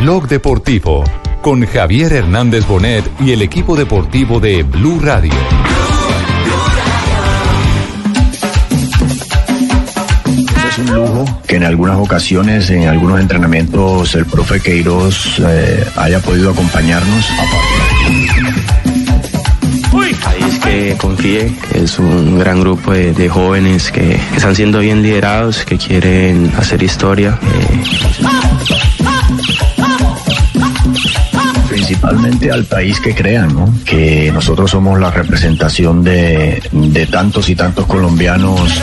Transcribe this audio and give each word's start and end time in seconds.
Blog 0.00 0.28
Deportivo 0.28 1.04
con 1.42 1.66
Javier 1.66 2.14
Hernández 2.14 2.66
Bonet 2.66 3.04
y 3.20 3.32
el 3.32 3.42
equipo 3.42 3.76
deportivo 3.76 4.40
de 4.40 4.62
Blue 4.62 4.98
Radio. 4.98 5.32
Es 10.68 10.78
un 10.78 10.94
lujo 10.94 11.40
que 11.46 11.56
en 11.56 11.64
algunas 11.64 11.98
ocasiones, 11.98 12.70
en 12.70 12.88
algunos 12.88 13.20
entrenamientos, 13.20 14.14
el 14.14 14.24
profe 14.24 14.60
Queiroz 14.60 15.38
eh, 15.46 15.84
haya 15.96 16.20
podido 16.20 16.50
acompañarnos. 16.52 17.28
país 20.24 20.58
que 20.64 20.96
confíe, 20.96 21.52
que 21.70 21.84
es 21.84 21.98
un 21.98 22.38
gran 22.38 22.60
grupo 22.60 22.92
de, 22.92 23.12
de 23.12 23.28
jóvenes 23.28 23.90
que, 23.92 24.00
que 24.30 24.36
están 24.36 24.56
siendo 24.56 24.78
bien 24.78 25.02
liderados, 25.02 25.64
que 25.66 25.76
quieren 25.76 26.50
hacer 26.56 26.82
historia. 26.82 27.38
eh, 27.42 27.82
Principalmente 31.80 32.52
al 32.52 32.66
país 32.66 33.00
que 33.00 33.14
crean, 33.14 33.54
¿no? 33.54 33.72
que 33.86 34.30
nosotros 34.32 34.70
somos 34.70 35.00
la 35.00 35.10
representación 35.10 36.04
de, 36.04 36.62
de 36.72 37.06
tantos 37.06 37.48
y 37.48 37.54
tantos 37.54 37.86
colombianos. 37.86 38.82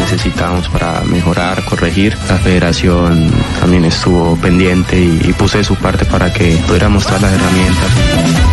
necesitamos 0.00 0.68
para 0.68 1.00
mejorar, 1.02 1.62
corregir. 1.64 2.16
La 2.28 2.36
federación 2.36 3.30
también 3.60 3.84
estuvo 3.84 4.36
pendiente 4.36 4.98
y, 4.98 5.32
puse 5.32 5.62
su 5.64 5.74
parte 5.76 6.04
para 6.04 6.32
que 6.32 6.56
pudiera 6.66 6.88
mostrar 6.88 7.20
las 7.20 7.32
herramientas. 7.32 8.51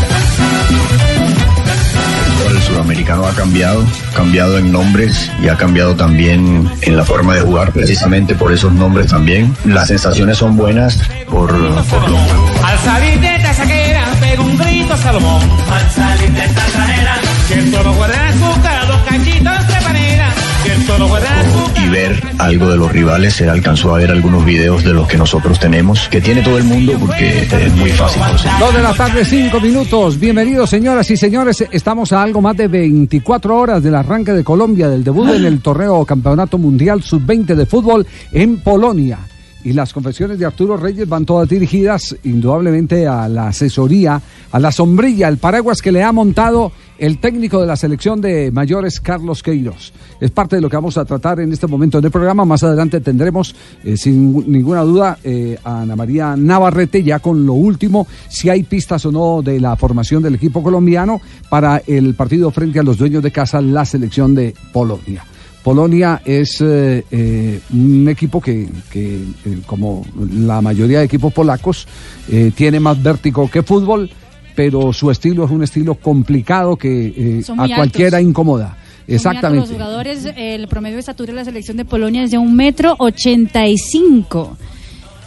El 2.69 2.75
sudamericano 2.75 3.25
ha 3.25 3.33
cambiado, 3.33 3.83
cambiado 4.15 4.57
en 4.59 4.71
nombres 4.71 5.31
y 5.41 5.47
ha 5.47 5.57
cambiado 5.57 5.95
también 5.95 6.69
en 6.81 6.97
la 6.97 7.03
forma 7.03 7.33
de 7.33 7.41
jugar, 7.41 7.71
precisamente 7.71 8.35
por 8.35 8.53
esos 8.53 8.71
nombres 8.71 9.07
también. 9.07 9.55
Las 9.65 9.87
sensaciones 9.87 10.37
son 10.37 10.55
buenas 10.55 10.99
por, 11.29 11.51
Al 11.51 12.79
salir 12.79 13.19
de 13.19 13.35
esta 13.35 13.53
saquera, 13.55 14.05
pega 14.19 14.41
un 14.41 14.57
grito 14.57 14.95
Salomón. 14.97 15.41
Al 15.71 15.89
salir 15.89 16.31
de 16.31 16.45
esta 16.45 16.61
sajera, 16.69 17.15
que 17.47 17.55
todo 17.71 17.93
guarda 17.93 18.27
azúcar, 18.29 18.87
dos 18.87 19.01
cachitos 19.01 19.67
de 19.67 19.81
panera. 19.81 20.33
Que 20.63 20.69
todo 20.85 21.07
guarda. 21.07 21.38
Ver 21.89 22.21
algo 22.37 22.69
de 22.69 22.77
los 22.77 22.91
rivales. 22.91 23.33
Se 23.33 23.49
alcanzó 23.49 23.95
a 23.95 23.97
ver 23.97 24.11
algunos 24.11 24.45
videos 24.45 24.83
de 24.83 24.93
los 24.93 25.07
que 25.07 25.17
nosotros 25.17 25.59
tenemos, 25.59 26.07
que 26.09 26.21
tiene 26.21 26.41
todo 26.41 26.57
el 26.57 26.63
mundo 26.63 26.93
porque 26.99 27.39
es 27.39 27.75
muy 27.75 27.91
fácil. 27.91 28.21
Dos 28.59 28.73
de 28.73 28.81
la 28.81 28.93
tarde, 28.93 29.25
cinco 29.25 29.59
minutos. 29.59 30.19
Bienvenidos, 30.19 30.69
señoras 30.69 31.09
y 31.11 31.17
señores. 31.17 31.63
Estamos 31.71 32.13
a 32.13 32.21
algo 32.21 32.41
más 32.41 32.55
de 32.57 32.67
24 32.67 33.55
horas 33.57 33.83
del 33.83 33.95
arranque 33.95 34.33
de 34.33 34.43
Colombia, 34.43 34.89
del 34.89 35.03
debut 35.03 35.29
en 35.29 35.45
el 35.45 35.61
torneo 35.61 36.05
Campeonato 36.05 36.57
Mundial 36.57 37.01
Sub-20 37.03 37.55
de 37.55 37.65
fútbol 37.65 38.05
en 38.31 38.59
Polonia. 38.59 39.19
Y 39.63 39.73
las 39.73 39.91
confesiones 39.91 40.39
de 40.39 40.45
Arturo 40.45 40.77
Reyes 40.77 41.07
van 41.07 41.25
todas 41.25 41.49
dirigidas 41.49 42.15
indudablemente 42.23 43.07
a 43.07 43.27
la 43.27 43.49
asesoría, 43.49 44.21
a 44.51 44.59
la 44.59 44.71
sombrilla, 44.71 45.27
al 45.27 45.37
paraguas 45.37 45.81
que 45.81 45.91
le 45.91 46.01
ha 46.01 46.13
montado 46.13 46.71
el 46.99 47.19
técnico 47.19 47.61
de 47.61 47.67
la 47.67 47.75
selección 47.75 48.21
de 48.21 48.51
mayores, 48.51 48.99
Carlos 48.99 49.41
Queiroz. 49.41 49.93
Es 50.19 50.31
parte 50.31 50.57
de 50.57 50.61
lo 50.61 50.69
que 50.69 50.75
vamos 50.75 50.97
a 50.97 51.05
tratar 51.05 51.39
en 51.39 51.51
este 51.51 51.65
momento 51.65 51.97
en 51.97 52.05
el 52.05 52.11
programa. 52.11 52.43
Más 52.45 52.63
adelante 52.63 52.99
tendremos, 52.99 53.55
eh, 53.83 53.95
sin 53.95 54.51
ninguna 54.51 54.81
duda, 54.81 55.17
eh, 55.23 55.57
a 55.63 55.81
Ana 55.81 55.95
María 55.95 56.35
Navarrete 56.35 57.01
ya 57.01 57.19
con 57.19 57.45
lo 57.45 57.53
último, 57.53 58.05
si 58.27 58.49
hay 58.49 58.63
pistas 58.63 59.05
o 59.05 59.11
no 59.11 59.41
de 59.41 59.59
la 59.59 59.75
formación 59.77 60.21
del 60.21 60.35
equipo 60.35 60.61
colombiano 60.61 61.21
para 61.49 61.81
el 61.87 62.15
partido 62.15 62.51
frente 62.51 62.79
a 62.79 62.83
los 62.83 62.97
dueños 62.97 63.23
de 63.23 63.31
casa, 63.31 63.61
la 63.61 63.85
selección 63.85 64.35
de 64.35 64.53
Polonia. 64.73 65.23
Polonia 65.63 66.21
es 66.25 66.61
eh, 66.61 67.61
un 67.73 68.07
equipo 68.09 68.41
que, 68.41 68.67
como 69.65 70.05
la 70.33 70.61
mayoría 70.61 70.99
de 70.99 71.05
equipos 71.05 71.33
polacos, 71.33 71.87
tiene 72.55 72.79
más 72.79 73.01
vértigo 73.03 73.49
que 73.51 73.61
fútbol, 73.61 74.09
pero 74.59 74.91
su 74.91 75.09
estilo 75.09 75.45
es 75.45 75.51
un 75.51 75.63
estilo 75.63 75.95
complicado 75.95 76.75
que 76.75 77.13
eh, 77.15 77.41
a 77.57 77.75
cualquiera 77.77 78.17
altos. 78.17 78.29
incomoda. 78.29 78.75
Exactamente. 79.07 79.67
Los 79.67 79.71
jugadores, 79.71 80.27
el 80.35 80.67
promedio 80.67 80.95
de 80.95 80.99
estatura 80.99 81.27
de 81.31 81.35
la 81.37 81.45
selección 81.45 81.77
de 81.77 81.85
Polonia 81.85 82.23
es 82.23 82.31
de 82.31 82.37
un 82.37 82.53
metro 82.57 82.93
ochenta 82.99 83.65
y 83.65 83.77
cinco. 83.77 84.57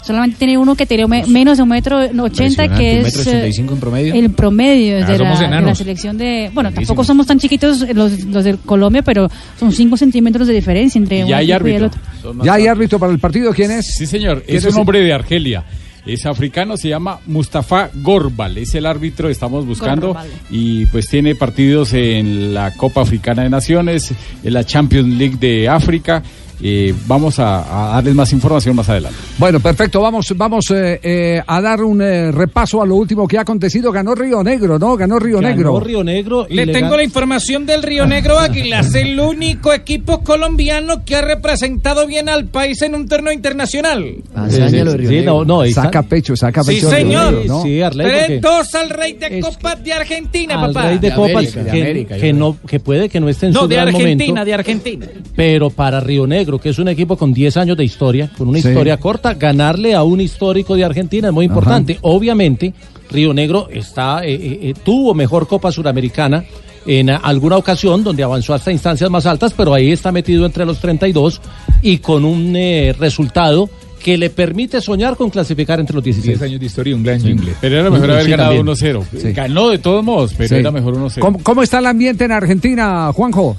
Solamente 0.03 0.37
tiene 0.37 0.59
uno 0.59 0.75
que 0.75 0.85
tiene 0.85 1.07
me- 1.07 1.25
menos 1.27 1.57
de 1.57 1.63
un 1.63 1.71
metro 1.71 1.99
ochenta, 2.23 2.69
que 2.77 2.93
un 2.93 2.99
es 2.99 3.05
metro 3.05 3.21
ochenta 3.23 3.47
y 3.47 3.53
cinco 3.55 3.73
en 3.73 3.81
promedio. 3.81 4.15
el 4.15 4.31
promedio 4.33 4.97
Ah, 5.03 5.07
de, 5.11 5.19
la, 5.19 5.63
de 5.63 5.75
selección 5.77 6.19
de... 6.19 6.51
Bueno, 6.53 6.71
tampoco 6.73 7.03
somos 7.05 7.27
tan 7.27 7.39
chiquitos 7.39 7.81
eh, 7.83 7.95
los, 7.95 8.23
los 8.25 8.45
de 8.45 8.59
Colombia, 8.59 9.01
pero 9.03 9.31
son 9.59 9.73
5 9.73 9.97
centímetros 9.97 10.47
de 10.47 10.53
diferencia 10.55 10.99
entre 10.99 11.23
un 11.23 11.31
Ya 11.31 11.39
hay 11.39 11.51
equipo 11.53 11.69
y 11.69 11.73
el 11.73 11.85
otro. 11.85 12.01
Ya 12.45 12.53
hay 12.55 12.67
árbitro 12.67 12.99
para 12.99 13.13
el 13.13 13.19
partido, 13.19 13.51
¿quién 13.55 13.71
es? 13.71 13.87
Sí, 13.97 14.07
señor. 14.07 14.43
¿Quién 14.43 14.59
Es 14.59 14.65
un 14.67 14.77
hombre 14.81 15.01
de 15.01 15.13
Argelia. 15.15 15.65
Es 16.05 16.27
africano, 16.27 16.77
se 16.77 16.89
llama 16.89 17.21
Mustafa 17.27 17.91
Gorbal. 17.95 18.59
Es 18.59 18.75
el 18.75 18.87
árbitro 18.87 19.29
que 19.29 19.33
estamos 19.33 19.65
buscando. 19.65 20.09
Gorbal. 20.09 20.29
Y 20.51 20.87
pues 20.87 21.09
tiene 21.09 21.35
partidos 21.35 21.93
en 21.93 22.53
la 22.53 22.73
Copa 22.75 23.03
Africana 23.03 23.45
de 23.45 23.51
Naciones, 23.51 24.13
en 24.43 24.53
la 24.53 24.65
Champions 24.65 25.09
League 25.09 25.37
de 25.39 25.69
África. 25.69 26.23
Eh, 26.63 26.95
vamos 27.07 27.39
a, 27.39 27.91
a 27.91 27.95
darles 27.97 28.15
más 28.15 28.33
información 28.33 28.77
más 28.77 28.89
adelante. 28.89 29.19
Bueno, 29.39 29.59
perfecto. 29.61 30.01
Vamos, 30.01 30.33
vamos 30.37 30.71
eh, 30.71 31.01
eh, 31.03 31.43
a 31.47 31.61
dar 31.61 31.83
un 31.83 32.01
eh, 32.03 32.31
repaso 32.31 32.81
a 32.83 32.87
lo 32.87 32.95
último 32.95 33.27
que 33.27 33.39
ha 33.39 33.41
acontecido. 33.43 33.91
Ganó 33.91 34.15
Río 34.15 34.43
Negro, 34.45 34.79
¿no? 34.79 34.97
Ganó 34.97 35.19
Río 35.19 35.41
Negro. 35.41 35.81
Río 35.81 36.05
Negro. 36.05 36.47
y 36.49 36.55
Le 36.55 36.67
tengo 36.69 36.93
gan- 36.95 36.97
la 36.99 37.03
información 37.05 37.67
del 37.67 37.83
Río 37.83 38.07
Negro 38.07 38.39
Águilas, 38.39 38.95
el 38.95 39.19
único 39.19 39.73
equipo 39.73 40.23
colombiano 40.23 41.05
que 41.05 41.17
ha 41.17 41.23
representado 41.23 42.07
bien 42.07 42.29
al 42.29 42.47
país 42.47 42.81
en 42.83 42.95
un 42.95 43.09
torneo 43.09 43.33
internacional. 43.33 44.17
Hazaña 44.35 44.85
lo 44.85 44.93
de 44.93 44.97
Río 44.99 45.09
Sí, 45.09 45.15
Negro. 45.17 45.33
no, 45.39 45.45
no, 45.45 45.61
ahí 45.63 45.73
Saca 45.73 46.03
pecho, 46.03 46.37
saca 46.37 46.63
Sí, 46.63 46.75
pecho. 46.75 46.89
Río 46.91 46.97
señor. 46.99 47.33
Negro, 47.35 47.45
¿no? 47.57 47.63
Sí, 47.63 47.83
Arley, 47.83 48.07
porque 48.07 48.41
3-2 48.41 48.75
al 48.81 48.91
rey 48.91 49.13
de 49.15 49.41
Copas 49.41 49.83
de 49.85 49.93
Argentina, 49.93 50.55
al 50.63 50.73
papá. 50.73 50.89
rey 50.89 50.99
de 50.99 51.09
De 51.11 51.15
copas 51.17 51.31
América, 51.35 51.63
de 51.65 51.71
que, 51.71 51.81
América, 51.83 52.17
que 52.19 52.33
no, 52.33 52.57
que 52.67 52.81
puede 52.81 53.09
que 53.09 53.19
no 53.21 53.29
esté 53.29 53.47
en 53.47 53.53
No, 53.53 53.63
su 53.63 53.69
de 53.69 53.75
gran 53.75 53.89
Argentina, 53.89 54.27
momento, 54.29 54.45
de 54.45 54.55
Argentina. 54.55 55.07
pero 55.35 55.71
para 55.71 56.01
Río 56.01 56.27
Negro, 56.27 56.52
que 56.59 56.71
es 56.71 56.79
un 56.79 56.89
equipo 56.89 57.17
con 57.17 57.33
10 57.33 57.57
años 57.57 57.77
de 57.77 57.85
historia, 57.85 58.31
con 58.37 58.49
una 58.49 58.61
Sí. 58.61 58.69
historia 58.69 58.97
corta, 58.99 59.35
ganarle 59.35 59.95
a 59.95 60.03
un 60.03 60.21
histórico 60.21 60.75
de 60.75 60.85
Argentina 60.85 61.29
es 61.29 61.35
muy 61.35 61.47
importante. 61.47 61.99
Obviamente, 62.03 62.73
Río 63.11 63.35
Negro 63.35 63.69
está 63.71 64.25
eh, 64.25 64.35
eh, 64.35 64.59
eh, 64.63 64.75
tuvo 64.85 65.15
mejor 65.15 65.47
Copa 65.47 65.71
Suramericana 65.73 66.45
en 66.87 67.11
a- 67.11 67.17
alguna 67.19 67.57
ocasión 67.57 68.03
donde 68.03 68.23
avanzó 68.23 68.55
hasta 68.55 68.73
instancias 68.73 69.09
más 69.11 69.27
altas, 69.27 69.53
pero 69.57 69.75
ahí 69.75 69.93
está 69.93 70.11
metido 70.13 70.47
entre 70.47 70.65
los 70.65 70.79
32 70.81 71.41
y 71.83 71.99
con 71.99 72.25
un 72.25 72.55
eh, 72.57 72.95
resultado 72.99 73.69
que 74.03 74.19
le 74.19 74.31
permite 74.31 74.81
soñar 74.81 75.17
con 75.17 75.31
clasificar 75.31 75.79
entre 75.79 75.95
los 75.95 76.03
16. 76.03 76.43
años 76.43 76.59
de 76.59 76.67
historia, 76.67 76.97
un 76.97 77.05
gran 77.05 77.21
jingle. 77.21 77.53
Pero 77.61 77.79
era 77.79 77.89
mejor 77.89 78.07
Sí, 78.09 78.13
haber 78.13 78.29
ganado 78.31 78.49
también. 78.57 78.67
1-0. 78.67 79.05
Sí. 79.17 79.33
Ganó 79.33 79.69
de 79.69 79.79
todos 79.79 80.03
modos, 80.03 80.35
pero 80.37 80.49
Sí. 80.49 80.55
era 80.57 80.73
mejor 80.73 80.95
1-0. 80.95 81.21
¿Cómo, 81.21 81.39
cómo 81.41 81.63
está 81.63 81.79
el 81.79 81.87
ambiente 81.87 82.25
en 82.25 82.33
Argentina, 82.33 83.13
Juanjo? 83.13 83.57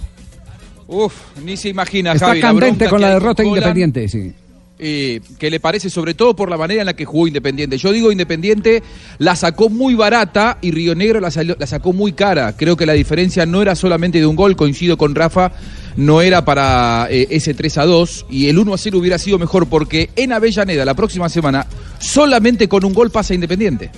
Uf, 0.88 1.14
ni 1.44 1.58
se 1.58 1.70
imagina, 1.70 2.14
Está 2.14 2.28
Javi, 2.28 2.42
candente 2.42 2.88
con 2.90 3.02
la 3.02 3.10
derrota 3.14 3.44
independiente, 3.44 4.08
sí. 4.10 4.34
eh, 4.80 5.22
que 5.40 5.50
le 5.50 5.60
parece 5.60 5.90
sobre 5.90 6.14
todo 6.14 6.36
por 6.36 6.50
la 6.50 6.58
manera 6.58 6.82
en 6.82 6.86
la 6.88 6.94
que 6.96 7.06
jugó 7.06 7.26
Independiente. 7.28 7.78
Yo 7.78 7.92
digo 7.94 8.12
Independiente 8.12 8.84
la 9.18 9.36
sacó 9.36 9.70
muy 9.70 9.96
barata 9.96 10.58
y 10.62 10.72
Río 10.72 10.94
Negro 10.94 11.20
la, 11.22 11.32
salió- 11.32 11.56
la 11.58 11.68
sacó 11.68 11.94
muy 11.94 12.12
cara. 12.14 12.56
Creo 12.58 12.76
que 12.76 12.86
la 12.86 12.94
diferencia 12.94 13.46
no 13.46 13.62
era 13.62 13.76
solamente 13.76 14.20
de 14.20 14.26
un 14.26 14.36
gol, 14.36 14.56
coincido 14.58 14.98
con 14.98 15.16
Rafa, 15.16 15.54
no 15.96 16.22
era 16.22 16.44
para 16.44 17.08
eh, 17.10 17.28
ese 17.30 17.54
3 17.54 17.78
a 17.78 17.86
2 17.86 18.26
y 18.30 18.50
el 18.50 18.58
1 18.60 18.74
a 18.74 18.78
0 18.78 18.98
hubiera 18.98 19.18
sido 19.18 19.40
mejor 19.40 19.68
porque 19.68 20.10
en 20.18 20.34
Avellaneda 20.34 20.84
la 20.86 20.96
próxima 20.96 21.30
semana 21.30 21.66
solamente 22.00 22.68
con 22.68 22.84
un 22.84 22.94
gol 22.94 23.10
pasa 23.10 23.34
Independiente. 23.34 23.90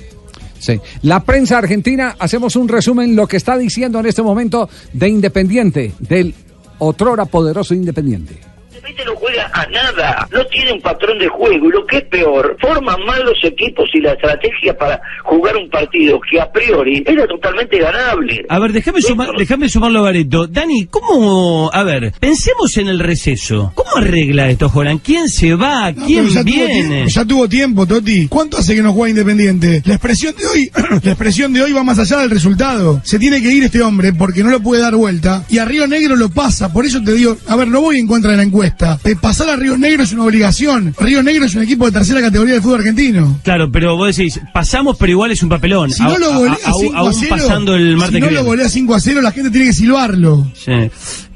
Sí. 0.60 0.80
La 1.04 1.20
prensa 1.24 1.58
argentina, 1.58 2.16
hacemos 2.18 2.56
un 2.56 2.68
resumen 2.68 3.16
lo 3.16 3.28
que 3.28 3.38
está 3.38 3.58
diciendo 3.58 4.00
en 4.00 4.06
este 4.08 4.22
momento 4.24 4.70
de 4.94 5.10
Independiente, 5.10 5.94
del 6.00 6.34
otrora 6.80 7.25
poderoso 7.25 7.74
Independiente. 7.74 8.55
Independiente 8.75 9.06
no 9.06 9.16
juega 9.16 9.50
a 9.54 9.66
nada, 9.68 10.27
no 10.33 10.45
tiene 10.48 10.74
un 10.74 10.81
patrón 10.81 11.18
de 11.18 11.30
juego 11.30 11.68
y 11.68 11.72
lo 11.72 11.86
que 11.86 11.98
es 11.98 12.04
peor, 12.06 12.57
forman 12.60 12.98
mal 13.06 13.24
los 13.24 13.42
equipos 13.44 13.89
y 13.94 14.01
la 14.01 14.12
estrategia 14.12 14.77
para 14.77 15.01
jugar 15.24 15.56
un 15.56 15.69
partido 15.69 16.19
que 16.30 16.42
a 16.42 16.51
priori 16.51 17.01
era 17.06 17.25
totalmente 17.25 17.80
ganable. 17.80 18.45
A 18.50 18.60
ver, 18.60 18.74
déjame 18.74 19.01
sumar, 19.01 19.30
déjame 19.38 19.69
sumarlo 19.69 20.00
a 20.00 20.04
Bareto. 20.04 20.48
Dani, 20.48 20.88
¿cómo, 20.88 21.69
a 21.72 21.83
ver, 21.83 22.12
pensemos 22.19 22.75
en 22.75 22.89
el 22.89 23.00
receso. 23.00 23.72
¿Cómo 23.75 23.92
arregla 23.95 24.50
esto, 24.50 24.68
Joran? 24.68 24.98
¿Quién 24.98 25.30
se 25.30 25.56
va? 25.56 25.94
¿Quién 25.94 26.25
pero 26.25 26.36
ya 26.36 26.44
tuvo 26.44 26.54
viene? 26.54 26.89
tiempo, 26.89 27.10
ya 27.10 27.25
tuvo 27.25 27.48
tiempo, 27.50 27.88
Toti. 27.88 28.27
¿Cuánto 28.27 28.57
hace 28.57 28.75
que 28.75 28.81
no 28.81 28.92
juega 28.92 29.12
Independiente? 29.12 29.83
La 29.86 29.94
expresión 29.94 30.36
de 30.36 30.45
hoy, 30.48 30.72
la 31.01 31.12
expresión 31.12 31.54
de 31.54 31.62
hoy 31.62 31.72
va 31.72 31.83
más 31.86 32.00
allá 32.00 32.18
del 32.18 32.30
resultado. 32.30 33.00
Se 33.06 33.19
tiene 33.19 33.42
que 33.42 33.51
ir 33.54 33.63
este 33.63 33.81
hombre 33.81 34.12
porque 34.12 34.44
no 34.44 34.50
lo 34.50 34.60
puede 34.60 34.81
dar 34.81 34.95
vuelta. 34.95 35.45
Y 35.48 35.60
a 35.60 35.66
Río 35.66 35.88
Negro 35.88 36.18
lo 36.18 36.30
pasa. 36.30 36.74
Por 36.74 36.86
eso 36.86 37.01
te 37.01 37.13
digo, 37.13 37.38
a 37.48 37.56
ver, 37.56 37.69
no 37.69 37.80
voy 37.80 38.00
en 38.00 38.07
contra 38.07 38.31
de 38.31 38.38
la 38.38 38.44
encuesta. 38.44 38.66
Eh, 39.04 39.16
pasar 39.22 39.50
a 39.50 39.56
Río 39.56 39.77
Negro 39.77 40.04
es 40.04 40.12
una 40.13 40.24
obligación. 40.25 40.94
Río 41.00 41.24
Negro 41.24 41.45
es 41.45 41.56
un 41.56 41.63
equipo 41.63 41.86
de 41.86 41.92
tercera 41.94 42.22
categoría 42.22 42.54
del 42.56 42.63
fútbol 42.63 42.80
argentino. 42.80 43.39
Claro, 43.44 43.72
pero 43.72 43.95
vos 43.95 44.16
decís, 44.16 44.39
pasamos, 44.54 44.98
pero 44.98 45.12
igual 45.12 45.31
es 45.31 45.42
un 45.44 45.50
papelón. 45.50 45.92
Si 45.92 46.04
no 46.04 46.18
lo 46.18 46.33
golea 46.33 46.57
a- 46.66 46.69
aún- 46.72 46.81
5 46.81 46.95
a 46.95 47.00
aún 47.00 47.13
0, 47.13 47.36
pasando 47.38 47.75
el 47.75 47.98
martes 47.98 48.16
si 48.16 48.22
no 48.22 48.27
que 48.27 48.33
lo 48.33 48.39
viene. 48.42 48.48
golea 48.48 48.69
5 48.69 48.95
a 48.95 49.00
0, 49.00 49.22
la 49.22 49.31
gente 49.31 49.50
tiene 49.50 49.68
que 49.68 49.74
silbarlo. 49.74 50.48
Sí. 50.54 50.72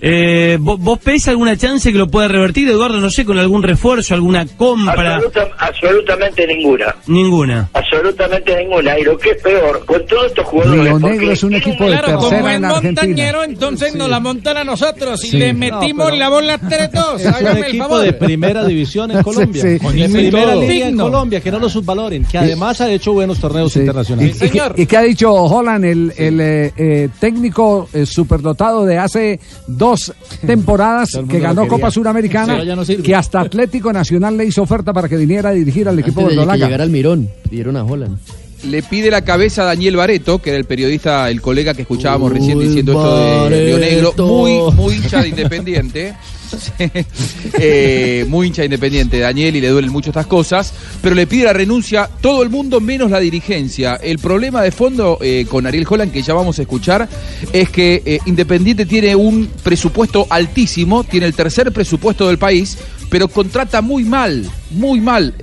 Eh, 0.02 0.58
¿vos, 0.62 0.80
vos 0.80 1.00
alguna 1.28 1.58
chance 1.58 1.92
que 1.92 1.98
lo 1.98 2.08
pueda 2.10 2.28
revertir, 2.30 2.70
Eduardo? 2.70 3.00
No 3.02 3.10
sé, 3.10 3.26
con 3.26 3.38
algún 3.38 3.64
refuerzo, 3.64 4.14
alguna 4.14 4.46
compra. 4.46 5.16
Absoluta- 5.16 5.48
absolutamente 5.58 6.48
ninguna. 6.48 6.96
Ninguna. 7.08 7.70
Absolutamente 7.74 8.56
ninguna. 8.56 8.98
Y 8.98 9.04
lo 9.04 9.18
que 9.18 9.32
es 9.32 9.42
peor, 9.42 9.84
con 9.86 10.06
todos 10.06 10.28
estos 10.28 10.46
jugadores. 10.46 10.84
Río 10.86 11.00
Negro 11.00 11.32
es 11.32 11.44
un 11.44 11.56
equipo 11.56 11.84
de 11.86 11.92
Claro, 11.92 12.16
como 12.16 12.30
tercera 12.30 12.52
es 12.52 12.58
en 12.58 12.66
Argentina. 12.66 13.02
montañero, 13.02 13.44
entonces 13.44 13.96
nos 13.96 14.10
la 14.10 14.20
montan 14.22 14.58
a 14.58 14.64
nosotros 14.64 15.24
y 15.26 15.32
Sí. 15.32 15.38
le 15.38 15.54
metimos 15.54 16.16
la 16.18 16.30
bola 16.30 16.54
entre 16.54 16.88
todos. 16.90 17.19
Es 17.20 17.26
un 17.26 17.34
Hágame 17.34 17.60
el 17.60 17.66
equipo 17.68 17.84
favor. 17.86 18.02
de 18.06 18.14
primera 18.14 18.66
división 18.66 19.12
en 19.12 19.24
Colombia. 19.24 19.62
Sí, 19.62 19.74
sí. 19.74 19.80
Con 19.80 19.98
Y 19.98 20.02
de 20.02 20.10
primera 20.10 20.52
todo. 20.54 20.62
línea 20.62 20.76
en 20.86 20.88
Digno. 20.92 21.04
Colombia, 21.06 21.42
que 21.42 21.52
no 21.52 21.60
lo 21.60 21.70
subvaloren, 21.70 22.26
que 22.26 22.38
además 22.38 22.82
ha 22.82 22.90
hecho 22.92 23.14
buenos 23.14 23.40
torneos 23.40 23.74
Sí. 23.74 23.80
internacionales. 23.80 24.38
¿Y, 24.42 24.46
y 24.46 24.50
qué- 24.50 24.62
y 24.78 24.86
qué 24.86 24.98
ha 24.98 25.02
dicho 25.02 25.32
Holland, 25.34 25.86
el, 25.86 26.14
el, 26.18 26.40
eh, 26.42 26.74
eh, 26.78 27.10
técnico 27.20 27.90
eh, 27.94 28.06
superdotado 28.06 28.86
de 28.86 28.98
hace 28.98 29.40
dos 29.68 30.14
temporadas 30.46 31.12
Todo 31.12 31.22
el 31.22 31.26
mundo 31.26 31.34
que 31.34 31.40
lo 31.40 31.44
ganó 31.48 31.62
quería. 31.64 31.78
Copa 31.78 31.92
Suramericana, 31.92 32.54
Pero 32.54 32.64
ya 32.66 32.76
no 32.76 32.86
sirve. 32.86 33.04
que 33.04 33.16
hasta 33.16 33.42
Atlético 33.42 33.92
Nacional 33.94 34.38
le 34.38 34.46
hizo 34.46 34.62
oferta 34.62 34.94
para 34.94 35.08
que 35.10 35.18
viniera 35.18 35.50
a 35.50 35.54
dirigir 35.54 35.88
al 35.88 36.00
equipo 36.00 36.22
Antes 36.22 36.32
de 36.32 36.36
que 36.36 36.40
verdolaga? 36.40 36.66
llegara 36.66 36.84
al 36.84 36.90
Mirón, 36.90 37.30
pidieron 37.50 37.78
a 37.78 37.84
Holland. 37.84 38.18
Le 38.70 38.84
pide 38.84 39.10
la 39.10 39.22
cabeza 39.22 39.62
a 39.62 39.66
Daniel 39.68 39.96
Bareto, 39.96 40.40
que 40.42 40.50
era 40.50 40.60
el 40.60 40.66
periodista, 40.66 41.30
el 41.30 41.40
colega 41.42 41.74
que 41.74 41.84
escuchábamos 41.84 42.34
recién 42.34 42.60
diciendo 42.60 42.92
esto 42.92 43.50
de 43.50 43.66
Río 43.66 43.78
Negro, 43.80 44.04
Bareto. 44.12 44.28
muy, 44.28 44.74
muy 44.76 44.96
hincha 44.96 45.22
de 45.22 45.30
Independiente. 45.30 46.14
Eh, 47.62 48.26
muy 48.28 48.48
hincha 48.48 48.62
de 48.62 48.68
Independiente, 48.68 49.20
Daniel, 49.20 49.56
y 49.56 49.62
le 49.62 49.70
duelen 49.70 49.92
mucho 49.92 50.12
estas 50.12 50.28
cosas, 50.28 50.74
pero 51.02 51.16
le 51.16 51.28
pide 51.28 51.46
la 51.46 51.54
renuncia 51.54 52.10
todo 52.22 52.44
el 52.44 52.50
mundo 52.50 52.80
menos 52.80 53.12
la 53.12 53.20
dirigencia. 53.20 53.96
El 53.96 54.20
problema 54.20 54.62
de 54.62 54.72
fondo 54.72 55.18
eh, 55.22 55.46
con 55.50 55.66
Ariel 55.66 55.86
Holland, 55.90 56.12
que 56.12 56.22
ya 56.22 56.34
vamos 56.34 56.58
a 56.60 56.62
escuchar, 56.62 57.10
es 57.52 57.70
que 57.70 58.02
eh, 58.06 58.20
Independiente 58.26 58.86
tiene 58.86 59.16
un 59.16 59.50
presupuesto 59.64 60.28
altísimo, 60.30 61.04
tiene 61.04 61.26
el 61.26 61.34
tercer 61.34 61.72
presupuesto 61.72 62.28
del 62.28 62.38
país, 62.38 62.78
pero 63.10 63.28
contrata 63.28 63.82
muy 63.82 64.04
mal, 64.04 64.50
muy 64.72 65.02
mal. 65.02 65.34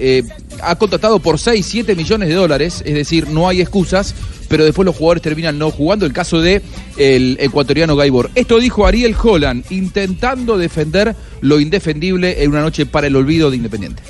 Ha 0.62 0.76
contratado 0.76 1.18
por 1.18 1.38
6, 1.38 1.66
7 1.66 1.94
millones 1.94 2.28
de 2.28 2.34
dólares, 2.34 2.82
es 2.86 2.94
decir, 2.94 3.28
no 3.28 3.48
hay 3.48 3.60
excusas, 3.60 4.14
pero 4.48 4.64
después 4.64 4.86
los 4.86 4.96
jugadores 4.96 5.22
terminan 5.22 5.58
no 5.58 5.70
jugando. 5.70 6.06
El 6.06 6.12
caso 6.12 6.40
de 6.40 6.62
el 6.96 7.36
ecuatoriano 7.40 7.96
Gaibor. 7.96 8.30
Esto 8.34 8.58
dijo 8.58 8.86
Ariel 8.86 9.14
Holland, 9.20 9.64
intentando 9.70 10.56
defender 10.58 11.14
lo 11.40 11.60
indefendible 11.60 12.42
en 12.42 12.50
una 12.50 12.60
noche 12.60 12.86
para 12.86 13.06
el 13.06 13.16
olvido 13.16 13.50
de 13.50 13.56
Independiente. 13.56 14.02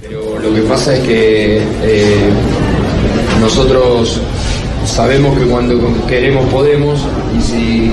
Pero 0.00 0.38
lo 0.38 0.54
que 0.54 0.62
pasa 0.62 0.96
es 0.96 1.00
que 1.00 1.62
eh, 1.82 2.30
nosotros 3.40 4.20
sabemos 4.86 5.38
que 5.38 5.44
cuando 5.44 6.06
queremos 6.06 6.50
podemos 6.50 7.00
y 7.38 7.42
si 7.42 7.90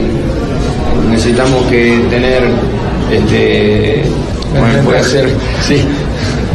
necesitamos 1.10 1.66
que 1.68 2.00
tener 2.10 2.44
este 3.12 4.04
bueno, 4.58 4.84
puede 4.84 5.04
ser 5.04 5.30
sí 5.68 5.84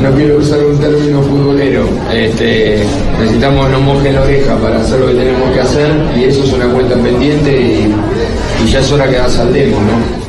no 0.03 0.11
quiero 0.17 0.39
usar 0.39 0.59
un 0.65 0.79
término 0.79 1.23
futbolero 1.23 1.85
este, 2.13 2.83
necesitamos 3.21 3.71
no 3.71 3.81
mojen 3.81 4.15
la 4.15 4.23
oreja 4.23 4.57
para 4.57 4.81
hacer 4.81 5.01
lo 5.01 5.07
que 5.09 5.15
tenemos 5.15 5.51
que 5.53 5.61
hacer 5.61 5.93
y 6.19 6.25
eso 6.25 6.45
es 6.45 6.53
una 6.53 6.67
cuenta 6.73 6.95
pendiente 6.97 7.51
y, 7.61 8.65
y 8.67 8.71
ya 8.71 8.81
es 8.81 8.91
hora 8.93 9.09
que 9.09 9.19
la 9.19 9.29
saldemos 9.29 9.81
¿no? 9.83 10.23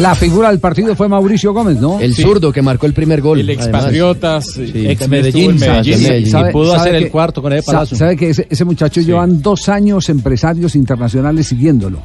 La 0.00 0.14
figura 0.14 0.48
del 0.48 0.60
partido 0.60 0.96
fue 0.96 1.10
Mauricio 1.10 1.52
Gómez, 1.52 1.78
¿no? 1.78 2.00
El 2.00 2.14
zurdo 2.14 2.50
que 2.50 2.62
marcó 2.62 2.86
el 2.86 2.94
primer 2.94 3.20
gol. 3.20 3.40
El 3.40 3.50
expatriotas, 3.50 4.46
Sí. 4.52 4.72
ex 4.88 5.06
Medellín, 5.10 5.56
Medellín, 5.58 6.02
Medellín. 6.02 6.36
y 6.48 6.52
pudo 6.52 6.74
hacer 6.74 6.94
el 6.94 7.04
que- 7.04 7.10
cuarto 7.10 7.42
con 7.42 7.52
el 7.52 7.62
Palazzo. 7.62 7.94
Sabe 7.94 8.16
que 8.16 8.30
ese, 8.30 8.46
ese 8.48 8.64
muchacho 8.64 9.02
llevan 9.02 9.42
dos 9.42 9.68
años 9.68 10.08
empresarios 10.08 10.74
internacionales 10.74 11.48
siguiéndolo. 11.48 11.98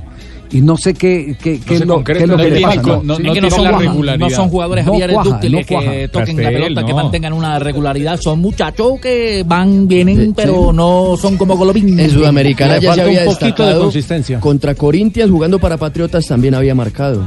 Y 0.52 0.62
no 0.62 0.78
sé 0.78 0.96
qué, 0.96 1.38
qué, 1.40 1.60
qué 1.60 1.78
se 1.78 1.84
es 1.84 1.86
lo, 1.86 2.04
qué 2.04 2.14
es 2.14 2.28
lo 2.28 2.36
no 2.36 2.44
que 2.44 2.50
le 2.50 2.62
pasa. 2.62 2.82
¿no? 2.82 3.04
no- 3.04 3.16
Sí. 3.18 3.22
no 3.24 3.30
Es 3.30 3.34
que 3.36 3.42
no 3.42 3.48
tiene 3.48 3.50
son, 3.52 3.64
la 3.66 3.78
regularidad. 3.78 4.18
no 4.30 4.36
son 4.36 4.50
jugadores 4.50 4.86
No 4.86 4.92
Javier 4.94 5.12
cuaja, 5.14 5.30
dúctiles 5.30 5.62
no 5.62 5.68
que 5.68 6.08
toquen 6.12 6.28
la 6.38 6.44
Perfecto, 6.44 6.64
pelota, 6.64 6.86
que 6.88 6.92
no. 6.92 6.96
mantengan 6.96 7.34
una 7.34 7.60
regularidad. 7.60 8.20
Son 8.20 8.40
muchachos 8.40 8.94
que 9.00 9.44
van, 9.46 9.88
vienen, 9.88 10.18
Sí, 10.18 10.34
pero 10.36 10.70
sí. 10.72 10.76
no 10.76 11.16
son 11.22 11.38
como 11.38 11.56
Golovin. 11.56 12.00
En 12.00 12.10
Sudamericana 12.10 12.76
ya 12.76 12.82
se 12.82 12.88
falta 12.88 13.04
un 13.04 13.08
había 13.10 13.26
poquito 13.26 13.46
de 13.46 13.52
destacado. 13.52 13.82
consistencia. 13.84 14.40
Contra 14.40 14.74
Corinthians 14.74 15.30
jugando 15.30 15.60
para 15.60 15.78
Patriotas 15.78 16.26
también 16.26 16.56
había 16.56 16.74
marcado. 16.74 17.24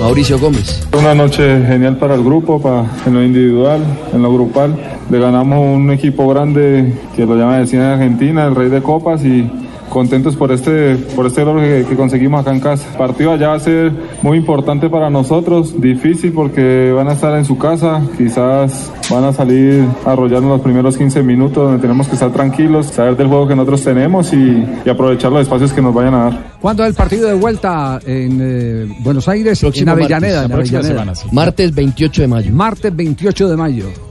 Mauricio 0.00 0.38
Gómez. 0.38 0.86
Una 0.98 1.14
noche 1.14 1.42
genial 1.66 1.96
para 1.96 2.14
el 2.16 2.22
grupo, 2.22 2.60
para, 2.60 2.84
en 3.06 3.14
lo 3.14 3.22
individual, 3.24 3.80
en 4.12 4.22
lo 4.22 4.32
grupal. 4.34 4.74
Le 5.10 5.18
ganamos 5.18 5.58
un 5.60 5.90
equipo 5.90 6.28
grande 6.28 6.92
que 7.14 7.24
lo 7.24 7.34
llama 7.36 7.60
el 7.60 7.68
cine 7.68 7.82
de 7.84 7.92
Argentina, 7.94 8.44
el 8.46 8.54
rey 8.54 8.68
de 8.68 8.82
copas 8.82 9.24
y 9.24 9.48
contentos 9.88 10.36
por 10.36 10.52
este, 10.52 10.96
por 11.14 11.26
este 11.26 11.44
logro 11.44 11.60
que, 11.62 11.84
que 11.88 11.96
conseguimos 11.96 12.40
acá 12.40 12.52
en 12.52 12.60
casa. 12.60 12.88
El 12.90 12.96
partido 12.96 13.32
allá 13.32 13.48
va 13.48 13.54
a 13.54 13.60
ser 13.60 13.92
muy 14.22 14.38
importante 14.38 14.88
para 14.88 15.10
nosotros, 15.10 15.80
difícil 15.80 16.32
porque 16.32 16.92
van 16.94 17.08
a 17.08 17.12
estar 17.12 17.36
en 17.36 17.44
su 17.44 17.58
casa, 17.58 18.02
quizás 18.16 18.90
van 19.10 19.24
a 19.24 19.32
salir 19.32 19.84
a 20.04 20.12
arrollarnos 20.12 20.50
los 20.50 20.60
primeros 20.60 20.96
15 20.96 21.22
minutos 21.22 21.64
donde 21.64 21.80
tenemos 21.80 22.08
que 22.08 22.14
estar 22.14 22.32
tranquilos, 22.32 22.86
saber 22.86 23.16
del 23.16 23.28
juego 23.28 23.48
que 23.48 23.54
nosotros 23.56 23.82
tenemos 23.82 24.32
y, 24.32 24.64
y 24.84 24.88
aprovechar 24.88 25.32
los 25.32 25.42
espacios 25.42 25.72
que 25.72 25.82
nos 25.82 25.94
vayan 25.94 26.14
a 26.14 26.24
dar. 26.24 26.56
¿Cuándo 26.60 26.82
es 26.82 26.90
el 26.90 26.94
partido 26.94 27.28
de 27.28 27.34
vuelta 27.34 28.00
en 28.04 28.38
eh, 28.42 28.96
Buenos 29.00 29.28
Aires? 29.28 29.60
Próximo 29.60 29.84
en 29.84 29.88
Avellaneda. 29.90 30.18
martes, 30.18 30.44
en 30.44 30.50
la 30.50 30.54
próxima 30.56 30.78
Avellaneda. 30.80 31.14
semana, 31.14 31.14
sí. 31.14 31.28
Martes 31.32 31.74
28 31.74 32.22
de 32.22 32.28
mayo. 32.28 32.52
Martes 32.52 32.96
28 32.96 33.48
de 33.48 33.56
mayo. 33.56 34.05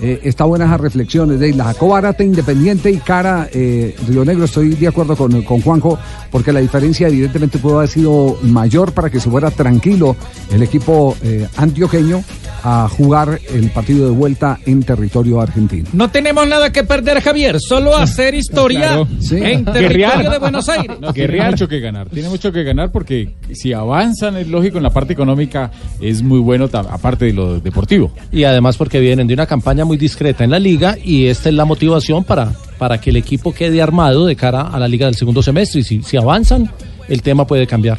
Eh, 0.00 0.20
está 0.24 0.44
buenas 0.44 0.68
esas 0.68 0.80
reflexiones 0.80 1.40
de 1.40 1.52
la 1.54 1.64
sacó 1.64 1.88
barata 1.88 2.22
Independiente 2.22 2.90
y 2.90 2.98
cara 2.98 3.48
eh, 3.52 3.94
Río 4.06 4.24
Negro. 4.24 4.44
Estoy 4.44 4.70
de 4.70 4.86
acuerdo 4.88 5.16
con, 5.16 5.42
con 5.42 5.60
Juanjo 5.60 5.98
porque 6.30 6.52
la 6.52 6.60
diferencia 6.60 7.08
evidentemente 7.08 7.58
pudo 7.58 7.78
haber 7.78 7.88
sido 7.88 8.38
mayor 8.42 8.92
para 8.92 9.10
que 9.10 9.18
se 9.20 9.28
fuera 9.30 9.50
tranquilo 9.50 10.14
el 10.52 10.62
equipo 10.62 11.16
eh, 11.22 11.48
antioqueño 11.56 12.22
a 12.64 12.88
jugar 12.88 13.38
el 13.52 13.70
partido 13.70 14.06
de 14.06 14.10
vuelta 14.10 14.58
en 14.66 14.82
territorio 14.82 15.40
argentino. 15.40 15.88
No 15.92 16.10
tenemos 16.10 16.46
nada 16.46 16.70
que 16.72 16.82
perder, 16.84 17.20
Javier, 17.20 17.58
solo 17.60 17.96
hacer 17.96 18.34
historia 18.34 18.78
Claro. 18.78 19.08
en 19.30 19.64
territorio 19.64 19.88
Guerrear. 19.88 20.30
de 20.30 20.38
Buenos 20.38 20.68
Aires. 20.68 20.98
No, 21.00 21.12
tiene 21.12 21.50
mucho 21.50 21.68
que 21.68 21.80
ganar, 21.80 22.08
tiene 22.08 22.28
mucho 22.28 22.50
que 22.52 22.62
ganar 22.64 22.90
porque 22.90 23.34
si 23.52 23.72
avanzan, 23.72 24.36
es 24.36 24.48
lógico, 24.48 24.76
en 24.78 24.82
la 24.84 24.90
parte 24.90 25.12
económica 25.12 25.70
es 26.00 26.22
muy 26.22 26.40
bueno, 26.40 26.68
aparte 26.72 27.26
de 27.26 27.32
lo 27.32 27.60
deportivo. 27.60 28.12
Y 28.32 28.44
además 28.44 28.76
porque 28.76 28.98
vienen 29.00 29.26
de 29.28 29.34
una 29.34 29.46
campaña 29.46 29.84
muy 29.88 29.96
discreta 29.96 30.44
en 30.44 30.50
la 30.50 30.58
liga 30.58 30.96
y 31.02 31.26
esta 31.26 31.48
es 31.48 31.54
la 31.54 31.64
motivación 31.64 32.22
para, 32.22 32.52
para 32.78 33.00
que 33.00 33.10
el 33.10 33.16
equipo 33.16 33.52
quede 33.52 33.82
armado 33.82 34.26
de 34.26 34.36
cara 34.36 34.62
a 34.62 34.78
la 34.78 34.86
liga 34.86 35.06
del 35.06 35.16
segundo 35.16 35.42
semestre. 35.42 35.80
Y 35.80 35.84
si, 35.84 36.02
si 36.02 36.16
avanzan, 36.16 36.70
el 37.08 37.22
tema 37.22 37.46
puede 37.46 37.66
cambiar. 37.66 37.98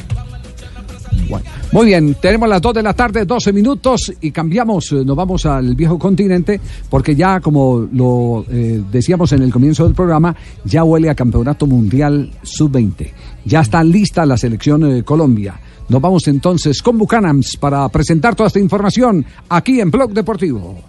Muy 1.72 1.86
bien, 1.86 2.16
tenemos 2.20 2.50
las 2.50 2.62
2 2.62 2.74
de 2.76 2.84
la 2.84 2.94
tarde, 2.94 3.26
12 3.26 3.54
minutos 3.54 4.12
y 4.22 4.32
cambiamos, 4.32 4.92
eh, 4.92 5.04
nos 5.06 5.16
vamos 5.16 5.46
al 5.46 5.76
viejo 5.76 6.00
continente 6.00 6.60
porque 6.90 7.16
ya 7.16 7.40
como 7.40 7.88
lo 7.92 8.46
eh, 8.50 8.82
decíamos 8.92 9.32
en 9.34 9.44
el 9.44 9.52
comienzo 9.52 9.84
del 9.84 9.94
programa, 9.94 10.36
ya 10.64 10.84
huele 10.84 11.10
a 11.10 11.16
Campeonato 11.16 11.68
Mundial 11.68 12.32
Sub-20. 12.42 13.12
Ya 13.46 13.62
está 13.62 13.84
lista 13.84 14.26
la 14.26 14.38
selección 14.38 14.82
de 14.82 15.04
Colombia. 15.04 15.60
Nos 15.90 16.02
vamos 16.02 16.28
entonces 16.28 16.82
con 16.82 16.98
Bucanams 16.98 17.58
para 17.58 17.88
presentar 17.90 18.36
toda 18.36 18.48
esta 18.48 18.60
información 18.60 19.26
aquí 19.50 19.80
en 19.80 19.92
Blog 19.92 20.14
Deportivo. 20.14 20.89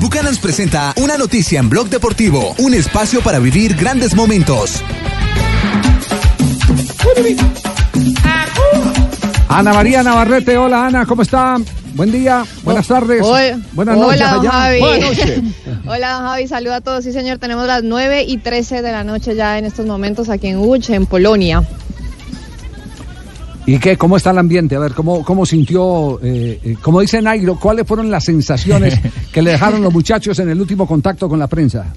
Bucanans 0.00 0.38
presenta 0.38 0.92
una 0.96 1.16
noticia 1.16 1.58
en 1.58 1.68
Blog 1.70 1.88
Deportivo, 1.88 2.54
un 2.58 2.74
espacio 2.74 3.20
para 3.22 3.38
vivir 3.38 3.74
grandes 3.76 4.14
momentos. 4.14 4.82
Ana 9.48 9.72
María 9.72 10.02
Navarrete, 10.02 10.56
hola 10.58 10.86
Ana, 10.86 11.06
¿cómo 11.06 11.22
está? 11.22 11.56
Buen 11.94 12.12
día, 12.12 12.44
buenas 12.62 12.86
tardes. 12.86 13.22
Hola, 13.22 13.58
buenas 13.72 13.96
noches 13.96 14.20
hola, 14.20 14.30
don 14.34 14.40
allá. 14.40 14.50
Javi. 14.50 14.80
Buenas 14.80 15.00
noches. 15.08 15.42
Hola, 15.86 16.12
don 16.12 16.22
Javi, 16.26 16.48
saludo 16.48 16.74
a 16.74 16.80
todos. 16.82 17.04
Sí, 17.04 17.12
señor, 17.12 17.38
tenemos 17.38 17.66
las 17.66 17.82
9 17.82 18.24
y 18.28 18.36
13 18.36 18.82
de 18.82 18.92
la 18.92 19.02
noche 19.02 19.34
ya 19.34 19.56
en 19.58 19.64
estos 19.64 19.86
momentos 19.86 20.28
aquí 20.28 20.48
en 20.48 20.58
Uch, 20.58 20.90
en 20.90 21.06
Polonia. 21.06 21.62
¿Y 23.66 23.78
qué? 23.80 23.96
¿Cómo 23.96 24.16
está 24.16 24.30
el 24.30 24.38
ambiente? 24.38 24.76
A 24.76 24.78
ver, 24.78 24.92
¿cómo, 24.92 25.24
cómo 25.24 25.44
sintió, 25.44 26.20
eh, 26.22 26.60
eh, 26.62 26.76
como 26.80 27.00
dice 27.00 27.20
Nairo, 27.20 27.58
cuáles 27.58 27.84
fueron 27.84 28.10
las 28.10 28.24
sensaciones 28.24 28.98
que 29.32 29.42
le 29.42 29.50
dejaron 29.50 29.82
los 29.82 29.92
muchachos 29.92 30.38
en 30.38 30.48
el 30.50 30.60
último 30.60 30.86
contacto 30.86 31.28
con 31.28 31.40
la 31.40 31.48
prensa? 31.48 31.92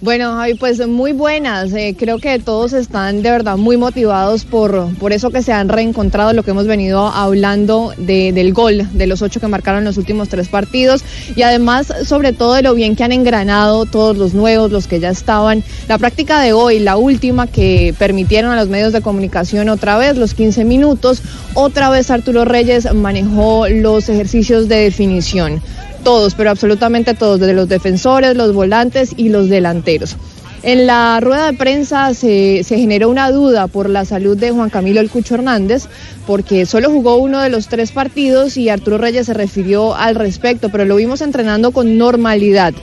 Bueno, 0.00 0.36
Javi, 0.36 0.54
pues 0.54 0.86
muy 0.86 1.10
buenas. 1.12 1.72
Eh, 1.72 1.96
creo 1.98 2.18
que 2.18 2.38
todos 2.38 2.72
están 2.72 3.20
de 3.20 3.32
verdad 3.32 3.56
muy 3.56 3.76
motivados 3.76 4.44
por, 4.44 4.94
por 4.98 5.12
eso 5.12 5.30
que 5.30 5.42
se 5.42 5.52
han 5.52 5.68
reencontrado, 5.68 6.32
lo 6.34 6.44
que 6.44 6.52
hemos 6.52 6.68
venido 6.68 7.08
hablando 7.08 7.92
de- 7.96 8.32
del 8.32 8.52
gol, 8.52 8.86
de 8.92 9.06
los 9.08 9.22
ocho 9.22 9.40
que 9.40 9.48
marcaron 9.48 9.82
los 9.82 9.96
últimos 9.96 10.28
tres 10.28 10.46
partidos 10.48 11.02
y 11.34 11.42
además 11.42 11.92
sobre 12.04 12.32
todo 12.32 12.54
de 12.54 12.62
lo 12.62 12.74
bien 12.74 12.94
que 12.94 13.02
han 13.02 13.10
engranado 13.10 13.86
todos 13.86 14.16
los 14.16 14.34
nuevos, 14.34 14.70
los 14.70 14.86
que 14.86 15.00
ya 15.00 15.10
estaban. 15.10 15.64
La 15.88 15.98
práctica 15.98 16.40
de 16.42 16.52
hoy, 16.52 16.78
la 16.78 16.96
última 16.96 17.48
que 17.48 17.92
permitieron 17.98 18.52
a 18.52 18.56
los 18.56 18.68
medios 18.68 18.92
de 18.92 19.00
comunicación 19.00 19.68
otra 19.68 19.98
vez, 19.98 20.16
los 20.16 20.32
15 20.32 20.64
minutos, 20.64 21.22
otra 21.54 21.90
vez 21.90 22.08
Arturo 22.12 22.44
Reyes 22.44 22.94
manejó 22.94 23.66
los 23.68 24.08
ejercicios 24.08 24.68
de 24.68 24.76
definición 24.76 25.60
todos, 25.98 26.34
pero 26.34 26.50
absolutamente 26.50 27.14
todos, 27.14 27.40
desde 27.40 27.54
los 27.54 27.68
defensores, 27.68 28.36
los 28.36 28.52
volantes 28.52 29.12
y 29.16 29.28
los 29.28 29.48
delanteros. 29.48 30.16
En 30.62 30.88
la 30.88 31.20
rueda 31.20 31.46
de 31.46 31.56
prensa 31.56 32.12
se, 32.14 32.64
se 32.64 32.78
generó 32.78 33.08
una 33.08 33.30
duda 33.30 33.68
por 33.68 33.88
la 33.88 34.04
salud 34.04 34.36
de 34.36 34.50
Juan 34.50 34.70
Camilo 34.70 35.00
El 35.00 35.08
Cucho 35.08 35.36
Hernández, 35.36 35.84
porque 36.26 36.66
solo 36.66 36.90
jugó 36.90 37.16
uno 37.16 37.40
de 37.40 37.48
los 37.48 37.68
tres 37.68 37.92
partidos 37.92 38.56
y 38.56 38.68
Arturo 38.68 38.98
Reyes 38.98 39.26
se 39.26 39.34
refirió 39.34 39.94
al 39.94 40.16
respecto, 40.16 40.68
pero 40.68 40.84
lo 40.84 40.96
vimos 40.96 41.20
entrenando 41.20 41.70
con 41.70 41.96
normalidad, 41.96 42.74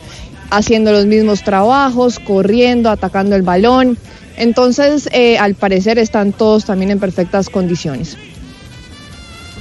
haciendo 0.51 0.93
los 0.93 1.05
mismos 1.05 1.43
trabajos, 1.43 2.19
corriendo, 2.19 2.89
atacando 2.89 3.35
el 3.35 3.41
balón. 3.41 3.97
Entonces, 4.37 5.09
eh, 5.11 5.37
al 5.37 5.55
parecer, 5.55 5.99
están 5.99 6.31
todos 6.31 6.65
también 6.65 6.91
en 6.91 6.99
perfectas 6.99 7.49
condiciones. 7.49 8.17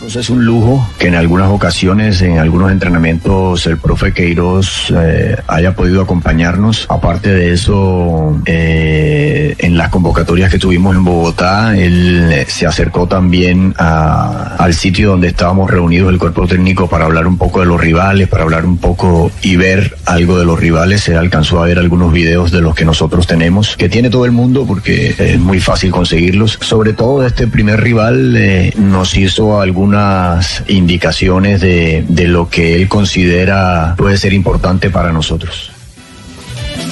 Pues 0.04 0.16
es 0.16 0.28
un 0.28 0.44
lujo 0.44 0.86
que 0.98 1.06
en 1.08 1.14
algunas 1.14 1.48
ocasiones, 1.48 2.20
en 2.20 2.38
algunos 2.38 2.70
entrenamientos, 2.70 3.66
el 3.66 3.78
profe 3.78 4.12
Queiroz 4.12 4.92
eh, 4.94 5.34
haya 5.48 5.74
podido 5.74 6.02
acompañarnos. 6.02 6.84
Aparte 6.90 7.32
de 7.32 7.54
eso, 7.54 8.38
eh, 8.44 9.54
en 9.58 9.78
las 9.78 9.88
convocatorias 9.88 10.50
que 10.50 10.58
tuvimos 10.58 10.94
en 10.94 11.04
Bogotá, 11.04 11.74
él 11.74 12.28
eh, 12.30 12.44
se 12.46 12.66
acercó 12.66 13.06
también 13.08 13.72
a- 13.78 14.56
al 14.58 14.74
sitio 14.74 15.12
donde 15.12 15.28
estábamos 15.28 15.70
reunidos 15.70 16.12
el 16.12 16.18
cuerpo 16.18 16.46
técnico 16.46 16.86
para 16.86 17.06
hablar 17.06 17.26
un 17.26 17.38
poco 17.38 17.60
de 17.60 17.66
los 17.66 17.80
rivales, 17.80 18.28
para 18.28 18.42
hablar 18.42 18.66
un 18.66 18.76
poco 18.76 19.30
y 19.40 19.56
ver 19.56 19.96
algo 20.04 20.38
de 20.38 20.44
los 20.44 20.60
rivales. 20.60 21.00
Se 21.00 21.16
alcanzó 21.16 21.62
a 21.62 21.66
ver 21.66 21.78
algunos 21.78 22.12
videos 22.12 22.50
de 22.52 22.60
los 22.60 22.74
que 22.74 22.84
nosotros 22.84 23.26
tenemos, 23.26 23.74
que 23.78 23.88
tiene 23.88 24.10
todo 24.10 24.26
el 24.26 24.32
mundo 24.32 24.66
porque 24.66 25.14
es 25.18 25.40
muy 25.40 25.60
fácil 25.60 25.90
conseguirlos. 25.90 26.58
Sobre 26.60 26.92
todo 26.92 27.24
este 27.24 27.46
primer 27.46 27.80
rival 27.80 28.36
eh, 28.36 28.74
nos 28.76 29.16
hizo 29.16 29.62
algunas 29.94 30.62
indicaciones 30.68 31.60
de, 31.60 32.04
de 32.08 32.26
lo 32.26 32.48
que 32.48 32.74
él 32.74 32.88
considera 32.88 33.94
puede 33.96 34.16
ser 34.16 34.32
importante 34.32 34.90
para 34.90 35.12
nosotros. 35.12 35.70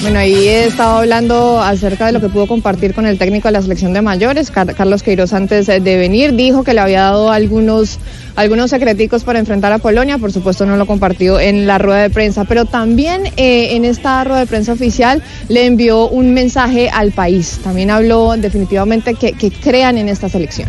Bueno, 0.01 0.19
ahí 0.19 0.47
estaba 0.47 0.99
hablando 0.99 1.61
acerca 1.61 2.07
de 2.07 2.11
lo 2.13 2.19
que 2.21 2.27
pudo 2.27 2.45
compartir 2.47 2.93
con 2.93 3.05
el 3.05 3.17
técnico 3.17 3.47
de 3.47 3.53
la 3.53 3.61
selección 3.61 3.93
de 3.93 4.01
mayores, 4.01 4.51
Car- 4.51 4.73
Carlos 4.75 5.01
Queiroz, 5.03 5.33
antes 5.33 5.67
de 5.67 5.79
venir. 5.97 6.33
Dijo 6.35 6.63
que 6.63 6.73
le 6.73 6.81
había 6.81 7.01
dado 7.03 7.31
algunos, 7.31 7.99
algunos 8.35 8.69
secreticos 8.69 9.23
para 9.23 9.39
enfrentar 9.39 9.71
a 9.71 9.77
Polonia. 9.79 10.17
Por 10.17 10.31
supuesto, 10.33 10.65
no 10.65 10.75
lo 10.75 10.85
compartió 10.85 11.39
en 11.39 11.67
la 11.67 11.77
rueda 11.77 12.01
de 12.01 12.09
prensa, 12.09 12.43
pero 12.43 12.65
también 12.65 13.27
eh, 13.37 13.75
en 13.75 13.85
esta 13.85 14.23
rueda 14.25 14.39
de 14.39 14.47
prensa 14.47 14.73
oficial 14.73 15.21
le 15.47 15.65
envió 15.65 16.07
un 16.09 16.33
mensaje 16.33 16.89
al 16.89 17.11
país. 17.11 17.59
También 17.63 17.89
habló 17.89 18.35
definitivamente 18.37 19.13
que 19.13 19.51
crean 19.51 19.97
en 19.97 20.09
esta 20.09 20.27
selección. 20.27 20.67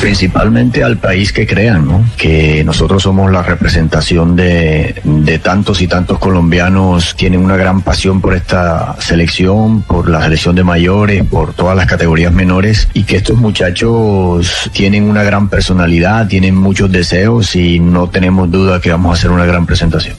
Principalmente 0.00 0.82
al 0.82 0.96
país 0.98 1.32
que 1.32 1.46
crean, 1.46 1.86
¿no? 1.86 2.04
Que 2.16 2.64
nosotros 2.64 3.02
somos 3.02 3.30
la 3.30 3.42
representación 3.42 4.34
de, 4.34 4.94
de 5.04 5.38
tantos 5.38 5.82
y 5.82 5.86
tantos 5.88 6.18
colombianos 6.18 7.14
tienen 7.16 7.40
una 7.40 7.56
gran 7.56 7.82
pasión 7.82 8.20
por 8.20 8.34
esta 8.34 8.96
selección, 9.00 9.82
por 9.82 10.08
la 10.08 10.22
selección 10.22 10.54
de 10.54 10.64
mayores, 10.64 11.24
por 11.24 11.54
todas 11.54 11.76
las 11.76 11.86
categorías 11.86 12.32
menores 12.32 12.88
y 12.94 13.04
que 13.04 13.16
estos 13.16 13.36
muchachos 13.36 14.70
tienen 14.72 15.04
una 15.04 15.22
gran 15.22 15.48
personalidad, 15.48 16.28
tienen 16.28 16.56
muchos 16.56 16.90
deseos 16.90 17.54
y 17.54 17.78
no 17.78 18.08
tenemos 18.08 18.50
duda 18.50 18.80
que 18.80 18.90
vamos 18.90 19.10
a 19.10 19.18
hacer 19.18 19.30
una 19.30 19.44
gran 19.44 19.66
presentación. 19.66 20.16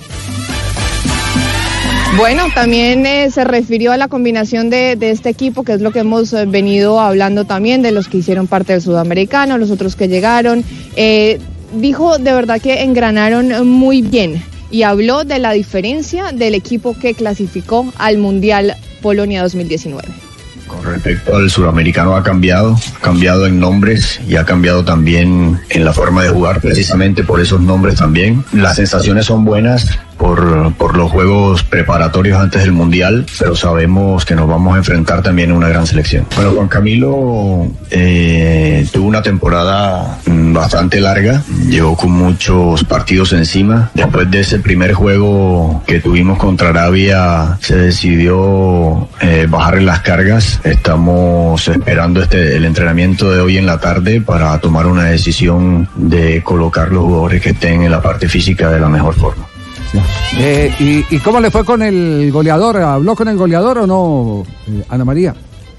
Bueno, 2.18 2.44
también 2.56 3.06
eh, 3.06 3.30
se 3.30 3.44
refirió 3.44 3.92
a 3.92 3.98
la 3.98 4.08
combinación 4.08 4.70
de, 4.70 4.98
este 5.02 5.30
equipo, 5.30 5.64
que 5.64 5.74
es 5.74 5.82
lo 5.82 5.92
que 5.92 6.00
hemos 6.00 6.32
eh, 6.32 6.46
venido 6.46 7.02
hablando 7.02 7.44
también, 7.44 7.82
de 7.82 7.92
los 7.92 8.08
que 8.08 8.18
hicieron 8.18 8.48
parte 8.48 8.72
del 8.72 8.82
sudamericano, 8.82 9.58
los 9.58 9.70
otros 9.70 9.98
que 9.98 10.08
llegaron. 10.08 10.64
Eh, 10.96 11.40
dijo 11.74 12.18
de 12.18 12.32
verdad 12.32 12.62
que 12.62 12.84
engranaron 12.84 13.68
muy 13.68 14.02
bien 14.02 14.42
y 14.72 14.84
habló 14.84 15.26
de 15.26 15.40
la 15.40 15.52
diferencia 15.52 16.32
del 16.32 16.56
equipo 16.56 16.98
que 16.98 17.14
clasificó 17.14 17.92
al 17.98 18.18
Mundial 18.18 18.76
Polonia 19.02 19.44
2019. 19.44 20.08
Con 20.68 20.84
respecto 20.84 21.36
al 21.36 21.50
suramericano 21.50 22.16
ha 22.16 22.24
cambiado, 22.24 22.78
ha 22.98 23.02
cambiado 23.02 23.46
en 23.46 23.60
nombres 23.60 24.22
y 24.28 24.38
ha 24.38 24.46
cambiado 24.46 24.86
también 24.86 25.60
en 25.70 25.86
la 25.86 25.94
forma 25.94 26.24
de 26.24 26.30
jugar, 26.30 26.62
precisamente 26.62 27.24
por 27.24 27.42
esos 27.42 27.60
nombres 27.60 27.96
también. 27.96 28.44
Las 28.54 28.78
sensaciones 28.78 29.26
son 29.26 29.44
buenas 29.44 30.00
por, 30.18 30.74
por 30.76 30.98
los 30.98 31.12
juegos 31.12 31.64
preparatorios 31.64 32.40
antes 32.40 32.62
del 32.64 32.72
Mundial, 32.72 33.26
pero 33.40 33.56
sabemos 33.56 34.26
que 34.26 34.36
nos 34.36 34.48
vamos 34.48 34.76
a 34.76 34.78
enfrentar 34.78 35.22
también 35.22 35.52
a 35.52 35.54
una 35.56 35.70
gran 35.70 35.86
selección. 35.88 36.26
Bueno, 36.36 36.52
Juan 36.52 36.68
Camilo 36.68 37.68
eh, 37.92 38.86
tuvo 38.92 39.08
una 39.08 39.22
temporada 39.22 40.20
mm, 40.26 40.54
bastante 40.54 41.00
larga, 41.02 41.44
llegó 41.68 41.96
con 41.96 42.12
muchos 42.12 42.84
partidos 42.84 43.34
encima. 43.34 43.92
Después 43.94 44.30
de 44.30 44.42
ese 44.42 44.60
primer 44.60 44.94
juego 44.94 45.84
que 45.86 46.00
tuvimos 46.00 46.38
contra 46.38 46.70
Arabia, 46.70 47.58
se 47.62 47.76
decidió 47.76 49.08
eh, 49.22 49.48
bajarle 49.50 49.82
las 49.82 50.02
cargas. 50.02 50.60
Estamos 50.64 51.68
esperando 51.68 52.22
este, 52.22 52.56
el 52.56 52.66
entrenamiento 52.66 53.32
de 53.32 53.42
hoy 53.42 53.58
en 53.58 53.66
la 53.66 53.80
tarde 53.80 54.22
para 54.22 54.58
tomar 54.60 54.88
una 54.88 55.06
decisión 55.06 55.88
de 55.96 56.42
colocar 56.44 56.92
los 56.92 57.04
jugadores 57.04 57.42
que 57.42 57.50
estén 57.52 57.84
en 57.84 57.92
la 57.92 58.02
parte 58.02 58.28
física 58.28 58.70
de 58.70 58.80
la 58.80 58.90
mejor 58.90 59.16
forma. 59.16 59.48
Eh, 60.38 60.74
y, 60.80 61.16
y 61.16 61.20
cómo 61.20 61.40
le 61.40 61.52
fue 61.52 61.64
con 61.66 61.82
el 61.82 62.32
goleador? 62.32 62.78
¿Habló 62.78 63.16
con 63.16 63.28
el 63.28 63.38
goleador 63.38 63.80
o 63.80 63.88
no, 63.88 64.44
eh, 64.68 64.84
Ana 64.90 65.06
María? 65.06 65.36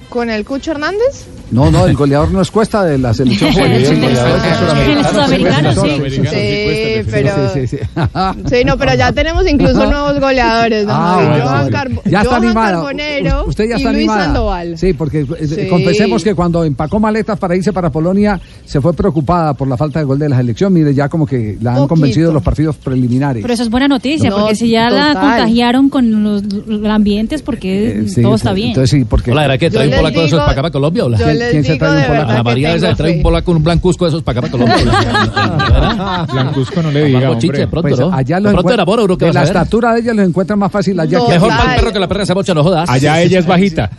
¿Con 0.09 0.31
el 0.31 0.45
Cucho 0.45 0.71
Hernández? 0.73 1.27
No, 1.51 1.71
no, 1.71 1.87
el 1.87 1.95
goleador 1.95 2.31
no 2.33 2.41
es 2.41 2.51
Cuesta 2.51 2.85
de 2.85 2.99
la 2.99 3.15
selección 3.15 3.53
juvenil. 3.55 3.85
El 3.87 5.05
sudamericano, 5.07 5.73
sí. 5.73 7.03
pero... 7.11 7.31
Sí, 7.55 7.67
sí, 7.67 7.77
sí. 7.77 7.79
Sí, 8.57 8.65
no, 8.65 8.77
pero 8.77 8.95
ya 8.95 9.13
tenemos 9.13 9.47
incluso 9.49 9.87
nuevos 9.91 10.19
goleadores, 10.21 10.87
¿no? 10.87 10.93
Ah, 10.95 11.17
bueno, 11.17 11.45
Johan, 11.45 11.63
bueno. 11.63 11.77
Carbo- 11.79 12.03
Ya 12.05 12.19
está 12.23 12.31
Johan 12.31 12.45
animada. 12.45 12.71
Carbonero 12.73 13.45
Usted 13.47 13.65
ya 13.69 13.75
y 13.75 13.77
está 13.79 13.93
Luis 13.93 13.99
animada. 14.09 14.25
Sandoval. 14.25 14.79
Sí, 14.79 14.93
porque 14.93 15.21
eh, 15.21 15.47
Sí. 15.47 15.69
confesemos 15.69 16.25
que 16.25 16.35
cuando 16.35 16.65
empacó 16.65 16.99
maletas 17.01 17.39
para 17.39 17.55
irse 17.57 17.73
para 17.73 17.91
Polonia, 17.91 18.41
se 18.65 18.81
fue 18.81 18.93
preocupada 18.95 19.55
por 19.55 19.69
la 19.69 19.77
falta 19.77 19.99
de 20.01 20.05
gol 20.05 20.19
de 20.19 20.29
la 20.29 20.37
selección. 20.39 20.73
Mire, 20.73 20.95
ya 20.95 21.09
como 21.09 21.27
que 21.27 21.57
la 21.61 21.75
han 21.75 21.87
convencido 21.89 22.33
los 22.33 22.43
partidos 22.43 22.77
preliminares. 22.77 23.43
Pero 23.43 23.55
eso 23.55 23.63
es 23.63 23.71
buena 23.71 23.89
noticia, 23.89 24.31
No, 24.31 24.37
porque 24.39 24.55
si 24.57 24.71
ya 24.71 24.91
la 24.91 25.13
contagiaron 25.15 25.89
con 25.89 26.23
los, 26.25 26.43
los 26.67 26.85
ambientes, 26.87 27.43
porque 27.43 28.01
Eh, 28.01 28.09
Sí, 28.09 28.23
todo 28.23 28.35
está 28.35 28.53
bien. 28.53 28.69
Entonces 28.71 28.91
sí, 28.91 29.05
porque... 29.05 29.31
Hola, 29.33 29.45
¿era 29.45 29.59
que 29.59 29.71
trae 29.71 29.85
un 29.87 29.91
les 29.91 29.99
polaco 30.01 30.21
de 30.21 30.27
esos 30.27 30.39
para 30.41 30.53
acá 30.53 30.63
para 30.63 30.73
Colombia? 30.73 31.05
Hola. 31.05 31.19
¿Quién- 31.51 31.65
se 31.65 31.77
trae 31.77 31.91
un 31.91 31.97
de 31.97 32.07
polaco? 32.09 32.25
A 32.25 32.33
la 32.33 32.37
que 32.39 32.43
María 32.45 32.75
esa 32.75 32.87
tengo 32.87 32.97
trae 32.97 33.17
un 33.17 33.23
polaco, 33.23 33.53
un 33.53 33.63
blancuzco 33.65 34.05
de 34.05 34.09
esos 34.11 34.23
para 34.23 34.41
acá 34.41 34.49
para 34.49 34.65
Colombia. 34.65 36.27
Blancuzco 36.33 36.83
no 36.83 36.91
le 36.91 37.05
diga, 37.05 37.31
hombre. 37.31 37.59
de 37.59 37.67
pronto, 37.69 37.89
Pues 37.89 38.01
¿no? 38.01 38.13
allá 38.13 38.37
de 38.37 38.43
los 38.43 38.53
pronto 38.53 38.69
encuent- 38.71 38.75
era 38.75 38.85
Boro, 38.85 39.03
Euro, 39.03 39.19
¿qué 39.19 39.25
de 39.27 39.31
vas 39.33 39.35
la 39.35 39.43
estatura 39.45 39.95
de 39.95 40.01
ellos 40.01 40.17
los 40.17 40.27
encuentran 40.29 40.59
más 40.59 40.73
fácil 40.73 40.99
allá 41.01 41.19
que 41.21 41.33
Mejor 41.33 41.49
para 41.51 41.75
el 41.75 41.81
perro 41.81 41.93
que 41.93 41.99
la 42.01 42.09
perra 42.09 42.27
se 42.27 42.35
mocha, 42.35 42.55
no 42.55 42.63
jodas. 42.63 42.89
Allá 42.91 43.21
ella 43.23 43.39
es 43.39 43.47
bajita. 43.47 43.91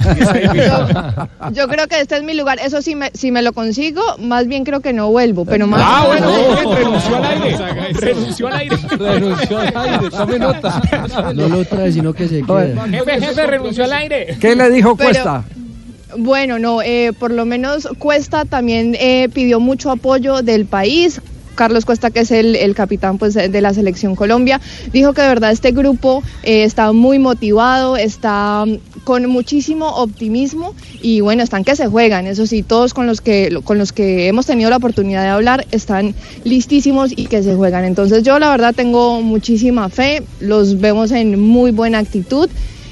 Yo 1.54 1.68
creo 1.68 1.88
que 1.88 2.02
este 2.02 2.18
es 2.18 2.24
mi 2.24 2.34
lugar. 2.34 2.58
Eso 2.64 2.82
sí, 2.82 2.96
me, 2.96 3.12
si 3.14 3.32
me 3.32 3.42
lo 3.42 3.54
consigo, 3.54 4.02
más 4.20 4.48
bien 4.48 4.64
creo 4.64 4.82
que 4.82 4.94
no 4.94 5.10
vuelvo. 5.10 5.46
Pero 5.46 5.68
más 5.68 5.82
Ah, 5.84 6.04
bueno, 6.08 6.76
renunció 6.76 7.18
al 7.18 7.26
aire. 7.26 7.58
Renunció 7.94 8.48
al 8.48 8.54
aire. 8.56 8.78
Renunció 8.98 9.58
al 9.60 9.78
aire, 9.78 10.10
tome 10.10 10.40
nota. 10.40 10.82
No 11.34 11.48
lo 11.48 11.66
trae, 11.66 11.92
sino 11.92 12.14
que 12.14 12.28
se 12.28 12.42
queda. 12.42 12.88
Jefe, 12.90 13.20
jefe, 13.22 13.48
renunció 13.48 13.84
al 13.84 13.94
aire. 13.94 14.38
¿Qué 14.40 14.56
le 14.56 14.70
dijo 14.70 14.96
Pero- 14.96 15.10
Cuesta? 15.10 15.44
Bueno, 16.16 16.58
no, 16.58 16.82
eh, 16.82 17.12
por 17.18 17.32
lo 17.32 17.46
menos 17.46 17.88
Cuesta 18.00 18.46
también 18.46 18.96
eh, 19.00 19.30
pidió 19.34 19.60
mucho 19.60 19.92
apoyo 19.92 20.42
del 20.42 20.66
país. 20.66 21.22
Carlos 21.56 21.86
Cuesta, 21.86 22.12
que 22.12 22.20
es 22.20 22.30
el, 22.30 22.56
el 22.56 22.76
capitán 22.76 23.18
pues, 23.18 23.34
de 23.34 23.62
la 23.62 23.74
selección 23.74 24.16
Colombia, 24.16 24.62
dijo 24.94 25.14
que 25.14 25.24
de 25.24 25.28
verdad 25.28 25.52
este 25.52 25.72
grupo 25.72 26.22
eh, 26.44 26.64
está 26.64 26.92
muy 26.92 27.18
motivado, 27.18 27.98
está 27.98 28.64
con 29.04 29.26
muchísimo 29.26 29.88
optimismo 29.88 30.76
y 31.02 31.22
bueno, 31.22 31.42
están 31.42 31.64
que 31.64 31.76
se 31.76 31.88
juegan. 31.88 32.28
Eso 32.28 32.46
sí, 32.46 32.62
todos 32.62 32.94
con 32.94 33.08
los 33.08 33.22
que 33.22 33.58
con 33.64 33.80
los 33.80 33.92
que 33.92 34.28
hemos 34.28 34.46
tenido 34.46 34.70
la 34.70 34.78
oportunidad 34.78 35.24
de 35.24 35.30
hablar 35.30 35.66
están 35.72 36.14
listísimos 36.44 37.12
y 37.16 37.26
que 37.26 37.42
se 37.42 37.56
juegan. 37.56 37.86
Entonces 37.86 38.22
yo 38.22 38.38
la 38.38 38.52
verdad 38.52 38.76
tengo 38.76 39.22
muchísima 39.24 39.90
fe, 39.90 40.22
los 40.40 40.80
vemos 40.80 41.12
en 41.12 41.40
muy 41.40 41.72
buena 41.72 41.98
actitud 41.98 42.50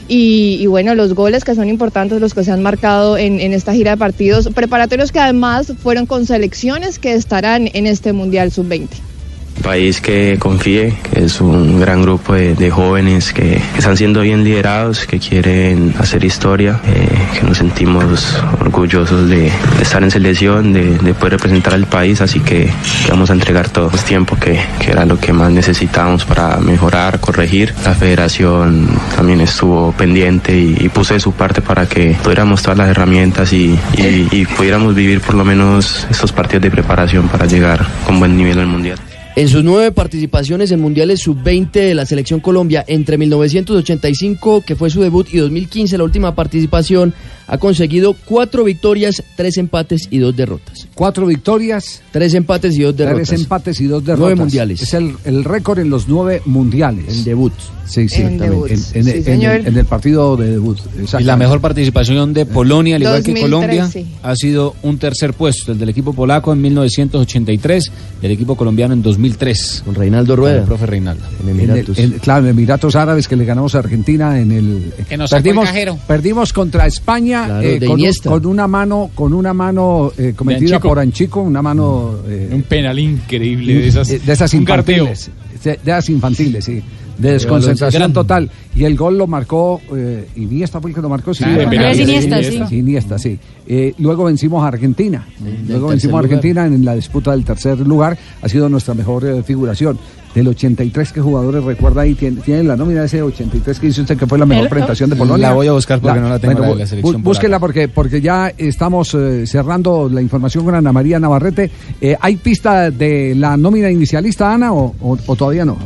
Y, 0.08 0.58
y 0.60 0.68
bueno, 0.68 0.94
los 0.94 1.16
goles 1.16 1.44
que 1.44 1.56
son 1.56 1.68
importantes, 1.68 2.22
los 2.22 2.34
que 2.34 2.44
se 2.44 2.52
han 2.52 2.62
marcado 2.62 3.18
en, 3.18 3.40
en 3.40 3.54
esta 3.54 3.74
gira 3.74 3.92
de 3.92 3.98
partidos 3.98 4.50
preparatorios 4.54 5.12
que 5.12 5.20
además 5.20 5.74
fueron 5.82 6.06
con 6.06 6.26
selecciones 6.26 7.00
que 7.00 7.14
estarán 7.14 7.70
en 7.74 7.88
este 7.88 8.14
Mundial 8.14 8.52
Sub-20. 8.52 9.15
País 9.62 10.02
que 10.02 10.38
confíe, 10.40 10.94
que 11.12 11.26
es 11.26 11.42
un 11.42 11.80
gran 11.80 12.02
grupo 12.02 12.34
de, 12.34 12.70
jóvenes 12.72 13.34
que, 13.34 13.62
están 13.78 13.98
siendo 13.98 14.22
bien 14.22 14.44
liderados, 14.44 15.06
que 15.06 15.20
quieren 15.20 15.94
hacer 16.00 16.24
historia, 16.24 16.80
eh, 16.86 17.08
que 17.40 17.46
nos 17.46 17.58
sentimos 17.58 18.38
orgullosos 18.60 19.30
de, 19.30 19.52
estar 19.82 20.04
en 20.04 20.12
selección, 20.12 20.74
de, 20.74 20.98
de 20.98 21.14
poder 21.14 21.34
representar 21.34 21.74
al 21.74 21.86
país, 21.88 22.22
así 22.22 22.40
que, 22.40 22.66
que 23.06 23.12
vamos 23.12 23.30
a 23.30 23.34
entregar 23.34 23.70
todo 23.70 23.90
el 23.92 24.00
tiempo 24.00 24.38
que, 24.38 24.60
era 24.88 25.06
lo 25.06 25.20
que 25.20 25.34
más 25.34 25.52
necesitábamos 25.52 26.26
para 26.26 26.58
mejorar, 26.58 27.20
corregir. 27.20 27.74
La 27.84 27.94
federación 27.94 28.88
también 29.16 29.42
estuvo 29.42 29.92
pendiente 29.94 30.56
y, 30.58 30.78
y 30.80 30.90
puse 30.90 31.16
de 31.16 31.20
su 31.20 31.32
parte 31.32 31.62
para 31.62 31.88
que 31.88 32.16
pudiéramos 32.24 32.62
todas 32.62 32.78
las 32.78 32.90
herramientas 32.90 33.52
y- 33.54 33.78
y 33.98 34.46
pudiéramos 34.46 34.94
vivir 34.96 35.22
por 35.22 35.36
lo 35.36 35.44
menos 35.46 36.06
estos 36.10 36.32
partidos 36.32 36.64
de 36.64 36.72
preparación 36.72 37.28
para 37.28 37.46
llegar 37.46 37.86
con 38.06 38.20
buen 38.20 38.38
nivel 38.38 38.60
al 38.60 38.68
Mundial. 38.68 38.98
En 39.38 39.50
sus 39.50 39.66
nueve 39.66 39.92
participaciones 39.92 40.72
en 40.72 40.80
mundiales 40.80 41.20
sub-20 41.20 41.70
de 41.72 41.94
la 41.94 42.06
selección 42.06 42.40
Colombia 42.40 42.86
entre 42.88 43.18
1985, 43.18 44.62
que 44.62 44.78
fue 44.78 44.90
su 44.90 45.02
debut, 45.02 45.28
y 45.30 45.40
2015, 45.40 45.98
la 45.98 46.06
última 46.06 46.36
participación, 46.36 47.14
ha 47.48 47.58
conseguido 47.58 48.16
cuatro 48.26 48.64
victorias, 48.64 49.24
tres 49.36 49.58
empates 49.58 50.08
y 50.10 50.18
dos 50.20 50.36
derrotas. 50.36 50.88
Cuatro 50.96 51.26
victorias, 51.28 52.02
tres 52.12 52.34
empates 52.34 52.76
y 52.78 52.82
dos 52.84 52.96
derrotas. 52.96 53.28
Tres 53.30 53.42
empates 53.42 53.82
y 53.82 53.86
dos 53.86 54.04
derrotas. 54.04 54.20
Nueve 54.20 54.36
mundiales. 54.36 54.82
Es 54.82 54.94
el, 54.94 55.14
el 55.26 55.44
récord 55.44 55.80
en 55.80 55.90
los 55.90 56.08
nueve 56.08 56.42
mundiales. 56.46 57.18
En 57.20 57.24
debut. 57.24 57.54
Sí, 57.88 58.10
sí, 58.10 58.24
En. 58.24 58.42
En, 58.42 58.52
en- 58.54 58.78
Sí, 58.78 58.98
en- 58.98 59.24
señor. 59.24 59.56
en 59.58 59.78
el 59.78 59.86
partido 59.86 60.36
de 60.38 60.50
debut. 60.52 60.80
Y 61.20 61.24
la 61.24 61.38
mejor 61.38 61.62
participación 61.62 62.34
de 62.34 62.48
Polonia, 62.48 62.96
al 62.96 63.04
igual 63.04 63.22
que 63.22 63.32
2003, 63.34 63.42
Colombia, 63.44 63.88
sí. 63.88 64.08
ha 64.24 64.36
sido 64.36 64.76
un 64.82 64.98
tercer 64.98 65.34
puesto, 65.36 65.72
el 65.72 65.78
del 65.78 65.90
equipo 65.90 66.12
polaco 66.14 66.52
en 66.52 66.62
1983 66.62 67.92
y 68.22 68.26
el 68.26 68.32
equipo 68.32 68.56
colombiano 68.56 68.94
en 68.96 69.04
2003. 69.04 69.84
Con 69.86 69.94
Reinaldo 69.94 70.34
Con 70.34 70.38
Rueda. 70.38 70.58
el 70.62 70.64
profe 70.64 70.86
Reinaldo. 70.88 71.24
En 71.44 71.60
En 71.60 71.70
el- 71.70 71.86
en- 71.96 72.12
claro, 72.20 72.46
en 72.46 72.52
Emiratos 72.52 72.96
Árabes 72.96 73.28
que 73.28 73.36
le 73.36 73.46
ganamos 73.46 73.76
a 73.76 73.80
Argentina 73.80 74.40
en 74.40 74.52
el 74.52 74.94
Que 75.08 75.16
nos 75.18 75.30
sacó 75.30 75.38
el 75.38 75.44
perdimos 75.44 75.66
cajero. 75.66 76.00
perdimos 76.08 76.54
contra 76.54 76.88
España 76.88 77.35
Claro, 77.46 77.68
eh, 77.68 77.80
de 77.80 77.88
con, 77.88 78.00
Iniesta. 78.00 78.30
con 78.30 78.46
una 78.46 78.68
mano 78.68 79.10
con 79.14 79.34
una 79.34 79.54
mano 79.54 80.12
eh, 80.18 80.34
cometida 80.36 80.76
Anchico. 80.76 80.88
por 80.90 81.00
Anchico, 81.00 81.42
una 81.42 81.62
mano 81.62 82.16
eh, 82.28 82.50
Un 82.54 82.64
penal 82.64 82.98
increíble 83.00 83.74
de 83.74 83.88
esas. 83.88 84.08
de 84.08 84.32
esas 84.32 84.54
un 84.54 84.64
carteo. 84.64 85.04
infantiles, 85.04 85.32
de, 85.64 85.72
de 85.84 85.92
esas 85.92 86.10
infantiles, 86.10 86.66
sí. 86.66 86.82
De 87.18 87.30
De 87.30 87.32
desconcentración 87.36 88.12
total. 88.12 88.52
Y 88.76 88.84
el 88.84 88.98
gol 88.98 89.18
lo 89.18 89.26
marcó, 89.26 89.80
eh, 89.96 90.28
Iniesta 90.36 90.82
fue 90.82 90.90
el 90.92 90.96
que 90.96 91.02
lo 91.02 91.08
marcó, 91.08 91.34
sí. 91.34 91.46
Claro, 91.46 91.70
penal. 91.70 91.98
Iniesta, 91.98 92.44
sí. 92.44 92.62
Iniesta, 92.78 93.18
sí. 93.18 93.40
Eh, 93.66 93.94
luego 94.00 94.26
vencimos 94.26 94.62
a 94.66 94.68
Argentina. 94.68 95.26
Luego 95.66 95.88
vencimos 95.88 96.16
a 96.16 96.22
lugar. 96.22 96.26
Argentina 96.26 96.66
en 96.66 96.84
la 96.84 96.94
disputa 96.94 97.32
del 97.32 97.46
tercer 97.46 97.80
lugar. 97.80 98.18
Ha 98.42 98.50
sido 98.50 98.68
nuestra 98.68 98.94
mejor 98.94 99.26
eh, 99.26 99.44
figuración. 99.44 99.98
Del 100.36 100.50
83, 100.50 101.14
¿qué 101.14 101.22
jugadores 101.22 101.64
recuerda 101.64 102.02
ahí? 102.02 102.14
¿Tiene, 102.14 102.42
tiene 102.42 102.62
la 102.64 102.76
nómina 102.76 103.00
de 103.00 103.06
ese 103.06 103.22
83 103.22 103.80
que 103.80 103.88
dice 103.88 104.02
usted 104.02 104.18
que 104.18 104.28
fue 104.28 104.38
la 104.38 104.46
mejor 104.46 104.68
presentación 104.68 105.10
de 105.10 105.16
Polonia? 105.16 105.48
La 105.48 105.54
voy 105.54 105.68
a 105.68 105.72
buscar 105.72 106.02
porque 106.02 106.20
no 106.20 106.28
la 106.28 106.40
tengo, 106.40 106.60
la 106.60 106.68
de 106.68 106.76
la 106.76 106.86
selección 106.88 107.24
Búsquela 107.24 107.58
porque, 107.60 107.88
porque 107.88 108.20
ya 108.20 108.52
estamos 108.58 109.14
eh, 109.16 109.48
cerrando 109.48 110.10
la 110.10 110.22
información 110.22 110.66
con 110.66 110.76
Ana 110.76 110.92
María 110.92 111.20
Navarrete. 111.22 111.72
Eh, 112.02 112.18
¿Hay 112.20 112.36
pista 112.36 112.92
de 112.92 113.34
la 113.36 113.56
nómina 113.56 113.90
inicialista, 113.90 114.54
Ana, 114.54 114.74
o, 114.74 114.94
o- 115.02 115.18
o 115.26 115.36
todavía 115.38 115.64
no? 115.64 115.78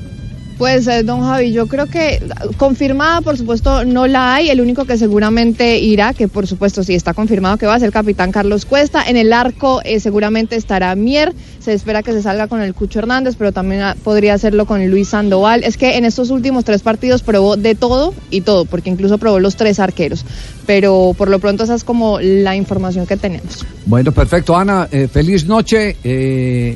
Pues, 0.57 0.87
eh, 0.87 1.03
don 1.03 1.21
Javi, 1.21 1.53
yo 1.53 1.67
creo 1.67 1.85
que 1.85 2.19
confirmada, 2.57 3.21
por 3.21 3.37
supuesto, 3.37 3.85
no 3.85 4.07
la 4.07 4.33
hay. 4.35 4.49
El 4.49 4.59
único 4.59 4.83
que 4.83 4.97
seguramente 4.97 5.77
irá, 5.79 6.13
que 6.13 6.27
por 6.27 6.47
supuesto 6.47 6.83
sí 6.83 6.95
está 6.95 7.13
confirmado 7.13 7.55
que 7.57 7.65
va 7.65 7.75
a 7.75 7.79
ser 7.79 7.85
el 7.85 7.93
capitán 7.93 8.33
Carlos 8.33 8.65
Cuesta. 8.65 9.03
En 9.07 9.15
el 9.15 9.31
arco 9.31 9.79
eh, 9.85 10.01
seguramente 10.01 10.57
estará 10.57 10.93
Mier. 10.95 11.33
Se 11.69 11.75
espera 11.75 12.01
que 12.01 12.13
se 12.13 12.23
salga 12.23 12.47
con 12.47 12.61
el 12.61 12.73
Cucho 12.73 12.97
Hernández, 12.97 13.35
pero 13.37 13.51
también 13.51 13.83
ah, 13.83 13.95
podría 14.03 14.33
hacerlo 14.33 14.65
con 14.65 14.83
Luis 14.89 15.09
Sandoval. 15.09 15.63
Es 15.63 15.77
que 15.77 15.97
en 15.97 16.03
estos 16.03 16.31
últimos 16.31 16.65
tres 16.65 16.81
partidos 16.81 17.21
probó 17.21 17.57
de 17.57 17.75
todo 17.75 18.11
y 18.31 18.41
todo, 18.41 18.65
porque 18.65 18.89
incluso 18.89 19.19
probó 19.19 19.39
los 19.39 19.55
tres 19.55 19.79
arqueros. 19.79 20.25
Pero 20.65 21.13
por 21.15 21.29
lo 21.29 21.37
pronto 21.37 21.65
esa 21.65 21.75
es 21.75 21.83
como 21.83 22.19
la 22.21 22.55
información 22.55 23.05
que 23.05 23.17
tenemos. 23.17 23.63
Bueno, 23.85 24.11
perfecto, 24.11 24.57
Ana. 24.57 24.87
eh, 24.91 25.07
feliz 25.07 25.45
noche. 25.45 25.95
eh, 26.03 26.75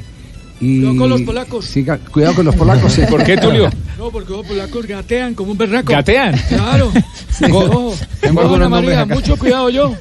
y 0.63 0.79
Cuidado 0.79 0.97
con 0.97 1.09
los 1.09 1.21
polacos. 1.21 1.65
Siga- 1.75 1.99
cuidado 2.11 2.35
con 2.35 2.45
los 2.45 2.55
polacos. 2.55 2.93
sí. 2.93 3.01
¿Por 3.09 3.23
qué, 3.23 3.37
Tulio? 3.37 3.69
No, 3.97 4.09
porque 4.09 4.31
los 4.31 4.45
polacos 4.45 4.85
gatean 4.87 5.33
como 5.35 5.51
un 5.51 5.57
berraco. 5.57 5.91
¿Gatean? 5.91 6.35
Claro. 6.49 6.91
Sí. 7.33 7.45
No, 7.49 7.91
Tengo 8.21 8.35
no, 8.35 8.41
algunos 8.41 8.67
Ana 8.67 8.69
María, 8.69 9.05
mucho 9.07 9.35
cuidado 9.37 9.67
yo. 9.71 9.95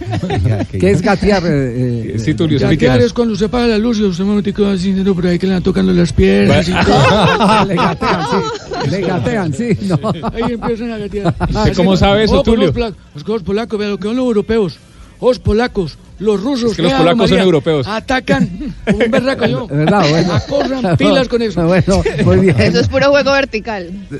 ¿Qué 0.70 0.90
es 0.90 1.00
gatear? 1.00 1.42
eh, 1.46 2.12
eh, 2.14 2.18
Sí, 2.18 2.34
Tulio, 2.34 2.58
Gatear 2.60 3.00
es 3.00 3.14
cuando 3.14 3.34
se 3.36 3.46
apaga 3.46 3.68
la 3.68 3.78
luz 3.78 3.98
y 4.00 4.02
usted 4.02 4.22
me 4.24 4.34
metió 4.34 4.68
así 4.68 4.82
sintiendo 4.84 5.14
por 5.14 5.26
ahí 5.26 5.38
que 5.38 5.46
le 5.46 5.54
van 5.54 5.62
tocando 5.62 5.94
las 5.94 6.12
piernas 6.12 6.68
y 6.68 6.72
todo. 6.72 7.64
le 7.68 7.74
gatean, 7.74 8.20
sí. 8.30 8.90
Le 8.90 9.00
gatean, 9.00 9.54
sí. 9.54 9.68
No. 9.88 9.98
Ahí 10.34 10.52
empiezan 10.52 10.90
a 10.92 10.98
gatear. 10.98 11.34
¿Usted 11.48 11.74
cómo 11.74 11.96
sabe 11.96 12.24
eso, 12.24 12.34
No, 12.34 12.42
Tulio? 12.42 12.66
Los, 12.66 12.72
polacos, 12.74 12.98
los 13.14 13.22
juegos 13.24 13.42
polacos, 13.44 13.78
vea 13.78 13.88
lo 13.88 13.96
que 13.96 14.08
son 14.08 14.16
los 14.16 14.26
europeos. 14.26 14.76
Los 15.22 15.38
polacos, 15.38 15.96
los 16.22 16.40
rusos. 16.42 16.70
Es 16.70 16.76
que 16.76 16.82
los 16.82 16.92
polacos 16.92 17.28
son 17.28 17.38
europeos. 17.38 17.86
Atacan 17.86 18.48
como 18.86 18.98
un 19.04 19.10
berraco 19.10 19.46
yo. 19.46 19.66
Verdad, 19.70 20.04
bueno. 20.08 20.32
Acorran 20.34 20.96
pilas 20.96 21.28
con 21.28 21.42
eso. 21.42 21.62
Bueno, 21.66 22.02
muy 22.24 22.38
bien. 22.38 22.60
Eso 22.60 22.80
es 22.80 22.88
puro 22.88 23.10
juego 23.10 23.32
vertical. 23.32 23.90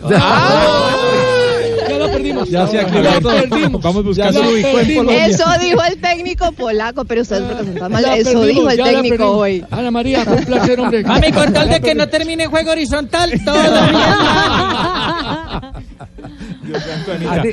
Ya 1.89 1.99
lo 1.99 2.11
perdimos. 2.11 2.49
Ya 2.49 2.67
se 2.69 2.77
La 2.77 2.83
aclaró 2.83 3.21
todo. 3.21 3.33
perdimos. 3.33 3.83
Vamos 3.83 4.05
buscando. 4.05 4.41
En 4.41 4.63
perdimos. 4.63 5.05
Polonia. 5.07 5.27
Eso 5.27 5.45
dijo 5.61 5.83
el 5.85 6.01
técnico 6.01 6.53
polaco, 6.53 7.05
pero 7.05 7.23
ustedes 7.23 7.47
representan 7.47 7.93
mal. 7.93 8.05
Ya 8.05 8.17
Eso 8.17 8.39
perdimos, 8.41 8.47
dijo 8.47 8.71
el 8.71 8.95
técnico 8.95 9.31
hoy. 9.33 9.65
Ana 9.71 9.91
María, 9.91 10.25
un 10.27 10.45
placer, 10.45 10.81
hombre. 10.81 11.03
Mami, 11.05 11.33
con 11.33 11.53
tal 11.53 11.69
de 11.69 11.81
que 11.81 11.95
no 11.95 12.09
termine 12.09 12.47
juego 12.47 12.71
horizontal, 12.71 13.33
todo 13.45 13.57
Ani- 13.57 13.93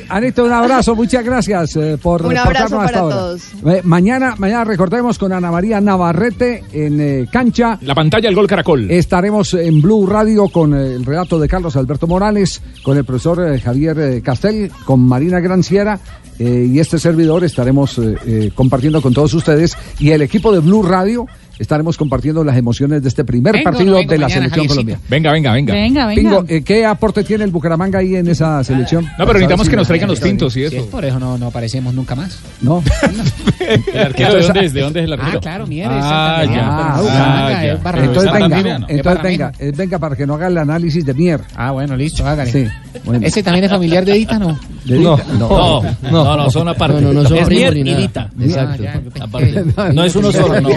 Anita, 0.08 0.42
un 0.44 0.52
abrazo, 0.52 0.94
muchas 0.94 1.24
gracias 1.24 1.76
eh, 1.76 1.98
por 2.00 2.22
Un 2.22 2.30
reportarnos 2.30 2.72
abrazo 2.72 2.80
hasta 2.80 2.92
para 2.92 3.00
ahora. 3.00 3.16
todos. 3.16 3.42
Eh, 3.66 3.80
mañana, 3.84 4.34
mañana 4.38 4.64
recordemos 4.64 5.18
con 5.18 5.32
Ana 5.32 5.50
María 5.50 5.80
Navarrete 5.80 6.64
en 6.72 7.00
eh, 7.00 7.28
cancha. 7.30 7.78
La 7.82 7.94
pantalla 7.94 8.28
del 8.28 8.34
gol 8.36 8.46
Caracol. 8.46 8.90
Estaremos 8.90 9.54
en 9.54 9.80
Blue 9.82 10.06
Radio 10.06 10.48
con 10.48 10.74
eh, 10.74 10.94
el 10.94 11.04
relato 11.04 11.38
de 11.38 11.48
Carlos 11.48 11.76
Alberto 11.76 12.06
Morales, 12.06 12.62
con 12.82 12.96
el 12.96 13.04
profesor 13.04 13.54
eh, 13.54 13.60
Javier 13.60 13.98
eh, 13.98 14.22
Castel, 14.22 14.70
con 14.84 15.00
Marina 15.00 15.40
Granciera 15.40 15.98
eh, 16.38 16.68
y 16.72 16.78
este 16.78 16.98
servidor 16.98 17.44
estaremos 17.44 17.98
eh, 17.98 18.16
eh, 18.26 18.50
compartiendo 18.54 19.02
con 19.02 19.12
todos 19.12 19.34
ustedes 19.34 19.76
y 19.98 20.10
el 20.10 20.22
equipo 20.22 20.52
de 20.52 20.60
Blue 20.60 20.82
Radio 20.82 21.26
estaremos 21.60 21.96
compartiendo 21.96 22.42
las 22.42 22.56
emociones 22.56 23.02
de 23.02 23.08
este 23.08 23.24
primer 23.24 23.52
Vengo, 23.52 23.64
partido 23.64 23.94
vengo 23.96 24.10
de 24.10 24.18
la 24.18 24.26
mañana, 24.26 24.48
selección 24.48 24.66
Javiercito. 24.66 24.74
Colombia. 24.74 24.98
Venga, 25.08 25.32
venga, 25.32 25.52
venga. 25.52 25.74
Venga, 25.74 26.06
venga. 26.06 26.20
Pingo, 26.20 26.44
eh, 26.48 26.62
¿qué 26.62 26.86
aporte 26.86 27.22
tiene 27.22 27.44
el 27.44 27.50
Bucaramanga 27.50 27.98
ahí 27.98 28.16
en 28.16 28.26
esa 28.28 28.64
selección? 28.64 29.04
No, 29.18 29.26
pero 29.26 29.34
necesitamos 29.34 29.68
que 29.68 29.76
nos 29.76 29.86
traigan 29.86 30.08
los 30.08 30.20
tintos 30.20 30.56
y 30.56 30.60
Si 30.60 30.64
es 30.64 30.72
eso. 30.72 30.86
por 30.86 31.04
eso 31.04 31.20
no, 31.20 31.36
no 31.38 31.46
aparecemos 31.46 31.94
nunca 31.94 32.14
más. 32.16 32.40
No. 32.62 32.82
¿El 33.92 33.98
arquero 34.00 34.34
de 34.34 34.42
dónde 34.42 34.64
es? 34.64 34.72
¿De 34.72 34.80
dónde 34.80 35.00
es 35.00 35.04
el 35.04 35.12
arquero? 35.12 35.38
Ah, 35.38 35.40
claro, 35.40 35.66
mierda. 35.66 36.00
Ah, 36.00 36.44
ya. 36.44 36.60
Ah, 36.64 37.50
pero 37.52 37.76
ya. 37.76 37.82
Barranquilla. 37.82 38.04
Entonces 38.10 38.32
venga, 38.32 38.86
entonces 38.88 39.22
venga, 39.22 39.52
venga 39.76 39.98
para 39.98 40.16
que 40.16 40.26
no 40.26 40.34
haga 40.34 40.46
el 40.48 40.58
análisis 40.58 41.04
de 41.04 41.14
Mier. 41.14 41.40
Ah, 41.54 41.70
bueno, 41.72 41.96
listo, 41.96 42.26
hágale. 42.26 42.50
Sí, 42.50 42.66
bueno. 43.04 43.26
¿Ese 43.26 43.42
también 43.42 43.64
es 43.64 43.70
familiar 43.70 44.04
de 44.04 44.12
Edita, 44.12 44.38
no? 44.38 44.58
De 44.84 44.98
No, 44.98 45.16
Dita- 45.16 45.38
no, 45.38 45.82
no, 46.10 46.36
no, 46.36 46.50
son 46.50 46.68
aparte. 46.68 47.00
No, 47.00 47.12
no, 47.12 47.22
no 47.22 47.28
son 47.28 47.38
es 47.38 47.44
primos 47.46 47.72
Mier 47.72 47.74
ni 47.74 47.80
y 47.80 47.84
nada. 47.84 47.98
Dita. 48.00 48.30
Exacto. 48.40 48.84
Ah. 48.86 49.24
Aparte. 49.24 49.64
No 49.94 50.04
es 50.04 50.16
uno 50.16 50.32
solo, 50.32 50.60
no. 50.60 50.68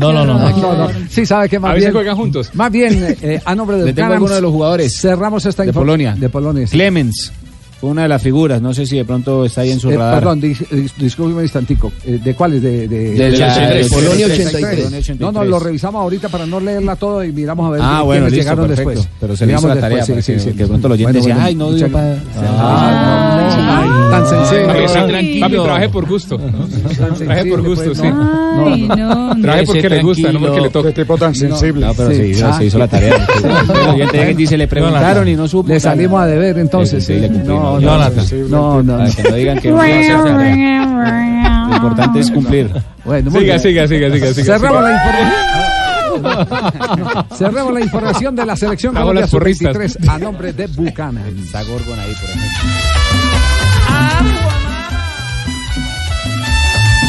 No, 0.00 0.12
no, 0.12 0.24
no. 0.24 0.38
No, 0.38 0.50
no, 0.50 0.76
no. 0.76 0.88
Sí, 1.08 1.24
sabe 1.26 1.48
que 1.48 1.58
más 1.58 1.70
A 1.70 1.74
veces 1.74 1.86
bien. 1.88 1.94
juegan 1.94 2.16
juntos. 2.16 2.50
Más 2.54 2.70
bien, 2.70 3.16
eh, 3.22 3.40
a 3.44 3.54
nombre 3.54 3.76
de 3.78 3.84
Le 3.86 3.92
tengo 3.92 4.12
alguno 4.12 4.34
de 4.34 4.40
los 4.40 4.52
jugadores 4.52 4.96
Cerramos 5.00 5.44
esta 5.46 5.64
de 5.64 5.72
Polonia. 5.72 6.14
De 6.18 6.28
Polonia. 6.28 6.66
sí. 6.66 6.72
Clemens 6.72 7.32
fue 7.82 7.90
una 7.90 8.02
de 8.02 8.08
las 8.08 8.22
figuras, 8.22 8.62
no 8.62 8.72
sé 8.72 8.86
si 8.86 8.96
de 8.96 9.04
pronto 9.04 9.44
está 9.44 9.62
ahí 9.62 9.72
en 9.72 9.80
su 9.80 9.90
Eh, 9.90 9.96
radar. 9.96 10.20
perdón, 10.20 10.40
dis, 10.40 10.60
dis- 10.70 10.92
discúlpeme 10.96 11.38
un 11.38 11.42
instantico. 11.42 11.90
Eh, 12.06 12.20
¿De 12.22 12.32
cuáles? 12.32 12.62
De, 12.62 12.86
de, 12.86 13.10
de- 13.10 13.86
Polonia 13.90 14.28
de- 14.28 14.34
83. 14.34 15.18
No, 15.18 15.32
no, 15.32 15.42
lo 15.44 15.58
revisamos 15.58 16.00
ahorita 16.00 16.28
para 16.28 16.46
no 16.46 16.60
leerla 16.60 16.94
todo 16.94 17.24
y 17.24 17.32
miramos 17.32 17.66
a 17.66 17.70
ver 17.70 17.80
Ah, 17.82 17.86
quiénes 17.88 18.04
bueno, 18.06 18.24
listo, 18.26 18.38
llegaron 18.38 18.66
perfecto. 18.68 18.90
después. 18.90 19.08
Pero 19.18 19.36
se 19.36 19.44
le 19.44 19.46
Miramos 19.48 19.64
hizo 19.64 19.74
la 19.74 19.80
tarea 19.80 19.96
después, 19.98 20.24
sí, 20.24 20.32
que- 20.34 20.38
sí, 20.38 20.44
sí. 20.50 20.52
que 20.56 20.62
de 20.62 20.68
pronto 20.68 20.86
el 20.86 20.92
oyente 20.92 21.12
decía, 21.14 21.36
"Ay, 21.42 21.54
no 21.56 21.72
dio 21.72 21.88
muchas- 21.88 21.90
pa-". 21.90 22.40
Ah, 22.56 23.84
no, 23.84 23.98
no, 23.98 24.10
tan 24.12 24.26
sencillo. 24.28 24.66
Papi, 24.68 24.78
Tan 24.78 24.86
papi, 25.02 25.12
sencillo. 25.12 25.40
papi, 25.40 25.54
trabajé 25.54 25.88
por 25.88 26.08
gusto. 26.08 26.38
Trabajé 27.18 27.44
por 27.50 27.62
gusto, 27.62 27.84
pues, 27.86 27.98
sí. 27.98 28.88
Trabajé 29.42 29.64
porque 29.66 29.88
le 29.88 30.02
gusta, 30.02 30.32
no 30.32 30.38
porque 30.40 30.60
le 30.60 30.70
toque. 30.70 30.92
tipo 30.92 31.18
tan 31.18 31.34
sensible. 31.34 31.84
No, 31.86 31.94
pero 31.94 32.10
Sí. 32.10 32.16
se, 32.16 32.28
hizo, 32.28 32.46
Ah. 32.46 32.78
la 32.78 32.86
tarea. 32.88 33.26
Dice, 34.36 34.56
le 34.56 34.68
preguntaron 34.68 35.26
y 35.26 35.34
no 35.34 35.48
supo. 35.48 35.68
Le 35.68 35.80
salimos 35.80 36.20
a 36.22 36.26
deber 36.26 36.58
entonces. 36.58 37.04
Sí, 37.04 37.14
sí, 37.14 37.20
le 37.20 37.28
cumplimos. 37.28 37.71
No, 37.80 37.80
no, 37.80 37.98
Jonathan. 37.98 38.50
no, 38.50 38.82
no, 38.82 38.98
que 39.14 39.22
no 39.22 39.34
digan 39.36 39.58
que 39.58 39.70
no. 39.70 39.82
Lo 41.68 41.76
importante 41.76 42.20
es 42.20 42.30
cumplir. 42.30 42.70
Bueno, 43.04 43.30
muy 43.30 43.40
Siga, 43.40 43.52
bien. 43.54 43.60
siga, 43.62 43.88
siga, 43.88 44.10
siga. 44.12 44.34
siga, 44.34 44.44
Cerramos 44.58 44.78
siga. 44.78 44.90
la 44.90 44.94
información. 44.94 45.32
Cerramos 47.36 47.72
la 47.74 47.80
información 47.80 48.36
de 48.36 48.44
la 48.46 48.54
selección 48.56 48.94
Colombia 48.94 49.22
las 49.22 49.30
porristas. 49.30 49.72
sub-23 49.74 50.08
a 50.08 50.18
nombre 50.18 50.52
de 50.52 50.66
Buchanan. 50.66 51.26
Está 51.38 51.62
Gorgon 51.64 51.98
ahí, 51.98 52.12
por 52.14 52.24
ejemplo. 52.30 52.48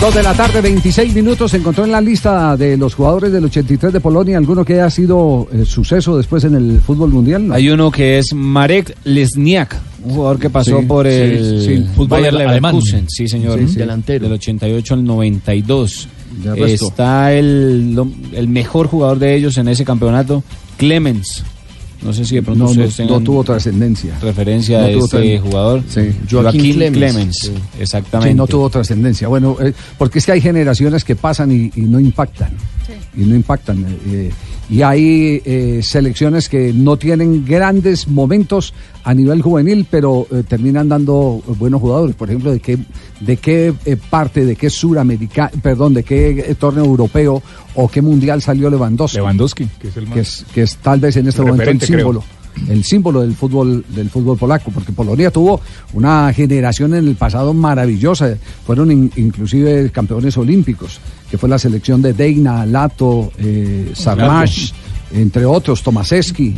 Dos 0.00 0.14
de 0.14 0.22
la 0.22 0.32
tarde, 0.32 0.60
26 0.60 1.12
minutos. 1.12 1.50
Se 1.50 1.56
encontró 1.56 1.84
en 1.84 1.90
la 1.90 2.00
lista 2.00 2.56
de 2.56 2.76
los 2.76 2.94
jugadores 2.94 3.32
del 3.32 3.44
83 3.46 3.92
de 3.92 3.98
Polonia 4.00 4.38
alguno 4.38 4.64
que 4.64 4.74
haya 4.74 4.88
sido 4.90 5.48
eh, 5.52 5.64
suceso 5.64 6.16
después 6.16 6.44
en 6.44 6.54
el 6.54 6.80
fútbol 6.80 7.10
mundial. 7.10 7.48
¿no? 7.48 7.54
Hay 7.54 7.68
uno 7.68 7.90
que 7.90 8.18
es 8.18 8.32
Marek 8.32 8.96
Lesniak, 9.02 9.76
un 10.04 10.14
jugador 10.14 10.38
que 10.38 10.50
pasó 10.50 10.78
Sí, 10.78 10.86
por 10.86 11.04
sí, 11.06 11.12
el 11.12 11.62
sí. 11.64 11.84
fútbol 11.96 12.08
Bayer 12.20 12.32
Leverkusen. 12.34 12.94
alemán. 12.94 13.08
Sí, 13.08 13.26
señor. 13.26 13.58
Sí, 13.58 13.68
sí. 13.70 13.74
Delantero. 13.76 14.24
Del 14.24 14.34
88 14.34 14.94
al 14.94 15.04
92. 15.04 16.08
De 16.44 16.54
resto. 16.54 16.86
Está 16.88 17.32
el, 17.32 17.98
el 18.34 18.48
mejor 18.48 18.86
jugador 18.86 19.18
de 19.18 19.34
ellos 19.34 19.58
en 19.58 19.66
ese 19.66 19.84
campeonato, 19.84 20.44
Clemens. 20.76 21.42
No 22.02 22.12
sé 22.12 22.24
si 22.24 22.36
de 22.36 22.42
pronto 22.42 22.60
No, 22.60 22.64
no, 22.66 22.70
ustedes 22.70 22.98
no 23.00 23.06
tengan 23.06 23.24
tuvo 23.24 23.44
trascendencia. 23.44 24.18
referencia 24.20 24.78
No 24.80 24.86
a 24.86 24.92
tuvo 24.92 25.04
este 25.06 25.38
jugador. 25.40 25.82
Sí. 25.88 26.00
Joaquín, 26.30 26.42
Joaquín 26.42 26.72
Clemens. 26.74 26.96
Clemens. 26.96 27.36
Sí. 27.42 27.52
Exactamente. 27.80 28.30
Sí, 28.32 28.36
no 28.36 28.46
tuvo 28.46 28.70
trascendencia. 28.70 29.28
Bueno, 29.28 29.56
eh, 29.60 29.72
porque 29.98 30.18
es 30.20 30.26
que 30.26 30.32
hay 30.32 30.40
generaciones 30.40 31.04
que 31.04 31.16
pasan 31.16 31.50
y, 31.50 31.72
y 31.74 31.82
no 31.82 31.98
impactan. 31.98 32.50
Y 33.16 33.22
no 33.22 33.34
impactan. 33.34 33.84
eh, 34.06 34.30
y 34.70 34.82
hay 34.82 35.40
eh, 35.44 35.80
selecciones 35.82 36.48
que 36.48 36.72
no 36.74 36.96
tienen 36.96 37.44
grandes 37.46 38.06
momentos 38.06 38.74
a 39.04 39.14
nivel 39.14 39.40
juvenil, 39.40 39.86
pero 39.90 40.26
eh, 40.30 40.42
terminan 40.46 40.88
dando 40.88 41.42
buenos 41.58 41.80
jugadores. 41.80 42.14
Por 42.14 42.28
ejemplo, 42.28 42.50
de 42.52 42.60
qué, 42.60 42.78
de 43.20 43.36
qué 43.38 43.72
eh, 43.86 43.96
parte, 44.10 44.44
de 44.44 44.56
qué 44.56 44.68
suramericano, 44.68 45.50
perdón, 45.62 45.94
de 45.94 46.02
qué 46.02 46.30
eh, 46.46 46.54
torneo 46.54 46.84
europeo 46.84 47.42
o 47.74 47.88
qué 47.88 48.02
mundial 48.02 48.42
salió 48.42 48.68
Lewandowski. 48.68 49.16
Lewandowski, 49.18 49.66
que 49.80 49.88
es 49.88 49.96
el 49.96 50.04
más- 50.06 50.14
que 50.14 50.20
es, 50.20 50.44
que 50.52 50.62
es 50.62 50.76
tal 50.76 51.00
vez 51.00 51.16
en 51.16 51.28
este 51.28 51.40
momento 51.42 51.62
referente, 51.62 51.86
creo. 51.86 52.37
El 52.68 52.84
símbolo 52.84 53.20
del 53.20 53.34
fútbol 53.34 53.84
del 53.88 54.10
fútbol 54.10 54.36
polaco 54.36 54.70
porque 54.70 54.92
Polonia 54.92 55.30
tuvo 55.30 55.60
una 55.94 56.32
generación 56.32 56.94
en 56.94 57.06
el 57.08 57.14
pasado 57.16 57.54
maravillosa. 57.54 58.36
Fueron 58.66 58.90
in- 58.92 59.12
inclusive 59.16 59.90
campeones 59.90 60.36
olímpicos 60.36 61.00
que 61.30 61.38
fue 61.38 61.48
la 61.48 61.58
selección 61.58 62.02
de 62.02 62.12
Deina 62.12 62.64
Lato 62.66 63.32
eh, 63.38 63.92
Sarmash 63.94 64.72
entre 65.12 65.44
otros 65.46 65.82
Tomaseski. 65.82 66.54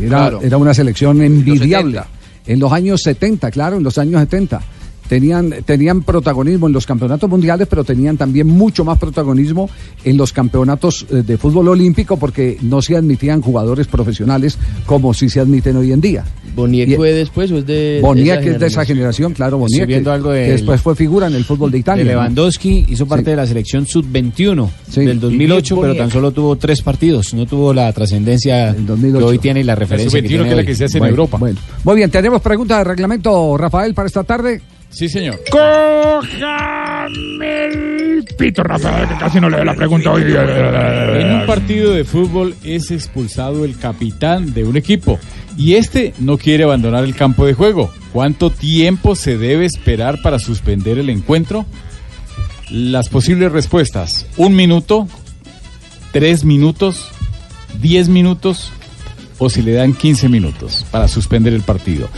Era, 0.00 0.08
Claro. 0.08 0.40
era 0.42 0.56
una 0.56 0.72
selección 0.74 1.20
envidiable. 1.22 2.00
en 2.46 2.58
los 2.60 2.72
años 2.72 3.02
70 3.02 3.50
claro 3.50 3.76
en 3.78 3.82
los 3.82 3.96
años 3.98 4.20
70 4.22 4.60
Tenían, 5.08 5.54
tenían 5.66 6.02
protagonismo 6.02 6.66
en 6.66 6.72
los 6.72 6.86
campeonatos 6.86 7.28
mundiales, 7.28 7.68
pero 7.68 7.84
tenían 7.84 8.16
también 8.16 8.46
mucho 8.46 8.84
más 8.84 8.98
protagonismo 8.98 9.68
en 10.04 10.16
los 10.16 10.32
campeonatos 10.32 11.06
eh, 11.10 11.16
de 11.22 11.36
fútbol 11.36 11.68
olímpico 11.68 12.16
porque 12.16 12.56
no 12.62 12.80
se 12.80 12.96
admitían 12.96 13.42
jugadores 13.42 13.86
profesionales 13.86 14.58
como 14.86 15.12
si 15.12 15.28
se 15.28 15.40
admiten 15.40 15.76
hoy 15.76 15.92
en 15.92 16.00
día. 16.00 16.24
¿Boniek 16.56 16.88
Y- 16.88 16.94
fue 16.96 17.12
después 17.12 17.50
o 17.52 17.58
es 17.58 17.66
de, 17.66 17.98
Boniek 18.00 18.40
es 18.44 18.58
de 18.60 18.66
esa 18.66 18.84
generación, 18.84 19.34
claro, 19.34 19.58
Boniek, 19.58 19.86
que, 19.86 20.08
algo 20.08 20.30
que 20.30 20.36
del- 20.36 20.50
después 20.52 20.80
fue 20.80 20.94
figura 20.96 21.26
en 21.26 21.34
el 21.34 21.44
fútbol 21.44 21.70
de 21.70 21.78
Italia. 21.78 22.04
de 22.04 22.10
¿no? 22.10 22.20
Lewandowski 22.20 22.86
hizo 22.88 23.06
parte 23.06 23.30
de 23.30 23.36
la 23.36 23.46
selección 23.46 23.86
sub-21 23.86 24.68
del 25.04 25.20
2008, 25.20 25.80
pero 25.80 25.94
tan 25.96 26.10
solo 26.10 26.30
tuvo 26.30 26.56
tres 26.56 26.80
partidos, 26.82 27.34
no 27.34 27.44
tuvo 27.46 27.74
la 27.74 27.92
trascendencia 27.92 28.74
que 29.18 29.24
hoy 29.24 29.38
tiene 29.38 29.60
y 29.60 29.64
la 29.64 29.74
referencia 29.74 30.18
que 30.22 30.28
tiene 30.28 30.44
hoy. 30.60 30.64
Bueno, 30.98 31.14
bueno. 31.38 31.60
Muy 31.84 31.96
bien, 31.96 32.10
tenemos 32.10 32.40
pregunta 32.40 32.78
de 32.78 32.84
reglamento, 32.84 33.56
Rafael, 33.58 33.92
para 33.94 34.06
esta 34.06 34.24
tarde. 34.24 34.62
Sí, 34.94 35.08
señor. 35.08 35.40
Cójame 35.50 37.14
el 37.64 38.24
pito, 38.38 38.62
Rafael, 38.62 39.08
que 39.08 39.16
casi 39.16 39.40
no 39.40 39.50
le 39.50 39.56
doy 39.56 39.66
la 39.66 39.74
pregunta 39.74 40.12
hoy. 40.12 40.22
En 40.22 41.32
un 41.32 41.46
partido 41.46 41.92
de 41.92 42.04
fútbol 42.04 42.54
es 42.62 42.92
expulsado 42.92 43.64
el 43.64 43.76
capitán 43.76 44.54
de 44.54 44.62
un 44.62 44.76
equipo 44.76 45.18
y 45.56 45.74
este 45.74 46.14
no 46.20 46.38
quiere 46.38 46.62
abandonar 46.62 47.02
el 47.02 47.16
campo 47.16 47.44
de 47.44 47.54
juego. 47.54 47.92
¿Cuánto 48.12 48.50
tiempo 48.50 49.16
se 49.16 49.36
debe 49.36 49.64
esperar 49.64 50.22
para 50.22 50.38
suspender 50.38 50.98
el 50.98 51.10
encuentro? 51.10 51.66
Las 52.70 53.08
posibles 53.08 53.50
respuestas: 53.50 54.26
un 54.36 54.54
minuto, 54.54 55.08
tres 56.12 56.44
minutos, 56.44 57.08
diez 57.80 58.08
minutos 58.08 58.70
o 59.38 59.50
si 59.50 59.62
le 59.62 59.72
dan 59.72 59.92
15 59.92 60.28
minutos 60.28 60.86
para 60.92 61.08
suspender 61.08 61.52
el 61.52 61.62
partido. 61.62 62.08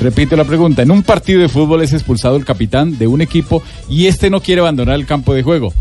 Repito 0.00 0.36
la 0.36 0.44
pregunta, 0.44 0.82
en 0.82 0.90
un 0.90 1.02
partido 1.02 1.40
de 1.40 1.48
fútbol 1.48 1.82
es 1.82 1.92
expulsado 1.92 2.36
el 2.36 2.44
capitán 2.44 2.98
de 2.98 3.06
un 3.06 3.20
equipo 3.22 3.62
y 3.88 4.06
este 4.06 4.28
no 4.30 4.40
quiere 4.40 4.60
abandonar 4.60 4.94
el 4.96 5.06
campo 5.06 5.32
de 5.34 5.42
juego. 5.42 5.72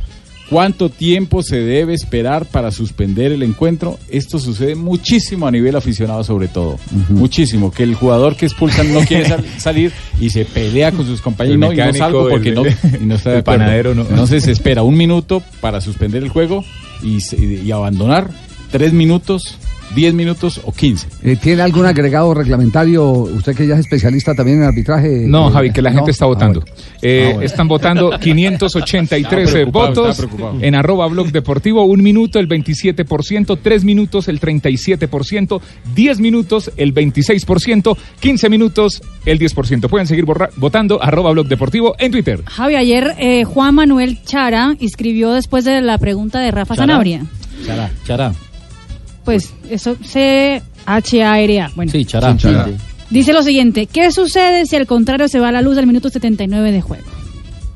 ¿Cuánto 0.49 0.89
tiempo 0.89 1.41
se 1.41 1.57
debe 1.57 1.95
esperar 1.95 2.45
para 2.45 2.69
suspender 2.71 3.31
el 3.31 3.41
encuentro? 3.41 3.97
Esto 4.11 4.37
sucede 4.37 4.75
muchísimo 4.75 5.47
a 5.47 5.51
nivel 5.51 5.75
aficionado 5.75 6.23
sobre 6.23 6.47
todo. 6.47 6.77
Muchísimo. 7.09 7.71
Que 7.71 7.81
el 7.81 7.95
jugador 7.95 8.35
que 8.35 8.45
expulsan 8.45 8.93
no 8.93 8.99
quiere 9.01 9.27
sal- 9.27 9.43
salir 9.57 9.91
y 10.21 10.29
se 10.29 10.45
pelea 10.45 10.91
con 10.91 11.03
sus 11.07 11.19
compañeros. 11.19 11.59
No, 11.59 11.73
y 11.73 11.77
no 11.77 11.93
salgo 11.95 12.29
porque 12.29 12.49
el- 12.49 12.55
no, 12.55 12.61
y 12.67 13.05
no 13.05 13.15
está 13.15 13.31
de 13.31 13.37
acuerdo. 13.39 13.59
panadero 13.59 13.95
no. 13.95 14.03
Entonces 14.03 14.43
se 14.43 14.51
espera 14.53 14.83
un 14.83 14.95
minuto 14.95 15.41
para 15.61 15.81
suspender 15.81 16.21
el 16.21 16.29
juego 16.29 16.63
y, 17.01 17.21
se- 17.21 17.37
y 17.43 17.71
abandonar. 17.71 18.29
Tres 18.71 18.93
minutos, 18.93 19.57
diez 19.93 20.13
minutos 20.13 20.59
o 20.63 20.71
quince. 20.71 21.07
Eh, 21.23 21.35
¿Tiene 21.41 21.61
algún 21.61 21.85
agregado 21.85 22.33
reglamentario? 22.33 23.05
Usted 23.11 23.55
que 23.55 23.67
ya 23.67 23.75
es 23.75 23.81
especialista 23.81 24.33
también 24.33 24.59
en 24.59 24.63
arbitraje. 24.63 25.25
No, 25.27 25.49
eh, 25.49 25.51
Javi, 25.51 25.71
que 25.71 25.81
la 25.81 25.89
¿no? 25.91 25.97
gente 25.97 26.11
está 26.11 26.25
votando. 26.25 26.61
Ah, 26.65 26.71
bueno. 26.71 26.85
Eh, 27.01 27.21
Ah, 27.25 27.29
bueno. 27.33 27.41
Están 27.41 27.67
votando 27.67 28.09
583 28.19 29.23
Estaba 29.23 29.51
preocupado, 29.51 29.87
votos 30.03 30.27
en 30.61 30.75
arroba 30.75 31.07
blog 31.07 31.31
deportivo, 31.31 31.83
un 31.85 32.01
minuto 32.01 32.39
el 32.39 32.47
27%, 32.47 33.59
tres 33.61 33.83
minutos 33.83 34.27
el 34.27 34.39
37%, 34.39 35.61
10 35.93 36.19
minutos 36.19 36.71
el 36.77 36.93
26%, 36.93 37.97
15 38.19 38.49
minutos 38.49 39.01
el 39.25 39.39
10%. 39.39 39.89
Pueden 39.89 40.07
seguir 40.07 40.25
borra- 40.25 40.49
votando 40.57 41.01
arroba 41.01 41.31
blog 41.31 41.47
deportivo 41.47 41.95
en 41.99 42.11
Twitter. 42.11 42.41
Javi, 42.45 42.75
ayer 42.75 43.13
eh, 43.17 43.43
Juan 43.43 43.75
Manuel 43.75 44.19
Chara 44.23 44.75
escribió 44.79 45.31
después 45.31 45.65
de 45.65 45.81
la 45.81 45.97
pregunta 45.97 46.39
de 46.39 46.51
Rafa 46.51 46.75
Chara. 46.75 46.87
Sanabria. 46.87 47.25
Chará, 47.65 47.89
chará. 48.05 48.33
Pues 49.25 49.53
eso 49.69 49.95
C-H-A-R-A. 50.03 51.71
Bueno, 51.75 51.91
Sí, 51.91 52.05
chará. 52.05 52.31
Sí, 52.33 52.37
chará. 52.39 52.67
dice 53.09 53.33
lo 53.33 53.43
siguiente: 53.43 53.87
¿Qué 53.87 54.11
sucede 54.11 54.65
si 54.65 54.75
al 54.75 54.85
contrario 54.87 55.27
se 55.27 55.39
va 55.39 55.51
la 55.51 55.61
luz 55.61 55.77
al 55.77 55.87
minuto 55.87 56.09
79 56.09 56.71
de 56.71 56.81
juego? 56.81 57.03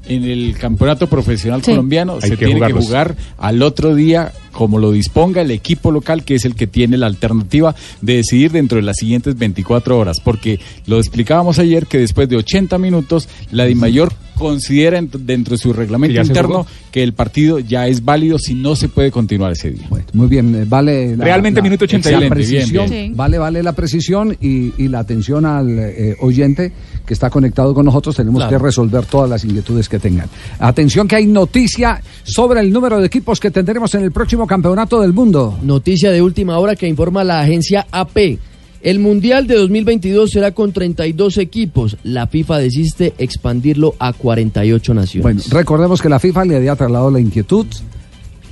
En 0.08 0.24
el 0.24 0.58
campeonato 0.58 1.08
profesional 1.08 1.62
Sí. 1.64 1.72
colombiano 1.72 2.16
Hay 2.22 2.30
se 2.30 2.38
que 2.38 2.46
tiene 2.48 2.62
que 2.66 2.74
jugar 2.74 3.16
al 3.38 3.62
otro 3.62 3.94
día 3.94 4.32
como 4.60 4.78
lo 4.78 4.92
disponga 4.92 5.42
el 5.42 5.52
equipo 5.52 5.90
local, 5.90 6.26
que 6.26 6.36
es 6.36 6.44
el 6.44 6.54
que 6.54 6.68
tiene 6.68 6.98
la 6.98 7.06
alternativa 7.08 7.74
de 8.02 8.18
decidir 8.18 8.52
dentro 8.52 8.76
de 8.76 8.82
las 8.82 8.98
siguientes 8.98 9.38
24 9.38 9.98
horas. 9.98 10.18
Porque 10.22 10.60
lo 10.86 10.98
explicábamos 11.00 11.60
ayer 11.60 11.88
que 11.88 11.98
después 11.98 12.28
de 12.28 12.36
80 12.36 12.78
minutos, 12.78 13.30
la 13.52 13.64
DIMAYOR 13.64 14.12
considera 14.38 14.98
en- 14.98 15.10
dentro 15.26 15.52
de 15.54 15.58
su 15.58 15.72
reglamento 15.74 16.22
interno 16.22 16.66
que 16.92 17.04
el 17.04 17.14
partido 17.14 17.60
ya 17.60 17.88
es 17.88 18.04
válido 18.06 18.38
si 18.40 18.54
no 18.56 18.76
se 18.76 18.88
puede 18.90 19.12
continuar 19.12 19.52
ese 19.54 19.72
día. 19.72 19.88
Muy 20.14 20.28
bien, 20.28 20.56
eh, 20.56 20.66
vale. 20.68 21.16
la- 21.18 21.24
Realmente 21.26 21.60
la- 21.60 21.64
minuto 21.64 21.86
80. 21.86 22.12
la 22.12 22.18
bien, 22.20 22.30
precisión, 22.30 22.90
bien. 22.90 23.16
Vale, 23.18 23.38
vale 23.38 23.62
la 23.64 23.74
precisión 23.74 24.36
y, 24.42 24.74
y 24.82 24.88
la 24.90 25.00
atención 25.00 25.46
al 25.46 25.78
eh, 25.80 26.16
oyente 26.22 26.72
que 27.06 27.14
está 27.14 27.30
conectado 27.30 27.74
con 27.74 27.86
nosotros. 27.86 28.16
Tenemos 28.16 28.40
Claro. 28.42 28.58
que 28.58 28.64
resolver 28.64 29.06
todas 29.06 29.30
las 29.30 29.44
inquietudes 29.44 29.88
que 29.90 30.00
tengan. 30.00 30.28
Atención 30.60 31.08
que 31.08 31.16
hay 31.18 31.26
noticia 31.28 32.02
sobre 32.24 32.62
el 32.62 32.72
número 32.72 33.00
de 33.00 33.08
equipos 33.08 33.40
que 33.42 33.52
tendremos 33.52 33.94
en 33.96 34.04
el 34.04 34.12
próximo 34.12 34.48
campeonato 34.50 35.00
del 35.00 35.14
mundo. 35.14 35.58
Noticia 35.62 36.12
de 36.12 36.22
última 36.22 36.58
hora 36.58 36.76
que 36.76 36.88
informa 36.88 37.24
la 37.24 37.40
agencia 37.40 37.86
AP. 37.92 38.40
El 38.82 39.00
Mundial 39.00 39.46
de 39.46 39.56
2022 39.56 40.32
será 40.32 40.52
con 40.54 40.74
32 40.74 41.38
equipos. 41.38 41.98
La 42.04 42.28
FIFA 42.28 42.58
desiste 42.58 43.14
expandirlo 43.20 43.94
a 44.00 44.12
48 44.12 44.94
naciones. 44.94 45.24
Bueno, 45.24 45.42
recordemos 45.52 46.02
que 46.02 46.10
la 46.10 46.20
FIFA 46.20 46.46
le 46.46 46.56
había 46.56 46.76
trasladado 46.76 47.12
la 47.12 47.20
inquietud, 47.20 47.68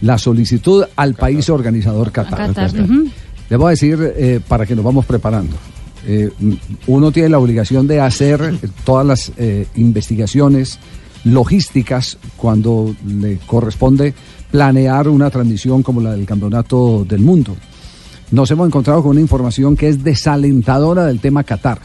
la 0.02 0.18
solicitud 0.20 0.86
al 0.96 1.16
país 1.16 1.50
organizador 1.50 2.12
Qatar. 2.12 2.54
Le 3.50 3.58
voy 3.58 3.68
a 3.68 3.70
decir 3.72 3.98
eh, 4.16 4.40
para 4.48 4.66
que 4.66 4.76
nos 4.76 4.86
vamos 4.86 5.06
preparando. 5.06 5.56
Eh, 6.06 6.30
uno 6.86 7.12
tiene 7.12 7.30
la 7.30 7.40
obligación 7.40 7.88
de 7.88 8.02
hacer 8.02 8.56
todas 8.86 9.06
las 9.06 9.32
eh, 9.38 9.66
investigaciones 9.76 10.78
logísticas 11.24 12.18
cuando 12.38 12.96
le 13.06 13.38
corresponde 13.48 14.14
planear 14.52 15.10
una 15.10 15.30
transmisión 15.30 15.84
como 15.84 16.02
la 16.02 16.12
del 16.12 16.26
Campeonato 16.26 17.06
del 17.08 17.22
Mundo. 17.22 17.56
Nos 18.32 18.52
hemos 18.52 18.68
encontrado 18.68 19.02
con 19.02 19.12
una 19.12 19.22
información 19.22 19.76
que 19.76 19.88
es 19.88 20.04
desalentadora 20.04 21.06
del 21.06 21.20
tema 21.20 21.44
Qatar. 21.44 21.80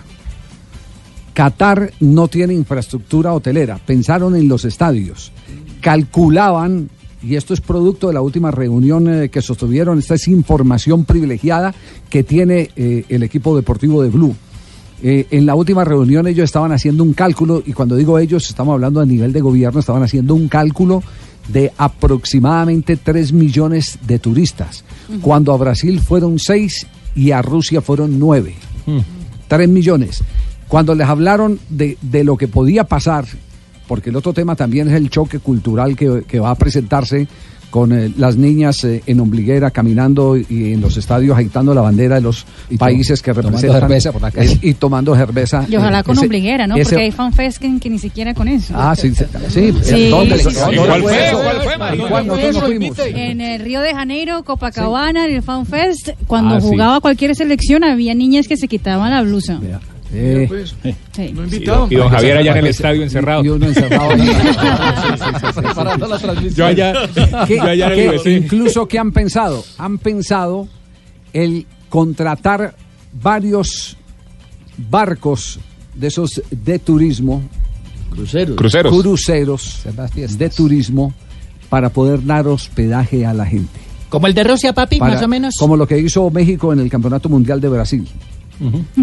Qatar 1.34 1.92
no 2.00 2.28
tiene 2.28 2.54
infraestructura 2.54 3.32
hotelera. 3.32 3.78
Pensaron 3.78 4.36
en 4.36 4.48
los 4.48 4.64
estadios. 4.64 5.32
Calculaban, 5.80 6.90
y 7.22 7.36
esto 7.36 7.54
es 7.54 7.60
producto 7.60 8.08
de 8.08 8.14
la 8.14 8.20
última 8.20 8.50
reunión 8.50 9.08
eh, 9.08 9.28
que 9.28 9.40
sostuvieron, 9.40 9.98
esta 9.98 10.14
es 10.14 10.28
información 10.28 11.04
privilegiada 11.04 11.74
que 12.10 12.22
tiene 12.22 12.70
eh, 12.76 13.04
el 13.08 13.22
equipo 13.22 13.56
deportivo 13.56 14.02
de 14.02 14.10
Blue. 14.10 14.34
Eh, 15.04 15.26
en 15.30 15.46
la 15.46 15.54
última 15.54 15.84
reunión 15.84 16.28
ellos 16.28 16.44
estaban 16.44 16.70
haciendo 16.72 17.02
un 17.02 17.12
cálculo, 17.12 17.62
y 17.64 17.72
cuando 17.72 17.96
digo 17.96 18.18
ellos, 18.18 18.48
estamos 18.48 18.74
hablando 18.74 19.00
a 19.00 19.06
nivel 19.06 19.32
de 19.32 19.40
gobierno, 19.40 19.80
estaban 19.80 20.02
haciendo 20.02 20.34
un 20.34 20.48
cálculo 20.48 21.02
de 21.48 21.72
aproximadamente 21.76 22.96
3 22.96 23.32
millones 23.32 23.98
de 24.06 24.18
turistas, 24.18 24.84
cuando 25.20 25.52
a 25.52 25.56
Brasil 25.56 26.00
fueron 26.00 26.38
6 26.38 26.86
y 27.14 27.30
a 27.32 27.42
Rusia 27.42 27.80
fueron 27.80 28.18
9. 28.18 28.54
3 29.48 29.68
millones. 29.68 30.22
Cuando 30.68 30.94
les 30.94 31.06
hablaron 31.06 31.58
de, 31.68 31.98
de 32.00 32.24
lo 32.24 32.36
que 32.36 32.48
podía 32.48 32.84
pasar, 32.84 33.26
porque 33.86 34.10
el 34.10 34.16
otro 34.16 34.32
tema 34.32 34.56
también 34.56 34.88
es 34.88 34.94
el 34.94 35.10
choque 35.10 35.38
cultural 35.38 35.96
que, 35.96 36.24
que 36.26 36.40
va 36.40 36.50
a 36.50 36.54
presentarse 36.54 37.28
con 37.72 37.90
eh, 37.92 38.12
las 38.18 38.36
niñas 38.36 38.84
eh, 38.84 39.02
en 39.06 39.18
ombliguera 39.18 39.70
caminando 39.70 40.36
y 40.36 40.74
en 40.74 40.80
los 40.82 40.96
estadios 40.98 41.36
agitando 41.36 41.72
la 41.74 41.80
bandera 41.80 42.16
de 42.16 42.20
los 42.20 42.44
países 42.78 43.22
que 43.22 43.32
tomando 43.32 43.50
representan 43.56 43.80
cerveza 43.88 44.12
por 44.12 44.20
la 44.22 44.30
calle. 44.30 44.52
eh, 44.52 44.58
y 44.62 44.74
tomando 44.74 45.16
cerveza. 45.16 45.64
Y 45.68 45.76
ojalá 45.76 46.02
con 46.02 46.14
Ese- 46.16 46.26
ombliguera, 46.26 46.66
¿no? 46.66 46.76
ese- 46.76 46.90
Porque 46.90 47.04
hay 47.04 47.10
fanfest 47.12 47.58
que, 47.62 47.80
que 47.80 47.88
ni 47.88 47.98
siquiera 47.98 48.34
con 48.34 48.46
eso. 48.46 48.74
Ah, 48.76 48.94
sí, 48.94 49.14
sí, 49.14 49.24
sí. 49.48 49.72
Sí. 49.82 50.08
¿Dónde? 50.10 50.36
Sí, 50.38 50.44
sí, 50.44 50.50
sí. 50.54 50.60
¿Dónde 50.60 50.76
¿Cuál 50.86 51.02
fue? 51.02 52.08
¿Cuál 52.08 52.26
fue. 52.26 53.30
En 53.30 53.40
el 53.40 53.60
Río 53.62 53.80
de 53.80 53.94
Janeiro, 53.94 54.42
Copacabana, 54.44 55.24
en 55.24 55.34
el 55.36 55.42
FanFest, 55.42 56.10
cuando 56.26 56.56
Ah, 56.56 56.60
sí. 56.60 56.68
jugaba 56.68 57.00
cualquier 57.00 57.34
selección 57.34 57.84
había 57.84 58.14
niñas 58.14 58.46
que 58.48 58.56
se 58.58 58.68
quitaban 58.68 59.10
la 59.10 59.22
blusa. 59.22 59.58
Eh, 60.14 60.48
Sí. 61.14 61.34
Y 61.90 61.94
don 61.96 62.08
Javier 62.10 62.36
allá 62.38 62.52
en 62.52 62.58
el 62.58 62.66
estadio 62.66 63.02
encerrado. 63.02 63.44
Y 63.44 63.48
uno 63.48 63.66
encerrado. 63.66 64.10
Preparando 65.54 66.06
la 66.06 66.18
transmisión. 66.18 66.54
Yo 66.54 66.66
allá, 66.66 66.92
¿Qué- 67.46 67.56
yo 67.56 67.62
allá 67.62 67.88
qué- 67.94 68.06
el 68.24 68.32
incluso 68.44 68.86
que 68.86 68.98
han 68.98 69.12
pensado, 69.12 69.64
han 69.78 69.98
pensado 69.98 70.68
el 71.32 71.66
contratar 71.88 72.74
varios 73.22 73.96
barcos 74.90 75.58
de 75.94 76.06
esos 76.08 76.42
de 76.50 76.78
turismo, 76.78 77.42
cruceros, 78.10 78.56
Cruceros. 78.56 78.92
cruceros 79.02 79.82
de 80.38 80.50
turismo 80.50 81.12
para 81.68 81.88
poder 81.90 82.24
dar 82.24 82.46
hospedaje 82.48 83.24
a 83.26 83.34
la 83.34 83.46
gente. 83.46 83.80
Como 84.08 84.26
el 84.26 84.34
de 84.34 84.44
Rusia, 84.44 84.72
papi, 84.74 84.98
Para- 84.98 85.14
más 85.14 85.22
o 85.22 85.28
menos. 85.28 85.54
Como 85.58 85.76
lo 85.76 85.86
que 85.86 85.98
hizo 85.98 86.28
México 86.30 86.72
en 86.72 86.80
el 86.80 86.90
Campeonato 86.90 87.28
Mundial 87.30 87.60
de 87.60 87.68
Brasil. 87.68 88.06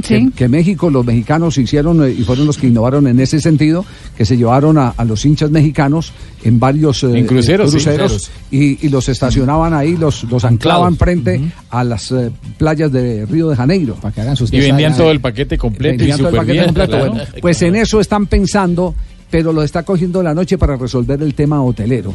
Sí. 0.03 0.29
Que, 0.29 0.31
que 0.35 0.47
México, 0.47 0.89
los 0.89 1.05
mexicanos 1.05 1.57
hicieron 1.57 2.03
eh, 2.03 2.11
y 2.17 2.23
fueron 2.23 2.45
los 2.45 2.57
que 2.57 2.67
innovaron 2.67 3.07
en 3.07 3.19
ese 3.19 3.41
sentido, 3.41 3.83
que 4.17 4.25
se 4.25 4.37
llevaron 4.37 4.77
a, 4.77 4.89
a 4.89 5.03
los 5.03 5.25
hinchas 5.25 5.51
mexicanos 5.51 6.13
en 6.43 6.59
varios 6.59 7.03
eh, 7.03 7.17
En 7.17 7.25
cruceros, 7.25 7.73
eh, 7.73 8.09
sí, 8.09 8.29
y, 8.51 8.85
y 8.85 8.89
los 8.89 9.09
estacionaban 9.09 9.73
ahí, 9.73 9.97
los, 9.97 10.23
los 10.25 10.45
anclaban 10.45 10.95
frente 10.95 11.41
a 11.69 11.83
las 11.83 12.11
eh, 12.11 12.31
playas 12.57 12.91
de 12.91 13.25
Río 13.25 13.49
de 13.49 13.55
Janeiro. 13.55 13.95
Para 13.95 14.13
que 14.13 14.21
hagan 14.21 14.35
sus 14.35 14.53
Y 14.53 14.59
vendían 14.59 14.95
todo 14.95 15.11
el 15.11 15.19
paquete 15.19 15.57
completo 15.57 16.03
y 16.03 16.11
todo 16.11 16.29
el 16.29 16.35
paquete 16.35 16.53
bien. 16.53 16.65
completo. 16.65 16.91
claro. 16.91 17.11
Bueno, 17.11 17.25
pues 17.41 17.61
en 17.61 17.75
eso 17.75 17.99
están 17.99 18.27
pensando, 18.27 18.95
pero 19.29 19.51
lo 19.51 19.63
está 19.63 19.83
cogiendo 19.83 20.23
la 20.23 20.33
noche 20.33 20.57
para 20.57 20.77
resolver 20.77 21.21
el 21.21 21.33
tema 21.33 21.61
hotelero. 21.61 22.13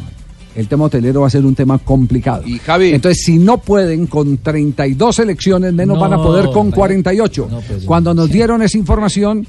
El 0.55 0.67
tema 0.67 0.85
hotelero 0.85 1.21
va 1.21 1.27
a 1.27 1.29
ser 1.29 1.45
un 1.45 1.53
tema 1.53 1.77
complicado. 1.79 2.43
Y 2.45 2.59
Javi, 2.59 2.89
Entonces, 2.89 3.23
si 3.23 3.37
no 3.37 3.57
pueden 3.57 4.07
con 4.07 4.37
32 4.37 5.19
elecciones, 5.19 5.73
menos 5.73 5.95
No, 5.95 6.01
van 6.01 6.13
a 6.13 6.17
poder 6.17 6.45
con 6.51 6.67
vaya. 6.67 6.75
48. 6.75 7.47
No, 7.51 7.61
pues, 7.61 7.83
Cuando 7.83 8.13
nos 8.13 8.29
dieron 8.29 8.61
esa 8.61 8.77
información, 8.77 9.45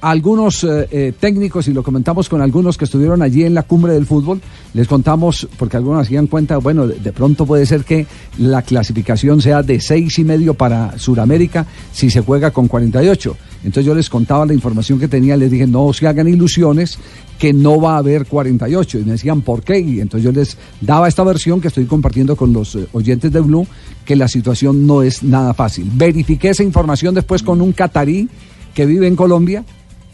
algunos 0.00 0.64
eh, 0.64 0.88
eh, 0.90 1.12
técnicos, 1.18 1.68
y 1.68 1.72
lo 1.72 1.82
comentamos 1.82 2.28
con 2.28 2.40
algunos 2.40 2.76
que 2.76 2.84
estuvieron 2.84 3.22
allí 3.22 3.44
en 3.44 3.54
la 3.54 3.62
cumbre 3.62 3.92
del 3.92 4.06
fútbol, 4.06 4.40
les 4.74 4.86
contamos, 4.86 5.48
porque 5.56 5.76
algunos 5.76 6.02
hacían 6.02 6.26
cuenta, 6.26 6.58
bueno, 6.58 6.86
de, 6.86 6.98
de 6.98 7.12
pronto 7.12 7.46
puede 7.46 7.66
ser 7.66 7.84
que 7.84 8.06
la 8.38 8.62
clasificación 8.62 9.40
sea 9.40 9.62
de 9.62 9.80
seis 9.80 10.18
y 10.18 10.24
medio 10.24 10.54
para 10.54 10.98
Sudamérica 10.98 11.66
si 11.92 12.10
se 12.10 12.20
juega 12.20 12.50
con 12.50 12.68
48. 12.68 13.36
Entonces 13.64 13.84
yo 13.84 13.94
les 13.94 14.08
contaba 14.08 14.46
la 14.46 14.54
información 14.54 14.98
que 14.98 15.08
tenía, 15.08 15.36
les 15.36 15.50
dije, 15.50 15.66
no 15.66 15.92
se 15.92 16.06
hagan 16.06 16.28
ilusiones 16.28 16.98
que 17.38 17.52
no 17.52 17.80
va 17.80 17.94
a 17.94 17.98
haber 17.98 18.26
48. 18.26 18.98
Y 18.98 19.04
me 19.04 19.12
decían, 19.12 19.42
¿por 19.42 19.62
qué? 19.62 19.78
Y 19.78 20.00
entonces 20.00 20.24
yo 20.24 20.32
les 20.32 20.56
daba 20.80 21.08
esta 21.08 21.24
versión 21.24 21.60
que 21.60 21.68
estoy 21.68 21.86
compartiendo 21.86 22.36
con 22.36 22.52
los 22.52 22.74
eh, 22.74 22.86
oyentes 22.92 23.32
de 23.32 23.40
Blue, 23.40 23.66
que 24.04 24.16
la 24.16 24.28
situación 24.28 24.86
no 24.86 25.02
es 25.02 25.22
nada 25.22 25.54
fácil. 25.54 25.90
Verifiqué 25.92 26.50
esa 26.50 26.62
información 26.62 27.14
después 27.14 27.42
con 27.42 27.60
un 27.60 27.72
catarí 27.72 28.28
que 28.74 28.86
vive 28.86 29.06
en 29.06 29.16
Colombia, 29.16 29.64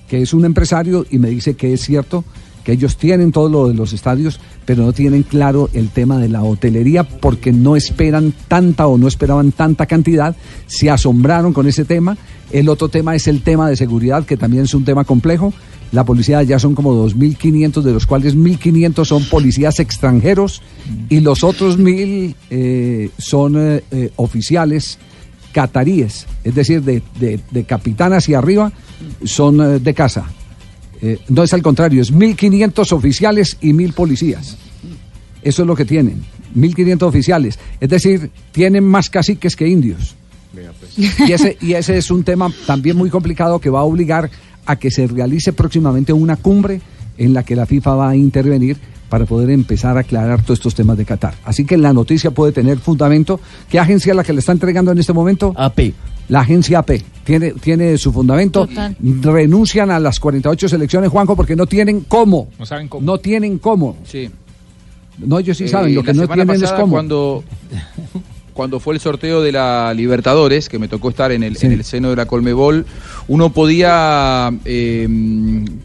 que 0.09 0.23
es 0.23 0.33
un 0.33 0.45
empresario 0.45 1.07
y 1.11 1.19
me 1.19 1.29
dice 1.29 1.55
que 1.55 1.73
es 1.73 1.83
cierto 1.83 2.25
que 2.65 2.73
ellos 2.73 2.97
tienen 2.97 3.31
todo 3.31 3.49
lo 3.49 3.69
de 3.69 3.75
los 3.75 3.93
estadios, 3.93 4.41
pero 4.65 4.85
no 4.85 4.93
tienen 4.93 5.23
claro 5.23 5.69
el 5.75 5.91
tema 5.91 6.19
de 6.19 6.29
la 6.29 6.43
hotelería 6.43 7.05
porque 7.05 7.53
no 7.53 7.77
esperan 7.77 8.33
tanta 8.49 8.87
o 8.87 8.97
no 8.97 9.07
esperaban 9.07 9.53
tanta 9.53 9.87
cantidad, 9.87 10.35
se 10.67 10.91
asombraron 10.91 11.53
con 11.53 11.69
ese 11.69 11.85
tema. 11.85 12.17
El 12.51 12.69
otro 12.69 12.89
tema 12.89 13.15
es 13.15 13.29
el 13.29 13.43
tema 13.43 13.69
de 13.69 13.77
seguridad, 13.77 14.25
que 14.25 14.37
también 14.37 14.65
es 14.65 14.75
un 14.75 14.85
tema 14.85 15.05
complejo. 15.05 15.53
La 15.93 16.05
policía 16.05 16.43
ya 16.43 16.59
son 16.59 16.75
como 16.75 16.95
2.500, 17.07 17.83
de 17.83 17.93
los 17.93 18.07
cuales 18.07 18.37
1.500 18.37 19.05
son 19.05 19.25
policías 19.27 19.79
extranjeros 19.79 20.63
y 21.09 21.21
los 21.21 21.45
otros 21.45 21.79
1.000 21.79 22.35
eh, 22.51 23.11
son 23.19 23.55
eh, 23.57 23.85
eh, 23.91 24.11
oficiales 24.17 24.99
cataríes, 25.53 26.27
es 26.43 26.55
decir, 26.55 26.83
de, 26.83 27.01
de, 27.21 27.39
de 27.49 27.65
capitán 27.65 28.13
hacia 28.13 28.39
arriba, 28.39 28.73
son 29.25 29.85
de 29.85 29.95
casa. 29.95 30.27
Eh, 31.07 31.19
no 31.29 31.43
es 31.43 31.53
al 31.53 31.61
contrario, 31.61 32.01
es 32.01 32.15
1.500 32.15 32.93
oficiales 32.93 33.59
y 33.61 33.75
1.000 33.75 33.93
policías. 33.93 34.57
Eso 35.43 35.63
es 35.63 35.69
lo 35.69 35.77
que 35.77 35.85
tienen, 35.85 36.25
1.500 36.57 37.03
oficiales. 37.03 37.59
Es 37.79 37.91
decir, 37.91 38.31
tienen 38.53 38.85
más 38.85 39.11
caciques 39.11 39.55
que 39.55 39.69
indios. 39.69 40.17
Y 40.97 41.31
ese, 41.31 41.59
y 41.61 41.75
ese 41.75 41.99
es 41.99 42.11
un 42.11 42.25
tema 42.25 42.51
también 42.67 42.97
muy 42.97 43.11
complicado 43.11 43.61
que 43.61 43.69
va 43.69 43.81
a 43.81 43.83
obligar 43.83 44.31
a 44.65 44.77
que 44.77 44.91
se 44.91 45.07
realice 45.07 45.53
próximamente 45.53 46.15
una 46.15 46.37
cumbre 46.37 46.81
en 47.19 47.35
la 47.35 47.43
que 47.43 47.55
la 47.55 47.67
FIFA 47.67 47.95
va 47.97 48.09
a 48.09 48.17
intervenir 48.17 48.79
para 49.09 49.27
poder 49.27 49.51
empezar 49.51 49.97
a 49.97 50.01
aclarar 50.01 50.43
todos 50.43 50.59
estos 50.59 50.75
temas 50.75 50.97
de 50.97 51.05
Qatar. 51.05 51.35
Así 51.45 51.65
que 51.65 51.77
la 51.77 51.93
noticia 51.93 52.31
puede 52.33 52.53
tener 52.53 52.79
fundamento. 52.79 53.39
¿Qué 53.69 53.79
agencia 53.79 54.11
es 54.13 54.17
la 54.17 54.25
que 54.25 54.33
le 54.33 54.41
está 54.41 54.53
entregando 54.53 54.91
en 54.93 54.99
este 54.99 55.13
momento? 55.13 55.53
AP. 55.57 55.93
La 56.29 56.41
agencia 56.41 56.79
AP. 56.81 57.03
Tiene, 57.23 57.53
tiene 57.53 57.97
su 57.99 58.13
fundamento. 58.13 58.67
Total. 58.67 58.97
Renuncian 59.23 59.91
a 59.91 60.01
las 60.01 60.19
48 60.21 60.69
selecciones, 60.69 61.11
Juanjo, 61.11 61.37
porque 61.37 61.55
no 61.55 61.67
tienen 61.67 62.01
cómo. 62.01 62.49
No 62.59 62.65
saben 62.67 62.89
cómo. 62.89 63.05
No 63.05 63.19
tienen 63.19 63.59
cómo. 63.59 63.97
sí. 64.05 64.31
No, 65.17 65.39
ellos 65.39 65.57
sí 65.57 65.65
Eh, 65.65 65.69
saben. 65.69 65.95
Lo 65.95 66.03
que 66.03 66.13
no 66.13 66.27
tienen 66.27 66.61
es 66.63 66.73
cómo. 66.73 66.91
Cuando, 66.95 67.45
cuando 68.55 68.81
fue 68.81 68.95
el 68.95 69.01
sorteo 69.01 69.43
de 69.43 69.53
la 69.53 69.93
Libertadores, 69.95 70.69
que 70.69 70.79
me 70.79 70.89
tocó 70.89 71.11
estar 71.11 71.33
en 71.33 71.43
el, 71.43 71.57
Sí. 71.57 71.67
en 71.67 71.73
el 71.73 71.85
seno 71.85 72.11
de 72.11 72.17
la 72.17 72.27
Colmebol, 72.27 72.87
uno 73.29 73.53
podía 73.53 74.51
eh, 74.65 75.07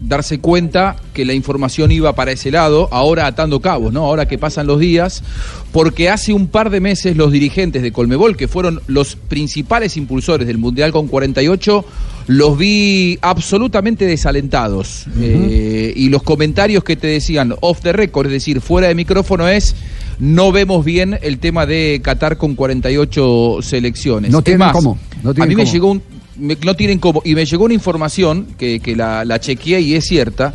darse 0.02 0.40
cuenta 0.40 0.96
que 1.14 1.26
la 1.26 1.34
información 1.34 1.92
iba 1.92 2.14
para 2.14 2.32
ese 2.32 2.52
lado, 2.52 2.88
ahora 2.92 3.26
atando 3.26 3.60
cabos, 3.60 3.92
¿no? 3.92 4.06
Ahora 4.06 4.28
que 4.28 4.38
pasan 4.38 4.68
los 4.68 4.80
días, 4.80 5.24
porque 5.72 6.10
hace 6.10 6.32
un 6.32 6.48
par 6.48 6.70
de 6.70 6.80
meses 6.80 7.18
los 7.18 7.32
dirigentes 7.32 7.82
de 7.82 7.92
Colmebol, 7.92 8.38
que 8.38 8.48
fueron 8.48 8.82
los 8.88 9.16
principales 9.16 9.98
impulsores 9.98 10.48
del 10.48 10.58
Mundial 10.60 10.92
con 10.92 11.08
48, 11.08 11.84
los 12.28 12.58
vi 12.58 13.18
absolutamente 13.22 14.06
desalentados. 14.06 15.06
Eh, 15.20 15.92
y 15.96 16.10
los 16.10 16.22
comentarios 16.22 16.84
que 16.84 16.96
te 16.96 17.08
decían 17.08 17.56
off 17.62 17.82
the 17.82 17.94
record, 17.94 18.28
es 18.28 18.34
decir, 18.34 18.62
fuera 18.62 18.88
de 18.88 18.94
micrófono, 18.96 19.48
es 19.48 19.76
no 20.20 20.52
vemos 20.52 20.84
bien 20.86 21.18
el 21.22 21.40
tema 21.40 21.66
de 21.66 22.00
Qatar 22.04 22.38
con 22.38 22.56
48 22.56 23.60
selecciones. 23.62 24.32
No 24.32 24.42
tienen 24.42 24.60
más, 24.60 24.74
cómo, 24.74 24.98
no 25.24 25.32
a 25.32 25.34
tienen 25.34 25.50
mí 25.50 25.56
me 25.56 25.66
llegó 25.66 25.92
un. 25.92 26.02
me- 26.38 26.58
no 26.64 26.76
tienen 26.76 27.00
cómo. 27.00 27.22
Y 27.26 27.36
me 27.36 27.46
llegó 27.46 27.66
una 27.66 27.74
información 27.74 28.48
que, 28.58 28.80
que 28.80 28.96
la, 28.96 29.24
la 29.26 29.40
chequeé 29.40 29.80
y 29.82 29.96
es 29.96 30.06
cierta. 30.06 30.54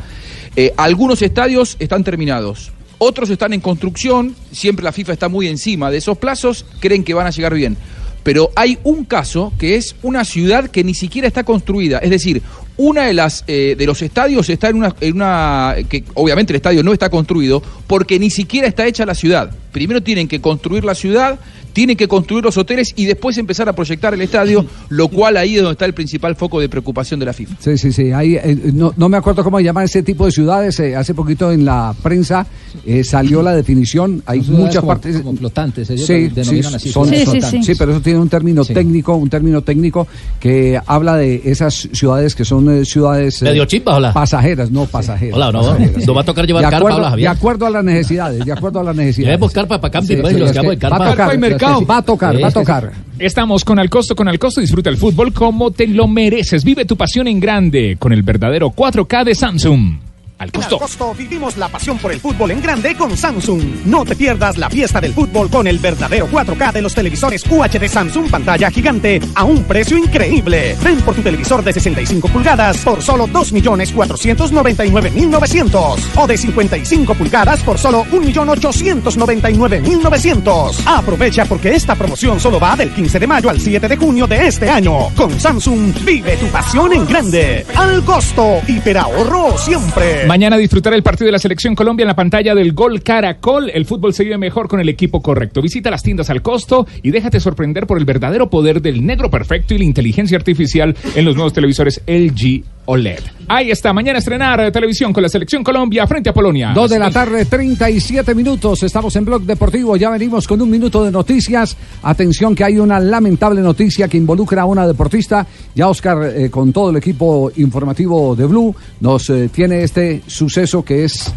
Eh, 0.57 0.73
algunos 0.77 1.23
estadios 1.23 1.77
están 1.79 2.05
terminados. 2.05 2.71
Otros 2.99 3.29
están 3.31 3.53
en 3.53 3.61
construcción, 3.61 4.35
siempre 4.53 4.85
la 4.85 4.93
FIFA 4.93 5.13
está 5.15 5.29
muy 5.29 5.49
encima 5.49 5.91
de 5.91 5.99
esos 5.99 6.17
plazos, 6.17 6.65
creen 6.79 7.03
que 7.03 7.13
van 7.13 7.27
a 7.27 7.31
llegar 7.31 7.53
bien. 7.55 7.77
Pero 8.23 8.51
hay 8.57 8.79
un 8.85 9.05
caso 9.05 9.53
que 9.59 9.75
es 9.77 9.97
una 10.03 10.25
ciudad 10.25 10.71
que 10.71 10.85
ni 10.85 10.95
siquiera 10.95 11.27
está 11.29 11.43
construida. 11.45 11.99
Es 11.99 12.09
decir, 12.11 12.41
una 12.77 13.07
de 13.07 13.15
las 13.15 13.45
eh, 13.47 13.75
de 13.79 13.87
los 13.87 14.03
estadios 14.03 14.49
está 14.49 14.69
en 14.69 14.77
una, 14.77 14.95
en 15.01 15.15
una 15.15 15.77
que 15.89 16.05
obviamente 16.15 16.53
el 16.53 16.57
estadio 16.57 16.83
no 16.83 16.93
está 16.93 17.09
construido 17.09 17.63
porque 17.87 18.19
ni 18.19 18.31
siquiera 18.31 18.67
está 18.67 18.87
hecha 18.87 19.07
la 19.07 19.15
ciudad. 19.15 19.51
Primero 19.75 20.01
tienen 20.03 20.29
que 20.29 20.41
construir 20.41 20.85
la 20.85 20.95
ciudad, 20.95 21.39
tienen 21.73 21.97
que 21.97 22.07
construir 22.07 22.45
los 22.45 22.57
hoteles 22.57 22.93
y 22.95 23.07
después 23.07 23.37
empezar 23.37 23.69
a 23.69 23.73
proyectar 23.73 24.15
el 24.15 24.21
estadio, 24.23 24.65
lo 24.89 25.09
cual 25.09 25.37
ahí 25.37 25.57
es 25.57 25.63
donde 25.63 25.73
está 25.73 25.85
el 25.85 25.93
principal 25.95 26.37
foco 26.37 26.61
de 26.61 26.69
preocupación 26.69 27.19
de 27.19 27.27
la 27.27 27.33
FIFA. 27.33 27.57
Sí, 27.59 27.77
sí, 27.77 27.93
sí. 27.93 28.13
Hay, 28.13 28.37
eh, 28.37 28.57
no, 28.73 28.95
no 28.97 29.09
me 29.09 29.17
acuerdo 29.17 29.43
cómo 29.43 29.59
llaman 29.59 29.85
ese 29.87 30.05
tipo 30.05 30.25
de 30.27 30.31
ciudades. 30.31 30.79
eh, 30.79 30.95
hace 30.95 31.13
poquito 31.15 31.51
en 31.51 31.65
la 31.65 31.93
prensa 32.01 32.47
eh, 32.87 33.03
salió 33.03 33.43
la 33.43 33.53
definición. 33.53 34.23
Hay 34.27 34.41
muchas 34.43 34.77
como- 34.77 34.87
partes. 34.93 35.21
como 35.21 35.37
flotantes, 35.37 35.91
ellos 35.91 36.07
sí, 36.07 36.29
denominan 36.29 36.71
sí, 36.71 36.77
así, 36.77 36.93
son- 36.93 37.09
Sí, 37.09 37.17
sí, 37.17 37.25
flotantes. 37.25 37.51
sí. 37.51 37.63
Sí, 37.65 37.75
pero 37.77 37.91
eso 37.91 38.01
tiene 38.01 38.21
un 38.21 38.29
término 38.29 38.65
técnico, 38.65 39.17
un 39.17 39.29
término 39.29 39.63
técnico 39.63 40.07
que 40.39 40.81
habla 40.87 41.17
de 41.17 41.43
esas 41.45 41.89
ciudades 41.93 42.37
que 42.37 42.45
son 42.45 42.71
eh, 42.71 42.85
ciudades 42.85 43.43
eh, 43.43 43.47
Medio 43.47 43.65
chimba, 43.65 43.97
hola. 43.97 44.13
pasajeras, 44.13 44.71
no 44.71 44.87
pasajeras. 44.87 45.35
Hola, 45.35 45.51
no, 45.51 45.61
pasajeras, 45.63 46.07
no 46.07 46.15
va 46.15 46.21
a 46.21 46.25
tocar 46.25 46.47
llevar 46.47 46.61
de 46.63 46.71
carpa, 46.71 46.77
acuerdo, 46.79 46.99
hola, 46.99 47.11
Javier. 47.11 47.31
De 47.31 47.37
acuerdo 47.37 47.67
a 47.67 47.71
las 47.71 47.85
necesidades, 47.85 48.45
de 48.45 48.53
acuerdo 48.53 48.79
a 48.81 48.85
las 48.85 48.95
necesidades. 49.05 49.41
Pues, 49.67 50.37
y 50.37 50.39
nos 50.39 50.47
es 50.47 50.53
quedamos 50.53 50.73
que 50.73 50.79
carpa. 50.79 50.99
Va 50.99 51.07
a 51.07 51.11
tocar, 51.11 51.39
mercado. 51.39 51.87
va 51.87 51.97
a 51.99 52.03
tocar, 52.03 52.43
va 52.43 52.49
a 52.49 52.53
tocar. 52.53 52.93
Estamos 53.19 53.65
con 53.65 53.79
Al 53.79 53.89
Costo, 53.91 54.17
con 54.17 54.29
Al 54.29 54.39
Costo 54.39 54.61
disfruta 54.61 54.91
el 54.91 54.97
fútbol 54.97 55.33
como 55.33 55.71
te 55.71 55.87
lo 55.87 56.09
mereces. 56.09 56.65
Vive 56.65 56.85
tu 56.85 56.97
pasión 56.97 57.29
en 57.29 57.41
grande 57.41 57.97
con 57.99 58.13
el 58.13 58.23
verdadero 58.23 58.71
4K 58.71 59.25
de 59.25 59.35
Samsung. 59.35 59.99
Al 60.39 60.51
Costo. 60.51 60.77
Al 60.77 60.81
Costo 60.81 61.15
vivimos 61.15 61.57
la 61.57 61.69
pasión 61.69 61.99
por 61.99 62.11
el 62.13 62.21
fútbol 62.21 62.51
en 62.51 62.61
grande 62.61 62.97
con 62.97 63.17
Samsung. 63.17 63.87
No 63.87 64.05
te 64.05 64.17
pierdas 64.17 64.59
la 64.59 64.69
fiesta 64.69 65.01
del 65.01 65.15
fútbol 65.15 65.49
con 65.49 65.67
el 65.67 65.79
verdadero 65.79 66.29
4K 66.29 66.73
de 66.73 66.83
los 66.83 66.95
televisores 66.95 67.43
UHD 67.49 67.89
Samsung 67.89 68.31
pantalla 68.31 68.71
gigante 68.71 69.19
a 69.35 69.45
un 69.45 69.65
precio 69.65 69.97
increíble. 69.97 70.77
Ven 70.83 71.01
por 71.03 71.15
tu 71.15 71.23
televisor 71.23 71.63
de 71.63 71.73
65 71.73 72.29
pulgadas 72.29 72.77
por 72.79 73.01
solo 73.03 73.29
2.499.900 73.29 75.99
o 76.17 76.27
de 76.27 76.37
55 76.37 77.15
pulgadas 77.15 77.63
por 77.63 77.79
solo 77.79 78.05
1.899.900. 78.07 80.83
Aprovecha 80.87 81.45
porque 81.45 81.75
esta 81.75 81.95
promoción 81.95 82.41
solo 82.41 82.59
va 82.59 82.75
del 82.77 82.93
15 82.93 83.21
de 83.21 83.27
mayo 83.27 83.51
al 83.51 83.61
7 83.61 83.89
de 83.89 83.97
junio 83.97 84.27
de 84.27 84.49
este 84.49 84.69
año. 84.69 85.11
Con 85.17 85.39
Samsung 85.39 85.95
vive 86.05 86.37
tu 86.37 86.47
pasión 86.47 86.93
en 86.93 87.07
grande. 87.07 87.65
Al 87.77 88.05
costo, 88.05 88.61
hiperahorro 88.67 89.57
siempre. 89.59 90.24
Mañana 90.27 90.57
disfrutará 90.57 90.97
el 90.97 91.03
partido 91.03 91.27
de 91.27 91.33
la 91.33 91.39
Selección 91.39 91.75
Colombia 91.75 92.05
en 92.05 92.09
la 92.09 92.17
pantalla 92.17 92.55
del 92.55 92.73
Gol 92.73 93.03
Caracol. 93.03 93.71
El 93.71 93.85
fútbol 93.85 94.15
se 94.15 94.25
vive 94.25 94.39
mejor 94.39 94.69
con 94.69 94.81
el 94.81 94.89
equipo 94.89 95.21
correcto. 95.21 95.61
Visita 95.61 95.91
las 95.91 96.03
tiendas 96.03 96.31
al 96.31 96.41
costo 96.41 96.87
y 97.03 97.11
déjate 97.11 97.41
sorprender 97.41 97.87
por 97.87 97.99
el 97.99 98.07
verdadero 98.07 98.49
poder 98.49 98.81
del 98.81 99.05
negro 99.05 99.31
perfecto 99.31 99.75
y 99.75 99.79
la 99.79 99.85
inteligencia 99.85 100.39
artificial 100.39 100.97
en 101.15 101.25
los 101.27 101.35
nuevos 101.35 101.53
televisores 101.53 102.01
LG 102.07 102.65
OLED. 102.87 103.21
Ahí 103.49 103.71
está, 103.71 103.93
mañana 103.93 104.19
estrenar 104.19 104.61
eh, 104.61 104.73
televisión 104.73 105.13
con 105.13 105.23
la 105.23 105.29
Selección 105.29 105.63
Colombia 105.63 106.07
frente 106.07 106.31
a 106.31 106.33
Polonia. 106.33 106.73
Dos 106.75 106.91
de 106.91 106.99
la 106.99 107.11
tarde, 107.11 107.45
37 107.45 108.35
minutos. 108.35 108.83
Estamos 108.83 109.15
en 109.17 109.25
Blog 109.25 109.43
Deportivo. 109.43 109.97
Ya 109.97 110.11
venimos 110.11 110.49
con 110.49 110.61
un 110.63 110.71
minuto 110.71 111.05
de 111.05 111.11
noticias. 111.11 111.77
Atención 112.03 112.55
que 112.55 112.65
hay 112.65 112.79
una 112.79 112.99
lamentable 113.01 113.61
noticia 113.61 114.09
que 114.09 114.17
involucra 114.17 114.63
a 114.63 114.65
una 114.65 114.87
deportista. 114.87 115.47
Ya 115.75 115.89
Oscar, 115.89 116.33
eh, 116.35 116.51
con 116.51 116.73
todo 116.73 116.91
el 116.91 116.97
equipo 116.97 117.51
informativo 117.57 118.35
de 118.35 118.47
Blue, 118.47 118.75
nos 119.01 119.29
eh, 119.31 119.51
tiene 119.53 119.83
este 119.83 120.23
suceso 120.27 120.85
que 120.85 121.05
es 121.05 121.33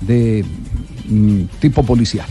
de 0.00 0.44
mm, 1.08 1.42
tipo 1.60 1.82
policial. 1.82 2.26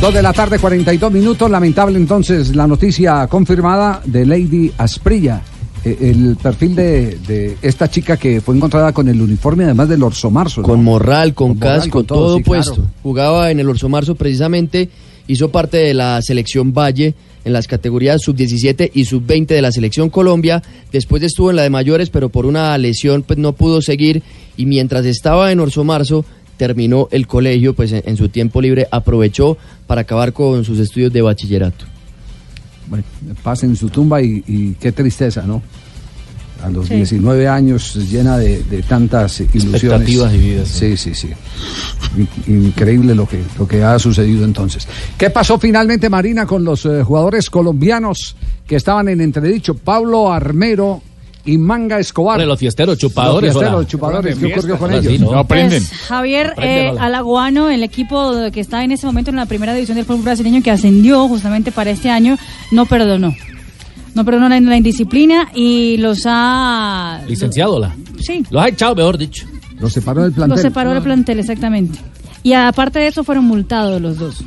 Dos 0.00 0.14
de 0.14 0.22
la 0.22 0.32
tarde, 0.32 0.58
42 0.58 1.12
minutos. 1.12 1.50
Lamentable 1.50 1.98
entonces 1.98 2.56
la 2.56 2.66
noticia 2.66 3.26
confirmada 3.26 4.00
de 4.04 4.24
Lady 4.24 4.72
Asprilla. 4.78 5.42
Eh, 5.84 5.96
El 6.14 6.36
perfil 6.36 6.74
de, 6.74 7.18
de 7.26 7.56
esta 7.62 7.88
chica 7.88 8.16
que 8.16 8.40
fue 8.40 8.56
encontrada 8.56 8.92
con 8.92 9.08
el 9.08 9.20
uniforme 9.20 9.64
además 9.64 9.88
del 9.90 10.02
Orso 10.02 10.30
Marzo. 10.30 10.62
¿no? 10.62 10.66
Con 10.66 10.82
morral, 10.82 11.34
con, 11.34 11.56
morral, 11.56 11.80
casco, 11.80 11.98
con 11.98 12.06
todo, 12.06 12.36
sí, 12.38 12.42
puesto. 12.42 12.74
claro. 12.76 12.90
Jugaba 13.02 13.50
en 13.50 13.60
el 13.60 13.68
Orso 13.68 13.88
Marzo 13.90 14.14
precisamente, 14.14 14.88
hizo 15.26 15.50
parte 15.50 15.76
de 15.78 15.92
la 15.94 16.20
selección 16.22 16.72
Valle 16.72 17.14
en 17.44 17.52
las 17.54 17.66
categorías 17.66 18.20
sub-17 18.22 18.90
y 18.92 19.04
sub-20 19.06 19.46
de 19.46 19.62
la 19.62 19.72
selección 19.72 20.10
Colombia. 20.10 20.62
Después 20.92 21.22
estuvo 21.22 21.50
en 21.50 21.56
la 21.56 21.62
de 21.62 21.70
mayores, 21.70 22.10
pero 22.10 22.28
por 22.30 22.44
una 22.46 22.76
lesión 22.78 23.22
pues 23.22 23.38
no 23.38 23.52
pudo 23.52 23.80
seguir 23.82 24.22
y 24.56 24.64
mientras 24.66 25.04
estaba 25.06 25.52
en 25.52 25.60
Orso 25.60 25.84
Marzo 25.84 26.24
terminó 26.60 27.08
el 27.10 27.26
colegio, 27.26 27.72
pues 27.72 27.90
en, 27.92 28.02
en 28.04 28.18
su 28.18 28.28
tiempo 28.28 28.60
libre 28.60 28.86
aprovechó 28.90 29.56
para 29.86 30.02
acabar 30.02 30.34
con 30.34 30.62
sus 30.62 30.78
estudios 30.78 31.10
de 31.10 31.22
bachillerato. 31.22 31.86
Bueno, 32.86 33.02
pasa 33.42 33.64
en 33.64 33.76
su 33.76 33.88
tumba 33.88 34.20
y, 34.20 34.44
y 34.46 34.74
qué 34.78 34.92
tristeza, 34.92 35.42
¿no? 35.46 35.62
A 36.62 36.68
los 36.68 36.86
Sí. 36.88 36.96
19 36.96 37.48
años 37.48 37.96
llena 38.12 38.36
de, 38.36 38.62
de 38.64 38.82
tantas 38.82 39.40
ilusiones. 39.40 39.72
Expectativas 39.82 40.32
vividas, 40.32 40.68
Sí, 40.68 40.98
sí, 40.98 41.14
sí. 41.14 41.30
In- 42.46 42.66
Increíble 42.66 43.14
lo 43.14 43.26
que, 43.26 43.40
lo 43.58 43.66
que 43.66 43.82
ha 43.82 43.98
sucedido 43.98 44.44
entonces. 44.44 44.86
¿Qué 45.16 45.30
pasó 45.30 45.58
finalmente, 45.58 46.10
Marina, 46.10 46.44
con 46.44 46.62
los 46.62 46.84
eh, 46.84 47.02
jugadores 47.02 47.48
colombianos 47.48 48.36
que 48.66 48.76
estaban 48.76 49.08
en 49.08 49.22
entredicho? 49.22 49.72
Pablo 49.74 50.30
Armero 50.30 51.00
y 51.44 51.58
Manga 51.58 51.98
Escobar. 51.98 52.40
Los 52.40 52.58
fiesteros, 52.58 52.98
chupadores, 52.98 53.54
Los 53.54 53.62
fiesteros, 53.62 53.86
chupadores. 53.86 54.38
¿Qué 54.38 54.46
ocurrió 54.52 54.78
con 54.78 54.90
Ahora 54.90 55.02
sí, 55.02 55.08
ellos? 55.08 55.30
¿no? 55.30 55.38
Aprenden. 55.38 55.84
Pues, 55.84 56.00
Javier 56.00 56.54
eh. 56.58 56.92
Alaguano, 56.98 57.70
el 57.70 57.82
equipo 57.82 58.32
que 58.52 58.60
está 58.60 58.84
en 58.84 58.92
este 58.92 59.06
momento 59.06 59.30
en 59.30 59.36
la 59.36 59.46
primera 59.46 59.74
división 59.74 59.96
del 59.96 60.04
fútbol 60.04 60.22
brasileño 60.22 60.62
que 60.62 60.70
ascendió 60.70 61.26
justamente 61.28 61.72
para 61.72 61.90
este 61.90 62.10
año, 62.10 62.36
no 62.72 62.86
perdonó. 62.86 63.34
No 64.14 64.24
perdonó 64.24 64.48
la, 64.48 64.60
la 64.60 64.76
indisciplina 64.76 65.48
y 65.54 65.96
los 65.98 66.22
ha... 66.26 67.20
Licenciado, 67.28 67.74
hola. 67.76 67.94
Sí, 68.18 68.44
Los 68.50 68.62
ha 68.62 68.68
echado, 68.68 68.94
mejor 68.96 69.16
dicho. 69.16 69.46
Los 69.78 69.92
separó 69.92 70.22
del 70.22 70.32
plantel. 70.32 70.56
los 70.56 70.60
separó 70.60 70.92
del 70.92 71.02
plantel, 71.02 71.38
exactamente. 71.38 71.98
Y 72.42 72.52
aparte 72.54 72.98
de 72.98 73.06
eso 73.06 73.24
fueron 73.24 73.44
multados 73.44 74.00
los 74.00 74.18
dos. 74.18 74.44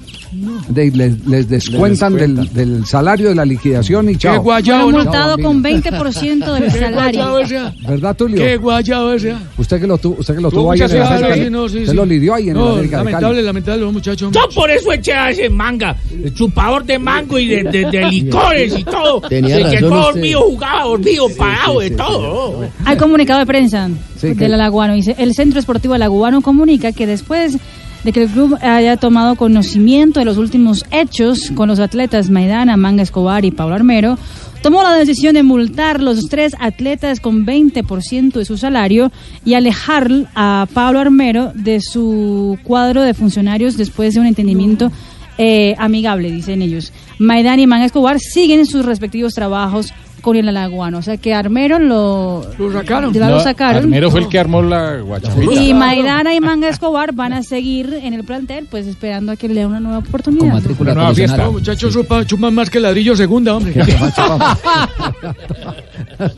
De- 0.67 0.91
les, 0.91 1.26
les 1.28 1.48
descuentan, 1.50 2.15
Del, 2.15 2.52
del 2.54 2.86
salario 2.86 3.30
de 3.30 3.36
la 3.36 3.46
liquidación 3.46 4.10
y 4.10 4.15
chao. 4.15 4.43
Fueron 4.43 4.91
multados 4.91 5.38
con 5.41 5.63
20% 5.63 6.54
del 6.54 6.63
Qué 6.72 6.80
salario. 6.80 7.72
¿Verdad, 7.88 8.15
Tulio? 8.15 8.38
Qué 8.38 8.58
guayabo 8.58 9.12
ese. 9.13 9.36
Usted 9.58 9.80
que 9.82 9.88
lo, 9.88 9.98
tu- 9.98 10.15
usted 10.17 10.36
que 10.36 10.41
lo 10.41 10.50
Tuvo 10.52 10.72
ahí 10.72 10.80
en 10.82 11.02
América. 11.02 11.34
sí, 11.36 11.50
no, 11.50 11.67
sí, 11.69 11.78
usted 11.80 11.91
sí. 11.91 11.96
lo 11.96 12.06
lidió 12.06 12.34
ahí 12.36 12.50
en 12.50 12.56
No, 12.56 12.65
el 12.65 12.72
América 12.74 12.98
de 12.98 13.04
lamentable, 13.04 13.36
Cali. 13.36 13.46
lamentable, 13.46 13.82
los 13.84 13.93
muchachos. 13.93 14.32
Yo 14.32 14.41
por 14.54 14.69
eso 14.72 14.91
eché 14.93 15.13
a 15.13 15.30
ese 15.30 15.50
manga, 15.50 15.96
el 16.12 16.34
chupador 16.34 16.84
de 16.86 17.00
mango 17.00 17.38
y 17.39 17.48
de, 17.48 17.63
de- 17.63 17.86
de 17.91 18.06
licores 18.12 18.78
y 18.78 18.84
todo. 18.84 19.22
Tenía 19.22 19.56
Se 19.58 19.78
quedó 19.78 19.88
usted. 19.88 20.13
dormido, 20.13 20.41
jugaba 20.41 20.84
dormido, 20.86 21.28
parado 21.38 21.80
de 21.80 21.91
todo. 21.91 22.65
Hay 22.86 22.98
comunicado 22.98 23.39
de 23.39 23.46
prensa 23.46 23.89
Sí, 24.19 24.28
del 24.30 24.38
que- 24.38 24.46
Alaguano. 24.46 24.93
Dice, 24.93 25.15
el 25.17 25.34
Centro 25.34 25.60
Esportivo 25.60 25.93
Alaguano 25.93 26.41
comunica 26.41 26.91
que 26.91 27.06
después 27.08 27.58
de 28.03 28.11
que 28.11 28.23
el 28.23 28.29
club 28.29 28.57
haya 28.61 28.97
tomado 28.97 29.35
conocimiento 29.35 30.19
de 30.19 30.25
los 30.25 30.37
últimos 30.37 30.85
hechos 30.91 31.51
con 31.55 31.69
los 31.69 31.79
atletas 31.79 32.29
Maidana, 32.29 32.77
Manga 32.77 33.03
Escobar 33.03 33.45
y 33.45 33.51
Pablo 33.51 33.75
Armero, 33.75 34.17
tomó 34.61 34.83
la 34.83 34.93
decisión 34.93 35.33
de 35.35 35.43
multar 35.43 36.01
los 36.01 36.27
tres 36.29 36.55
atletas 36.59 37.19
con 37.19 37.45
20% 37.45 38.33
de 38.33 38.45
su 38.45 38.57
salario 38.57 39.11
y 39.45 39.53
alejar 39.53 40.09
a 40.35 40.67
Pablo 40.73 40.99
Armero 40.99 41.51
de 41.53 41.81
su 41.81 42.57
cuadro 42.63 43.01
de 43.01 43.13
funcionarios 43.13 43.77
después 43.77 44.13
de 44.13 44.19
un 44.21 44.27
entendimiento 44.27 44.91
eh, 45.37 45.75
amigable, 45.79 46.31
dicen 46.31 46.61
ellos. 46.61 46.93
Maidana 47.19 47.61
y 47.61 47.67
Manga 47.67 47.85
Escobar 47.85 48.19
siguen 48.19 48.59
en 48.59 48.65
sus 48.65 48.85
respectivos 48.85 49.33
trabajos 49.33 49.93
con 50.23 50.38
el 50.38 50.47
Alaguano. 50.47 50.97
O 50.97 51.01
sea 51.03 51.17
que 51.17 51.33
Armero 51.36 51.77
lo, 51.77 52.43
Lo 52.57 52.71
sacaron. 52.71 53.13
ya 53.13 53.29
lo 53.29 53.36
No, 53.36 53.43
sacaron. 53.43 53.83
Armero 53.83 54.09
fue 54.09 54.21
el 54.21 54.29
que 54.29 54.39
armó 54.39 54.62
la 54.63 55.01
guachafita. 55.01 55.53
Y 55.53 55.73
Maidana 55.73 56.33
y 56.33 56.39
Manga 56.39 56.69
Escobar 56.69 57.13
van 57.13 57.33
a 57.33 57.43
seguir 57.43 57.99
en 58.01 58.13
el 58.13 58.23
plantel, 58.23 58.65
pues 58.71 58.88
esperando 58.88 59.33
a 59.33 59.36
que 59.36 59.47
le 59.49 59.55
dé 59.55 59.65
una 59.65 59.81
nueva 59.81 59.99
oportunidad. 59.99 60.62
Una 60.79 60.93
nueva 60.93 61.13
fiesta. 61.13 61.38
No, 61.38 61.51
muchachos, 61.51 61.93
chupa- 61.93 62.25
chupan 62.25 62.55
más 62.55 62.69
que 62.69 62.79
ladrillo 62.79 63.15
segunda, 63.15 63.55
hombre. 63.55 63.73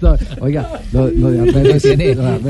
No, 0.01 0.15
Oiga, 0.41 0.69
lo, 0.91 1.07
lo 1.11 1.31
de 1.31 1.39
Armero 1.41 1.69
es, 1.75 1.87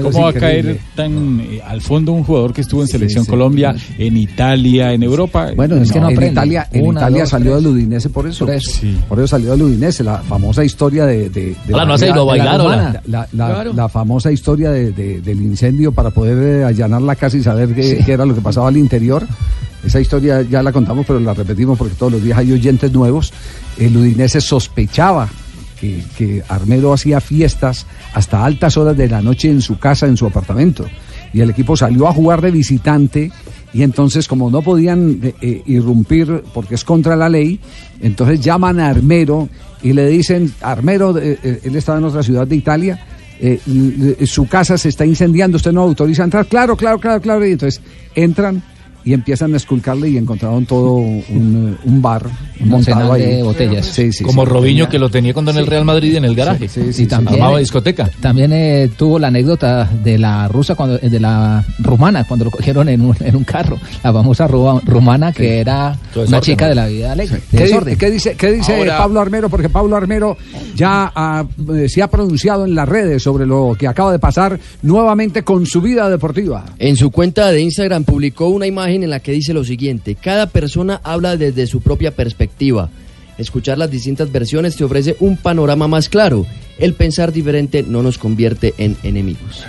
¿Cómo 0.04 0.21
va 0.24 0.30
a 0.30 0.34
caer 0.34 0.80
tan 0.95 1.39
eh, 1.41 1.62
al 1.65 1.82
fondo 1.82 2.13
un 2.13 2.24
jugador 2.24 2.54
que 2.54 2.62
estuvo 2.62 2.82
en 2.82 2.88
Selección 2.88 3.26
Colombia, 3.26 3.76
en 3.98 4.17
Italia, 4.17 4.93
en 4.93 5.04
Europa? 5.04 5.50
Bueno, 5.56 5.76
es 5.78 5.93
en 5.95 6.10
Italia, 6.32 6.67
en 6.71 6.86
Italia 6.91 7.26
salió 7.26 7.56
del 7.56 7.67
Udinese 7.67 8.10
por 8.10 8.28
eso. 8.28 8.45
Por 8.45 8.56
eso. 8.56 8.71
Sí. 8.71 8.98
Por 9.10 9.19
eso 9.19 9.28
salió 9.28 9.52
del 9.52 9.63
Udinese, 9.63 10.04
la 10.04 10.19
famosa 10.19 10.63
historia 10.63 11.06
de... 11.06 11.25
de, 11.30 11.46
de 11.50 11.56
Hola, 11.74 11.78
la- 11.78 11.86
no 11.86 11.94
has 11.94 12.02
ido 12.02 12.12
a 12.12 12.14
de 12.14 12.20
la 12.20 12.26
bailar, 12.26 12.60
rumana. 12.62 12.90
hola. 12.90 13.02
La, 13.08 13.28
la- 13.32 13.54
Claro. 13.54 13.74
la 13.74 13.90
famosa 13.90 14.32
historia 14.32 14.72
de- 14.72 14.92
de- 14.92 15.22
del 15.22 15.42
incendio 15.42 15.92
para 15.92 16.10
poder 16.12 16.62
eh, 16.62 16.64
allanar 16.66 17.02
la 17.02 17.16
casa 17.16 17.38
y 17.38 17.44
saber 17.44 17.74
qué, 17.74 18.02
qué 18.06 18.12
era 18.14 18.26
lo 18.26 18.36
que 18.36 18.42
pasaba 18.42 18.68
al 18.70 18.78
interior. 18.78 19.26
Esa 19.84 20.00
historia 20.00 20.42
ya 20.42 20.64
la 20.64 20.72
contamos, 20.72 21.06
pero 21.06 21.20
la 21.20 21.34
repetimos 21.34 21.78
porque 21.78 21.94
todos 21.96 22.12
los 22.14 22.24
días 22.24 22.38
hay 22.40 22.52
oyentes 22.52 22.92
nuevos. 22.92 23.32
El 23.78 23.96
Udinese 23.98 24.42
sospechaba 24.42 25.30
que, 25.80 26.04
que 26.18 26.42
Armero 26.50 26.92
hacía 26.94 27.20
fiestas 27.22 27.86
hasta 28.14 28.43
altas 28.43 28.78
horas 28.78 28.97
de 28.97 29.08
la 29.10 29.22
noche 29.22 29.49
en 29.49 29.62
su 29.62 29.78
casa, 29.78 30.08
en 30.08 30.18
su 30.18 30.26
apartamento. 30.26 30.86
Y 31.34 31.41
el 31.41 31.49
equipo 31.52 31.76
salió 31.76 32.08
a 32.08 32.14
jugar 32.14 32.41
de 32.41 32.49
visitante 32.49 33.32
y 33.76 33.84
entonces 33.84 34.26
como 34.30 34.49
no 34.49 34.61
podían 34.61 35.19
eh, 35.21 35.36
eh, 35.41 35.61
irrumpir 35.65 36.43
porque 36.53 36.76
es 36.76 36.86
contra 36.86 37.17
la 37.17 37.28
ley, 37.28 37.59
entonces 37.99 38.39
llaman 38.39 38.80
a 38.80 38.88
Armero 38.88 39.49
y 39.84 39.91
le 39.91 40.07
dicen, 40.07 40.53
Armero, 40.61 41.17
eh, 41.17 41.38
eh, 41.43 41.59
él 41.61 41.76
estaba 41.76 41.97
en 41.97 42.05
otra 42.05 42.23
ciudad 42.23 42.47
de 42.47 42.55
Italia, 42.55 43.05
su 44.26 44.47
casa 44.47 44.78
se 44.78 44.88
está 44.88 45.05
incendiando, 45.05 45.57
usted 45.57 45.73
no 45.73 45.82
autoriza 45.82 46.23
entrar, 46.23 46.45
claro, 46.45 46.78
claro, 46.78 46.99
claro, 46.99 47.19
claro, 47.19 47.45
y 47.45 47.51
entonces 47.51 47.82
entran 48.15 48.63
y 49.06 49.14
empiezan 49.14 49.53
a 49.53 49.58
esculcarle 49.58 50.10
y 50.10 50.18
encontraron 50.18 50.66
todo 50.66 50.93
un, 50.95 51.78
un 51.84 52.01
bar 52.01 52.26
Un 52.60 52.70
montado 52.70 53.14
ahí. 53.14 53.22
de 53.22 53.43
botellas. 53.43 53.86
Sí, 53.86 54.12
sí, 54.12 54.24
Como 54.24 54.43
sí. 54.43 54.49
Robinho 54.49 54.89
que 54.89 54.97
lo 54.99 55.10
tenía 55.10 55.32
cuando 55.34 55.51
en 55.51 55.58
el. 55.58 55.68
Real 55.68 55.86
Madrid 55.86 56.16
en 56.16 56.26
el 56.26 56.36
garaje. 56.36 56.68
Sí, 56.68 56.82
sí, 56.86 56.93
sí, 56.93 57.03
y 57.03 57.06
también 57.06 57.36
Armaba 57.36 57.60
discoteca. 57.60 58.10
También 58.20 58.51
eh, 58.53 58.89
tuvo 58.97 59.20
la 59.20 59.28
anécdota 59.28 59.86
de 60.03 60.18
la 60.18 60.47
rusa, 60.47 60.74
cuando, 60.76 60.95
eh, 61.01 61.10
de 61.10 61.20
la 61.20 61.64
rumana, 61.80 62.24
cuando 62.24 62.45
lo 62.45 62.51
cogieron 62.51 62.89
en 62.89 63.01
un, 63.01 63.16
en 63.20 63.36
un 63.36 63.43
carro. 63.43 63.78
La 64.03 64.12
famosa 64.12 64.47
ru- 64.47 64.82
rumana 64.84 65.32
que 65.32 65.60
era 65.60 65.95
Todo 66.14 66.24
una 66.26 66.38
desorden, 66.38 66.41
chica 66.41 66.66
¿no? 66.66 66.70
de 66.70 66.76
la 66.76 66.88
vida 66.88 67.12
alegre. 67.12 67.41
¿Qué, 67.51 67.58
desorden. 67.58 67.97
qué 67.97 68.10
dice, 68.12 68.36
qué 68.36 68.51
dice 68.53 68.76
Ahora- 68.76 68.97
Pablo 68.97 69.22
Armero? 69.22 69.49
Porque 69.49 69.70
Pablo 69.70 69.95
Armero 69.95 70.38
ya 70.76 71.12
ha, 71.16 71.45
eh, 71.76 71.88
se 71.89 72.01
ha 72.01 72.08
pronunciado 72.10 72.66
en 72.66 72.74
las 72.74 72.89
redes 72.89 73.22
sobre 73.22 73.45
lo 73.45 73.76
que 73.78 73.88
acaba 73.88 74.12
de 74.12 74.20
pasar 74.20 74.60
nuevamente 74.82 75.43
con 75.43 75.66
su 75.68 75.82
vida 75.82 76.10
deportiva. 76.10 76.66
En 76.80 76.95
su 76.95 77.12
cuenta 77.12 77.51
de 77.51 77.62
Instagram 77.62 78.03
publicó 78.03 78.47
una 78.49 78.66
imagen 78.66 78.95
en 79.04 79.10
la 79.10 79.20
que 79.20 79.32
dice 79.32 79.54
lo 79.54 79.64
siguiente, 79.64 80.16
cada 80.16 80.48
persona 80.48 81.00
habla 81.04 81.38
desde 81.38 81.68
su 81.68 81.82
propia 81.82 82.12
perspectiva. 82.12 82.89
Escuchar 83.38 83.78
las 83.78 83.91
distintas 83.91 84.32
versiones 84.32 84.76
te 84.78 84.84
ofrece 84.84 85.18
un 85.20 85.36
panorama 85.38 85.88
más 85.88 86.08
claro. 86.10 86.46
El 86.80 86.93
pensar 86.93 87.32
diferente 87.34 87.84
no 87.84 88.02
nos 88.02 88.18
convierte 88.18 88.74
en 88.78 88.96
enemigos. 89.04 89.66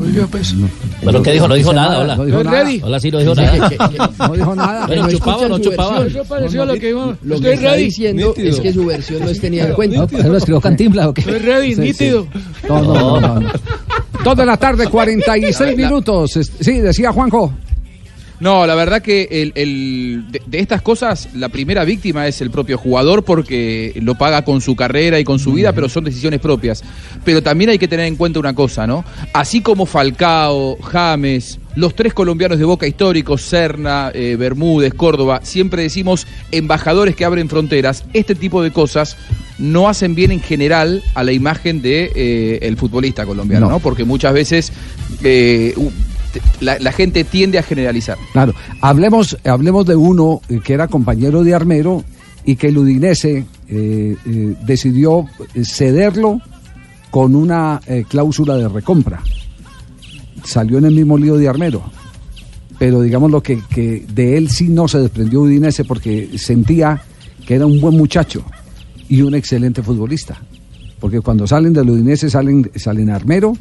Oiga, 0.00 0.28
pues. 0.30 0.54
¿Pero 1.04 1.22
qué 1.22 1.32
dijo? 1.32 1.48
No 1.48 1.54
dijo 1.56 1.72
nada, 1.72 1.98
hola. 1.98 2.14
No 2.16 2.24
dijo 2.24 2.44
nada. 2.44 2.70
Hola, 2.82 3.00
sí, 3.00 3.10
no 3.10 3.18
dijo 3.18 3.34
nada. 3.34 3.70
No 4.18 4.34
dijo 4.34 4.54
nada. 4.54 4.86
Bueno, 4.86 5.02
No 5.02 5.10
chupaba 5.10 5.48
no 5.48 5.58
chupaba. 5.58 6.06
Eso 6.06 6.24
pareció 6.24 6.64
lo 6.64 6.74
que 6.74 6.90
iba. 6.90 7.18
Lo 7.22 7.34
Estoy 7.34 7.50
que 7.50 7.54
está 7.56 7.70
ready. 7.72 7.84
diciendo 7.84 8.34
es 8.36 8.60
que 8.60 8.72
su 8.72 8.86
versión 8.86 9.22
no 9.24 9.30
es 9.30 9.40
tenida 9.40 9.66
en 9.68 9.72
cuenta. 9.74 10.04
¿eso 10.16 10.28
lo 10.28 10.36
escribió 10.38 10.60
Cantinflas 10.60 11.06
o 11.06 11.14
qué? 11.14 11.20
Estoy 11.22 11.38
ready, 11.38 11.74
Sí, 11.74 11.80
nítido. 11.80 12.28
No, 12.68 12.80
no, 12.82 12.94
no, 12.94 13.20
no, 13.20 13.40
no. 13.40 13.50
Dos 14.24 14.36
de 14.36 14.46
la 14.46 14.56
tarde, 14.56 14.86
46 14.88 15.76
minutos. 15.76 16.38
Sí, 16.60 16.78
decía 16.78 17.10
Juanjo. 17.12 17.52
No, 18.40 18.66
la 18.66 18.74
verdad 18.76 19.02
que 19.02 19.28
el, 19.30 19.52
el- 19.56 20.24
de, 20.30 20.40
de 20.46 20.58
estas 20.60 20.80
cosas 20.82 21.28
la 21.34 21.48
primera 21.48 21.84
víctima 21.84 22.26
es 22.28 22.40
el 22.40 22.50
propio 22.50 22.78
jugador 22.78 23.24
porque 23.24 23.92
lo 24.02 24.14
paga 24.16 24.42
con 24.44 24.60
su 24.60 24.76
carrera 24.76 25.18
y 25.18 25.24
con 25.24 25.38
su 25.38 25.52
vida, 25.52 25.72
pero 25.72 25.88
son 25.88 26.04
decisiones 26.04 26.38
propias. 26.40 26.84
Pero 27.24 27.42
también 27.42 27.70
hay 27.70 27.78
que 27.78 27.88
tener 27.88 28.06
en 28.06 28.16
cuenta 28.16 28.38
una 28.38 28.54
cosa, 28.54 28.86
¿no? 28.86 29.04
Así 29.32 29.60
como 29.60 29.86
Falcao, 29.86 30.76
James, 30.82 31.58
los 31.74 31.94
tres 31.96 32.14
colombianos 32.14 32.58
de 32.58 32.64
Boca 32.64 32.86
históricos, 32.86 33.42
Serna, 33.42 34.10
eh, 34.14 34.36
Bermúdez, 34.38 34.94
Córdoba, 34.94 35.40
siempre 35.42 35.82
decimos 35.82 36.26
embajadores 36.52 37.16
que 37.16 37.24
abren 37.24 37.48
fronteras. 37.48 38.04
Este 38.12 38.34
tipo 38.36 38.62
de 38.62 38.70
cosas 38.70 39.16
no 39.58 39.88
hacen 39.88 40.14
bien 40.14 40.30
en 40.30 40.40
general 40.40 41.02
a 41.14 41.24
la 41.24 41.32
imagen 41.32 41.82
de 41.82 42.12
eh, 42.14 42.58
el 42.62 42.76
futbolista 42.76 43.26
colombiano, 43.26 43.66
No. 43.66 43.72
¿no? 43.72 43.78
Porque 43.80 44.04
muchas 44.04 44.32
veces 44.32 44.72
eh, 45.24 45.74
la- 46.60 46.92
gente 46.92 47.24
tiende 47.24 47.58
a 47.58 47.62
generalizar. 47.62 48.16
Claro, 48.32 48.54
hablemos, 48.80 49.36
hablemos 49.44 49.86
de 49.86 49.96
uno 49.96 50.40
eh, 50.48 50.60
que 50.64 50.74
era 50.74 50.88
compañero 50.88 51.44
de 51.44 51.54
Armero 51.54 52.04
y 52.44 52.56
que 52.56 52.68
el 52.68 52.78
Udinese 52.78 53.44
eh, 53.68 54.16
eh, 54.26 54.54
decidió 54.64 55.26
cederlo 55.64 56.40
con 57.10 57.34
una 57.34 57.80
cláusula 58.08 58.56
de 58.56 58.68
recompra. 58.68 59.20
Salió 60.44 60.78
en 60.78 60.84
el 60.86 60.94
mismo 60.94 61.18
lío 61.18 61.36
de 61.36 61.48
Armero. 61.48 61.82
Pero 62.78 63.00
digamos 63.00 63.30
lo 63.30 63.42
que, 63.42 63.60
que 63.68 64.04
de 64.12 64.36
él 64.38 64.48
sí 64.50 64.68
no 64.68 64.86
se 64.88 64.98
desprendió 64.98 65.40
Udinese 65.40 65.84
porque 65.84 66.30
sentía 66.38 67.02
que 67.46 67.54
era 67.54 67.66
un 67.66 67.80
buen 67.80 67.96
muchacho 67.96 68.44
y 69.08 69.22
un 69.22 69.34
excelente 69.34 69.82
futbolista. 69.82 70.36
Porque 71.00 71.20
cuando 71.20 71.46
salen 71.46 71.72
del 71.72 71.90
Udinese 71.90 72.30
salen, 72.30 72.70
salen 72.76 73.10
Armero 73.10 73.54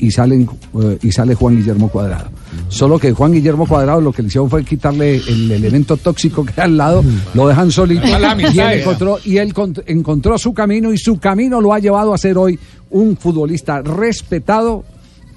y 0.00 0.10
salen 0.10 0.48
eh, 0.80 0.98
y 1.02 1.12
sale 1.12 1.34
Juan 1.34 1.56
Guillermo 1.56 1.88
Cuadrado. 1.88 2.28
Solo 2.68 2.98
que 2.98 3.12
Juan 3.12 3.32
Guillermo 3.32 3.66
Cuadrado 3.66 4.00
lo 4.00 4.12
que 4.12 4.22
le 4.22 4.28
hicieron 4.28 4.48
fue 4.50 4.64
quitarle 4.64 5.16
el 5.16 5.50
elemento 5.50 5.96
tóxico 5.96 6.44
que 6.44 6.52
era 6.52 6.64
al 6.64 6.76
lado, 6.76 7.04
lo 7.34 7.46
dejan 7.48 7.70
solito 7.70 8.06
y 8.06 8.58
él 8.58 8.80
encontró 8.80 9.18
y 9.24 9.36
él 9.38 9.54
cont- 9.54 9.82
encontró 9.86 10.38
su 10.38 10.52
camino 10.54 10.92
y 10.92 10.98
su 10.98 11.18
camino 11.18 11.60
lo 11.60 11.72
ha 11.74 11.78
llevado 11.78 12.12
a 12.14 12.18
ser 12.18 12.36
hoy 12.38 12.58
un 12.90 13.16
futbolista 13.16 13.82
respetado, 13.82 14.84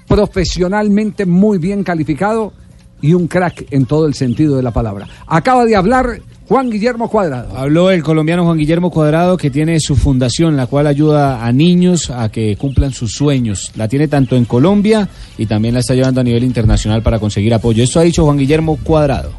profesionalmente 0.08 1.26
muy 1.26 1.58
bien 1.58 1.84
calificado 1.84 2.52
y 3.00 3.14
un 3.14 3.26
crack 3.28 3.66
en 3.70 3.84
todo 3.86 4.06
el 4.06 4.14
sentido 4.14 4.56
de 4.56 4.62
la 4.62 4.70
palabra. 4.70 5.06
Acaba 5.26 5.64
de 5.66 5.76
hablar 5.76 6.20
Juan 6.48 6.70
Guillermo 6.70 7.08
Cuadrado. 7.08 7.56
Habló 7.56 7.90
el 7.90 8.02
colombiano 8.02 8.44
Juan 8.44 8.58
Guillermo 8.58 8.90
Cuadrado 8.90 9.36
que 9.38 9.50
tiene 9.50 9.80
su 9.80 9.96
fundación, 9.96 10.56
la 10.56 10.66
cual 10.66 10.86
ayuda 10.86 11.44
a 11.44 11.52
niños 11.52 12.10
a 12.10 12.28
que 12.30 12.56
cumplan 12.56 12.92
sus 12.92 13.12
sueños. 13.12 13.72
La 13.76 13.88
tiene 13.88 14.08
tanto 14.08 14.36
en 14.36 14.44
Colombia 14.44 15.08
y 15.38 15.46
también 15.46 15.74
la 15.74 15.80
está 15.80 15.94
llevando 15.94 16.20
a 16.20 16.24
nivel 16.24 16.44
internacional 16.44 17.02
para 17.02 17.18
conseguir 17.18 17.54
apoyo. 17.54 17.82
Esto 17.82 18.00
ha 18.00 18.02
dicho 18.02 18.24
Juan 18.24 18.36
Guillermo 18.38 18.78
Cuadrado. 18.82 19.32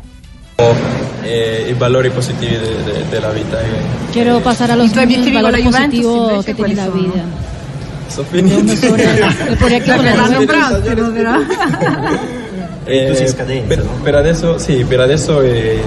eh, 1.27 1.69
i 1.71 1.73
valori 1.73 2.09
positivi 2.11 2.53
de- 2.53 2.59
de- 2.83 3.03
della 3.11 3.31
vita. 3.31 3.59
eh. 3.59 3.65
Quiero 4.13 4.39
pasar 4.41 4.69
a 4.71 4.75
los 4.75 4.91
¿Y 4.95 5.05
niños 5.05 5.27
el 5.27 5.33
valor 5.33 5.57
la 5.59 5.65
positivo 5.71 6.43
que 6.45 6.53
tiene 6.53 6.75
la 6.75 6.87
vida. 6.89 7.23
Sto 8.09 8.23
finendo. 12.86 13.11
El 13.11 13.33
proyecto 13.33 13.36
con 13.36 13.45
la 13.45 13.53
L'anno 13.55 13.65
Juventus. 13.65 13.65
prossimo, 13.65 13.65
però. 13.67 13.81
Eh, 13.81 13.83
per, 13.83 13.83
per 14.03 14.15
adesso, 14.15 14.57
sì, 14.57 14.86
per 14.88 14.99
adesso 14.99 15.41
eh, 15.41 15.79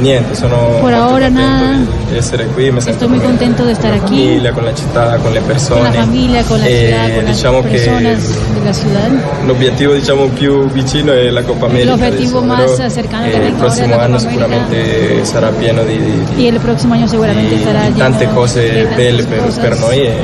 niente, 0.00 0.34
sono 0.34 0.78
Por 0.80 0.92
ahora 0.92 1.26
contento 1.26 1.40
nada. 1.40 1.76
di, 2.10 2.16
essere 2.16 2.44
qui, 2.46 2.70
mi 2.70 2.80
sento 2.80 2.90
Estoy 3.04 3.08
muy 3.08 3.18
contento 3.20 3.64
de 3.64 3.72
estar 3.72 3.90
con 3.90 3.98
la 4.00 4.04
aquí, 4.06 4.24
famiglia, 4.26 4.52
con 4.52 4.64
la 4.64 4.74
città, 4.74 5.16
con 5.22 5.32
le 5.32 5.40
persone. 5.40 5.80
con 5.80 5.92
la 5.92 6.00
familia, 6.04 6.42
con 6.44 6.58
la 6.60 6.66
Eh, 6.66 6.78
ciudad, 6.86 7.14
con 7.14 7.24
las 7.24 7.34
diciamo 7.36 7.60
che 7.62 7.68
personas 7.68 8.28
de 8.54 8.64
la 8.64 8.72
ciudad. 8.72 9.10
l'obiettivo 9.46 9.92
diciamo 9.94 10.26
più 10.28 10.68
vicino 10.70 11.12
è 11.12 11.30
la 11.30 11.42
Coppa 11.42 11.66
America. 11.66 11.92
objetivo 11.94 12.38
adesso, 12.38 12.44
más 12.44 12.76
però, 12.76 12.90
cercano 12.90 13.26
eh, 13.26 13.30
que 13.30 13.38
la 13.38 13.44
anno 13.46 13.56
Copa 13.56 14.04
América. 14.04 14.18
sicuramente 14.18 15.24
sarà 15.24 15.48
pieno 15.50 15.82
di, 15.84 15.98
di- 15.98 16.42
Y 16.44 16.46
el 16.48 16.60
próximo 16.60 16.94
año 16.94 17.06
seguramente 17.08 17.54
estará 17.56 17.82
lleno 17.84 17.96
tante 17.98 18.26
de 18.26 18.32
cose 18.32 18.88
belle 18.96 19.22
per, 19.24 19.38
cosas 19.40 19.58
per 19.58 19.78
noi 19.78 19.98
e 20.06 20.14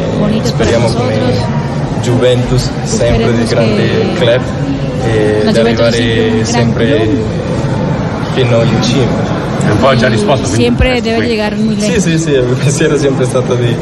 speriamo 0.45 0.89
come. 0.93 1.59
Juventus 2.03 2.71
sempre 2.85 3.33
di 3.33 3.45
grande 3.45 3.89
club 4.19 4.41
e 5.05 5.41
la 5.45 5.51
di 5.53 5.59
Juventus 5.59 5.85
arrivare 5.87 5.97
sia 5.97 6.23
un 6.23 6.31
gran 6.35 6.45
sempre 6.45 6.87
club. 6.87 7.19
fino 8.35 8.63
in 8.63 8.83
cima. 8.83 9.39
Un 9.71 9.79
po' 9.79 9.95
già 9.95 10.09
risposto. 10.09 10.47
quindi- 10.47 10.57
Siempre 10.63 11.01
debe 11.01 11.27
llegar 11.27 11.55
muy 11.57 11.79
Sì, 11.79 11.89
lejos. 11.89 12.03
sì, 12.05 12.19
sì, 12.19 12.31
il 12.31 12.57
pensiero 12.59 12.95
è 12.95 12.99
sempre 12.99 13.25
stato 13.27 13.55
di, 13.55 13.75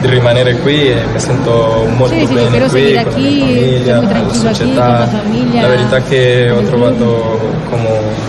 di 0.00 0.08
rimanere 0.08 0.56
qui 0.58 0.88
e 0.90 0.96
mi 1.12 1.18
sento 1.20 1.86
molto 1.96 2.14
Sì, 2.14 2.26
sì, 2.26 2.34
bene 2.34 2.48
spero 2.48 2.66
qui 2.68 2.80
seguire 2.80 3.02
con 3.04 3.12
aquí, 3.12 3.38
la 3.38 3.40
mia 3.40 3.50
famiglia, 3.52 3.76
estoy 3.76 3.94
muy 3.94 4.02
la 4.02 4.08
tranquilo 4.08 4.48
aquí, 4.48 4.54
società. 4.54 4.82
con 4.82 4.98
la 4.98 5.06
familia, 5.22 5.60
La 5.62 5.68
verità 5.68 5.96
è 5.96 6.02
che 6.08 6.50
ho 6.50 6.54
con 6.54 6.62
il 6.64 6.68
trovato 6.68 7.40
come 7.70 7.88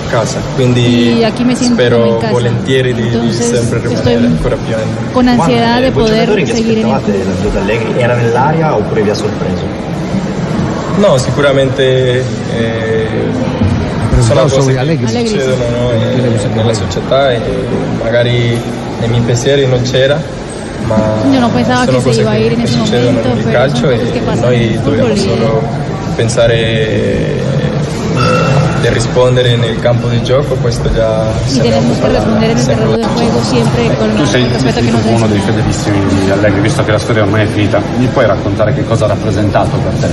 casa, 0.10 0.38
quindi 0.56 1.18
Y 1.18 1.24
aquí 1.24 1.44
me 1.44 1.56
siento 1.56 1.74
spero 1.76 1.98
como 1.98 2.14
en 2.14 2.20
casa. 2.20 2.32
volentieri 2.34 2.94
di, 2.94 3.02
di 3.02 3.08
Entonces, 3.16 3.46
sempre 3.50 3.80
rimanere 3.80 3.96
estoy 3.96 4.26
ancora 4.26 4.56
più 4.56 4.74
in 4.76 5.12
con 5.12 5.28
ansiedad 5.28 5.82
de 5.82 5.90
Guarda, 5.92 5.92
poder 5.92 6.14
giocatori 6.20 6.44
che 6.44 6.54
seguir 6.54 6.78
en 6.78 6.86
el 6.86 6.94
aspettavate 6.94 7.24
club. 7.24 7.44
l'addio 7.44 7.60
Allegri 7.62 8.02
era 8.02 8.16
nell'aria 8.16 8.76
oppure 8.76 9.02
vi 9.02 9.10
ha 9.10 9.14
sorpreso? 9.16 9.81
No, 10.98 11.18
sicuramente 11.18 12.24
eh, 12.58 13.08
sono 14.20 14.42
cose 14.42 14.72
di 14.72 14.78
Allegri. 14.78 15.06
che 15.06 15.10
Allegri, 15.10 15.28
succedono 15.30 15.80
no, 15.82 15.90
Che 15.90 16.44
eh, 16.44 16.48
nella 16.54 16.74
società 16.74 17.32
e 17.32 17.42
magari 18.04 18.60
nei 19.00 19.10
miei 19.10 19.22
pensieri 19.22 19.66
non 19.66 19.82
c'era, 19.82 20.22
ma 20.86 20.96
Yo 21.32 21.40
no 21.40 21.50
pensaba 21.50 21.86
sono 21.86 22.00
se 22.00 22.04
cose 22.04 22.22
iba 22.22 22.30
a 22.32 22.38
ir 22.38 22.48
che, 22.48 22.54
en 22.54 22.58
che 22.58 22.64
ese 22.64 22.74
succedono 22.74 23.12
momento, 23.20 23.44
nel 23.44 23.52
calcio 23.52 23.90
e 23.90 24.22
noi 24.40 24.80
dobbiamo 24.84 25.16
solo 25.16 25.64
pensare 26.16 27.40
di 28.82 28.90
rispondere 28.90 29.56
nel 29.56 29.80
campo 29.80 30.08
di 30.08 30.22
gioco, 30.24 30.56
questo 30.56 30.92
già 30.92 31.24
Y 31.46 31.50
stiamo 31.50 31.70
tenemos 31.70 31.98
que 31.98 32.10
responder 32.10 32.50
en 32.50 32.58
el 32.58 32.64
sempre 32.64 33.44
siempre 33.44 33.96
con 33.98 34.16
Tu 34.16 34.26
sei 34.26 34.48
nos 34.50 35.04
uno 35.06 35.28
dé. 35.28 35.34
dei 35.34 35.40
fedelissimi 35.40 36.00
di 36.08 36.32
Allegri, 36.32 36.62
visto 36.62 36.84
che 36.84 36.92
la 36.92 37.00
storia 37.00 37.22
ormai 37.24 37.44
è 37.44 37.48
finita. 37.48 37.80
Mi 37.98 38.08
puoi 38.08 38.26
raccontare 38.26 38.74
che 38.74 38.84
cosa 38.84 39.06
ha 39.06 39.10
rappresentato 39.10 39.78
per 39.78 39.94
te? 40.00 40.10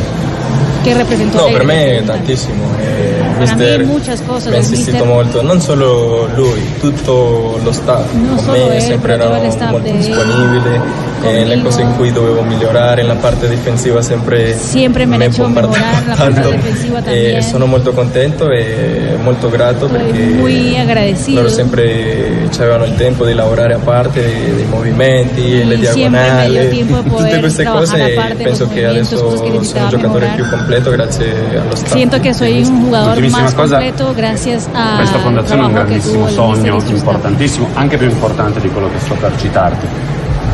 Que 0.94 1.16
No, 1.16 1.46
per 1.46 1.64
me 1.64 2.02
tantissimo. 2.04 2.64
Eh, 2.80 3.20
Para 3.20 3.40
mister 3.40 3.78
mí 3.80 3.86
muchas 3.86 4.20
cosas 4.22 4.50
mi 4.50 4.56
ha 4.56 4.58
insistito 4.58 5.04
molto, 5.04 5.42
non 5.42 5.60
solo 5.60 6.26
lui, 6.34 6.60
tutto 6.80 7.58
lo 7.62 7.72
staff. 7.72 8.12
No 8.12 8.34
Con 8.36 8.44
solo 8.44 8.68
me 8.68 8.80
sempre 8.80 9.14
era 9.14 9.28
molto 9.70 9.90
disponibile, 9.90 10.80
eh, 11.22 11.44
le 11.44 11.62
cose 11.62 11.82
in 11.82 11.94
cui 11.96 12.12
dovevo 12.12 12.42
migliorare, 12.42 13.02
nella 13.02 13.14
parte 13.16 13.48
difensiva 13.48 14.02
sempre, 14.02 14.54
Siempre 14.56 15.06
me 15.06 15.16
han 15.16 15.22
hecho 15.22 15.42
bombardava 15.42 15.76
mejorar 15.76 16.06
la 16.06 16.14
parte 16.14 16.40
tanto. 16.40 16.50
defensiva 16.50 16.98
E 16.98 17.02
también. 17.02 17.42
sono 17.42 17.66
molto 17.66 17.92
contento 17.92 18.50
e 18.50 19.16
molto 19.22 19.48
grato 19.50 19.86
perché 19.86 20.18
muy 20.18 20.76
agradecido. 20.78 21.40
loro 21.40 21.52
sempre 21.52 22.48
avevano 22.58 22.84
il 22.84 22.94
tempo 22.94 23.24
di 23.24 23.34
lavorare 23.34 23.74
a 23.74 23.78
parte 23.78 24.20
dei, 24.22 24.54
dei 24.54 24.64
movimenti, 24.64 25.64
le 25.64 25.74
Y 25.74 25.86
siempre 25.86 26.20
me 26.20 26.48
diagonali, 26.48 26.68
tiempo 26.70 26.96
de 26.96 27.08
tutte 27.10 27.40
queste 27.40 27.64
cose 27.64 28.02
aparte 28.02 28.36
de 28.36 28.44
penso 28.44 28.68
che 28.68 28.86
adesso 28.86 29.16
cosas 29.22 29.40
que 29.40 29.64
sono 29.64 29.84
un 29.84 29.88
giocatore 29.90 30.30
più 30.34 30.48
completo 30.48 30.90
grazie 30.90 31.32
allo 31.58 31.74
staff. 31.74 31.92
Siento 31.92 32.20
que 32.20 32.34
soy 32.34 32.62
un 32.64 32.84
jugador 32.84 33.18
más 33.30 33.54
cosa, 33.54 33.78
completo 33.78 34.14
gracias 34.14 34.68
a 34.72 34.96
Questa 34.96 35.18
fondazione 35.18 35.62
è 35.62 35.64
un 35.66 35.72
grandissimo 35.72 36.26
el 36.26 36.32
sogno, 36.32 36.82
importantissimo, 36.88 37.68
anche 37.74 37.96
più 37.96 38.08
importante 38.08 38.60
di 38.60 38.68
quello 38.68 38.88
che 38.90 38.98
sto 39.00 39.14
per 39.14 39.32
citarti. 39.38 39.86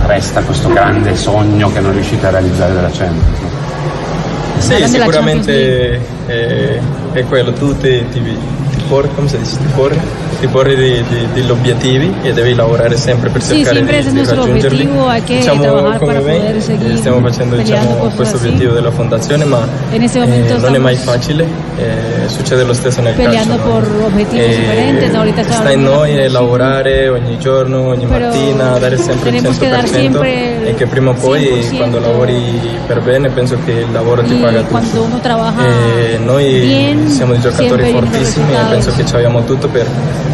Resta 0.07 0.43
questo 0.43 0.69
grande 0.69 1.17
sogno 1.17 1.73
che 1.73 1.81
non 1.81 1.93
riuscite 1.93 2.27
a 2.27 2.31
realizzare 2.31 2.75
della 2.75 2.91
Champions. 2.91 3.39
no? 3.41 3.49
Sì, 4.59 4.75
della 4.75 4.87
sicuramente 4.87 6.01
eh, 6.27 6.81
è 7.13 7.25
quello, 7.25 7.53
tu 7.53 7.77
ti, 7.77 8.05
ti- 8.11 8.23
ti 8.23 8.83
porre, 8.89 9.09
come 9.15 9.29
si 9.29 9.39
dice, 9.39 9.57
ti 9.57 9.65
porre, 9.75 9.99
ti 10.39 10.47
porre 10.47 10.75
de- 10.77 11.05
de- 11.09 11.27
degli 11.33 11.51
obiettivi 11.51 12.13
e 12.23 12.33
devi 12.33 12.55
lavorare 12.55 12.97
sempre 12.97 13.31
per 13.31 13.43
cercare 13.43 13.83
di, 13.85 13.89
ese 13.91 13.99
es 13.99 14.07
di 14.09 14.13
nuestro 14.15 14.37
raggiungerli. 14.41 14.89
Diciamo, 15.39 15.63
come 15.99 16.21
me, 16.21 16.55
eh, 16.57 16.97
stiamo 16.97 17.21
facendo 17.21 17.57
diciamo, 17.57 18.11
questo 18.15 18.37
así. 18.37 18.47
obiettivo 18.47 18.73
della 18.75 18.91
fondazione, 18.91 19.45
ma 19.45 19.67
eh, 19.91 20.57
non 20.59 20.75
è 20.75 20.79
mai 20.79 20.97
facile, 20.97 21.47
eh, 21.77 22.29
succede 22.29 22.63
lo 22.65 22.73
stesso 22.73 23.01
nel 23.01 23.15
calcio. 23.25 23.49
no? 23.57 23.63
Eh, 24.35 25.45
sta 25.51 25.71
in 25.71 25.83
noi 25.83 26.29
lavorare 26.29 27.09
ogni 27.09 27.39
giorno, 27.39 27.89
ogni 27.89 28.07
Pero 28.07 28.27
mattina, 28.27 28.79
dare 28.79 28.97
sempre 28.97 29.31
il 29.31 29.37
tenemos 29.37 29.59
que 29.59 29.69
dar 29.69 29.85
100% 29.85 29.89
siempre 29.89 30.67
e 30.67 30.75
che 30.75 30.87
prima 30.87 31.11
o 31.11 31.15
poi 31.15 31.43
100%. 31.43 31.77
quando 31.77 31.99
lavori 32.01 32.61
per 32.87 33.01
bene 33.03 33.31
penso 33.31 33.57
che 33.65 33.73
il 33.73 33.93
lavoro 33.93 34.23
ti 34.23 34.35
paga 34.35 34.59
tutto. 34.61 34.71
cuando 34.71 35.03
uno 35.03 35.19
trabaja 35.21 35.63
E 35.67 36.19
noi 36.19 36.61
bien, 36.61 37.09
siamo 37.09 37.33
dei 37.33 37.41
giocatori 37.41 37.91
fortissimi 37.91 38.53
e 38.53 38.57
penso 38.71 38.93
che 38.95 39.05
ci 39.07 39.15
abbiamo 39.15 39.45
tutto 39.45 39.69
per, 39.69 39.87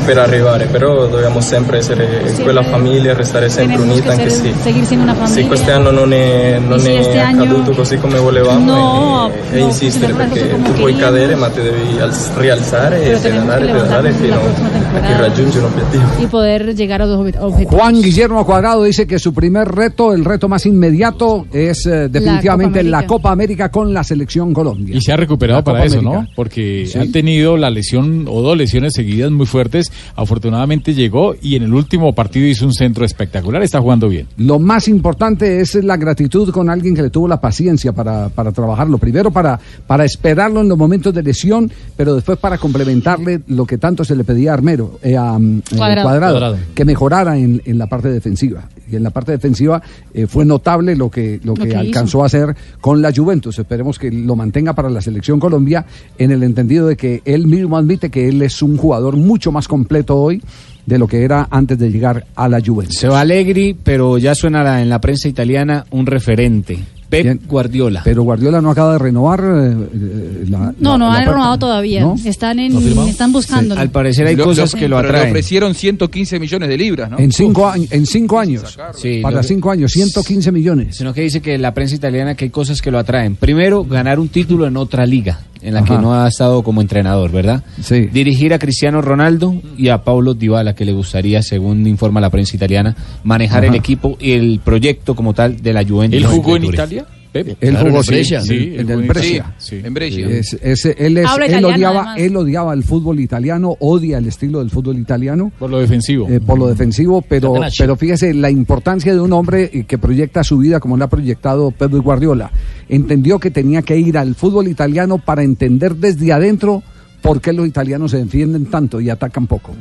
per 0.04 0.18
arrivare, 0.18 0.66
però 0.66 1.06
dobbiamo 1.06 1.40
sempre 1.40 1.78
essere 1.78 2.08
Siempre 2.24 2.44
quella 2.44 2.62
famiglia, 2.62 3.14
restare 3.14 3.48
sempre 3.48 3.76
unita 3.80 4.02
que 4.02 4.10
anche 4.22 4.30
ser- 4.30 4.54
se 4.54 4.62
seguir 4.62 4.84
siendo 4.84 5.04
una 5.04 5.14
sì, 5.14 5.20
familia. 5.20 5.46
quest'anno 5.46 5.90
non 5.90 6.12
è, 6.12 6.58
non 6.58 6.80
è 6.86 6.98
este 6.98 7.18
año- 7.18 7.42
accaduto 7.42 7.72
così 7.72 7.96
come 7.98 8.18
volevamo 8.18 8.64
No, 8.64 9.30
e, 9.52 9.56
e 9.56 9.60
no, 9.60 9.66
insistere 9.66 10.12
perché 10.14 10.48
tu 10.62 10.72
puoi 10.72 10.96
cadere 10.96 11.34
ma 11.34 11.48
ti 11.50 11.60
devi 11.60 11.98
alz- 12.00 12.36
rialzare 12.36 12.98
Pero 12.98 13.16
e 13.16 13.20
pedalare, 13.20 13.66
que 13.66 13.72
pedalare 13.72 14.12
fino 14.12 14.34
a 14.36 14.38
che 14.38 14.70
temporada. 14.70 15.16
raggiungi 15.18 15.58
un 15.58 15.64
obiettivo. 15.64 16.02
y 16.18 16.26
poder 16.26 16.74
llegar 16.74 17.02
a 17.02 17.06
obje- 17.06 17.38
objetivos. 17.38 17.74
Juan 17.74 18.00
Guillermo 18.00 18.44
Cuadrado 18.46 18.82
dice 18.84 19.06
que 19.06 19.18
su 19.18 19.32
primer 19.34 19.68
reto, 19.68 20.12
el 20.12 20.24
reto 20.24 20.48
más 20.48 20.64
inmediato, 20.66 21.46
es 21.52 21.86
eh, 21.86 22.08
definitivamente 22.08 22.82
la 22.82 23.06
Copa, 23.06 23.30
América 23.30 23.70
con 23.70 23.92
la 23.92 24.02
selección 24.04 24.52
Colombia. 24.52 24.96
Y 24.96 25.00
se 25.00 25.12
ha 25.12 25.16
recuperado 25.16 25.60
La 25.60 25.64
para 25.64 25.78
Copa 25.78 25.86
eso, 25.86 25.98
América. 25.98 26.22
¿no? 26.22 26.28
Porque 26.34 26.86
Sí. 26.90 26.98
han 26.98 27.12
tenido 27.12 27.56
la 27.56 27.70
lesión 27.70 28.26
o 28.28 28.40
dos 28.42 28.56
lesiones 28.56 28.92
seguidas 28.94 29.30
muy 29.30 29.46
fuertes. 29.46 29.79
Afortunadamente 30.16 30.94
llegó 30.94 31.34
y 31.40 31.56
en 31.56 31.62
el 31.64 31.74
último 31.74 32.12
partido 32.14 32.46
hizo 32.46 32.66
un 32.66 32.72
centro 32.72 33.04
espectacular. 33.04 33.62
Está 33.62 33.80
jugando 33.80 34.08
bien. 34.08 34.26
Lo 34.36 34.58
más 34.58 34.88
importante 34.88 35.60
es 35.60 35.74
la 35.76 35.96
gratitud 35.96 36.50
con 36.50 36.70
alguien 36.70 36.94
que 36.94 37.02
le 37.02 37.10
tuvo 37.10 37.28
la 37.28 37.40
paciencia 37.40 37.92
para, 37.92 38.28
para 38.28 38.52
trabajarlo. 38.52 38.98
Primero 38.98 39.30
para, 39.30 39.58
para 39.86 40.04
esperarlo 40.04 40.60
en 40.60 40.68
los 40.68 40.78
momentos 40.78 41.14
de 41.14 41.22
lesión, 41.22 41.70
pero 41.96 42.14
después 42.14 42.38
para 42.38 42.58
complementarle 42.58 43.42
lo 43.48 43.66
que 43.66 43.78
tanto 43.78 44.04
se 44.04 44.16
le 44.16 44.24
pedía 44.24 44.50
a 44.50 44.54
Armero, 44.54 44.98
eh, 45.02 45.16
a 45.16 45.38
eh, 45.40 45.60
Cuadrado. 45.76 46.08
Cuadrado, 46.08 46.32
Cuadrado. 46.32 46.58
que 46.74 46.84
mejorara 46.84 47.36
en, 47.36 47.62
en 47.64 47.78
la 47.78 47.86
parte 47.86 48.08
defensiva. 48.08 48.68
Y 48.90 48.96
en 48.96 49.02
la 49.02 49.10
parte 49.10 49.32
defensiva 49.32 49.82
eh, 50.12 50.26
fue 50.26 50.44
notable 50.44 50.96
lo 50.96 51.10
que, 51.10 51.40
lo 51.42 51.54
Lo 51.54 51.62
que, 51.62 51.68
que 51.68 51.76
alcanzó 51.76 52.18
hizo. 52.18 52.22
a 52.22 52.26
hacer 52.26 52.56
con 52.80 53.02
la 53.02 53.12
Juventus. 53.14 53.58
Esperemos 53.58 53.98
que 53.98 54.10
lo 54.10 54.36
mantenga 54.36 54.74
para 54.74 54.90
la 54.90 55.00
selección 55.00 55.38
Colombia 55.38 55.84
en 56.18 56.30
el 56.30 56.42
entendido 56.42 56.86
de 56.86 56.96
que 56.96 57.22
él 57.24 57.46
mismo 57.46 57.76
admite 57.76 58.10
que 58.10 58.28
él 58.28 58.42
es 58.42 58.62
un 58.62 58.76
jugador 58.76 59.16
mucho 59.16 59.52
más 59.52 59.68
completo 59.68 60.16
hoy 60.16 60.42
de 60.86 60.98
lo 60.98 61.06
que 61.06 61.22
era 61.24 61.46
antes 61.50 61.78
de 61.78 61.90
llegar 61.90 62.26
a 62.34 62.48
la 62.48 62.60
Juventus. 62.64 62.96
Se 62.96 63.08
va 63.08 63.20
Allegri, 63.20 63.76
pero 63.82 64.18
ya 64.18 64.34
suena 64.34 64.82
en 64.82 64.88
la 64.88 65.00
prensa 65.00 65.28
italiana 65.28 65.84
un 65.90 66.06
referente. 66.06 66.78
Pep 67.10 67.40
Guardiola. 67.46 68.02
Pero 68.04 68.22
Guardiola 68.22 68.60
no 68.60 68.70
acaba 68.70 68.92
de 68.94 68.98
renovar 69.00 69.40
eh, 69.40 69.76
eh, 69.94 70.44
la, 70.48 70.58
No, 70.78 70.92
la- 70.92 70.98
no 70.98 70.98
la 70.98 71.14
han 71.18 71.26
renovado 71.26 71.58
todavía. 71.58 72.00
¿No? 72.02 72.14
Están 72.24 72.58
en, 72.60 72.72
¿No 72.94 73.06
están 73.06 73.32
buscándolo. 73.32 73.80
Al 73.80 73.90
parecer 73.90 74.26
hay 74.28 74.36
Lo- 74.36 74.44
cosas 74.44 74.72
lo- 74.72 74.78
que 74.78 74.88
lo 74.88 74.96
pero 74.96 75.08
Le 75.08 75.14
atraen. 75.18 75.30
ofrecieron 75.32 75.74
115 75.74 76.38
millones 76.38 76.68
de 76.68 76.78
libras, 76.78 77.10
¿no? 77.10 77.18
En 77.18 77.32
cinco, 77.32 77.68
años, 77.68 77.90
en 77.90 78.06
cinco 78.06 78.38
años. 78.38 78.78
Sí, 78.96 79.20
para 79.22 79.42
cinco 79.42 79.70
años, 79.70 79.90
115 79.92 80.52
millones. 80.52 80.96
Sino 80.96 81.12
que 81.12 81.22
dice 81.22 81.40
que 81.42 81.58
la 81.58 81.74
prensa 81.74 81.96
italiana 81.96 82.34
que 82.34 82.44
hay 82.46 82.50
cosas 82.50 82.80
que 82.80 82.90
lo 82.90 82.98
atraen. 82.98 83.34
Primero, 83.36 83.84
ganar 83.84 84.18
un 84.20 84.28
título 84.28 84.66
en 84.66 84.76
otra 84.76 85.04
liga, 85.04 85.40
en 85.62 85.74
la 85.74 85.84
que 85.84 85.92
no 85.98 86.14
ha 86.14 86.28
estado 86.28 86.62
como 86.62 86.80
entrenador, 86.80 87.30
¿verdad? 87.32 87.64
Sí. 87.82 88.06
Dirigir 88.12 88.54
a 88.54 88.58
Cristiano 88.58 89.02
Ronaldo 89.02 89.60
y 89.76 89.88
a 89.88 90.04
Paulo 90.04 90.34
Dybala, 90.34 90.74
que 90.74 90.84
le 90.84 90.92
gustaría, 90.92 91.42
según 91.42 91.86
informa 91.86 92.20
la 92.20 92.30
prensa 92.30 92.56
italiana, 92.56 92.94
manejar 93.24 93.64
Ajá. 93.64 93.72
el 93.72 93.74
equipo 93.74 94.16
y 94.20 94.32
el 94.32 94.60
proyecto 94.64 95.14
como 95.16 95.34
tal 95.34 95.60
de 95.60 95.72
la 95.72 95.84
Juventus. 95.84 96.18
¿Él 96.20 96.26
jugó 96.26 96.56
en. 96.56 96.64
Italia? 96.64 96.99
Él 97.32 97.56
Claro, 97.60 97.86
jugó 97.90 98.00
en 98.00 98.06
Brescia. 98.06 98.40
sí, 98.42 98.48
Sí, 98.48 98.54
en 98.54 98.72
él 98.72 98.78
el 98.80 98.86
jugó 98.86 99.00
en- 99.00 99.06
Brescia. 99.08 99.54
sí, 99.58 99.76
sí. 99.78 99.82
En 99.86 99.94
Brescia. 99.94 100.28
Es- 100.28 100.52
ese- 100.60 100.96
él, 100.98 101.18
es- 101.18 101.26
Habla 101.26 101.46
él 101.46 101.50
italiano, 101.52 101.74
odiaba, 101.76 102.14
él 102.16 102.36
odiaba 102.36 102.74
el 102.74 102.82
fútbol 102.82 103.20
italiano, 103.20 103.76
odia 103.78 104.18
el 104.18 104.26
estilo 104.26 104.58
del 104.58 104.70
fútbol 104.70 104.98
italiano. 104.98 105.52
Por 105.58 105.70
lo 105.70 105.78
defensivo. 105.78 106.28
eh, 106.28 106.40
por 106.40 106.58
lo 106.58 106.66
defensivo, 106.66 107.22
pero, 107.22 107.54
pero 107.78 107.96
fíjese 107.96 108.34
la 108.34 108.50
importancia 108.50 109.12
de 109.14 109.20
un 109.20 109.32
hombre 109.32 109.70
eh, 109.72 109.84
que 109.84 109.96
proyecta 109.98 110.42
su 110.42 110.58
vida 110.58 110.80
como 110.80 110.96
lo 110.96 111.04
ha 111.04 111.08
proyectado 111.08 111.70
Pep 111.70 111.92
Guardiola. 111.92 112.50
Entendió 112.88 113.38
que 113.38 113.50
tenía 113.50 113.82
que 113.82 113.96
ir 113.96 114.18
al 114.18 114.34
fútbol 114.34 114.66
italiano 114.68 115.18
para 115.18 115.42
entender 115.44 115.94
desde 115.94 116.32
adentro 116.32 116.82
por 117.22 117.40
qué 117.40 117.52
los 117.52 117.66
italianos 117.68 118.10
se 118.10 118.16
defienden 118.18 118.66
tanto 118.66 119.00
y 119.00 119.08
atacan 119.10 119.46
poco. 119.46 119.72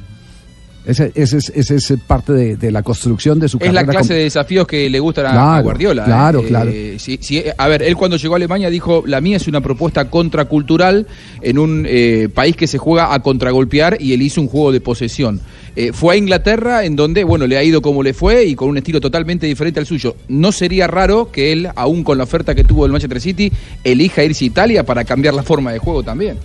Ese, 0.89 1.11
ese 1.15 1.37
es, 1.37 1.49
ese 1.55 1.75
es 1.75 1.93
parte 2.07 2.33
de, 2.33 2.55
de 2.57 2.71
la 2.71 2.81
construcción 2.83 3.39
de 3.39 3.47
su 3.47 3.57
Es 3.59 3.71
la 3.73 3.81
carrera. 3.81 3.99
clase 3.99 4.13
de 4.15 4.23
desafíos 4.23 4.67
que 4.67 4.89
le 4.89 4.99
gustan 4.99 5.27
a, 5.27 5.31
Claro, 5.31 5.49
a 5.51 5.61
Guardiola. 5.61 6.01
¿eh? 6.01 6.05
claro, 6.05 6.39
Eh, 6.41 6.47
claro. 6.47 6.71
sí, 6.97 7.19
sí, 7.21 7.43
a 7.57 7.67
ver, 7.67 7.83
él 7.83 7.95
cuando 7.95 8.17
llegó 8.17 8.33
a 8.33 8.37
Alemania 8.37 8.69
dijo, 8.69 9.03
la 9.05 9.21
mía 9.21 9.37
es 9.37 9.47
una 9.47 9.61
propuesta 9.61 10.09
contracultural 10.09 11.05
en 11.41 11.59
un 11.59 11.85
eh, 11.87 12.29
país 12.33 12.55
que 12.55 12.67
se 12.67 12.77
juega 12.77 13.13
a 13.13 13.19
contragolpear 13.21 13.97
y 14.01 14.13
él 14.13 14.21
hizo 14.21 14.41
un 14.41 14.47
juego 14.47 14.71
de 14.71 14.81
posesión. 14.81 15.41
Eh, 15.75 15.91
fue 15.93 16.15
a 16.15 16.17
Inglaterra 16.17 16.83
en 16.83 16.95
donde, 16.95 17.23
bueno, 17.23 17.45
le 17.47 17.57
ha 17.57 17.63
ido 17.63 17.81
como 17.81 18.01
le 18.03 18.13
fue 18.13 18.45
y 18.45 18.55
con 18.55 18.69
un 18.69 18.77
estilo 18.77 18.99
totalmente 18.99 19.45
diferente 19.45 19.79
al 19.79 19.85
suyo. 19.85 20.15
No 20.27 20.51
sería 20.51 20.87
raro 20.87 21.31
que 21.31 21.51
él, 21.51 21.69
aún 21.75 22.03
con 22.03 22.17
la 22.17 22.23
oferta 22.23 22.55
que 22.55 22.63
tuvo 22.63 22.83
del 22.83 22.91
Manchester 22.91 23.21
City, 23.21 23.51
elija 23.83 24.23
irse 24.23 24.43
a 24.45 24.47
Italia 24.47 24.83
para 24.85 25.03
cambiar 25.03 25.33
la 25.35 25.43
forma 25.43 25.71
de 25.71 25.79
juego 25.79 26.03
también. 26.03 26.37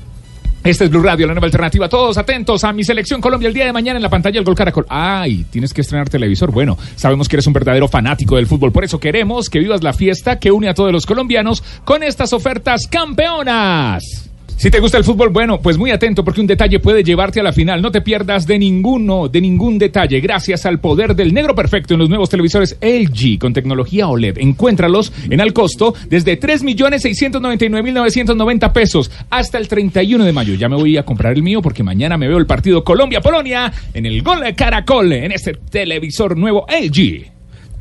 Este 0.65 0.85
es 0.85 0.91
Blue 0.91 1.03
Radio, 1.03 1.27
la 1.27 1.35
nueva 1.35 1.45
alternativa. 1.45 1.91
Todos 1.91 2.17
atentos 2.17 2.65
a 2.65 2.73
mi 2.73 2.85
selección 2.85 3.21
Colombia 3.21 3.49
el 3.49 3.53
día 3.53 3.67
de 3.67 3.73
mañana 3.75 3.99
en 3.99 4.03
la 4.03 4.09
pantalla 4.09 4.37
del 4.37 4.47
Gol 4.47 4.55
Caracol. 4.55 4.87
Ay, 4.89 5.45
tienes 5.51 5.75
que 5.75 5.83
estrenar 5.83 6.09
televisor. 6.09 6.53
Bueno, 6.53 6.79
sabemos 6.97 7.29
que 7.29 7.37
eres 7.37 7.47
un 7.47 7.53
verdadero 7.53 7.87
fanático 7.87 8.37
del 8.37 8.47
fútbol. 8.47 8.73
Por 8.73 8.83
eso 8.83 8.99
queremos 8.99 9.51
que 9.51 9.59
vivas 9.59 9.83
la 9.83 9.93
fiesta 9.93 10.39
que 10.39 10.51
une 10.51 10.71
a 10.71 10.75
todos 10.75 10.91
los 10.91 11.05
colombianos 11.05 11.63
con 11.85 12.03
estas 12.03 12.33
ofertas 12.33 12.87
campeonas. 12.87 14.31
Si 14.57 14.71
te 14.71 14.81
gusta 14.81 14.97
el 14.97 15.05
fútbol, 15.05 15.29
bueno, 15.29 15.61
pues 15.61 15.77
muy 15.77 15.91
atento 15.91 16.25
porque 16.25 16.41
un 16.41 16.47
detalle 16.47 16.81
puede 16.81 17.03
llevarte 17.03 17.41
a 17.41 17.43
la 17.43 17.53
final. 17.53 17.83
No 17.83 17.91
te 17.91 18.01
pierdas 18.01 18.47
de 18.47 18.59
ninguno, 18.59 19.29
de 19.29 19.39
ningún 19.41 19.79
detalle. 19.79 20.21
Gracias 20.21 20.65
al 20.65 20.81
poder 20.81 21.15
del 21.15 21.35
negro 21.35 21.55
perfecto 21.55 21.93
en 21.95 22.01
los 22.01 22.09
nuevos 22.09 22.31
televisores 22.31 22.79
LG 22.81 23.39
con 23.39 23.53
tecnología 23.53 24.09
OLED. 24.09 24.39
Encuéntralos 24.39 25.13
en 25.29 25.43
al 25.43 25.53
costo 25.53 25.95
desde 26.09 26.41
3.699.990 26.41 28.73
pesos 28.73 29.11
hasta 29.29 29.59
el 29.59 29.69
31 29.69 30.25
de 30.25 30.33
mayo. 30.33 30.55
Ya 30.55 30.71
me 30.71 30.77
voy 30.77 30.97
a 30.97 31.05
comprar 31.05 31.35
el 31.35 31.43
mío 31.43 31.61
porque 31.61 31.83
mañana 31.83 32.17
me 32.17 32.29
veo 32.29 32.39
el 32.39 32.47
partido 32.47 32.85
Colombia-Polonia 32.85 33.71
en 33.93 34.07
el 34.07 34.23
Gol 34.23 34.41
de 34.41 34.55
Caracol 34.55 35.13
en 35.13 35.33
este 35.33 35.53
televisor 35.71 36.39
nuevo 36.39 36.65
LG. 36.69 37.34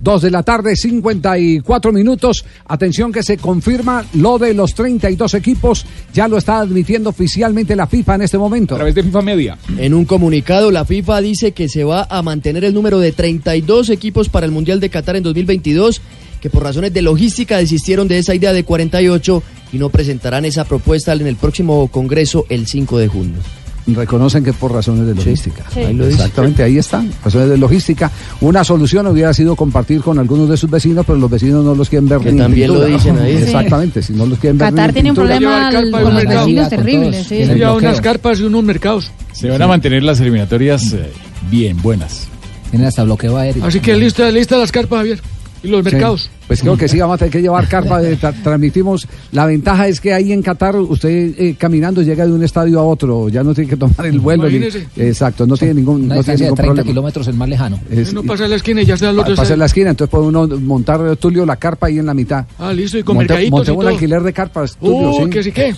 Dos 0.03 0.21
de 0.21 0.31
la 0.31 0.43
tarde, 0.43 0.75
54 0.75 1.93
minutos. 1.93 2.43
Atención 2.67 3.13
que 3.13 3.23
se 3.23 3.37
confirma 3.37 4.05
lo 4.15 4.37
de 4.37 4.53
los 4.53 4.75
32 4.75 5.33
equipos. 5.35 5.85
Ya 6.13 6.27
lo 6.27 6.37
está 6.37 6.59
admitiendo 6.59 7.09
oficialmente 7.09 7.73
la 7.73 7.87
FIFA 7.87 8.15
en 8.15 8.21
este 8.23 8.37
momento. 8.37 8.75
A 8.75 8.79
través 8.79 8.95
de 8.95 9.03
FIFA 9.03 9.21
Media. 9.21 9.57
En 9.77 9.93
un 9.93 10.03
comunicado, 10.03 10.71
la 10.71 10.83
FIFA 10.83 11.21
dice 11.21 11.51
que 11.53 11.69
se 11.69 11.85
va 11.85 12.05
a 12.09 12.21
mantener 12.21 12.65
el 12.65 12.73
número 12.73 12.99
de 12.99 13.13
32 13.13 13.89
equipos 13.91 14.27
para 14.27 14.45
el 14.45 14.51
Mundial 14.51 14.81
de 14.81 14.89
Qatar 14.89 15.15
en 15.15 15.23
2022, 15.23 16.01
que 16.41 16.49
por 16.49 16.63
razones 16.63 16.93
de 16.93 17.01
logística 17.01 17.57
desistieron 17.57 18.09
de 18.09 18.17
esa 18.17 18.35
idea 18.35 18.51
de 18.51 18.65
48 18.65 19.41
y 19.71 19.77
no 19.77 19.87
presentarán 19.87 20.43
esa 20.43 20.65
propuesta 20.65 21.13
en 21.13 21.27
el 21.27 21.37
próximo 21.37 21.87
Congreso 21.87 22.45
el 22.49 22.67
5 22.67 22.97
de 22.97 23.07
junio. 23.07 23.62
Reconocen 23.85 24.43
que 24.43 24.53
por 24.53 24.71
razones 24.71 25.05
de 25.05 25.13
logística. 25.13 25.65
Sí. 25.73 25.81
Ahí 25.81 25.93
lo 25.93 26.05
dice. 26.07 26.17
Exactamente, 26.21 26.63
ahí 26.63 26.77
están, 26.77 27.11
razones 27.23 27.49
de 27.49 27.57
logística. 27.57 28.09
Una 28.41 28.63
solución 28.63 29.07
hubiera 29.07 29.33
sido 29.33 29.55
compartir 29.55 30.01
con 30.01 30.17
algunos 30.19 30.47
de 30.47 30.55
sus 30.57 30.69
vecinos, 30.69 31.05
pero 31.05 31.19
los 31.19 31.29
vecinos 31.29 31.65
no 31.65 31.75
los 31.75 31.89
quieren 31.89 32.07
ver 32.07 32.19
Que 32.19 32.31
ni 32.31 32.37
también 32.39 32.73
lo 32.73 32.85
dicen 32.85 33.17
ahí. 33.19 33.33
Sí. 33.37 33.43
Exactamente, 33.43 34.01
si 34.01 34.13
no 34.13 34.25
los 34.25 34.39
quieren 34.39 34.57
ver 34.57 34.71
ni 34.71 34.75
Qatar 34.77 34.89
en 34.89 34.93
tiene 34.93 35.09
un 35.09 35.15
problema 35.15 35.67
al- 35.67 35.91
con 35.91 36.01
de 36.15 36.23
los 36.23 36.25
vecinos 36.25 36.69
Con 36.69 36.77
terrible. 36.77 37.11
todos. 37.11 37.27
sí. 37.27 37.43
Ya 37.57 37.73
unas 37.73 38.01
carpas 38.01 38.39
y 38.39 38.43
unos 38.43 38.63
mercados. 38.63 39.11
Se 39.33 39.49
van 39.49 39.61
a 39.61 39.67
mantener 39.67 40.03
las 40.03 40.19
eliminatorias 40.21 40.93
eh, 40.93 41.11
bien 41.51 41.81
buenas. 41.81 42.27
Tienen 42.69 42.87
hasta 42.87 43.03
bloqueo 43.03 43.35
aéreo. 43.37 43.65
Así 43.65 43.79
que 43.81 43.95
lista, 43.95 44.29
lista 44.31 44.57
las 44.57 44.71
carpas, 44.71 44.99
Javier. 44.99 45.19
Y 45.63 45.67
los 45.67 45.83
mercados. 45.83 46.29
Pues 46.47 46.61
creo 46.61 46.77
que 46.77 46.87
sí, 46.87 46.99
vamos 46.99 47.15
a 47.15 47.17
tener 47.19 47.31
que 47.31 47.41
llevar 47.41 47.67
carpa, 47.67 48.01
eh, 48.01 48.15
de, 48.15 48.15
transmitimos. 48.17 49.07
La 49.31 49.45
ventaja 49.45 49.87
es 49.87 50.01
que 50.01 50.13
ahí 50.13 50.31
en 50.31 50.41
Qatar 50.41 50.75
usted 50.75 51.33
eh, 51.37 51.55
caminando 51.57 52.01
llega 52.01 52.25
de 52.25 52.31
un 52.31 52.43
estadio 52.43 52.79
a 52.79 52.83
otro, 52.83 53.29
ya 53.29 53.43
no 53.43 53.53
tiene 53.53 53.69
que 53.69 53.77
tomar 53.77 54.05
el 54.05 54.19
vuelo. 54.19 54.49
Ni, 54.49 54.67
exacto, 54.97 55.47
no 55.47 55.55
tiene 55.55 55.75
ningún, 55.75 56.07
no 56.07 56.23
tiene 56.23 56.41
ningún 56.41 56.55
de 56.55 56.63
problema. 56.63 56.87
kilómetros 56.87 57.27
el 57.27 57.35
más 57.35 57.49
lejano. 57.49 57.79
Es, 57.89 58.11
uno 58.11 58.23
pasa 58.23 58.47
la 58.47 58.55
esquina 58.55 58.81
y 58.81 58.85
ya 58.85 58.95
está 58.95 59.09
al 59.09 59.19
otro 59.19 59.35
Pasa 59.35 59.55
la 59.55 59.65
esquina, 59.65 59.91
entonces 59.91 60.11
puede 60.11 60.25
uno 60.25 60.47
montar, 60.47 61.01
eh, 61.07 61.15
Tulio, 61.15 61.45
la 61.45 61.55
carpa 61.55 61.87
ahí 61.87 61.99
en 61.99 62.05
la 62.05 62.13
mitad. 62.13 62.45
Ah, 62.59 62.73
listo, 62.73 62.97
y 62.97 63.03
con 63.03 63.15
Monte, 63.15 63.33
mercaditos 63.33 63.59
monté 63.59 63.71
y 63.71 63.75
un 63.75 63.93
alquiler 63.93 64.21
de 64.21 64.33
carpas, 64.33 64.77
oh, 64.81 64.87
Tulio, 64.87 65.09
uh, 65.09 65.23
¿sí? 65.43 65.51
que 65.51 65.51
que. 65.51 65.75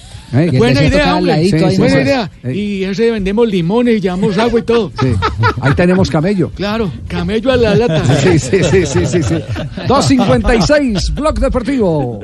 Buena 0.57 0.83
idea, 0.83 1.15
buena 1.15 2.01
idea. 2.01 2.31
Y 2.43 2.83
ese 2.83 3.11
vendemos 3.11 3.47
limones, 3.47 3.97
y 3.97 4.01
llevamos 4.01 4.37
agua 4.37 4.59
y 4.59 4.63
todo. 4.63 4.91
Sí. 5.05 5.13
Ahí 5.61 5.73
tenemos 5.75 6.09
camello. 6.09 6.49
Claro, 6.55 6.91
camello 7.07 7.51
a 7.51 7.57
la 7.57 7.75
lata. 7.75 8.03
Sí, 8.21 8.39
sí, 8.39 8.63
sí, 8.63 8.85
sí, 8.85 9.05
sí. 9.05 9.35
250 9.87 10.54
36, 10.59 11.13
Blog 11.13 11.39
Deportivo. 11.39 12.21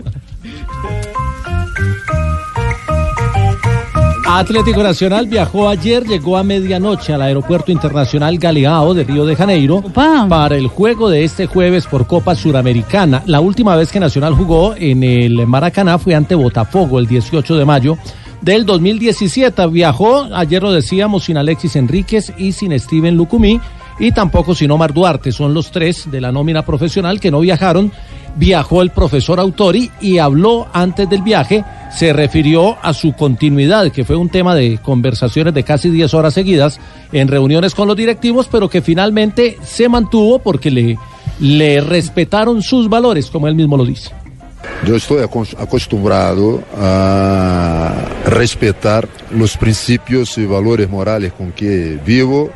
Atlético 4.25 4.82
Nacional 4.82 5.27
viajó 5.27 5.67
ayer, 5.67 6.05
llegó 6.05 6.38
a 6.38 6.43
medianoche 6.43 7.13
al 7.13 7.23
Aeropuerto 7.23 7.73
Internacional 7.73 8.38
Galeao 8.38 8.93
de 8.93 9.03
Río 9.03 9.25
de 9.25 9.36
Janeiro 9.36 9.82
para 9.82 10.55
el 10.55 10.67
juego 10.67 11.09
de 11.09 11.25
este 11.25 11.45
jueves 11.45 11.86
por 11.88 12.07
Copa 12.07 12.34
Suramericana. 12.34 13.21
La 13.25 13.41
última 13.41 13.75
vez 13.75 13.91
que 13.91 13.99
Nacional 13.99 14.34
jugó 14.34 14.75
en 14.77 15.03
el 15.03 15.45
Maracaná 15.45 15.99
fue 15.99 16.15
ante 16.15 16.34
Botafogo 16.34 16.99
el 16.99 17.07
18 17.07 17.57
de 17.57 17.65
mayo 17.65 17.97
del 18.39 18.65
2017. 18.65 19.67
Viajó, 19.67 20.29
ayer 20.34 20.63
lo 20.63 20.71
decíamos, 20.71 21.25
sin 21.25 21.36
Alexis 21.36 21.75
Enríquez 21.75 22.32
y 22.38 22.53
sin 22.53 22.79
Steven 22.79 23.17
Lucumí 23.17 23.59
y 24.00 24.12
tampoco 24.12 24.56
sin 24.56 24.72
Omar 24.72 24.94
Duarte. 24.94 25.32
Son 25.32 25.54
los 25.54 25.72
tres 25.72 26.10
de 26.12 26.22
la 26.22 26.32
nómina 26.32 26.64
profesional 26.64 27.20
que 27.20 27.32
no 27.32 27.39
viajaron. 27.39 27.92
Viajó 28.36 28.82
el 28.82 28.92
profesor 28.92 29.39
Autori 29.42 29.92
y 30.00 30.18
habló 30.18 30.68
antes 30.72 31.10
del 31.10 31.22
viaje, 31.22 31.66
se 31.94 32.14
refirió 32.14 32.78
a 32.82 32.94
su 32.94 33.12
continuidad, 33.14 33.92
que 33.92 34.06
fue 34.06 34.16
un 34.16 34.30
tema 34.30 34.56
de 34.56 34.78
conversaciones 34.82 35.54
de 35.54 35.64
casi 35.64 35.89
10 35.89 36.14
horas 36.14 36.34
seguidas 36.34 36.80
en 37.12 37.28
reuniones 37.28 37.76
con 37.76 37.89
los 37.89 37.98
directivos, 37.98 38.48
pero 38.50 38.70
que 38.70 38.82
finalmente 38.82 39.58
se 39.64 39.89
mantuvo 39.89 40.39
porque 40.39 40.72
le, 40.72 40.98
le 41.42 41.82
respetaron 41.82 42.62
sus 42.64 42.88
valores, 42.88 43.30
como 43.30 43.50
él 43.50 43.56
mismo 43.56 43.76
lo 43.76 43.84
dice. 43.86 44.12
Yo 44.88 44.96
estoy 44.96 45.24
acos- 45.24 45.56
acostumbrado 45.60 46.64
a 46.78 47.94
respetar 48.28 49.08
los 49.32 49.58
principios 49.58 50.38
y 50.38 50.46
valores 50.46 50.89
morales 50.89 51.34
con 51.34 51.52
que 51.52 52.00
vivo 52.06 52.50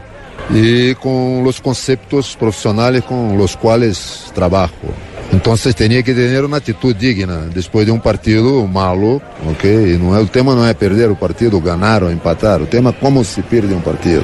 y 0.50 0.94
con 0.96 1.44
los 1.44 1.62
conceptos 1.62 2.36
profesionales 2.36 3.04
con 3.04 3.38
los 3.38 3.58
cuales 3.58 4.32
trabajo. 4.34 4.74
Entonces 5.36 5.76
tenía 5.76 6.02
que 6.02 6.14
tener 6.14 6.46
una 6.46 6.58
actitud 6.58 6.96
digna 6.96 7.42
después 7.54 7.86
de 7.86 7.92
un 7.92 8.00
partido 8.00 8.66
malo, 8.68 9.16
¿ok? 9.50 9.64
Y 9.66 9.98
no, 9.98 10.18
el 10.18 10.30
tema 10.30 10.56
no 10.56 10.66
es 10.68 10.74
perder 10.76 11.10
el 11.10 11.18
partido, 11.18 11.60
ganar 11.60 12.06
o 12.06 12.10
empatar, 12.10 12.62
el 12.62 12.68
tema 12.68 12.92
es 12.92 12.96
cómo 13.02 13.22
se 13.24 13.44
pierde 13.44 13.76
un 13.76 13.82
partido. 13.82 14.22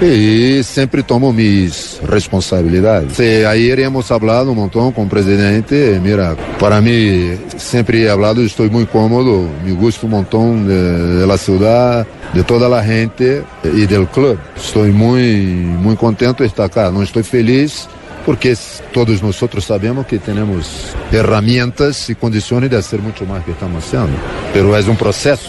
Y 0.00 0.62
siempre 0.62 1.02
tomo 1.02 1.32
mis 1.32 1.98
responsabilidades. 2.04 3.12
Sí, 3.16 3.44
ayer 3.44 3.80
hemos 3.80 4.10
hablado 4.12 4.52
un 4.52 4.58
montón 4.58 4.92
con 4.92 5.04
el 5.04 5.10
presidente, 5.10 6.00
mira, 6.02 6.36
para 6.60 6.80
mí 6.80 7.32
siempre 7.56 8.02
he 8.02 8.08
hablado, 8.08 8.40
estoy 8.40 8.70
muy 8.70 8.86
cómodo, 8.86 9.48
me 9.64 9.72
gusta 9.72 10.06
un 10.06 10.12
montón 10.12 10.68
de, 10.68 10.74
de 11.20 11.26
la 11.26 11.36
ciudad, 11.38 12.06
de 12.32 12.42
toda 12.44 12.68
la 12.68 12.84
gente 12.84 13.42
y 13.64 13.86
del 13.86 14.06
club. 14.06 14.38
Estoy 14.56 14.92
muy, 14.92 15.24
muy 15.56 15.96
contento 15.96 16.44
de 16.44 16.48
estar 16.48 16.66
acá, 16.66 16.90
no 16.92 17.02
estoy 17.02 17.24
feliz 17.24 17.88
porque 18.24 18.52
es- 18.52 18.81
todos 18.92 19.22
nosotros 19.22 19.64
sabemos 19.64 20.06
que 20.06 20.18
tenemos 20.18 20.94
herramientas 21.10 22.08
y 22.10 22.14
condiciones 22.14 22.70
de 22.70 22.76
hacer 22.76 23.00
mucho 23.00 23.24
más 23.26 23.42
que 23.44 23.52
estamos 23.52 23.84
haciendo, 23.84 24.12
pero 24.52 24.76
es 24.76 24.86
un 24.86 24.96
proceso. 24.96 25.48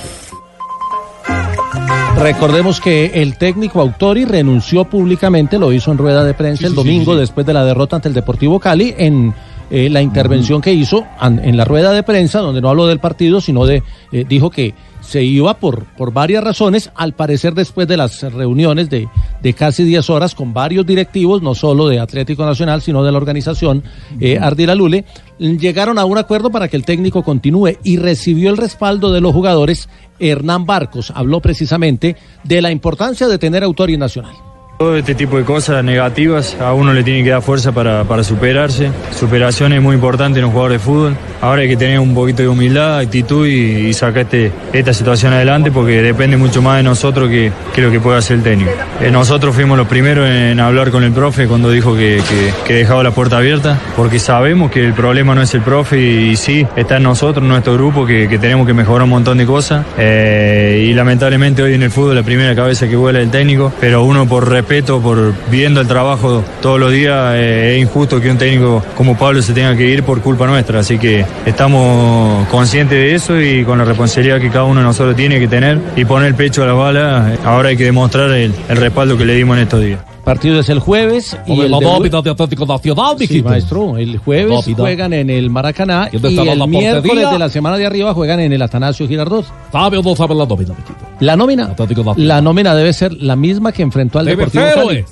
Recordemos 2.20 2.80
que 2.80 3.06
el 3.22 3.38
técnico 3.38 3.82
Autori 3.82 4.24
renunció 4.26 4.86
públicamente, 4.86 5.58
lo 5.58 5.74
hizo 5.74 5.92
en 5.92 5.98
rueda 5.98 6.24
de 6.24 6.34
prensa 6.34 6.60
Sí, 6.60 6.66
el 6.66 6.72
sí, 6.72 6.76
domingo 6.76 7.12
sí, 7.14 7.18
sí. 7.18 7.20
después 7.22 7.46
de 7.46 7.54
la 7.54 7.66
derrota 7.66 7.96
ante 7.98 8.08
el 8.08 8.14
Deportivo 8.14 8.60
Cali 8.60 8.94
en 8.98 9.34
eh, 9.72 9.90
la 9.90 10.02
intervención 10.02 10.62
que 10.62 10.72
hizo 10.74 11.06
an- 11.20 11.42
en 11.44 11.58
la 11.58 11.66
rueda 11.66 11.92
de 11.92 12.04
prensa, 12.04 12.40
donde 12.40 12.62
no 12.62 12.70
habló 12.70 12.86
del 12.86 13.00
partido, 13.00 13.42
sino 13.42 13.66
de 13.66 13.82
eh, 14.12 14.26
dijo 14.30 14.50
que 14.52 14.74
se 15.04 15.24
iba 15.24 15.56
por, 15.56 15.86
por 15.98 16.12
varias 16.12 16.44
razones, 16.44 16.90
al 16.96 17.14
parecer 17.14 17.54
después 17.54 17.88
de 17.88 17.98
las 17.98 18.22
reuniones 18.24 18.90
de, 18.90 19.08
de 19.42 19.54
casi 19.54 19.84
10 19.84 20.10
horas 20.10 20.34
con 20.34 20.54
varios 20.54 20.86
directivos, 20.86 21.42
no 21.42 21.54
solo 21.56 21.88
de 21.88 22.00
Atlético 22.00 22.46
Nacional, 22.46 22.82
sino 22.82 23.04
de 23.04 23.12
la 23.12 23.18
organización 23.18 23.84
eh, 24.20 24.40
Ardila 24.40 24.76
Lule, 24.76 25.06
llegaron 25.38 26.00
a 26.00 26.06
un 26.06 26.18
acuerdo 26.18 26.50
para 26.50 26.68
que 26.68 26.78
el 26.78 26.86
técnico 26.86 27.24
continúe 27.24 27.78
y 27.84 27.98
recibió 27.98 28.50
el 28.50 28.58
respaldo 28.58 29.12
de 29.12 29.22
los 29.22 29.34
jugadores. 29.34 29.90
Hernán 30.20 30.66
Barcos 30.66 31.12
habló 31.14 31.42
precisamente 31.42 32.16
de 32.44 32.62
la 32.62 32.72
importancia 32.72 33.28
de 33.28 33.38
tener 33.38 33.64
autoridad 33.64 34.00
nacional. 34.00 34.53
Todo 34.84 34.98
este 34.98 35.16
tipo 35.16 35.38
de 35.38 35.46
cosas 35.46 35.82
negativas 35.82 36.58
a 36.60 36.74
uno 36.74 36.92
le 36.92 37.04
tiene 37.04 37.24
que 37.24 37.30
dar 37.30 37.42
fuerza 37.42 37.72
para, 37.72 38.04
para 38.04 38.22
superarse. 38.22 38.92
Superación 39.18 39.72
es 39.72 39.82
muy 39.82 39.96
importante 39.96 40.40
en 40.40 40.46
un 40.46 40.52
jugador 40.52 40.74
de 40.74 40.80
fútbol. 40.80 41.16
Ahora 41.40 41.62
hay 41.62 41.70
que 41.70 41.78
tener 41.78 42.00
un 42.02 42.14
poquito 42.14 42.42
de 42.42 42.50
humildad, 42.50 43.00
actitud 43.00 43.48
y, 43.48 43.94
sacar 43.94 44.24
este, 44.24 44.52
esta 44.74 44.94
situación 44.94 45.32
adelante 45.32 45.72
porque 45.72 46.02
depende 46.02 46.36
mucho 46.36 46.62
más 46.62 46.78
de 46.78 46.84
nosotros 46.84 47.30
que, 47.30 47.50
que 47.74 47.82
lo 47.82 47.92
que 47.92 48.02
pueda 48.02 48.18
hacer 48.18 48.38
el 48.38 48.44
técnico. 48.44 48.72
Eh, 49.02 49.10
nosotros 49.10 49.56
fuimos 49.56 49.78
los 49.78 49.88
primeros 49.88 50.30
en 50.30 50.60
hablar 50.60 50.92
con 50.92 51.04
el 51.06 51.14
profe 51.14 51.48
cuando 51.48 51.72
dijo 51.72 51.94
que, 51.96 52.22
que- 52.28 52.54
que 52.68 52.74
dejaba 52.74 53.04
la 53.04 53.12
puerta 53.12 53.38
abierta 53.38 53.80
porque 53.96 54.20
sabemos 54.20 54.70
que 54.70 54.84
el 54.86 54.92
problema 54.94 55.34
no 55.34 55.42
es 55.44 55.54
el 55.54 55.62
profe 55.62 55.98
y, 55.98 56.30
y 56.32 56.36
sí, 56.36 56.68
está 56.76 56.98
en 56.98 57.04
nosotros, 57.04 57.42
en 57.42 57.48
nuestro 57.48 57.74
grupo, 57.76 58.06
que, 58.06 58.28
que 58.28 58.38
tenemos 58.38 58.68
que 58.68 58.74
mejorar 58.74 59.04
un 59.04 59.12
montón 59.12 59.38
de 59.38 59.46
cosas. 59.46 59.86
Eh, 59.98 60.88
y 60.90 60.94
lamentablemente 60.94 61.64
hoy 61.64 61.74
en 61.74 61.84
el 61.84 61.90
fútbol 61.92 62.16
la 62.16 62.24
primera 62.24 62.54
cabeza 62.54 62.86
que 62.86 62.98
vuela 62.98 63.20
es 63.20 63.26
el 63.26 63.32
técnico, 63.32 63.72
pero 63.80 64.04
uno 64.04 64.26
por 64.28 64.50
respeto, 64.50 64.73
por 64.82 65.34
viendo 65.52 65.82
el 65.82 65.88
trabajo 65.88 66.44
todos 66.62 66.80
los 66.80 66.92
días, 66.92 67.36
eh, 67.36 67.76
es 67.76 67.82
injusto 67.82 68.20
que 68.20 68.32
un 68.32 68.38
técnico 68.38 68.84
como 68.96 69.16
Pablo 69.16 69.42
se 69.42 69.54
tenga 69.54 69.76
que 69.76 69.88
ir 69.88 70.04
por 70.04 70.22
culpa 70.22 70.48
nuestra. 70.48 70.80
Así 70.80 70.98
que 70.98 71.26
estamos 71.46 72.48
conscientes 72.48 72.98
de 72.98 73.14
eso 73.14 73.40
y 73.40 73.64
con 73.64 73.78
la 73.78 73.86
responsabilidad 73.86 74.40
que 74.40 74.50
cada 74.50 74.64
uno 74.64 74.80
de 74.80 74.88
nosotros 74.88 75.16
tiene 75.16 75.40
que 75.40 75.48
tener 75.48 75.80
y 75.96 76.06
poner 76.06 76.30
el 76.30 76.36
pecho 76.36 76.64
a 76.64 76.68
la 76.68 76.74
bala, 76.74 77.38
ahora 77.46 77.70
hay 77.70 77.78
que 77.78 77.86
demostrar 77.86 78.32
el 78.32 78.54
respaldo 78.70 79.18
que 79.18 79.26
le 79.26 79.36
dimos 79.36 79.58
en 79.58 79.64
estos 79.64 79.82
días. 79.82 80.13
Partido 80.24 80.60
es 80.60 80.70
el 80.70 80.80
jueves 80.80 81.38
y 81.46 81.60
el 81.60 81.70
la 81.72 81.80
de- 81.80 81.86
nómina 81.86 82.22
de 82.22 82.30
Atlético 82.30 82.66
Nacional, 82.66 83.18
Sí, 83.20 83.42
maestro, 83.44 83.98
el 83.98 84.18
jueves 84.18 84.66
juegan 84.76 85.12
en 85.12 85.30
el 85.30 85.50
Maracaná 85.50 86.10
¿Y 86.12 86.16
el 86.16 86.68
miércoles 86.68 87.30
de 87.32 87.40
la 87.40 87.50
semana 87.50 87.78
de 87.78 87.86
arriba 87.86 88.14
juegan 88.14 88.40
en 88.40 88.54
el 88.54 88.62
Atanasio 88.62 89.08
Girardot. 89.08 89.46
¿Sabe 89.72 89.98
o 89.98 90.02
no 90.02 90.16
sabe 90.16 90.34
la 90.36 90.46
nómina? 90.46 90.74
La 91.20 91.36
nómina, 91.36 91.66
Atlético 91.66 92.04
Nacional. 92.04 92.28
la 92.28 92.42
nómina 92.42 92.74
debe 92.76 92.94
ser 92.94 93.14
la 93.14 93.36
misma 93.36 93.72
que 93.74 93.82
enfrentó 93.82 94.20
al 94.20 94.26
Debe 94.26 94.46
Deportivo 94.46 94.64
ser, 94.64 94.74
Cali. 94.76 95.06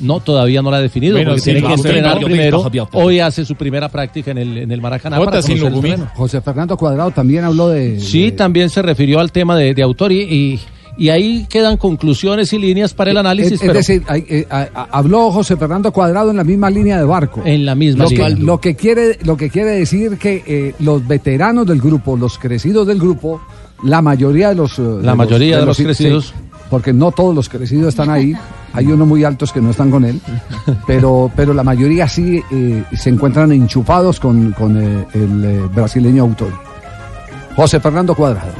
No, 0.00 0.20
todavía 0.20 0.60
no 0.62 0.70
la 0.70 0.76
ha 0.76 0.80
definido 0.80 1.14
Bueno, 1.14 1.30
porque 1.30 1.40
sí, 1.40 1.52
tiene 1.52 1.66
que 1.66 1.74
entrenar 1.74 2.20
primero. 2.20 2.64
Hoy 2.92 3.20
hace 3.20 3.44
su 3.44 3.54
primera 3.54 3.88
práctica 3.88 4.30
en 4.30 4.38
el, 4.38 4.58
en 4.58 4.70
el 4.70 4.80
Maracaná. 4.80 5.18
Para 5.18 5.38
el. 5.38 6.06
José 6.14 6.40
Fernando 6.40 6.76
Cuadrado 6.76 7.10
también 7.10 7.44
habló 7.44 7.68
de... 7.68 7.98
Sí, 7.98 8.32
también 8.32 8.68
se 8.70 8.82
refirió 8.82 9.18
al 9.18 9.32
tema 9.32 9.56
de, 9.56 9.74
de 9.74 9.82
autor 9.82 10.12
y, 10.12 10.20
y, 10.20 10.60
y 10.96 11.08
ahí 11.08 11.46
quedan 11.48 11.76
conclusiones 11.78 12.52
y 12.52 12.58
líneas 12.58 12.92
para 12.94 13.10
el 13.10 13.16
análisis. 13.16 13.52
Es, 13.52 13.60
es 13.60 13.66
pero 13.66 13.74
decir, 13.74 14.02
hay- 14.08 14.24
eh, 14.28 14.46
a- 14.50 14.88
habló 14.90 15.30
José 15.30 15.56
Fernando 15.56 15.92
Cuadrado 15.92 16.30
en 16.30 16.36
la 16.36 16.44
misma 16.44 16.68
línea 16.70 16.98
de 16.98 17.04
barco. 17.04 17.42
En 17.44 17.64
la 17.64 17.74
misma 17.74 18.04
lo 18.04 18.10
que, 18.10 18.16
línea. 18.16 18.44
lo 18.44 18.60
que 18.60 18.76
quiere, 18.76 19.18
lo 19.24 19.36
que 19.36 19.48
quiere 19.50 19.70
decir 19.70 20.18
que 20.18 20.42
eh, 20.46 20.74
los 20.80 21.06
veteranos 21.06 21.66
del 21.66 21.80
grupo, 21.80 22.16
los 22.16 22.38
crecidos 22.38 22.86
del 22.86 22.98
grupo, 22.98 23.40
la 23.84 24.02
mayoría 24.02 24.50
de 24.50 24.54
los... 24.54 24.78
eh, 24.78 24.82
La 25.02 25.14
mayoría 25.14 25.58
de 25.60 25.66
los 25.66 25.76
crecidos. 25.78 26.34
porque 26.70 26.92
no 26.92 27.10
todos 27.10 27.34
los 27.34 27.48
crecidos 27.48 27.88
están 27.88 28.10
ahí, 28.10 28.34
hay 28.74 28.86
unos 28.86 29.06
muy 29.08 29.24
altos 29.24 29.52
que 29.52 29.60
no 29.60 29.70
están 29.70 29.90
con 29.90 30.04
él, 30.04 30.20
pero, 30.86 31.30
pero 31.34 31.52
la 31.52 31.64
mayoría 31.64 32.06
sí 32.08 32.40
eh, 32.52 32.84
se 32.96 33.10
encuentran 33.10 33.50
enchufados 33.52 34.20
con, 34.20 34.52
con 34.52 34.76
eh, 34.80 35.06
el 35.14 35.44
eh, 35.44 35.60
brasileño 35.74 36.22
autor. 36.22 36.52
José 37.56 37.80
Fernando 37.80 38.14
Cuadrado. 38.14 38.52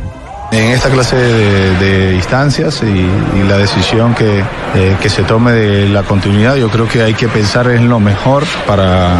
En 0.52 0.70
esta 0.70 0.90
clase 0.90 1.16
de, 1.16 1.76
de 1.78 2.14
instancias 2.14 2.82
y, 2.82 3.42
la 3.48 3.56
decisión 3.56 4.14
que, 4.14 4.40
eh, 4.74 4.96
que 5.00 5.08
se 5.08 5.22
tome 5.22 5.52
de 5.52 5.88
la 5.88 6.02
continuidad, 6.02 6.56
yo 6.56 6.68
creo 6.68 6.86
que 6.86 7.02
hay 7.02 7.14
que 7.14 7.26
pensar 7.26 7.70
en 7.70 7.88
lo 7.88 7.98
mejor 7.98 8.44
para 8.66 9.14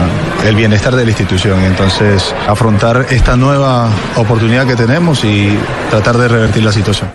el 0.45 0.55
bienestar 0.55 0.95
de 0.95 1.05
la 1.05 1.11
institución. 1.11 1.65
Entonces, 1.65 2.35
afrontar 2.47 3.07
esta 3.11 3.35
nueva 3.37 3.89
oportunidad 4.17 4.67
que 4.67 4.77
tenemos 4.77 5.25
y 5.25 5.59
tratar 5.91 6.19
de 6.19 6.29
revertir 6.29 6.65
la 6.65 6.73
situación. 6.73 7.11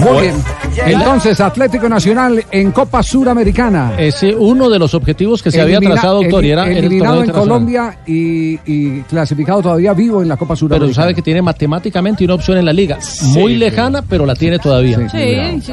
Muy 0.00 0.22
bien. 0.22 0.44
Entonces, 0.86 1.40
Atlético 1.40 1.88
Nacional 1.88 2.44
en 2.50 2.70
Copa 2.72 3.02
Suramericana. 3.02 3.92
Ese 3.98 4.34
uno 4.34 4.68
de 4.70 4.78
los 4.78 4.94
objetivos 4.94 5.42
que 5.42 5.50
se 5.50 5.60
había 5.60 5.80
trazado, 5.80 6.22
doctor, 6.22 6.44
y 6.44 6.50
era 6.50 6.64
el 6.70 6.78
eliminado 6.84 7.22
en. 7.22 7.30
Colombia 7.30 7.98
y, 8.06 8.58
y 8.66 9.02
clasificado 9.02 9.62
todavía 9.62 9.92
vivo 9.92 10.22
en 10.22 10.28
la 10.28 10.36
Copa 10.36 10.56
Suramericana. 10.56 10.86
Pero 10.92 10.94
sabe 10.94 11.14
que 11.14 11.22
tiene 11.22 11.40
matemáticamente 11.42 12.24
una 12.24 12.34
opción 12.34 12.58
en 12.58 12.64
la 12.64 12.72
liga. 12.72 12.98
Muy 13.22 13.56
lejana, 13.56 14.02
pero 14.02 14.26
la 14.26 14.34
tiene 14.34 14.58
todavía. 14.58 14.98
Sí, 15.08 15.18
sí, 15.60 15.72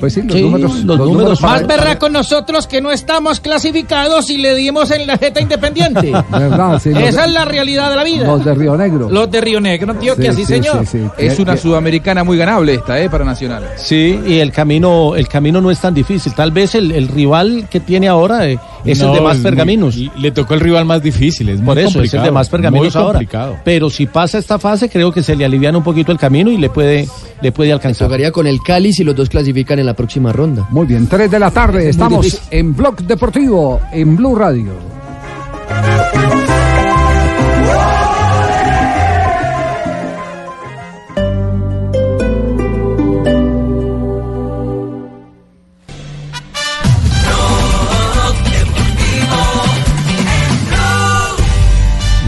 Pues 0.00 0.14
sí, 0.14 0.22
los 0.22 0.32
Sí, 0.36 0.42
números, 0.42 0.84
los 0.84 0.98
números 0.98 1.40
para- 1.40 1.52
Más 1.54 1.66
verá 1.66 1.98
con 1.98 2.12
nosotros 2.12 2.66
que 2.66 2.80
no 2.80 2.90
estamos 2.92 3.40
clasificados 3.40 4.28
y 4.30 4.38
le 4.38 4.54
dimos 4.54 4.90
en 4.90 5.06
la 5.06 5.16
jeta 5.18 5.40
independiente. 5.40 6.12
¿Verdad? 6.30 6.80
Sí, 6.82 6.90
los 6.90 7.02
Esa 7.02 7.22
de- 7.22 7.26
es 7.28 7.32
la 7.34 7.44
realidad 7.44 7.90
de 7.90 7.96
la 7.96 8.04
vida. 8.04 8.26
Los 8.26 8.44
de 8.44 8.54
Río 8.54 8.76
Negro. 8.76 9.08
Los 9.10 9.30
de 9.30 9.40
Río 9.40 9.60
Negro, 9.60 9.92
Antioquia, 9.92 10.32
Sí, 10.32 10.38
sí, 10.38 10.44
sí, 10.46 10.52
señor. 10.54 10.86
sí, 10.86 10.98
sí. 10.98 11.06
Es 11.18 11.34
Que- 11.36 11.42
una 11.42 11.54
que- 11.54 11.60
sudamericana 11.60 12.24
muy 12.24 12.36
ganable 12.36 12.74
esta, 12.74 13.00
¿eh? 13.00 13.08
Para 13.10 13.24
Nacional. 13.24 13.64
Sí, 13.76 14.20
y 14.26 14.38
el 14.40 14.52
camino, 14.52 15.14
el 15.16 15.28
camino 15.28 15.60
no 15.60 15.70
es 15.70 15.80
tan 15.80 15.94
difícil. 15.94 16.32
Tal 16.34 16.50
vez 16.50 16.74
el, 16.74 16.92
el 16.92 17.08
rival 17.08 17.68
que 17.70 17.80
tiene 17.80 18.08
ahora 18.08 18.48
eh, 18.48 18.58
es 18.84 19.00
el 19.00 19.12
de 19.12 19.20
más 19.20 19.36
muy- 19.36 19.42
pergaminos. 19.44 19.96
le 19.96 20.30
tocó 20.32 20.54
el 20.54 20.60
rival 20.60 20.84
más 20.84 21.02
difícil, 21.02 21.48
es 21.48 21.58
muy 21.58 21.66
Por 21.66 21.78
eso 21.78 21.88
es 21.88 21.94
el 21.94 22.00
complicado, 22.02 22.24
de 22.24 22.30
más 22.32 22.48
pergaminos 22.48 22.94
muy 22.94 23.02
ahora. 23.02 23.18
complicado. 23.18 23.56
Pero 23.64 23.88
si 23.90 24.06
pasa 24.06 24.38
esta 24.38 24.58
fase, 24.58 24.88
creo 24.88 25.12
que 25.12 25.22
se 25.22 25.36
le 25.36 25.44
aliviana 25.44 25.78
un 25.78 25.84
poquito 25.84 26.12
el 26.12 26.18
camino 26.18 26.50
y 26.50 26.56
le 26.58 26.68
puede, 26.70 27.08
le 27.40 27.52
puede 27.52 27.72
alcanzar. 27.72 28.08
Tocaría 28.08 28.32
con 28.32 28.46
el 28.46 28.60
Cali 28.62 28.92
si 28.92 29.04
los 29.04 29.14
dos 29.14 29.28
clasifican 29.28 29.78
en 29.78 29.86
la 29.86 29.94
próxima 29.94 30.32
ronda. 30.32 30.66
Muy 30.70 30.86
bien, 30.86 31.06
3 31.06 31.30
de 31.30 31.38
la 31.38 31.50
tarde. 31.50 31.88
Estamos 31.88 32.40
en 32.50 32.74
Blog 32.76 32.96
Deportivo, 33.02 33.80
en 33.92 34.16
Blue 34.16 34.34
Radio. 34.34 34.72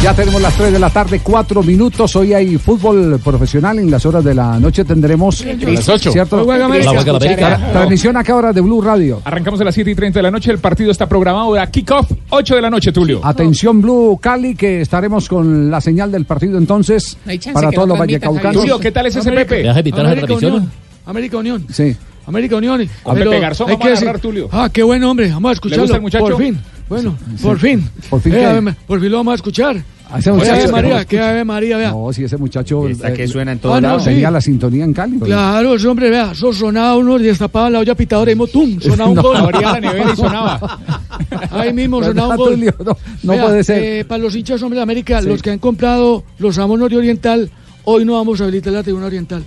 Ya 0.08 0.14
tenemos 0.14 0.40
las 0.40 0.54
3 0.56 0.72
de 0.72 0.78
la 0.78 0.88
tarde, 0.88 1.20
4 1.22 1.62
minutos. 1.62 2.16
Hoy 2.16 2.32
hay 2.32 2.56
fútbol 2.56 3.20
profesional. 3.22 3.78
En 3.78 3.90
las 3.90 4.06
horas 4.06 4.24
de 4.24 4.34
la 4.34 4.58
noche 4.58 4.82
tendremos. 4.82 5.42
A 5.42 5.70
las 5.70 5.86
ocho. 5.86 6.10
¿Cierto? 6.10 6.46
Transmisión 6.46 8.16
a 8.16 8.24
qué 8.24 8.32
hora 8.32 8.54
de 8.54 8.62
Blue 8.62 8.80
Radio. 8.80 9.20
Arrancamos 9.22 9.60
a 9.60 9.64
las 9.64 9.74
7 9.74 9.90
y 9.90 9.94
30 9.94 10.18
de 10.20 10.22
la 10.22 10.30
noche. 10.30 10.50
El 10.50 10.60
partido 10.60 10.90
está 10.90 11.06
programado 11.06 11.60
a 11.60 11.66
kickoff 11.66 12.10
8 12.30 12.54
de 12.54 12.62
la 12.62 12.70
noche, 12.70 12.90
Tulio. 12.90 13.20
Atención 13.22 13.82
Blue 13.82 14.18
Cali, 14.18 14.54
que 14.54 14.80
estaremos 14.80 15.28
con 15.28 15.70
la 15.70 15.78
señal 15.78 16.10
del 16.10 16.24
partido 16.24 16.56
entonces 16.56 17.18
No 17.26 17.32
hay 17.32 17.38
chance 17.38 17.52
para 17.52 17.70
todos 17.70 17.88
los 17.88 17.98
vallecaucanos. 17.98 18.54
Tulio, 18.62 18.80
¿qué 18.80 18.90
tal 18.90 19.04
es 19.04 19.16
ese. 19.16 19.30
Pepe? 19.30 19.60
¿Me 19.60 19.68
vas 19.68 19.76
a 19.76 19.80
invitar 19.80 20.00
a 20.00 20.02
la 20.04 20.08
América 20.12 20.26
transmisión? 20.26 20.54
Unión. 20.54 20.72
América 21.04 21.36
Unión. 21.36 21.66
Sí. 21.70 21.94
América 22.26 22.56
Unión. 22.56 22.88
Con 23.02 23.14
Pepe 23.14 23.40
Garzón 23.40 23.68
hay 23.68 23.74
vamos 23.74 23.84
que 23.84 23.88
a 23.88 23.90
decir- 23.90 24.04
agarrar, 24.08 24.22
Tulio. 24.22 24.48
Ah, 24.52 24.70
qué 24.72 24.82
buen 24.82 25.04
hombre. 25.04 25.30
Vamos 25.30 25.50
a 25.50 25.52
escucharlo. 25.52 25.82
gusta 25.82 25.96
el 25.96 26.02
muchacho? 26.02 26.24
Por 26.24 26.38
fin. 26.38 26.58
Bueno, 26.88 27.14
Sí. 27.36 27.42
por 27.42 27.58
fin. 27.58 27.90
¿Por 28.08 28.20
fin 28.22 28.32
Eh, 28.34 28.60
qué? 28.64 28.74
por 28.86 28.98
fin 28.98 29.10
lo 29.10 29.18
vamos 29.18 29.32
a 29.32 29.34
escuchar. 29.34 29.76
Ese 30.16 30.32
muchacho- 30.32 30.52
Ave 30.54 30.68
María, 30.72 31.04
qué 31.04 31.20
Ave 31.20 31.44
María, 31.44 31.76
vea. 31.76 31.90
No, 31.90 32.12
si 32.12 32.24
ese 32.24 32.36
muchacho. 32.38 32.88
Esta 32.88 33.12
que 33.12 33.28
suena 33.28 33.52
en 33.52 33.58
Ah, 33.64 33.80
no, 33.80 33.80
lados. 33.80 34.04
sí. 34.04 34.10
Tenía 34.10 34.30
la 34.30 34.40
sintonía 34.40 34.84
en 34.84 34.92
Cali. 34.94 35.18
Claro, 35.18 35.74
ese 35.74 35.86
hombre, 35.88 36.08
vea, 36.10 36.32
eso 36.32 36.52
sonaba 36.52 36.96
uno, 36.96 37.18
destapaba 37.18 37.68
la 37.68 37.80
olla 37.80 37.94
pitadora 37.94 38.30
y 38.30 38.34
mismo, 38.34 38.46
¡tum! 38.46 38.80
Sonaba 38.80 39.10
un 39.10 39.16
No. 39.16 39.22
gol. 39.22 39.36
Abría 39.36 39.72
la 39.72 39.80
nevera 39.80 40.10
y 40.12 40.16
sonaba. 40.16 40.78
Ahí 41.50 41.72
mismo 41.72 42.00
¿Verdad, 42.00 42.12
sonaba 42.12 42.30
un 42.34 42.36
gol. 42.38 42.64
No, 42.84 42.96
no 43.22 43.32
Vea, 43.32 43.42
puede 43.44 43.64
ser. 43.64 43.82
eh, 43.82 44.04
para 44.04 44.22
los 44.22 44.34
hinchas 44.34 44.62
hombres 44.62 44.78
de 44.78 44.82
América, 44.82 45.20
Sí. 45.20 45.28
los 45.28 45.42
que 45.42 45.50
han 45.50 45.58
comprado 45.58 46.24
los 46.38 46.56
Amos 46.58 46.78
Norte 46.78 46.96
Oriental, 46.96 47.50
hoy 47.84 48.04
no 48.04 48.14
vamos 48.14 48.40
a 48.40 48.44
habilitar 48.44 48.72
la 48.72 48.82
tribuna 48.82 49.06
oriental. 49.06 49.42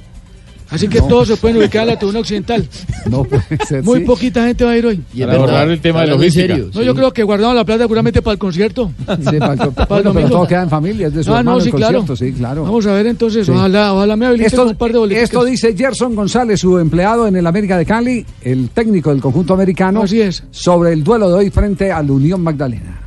Así 0.71 0.87
que 0.87 0.99
No. 0.99 1.07
todos 1.07 1.27
se 1.27 1.35
pueden 1.37 1.57
ubicar 1.57 1.81
en 1.83 1.89
la 1.89 1.99
tribuna 1.99 2.19
occidental. 2.19 2.65
No 3.09 3.23
puede 3.25 3.43
ser. 3.67 3.83
Muy 3.83 3.99
sí. 3.99 4.05
poquita 4.05 4.45
gente 4.47 4.63
va 4.63 4.71
a 4.71 4.77
ir 4.77 4.85
hoy. 4.85 5.01
Y 5.13 5.19
Para 5.21 5.35
ahorrar 5.35 5.69
el 5.69 5.81
tema 5.81 6.01
de 6.01 6.07
logística. 6.07 6.47
serio, 6.47 6.69
No, 6.73 6.79
sí. 6.79 6.85
yo 6.85 6.95
creo 6.95 7.11
que 7.11 7.23
guardamos 7.23 7.55
la 7.57 7.65
plata 7.65 7.83
seguramente 7.83 8.21
para 8.21 8.33
el 8.33 8.39
concierto. 8.39 8.91
Sí, 8.99 9.37
para 9.37 9.53
el- 9.53 9.59
Para 9.73 9.81
el 9.97 10.03
bueno, 10.03 10.13
pero 10.13 10.29
todo 10.29 10.47
queda 10.47 10.63
en 10.63 10.69
familia, 10.69 11.07
es 11.07 11.13
de 11.13 11.23
su 11.23 11.33
Ah, 11.33 11.39
hermano 11.39 11.57
no, 11.57 11.61
sí, 11.63 11.69
el 11.69 11.75
claro. 11.75 11.97
concierto, 12.05 12.25
sí, 12.25 12.31
claro. 12.33 12.63
Vamos 12.63 12.85
a 12.87 12.93
ver 12.93 13.07
entonces, 13.07 13.45
Sí. 13.45 13.51
ojalá, 13.51 13.93
ojalá 13.93 14.15
me 14.15 14.25
habiliten 14.27 14.47
Esto, 14.47 14.65
un 14.67 14.75
par 14.75 14.93
de 14.93 14.99
boletos. 14.99 15.23
esto 15.23 15.43
dice 15.43 15.75
Gerson 15.77 16.15
González, 16.15 16.59
su 16.61 16.79
empleado 16.79 17.27
en 17.27 17.35
el 17.35 17.45
América 17.45 17.77
de 17.77 17.85
Cali, 17.85 18.25
el 18.41 18.69
técnico 18.69 19.09
del 19.11 19.21
conjunto 19.21 19.53
americano, 19.53 20.03
Así 20.03 20.21
es. 20.21 20.43
sobre 20.51 20.93
el 20.93 21.03
duelo 21.03 21.27
de 21.27 21.33
hoy 21.35 21.49
frente 21.49 21.91
a 21.91 22.01
la 22.01 22.11
Unión 22.13 22.41
Magdalena. 22.41 23.01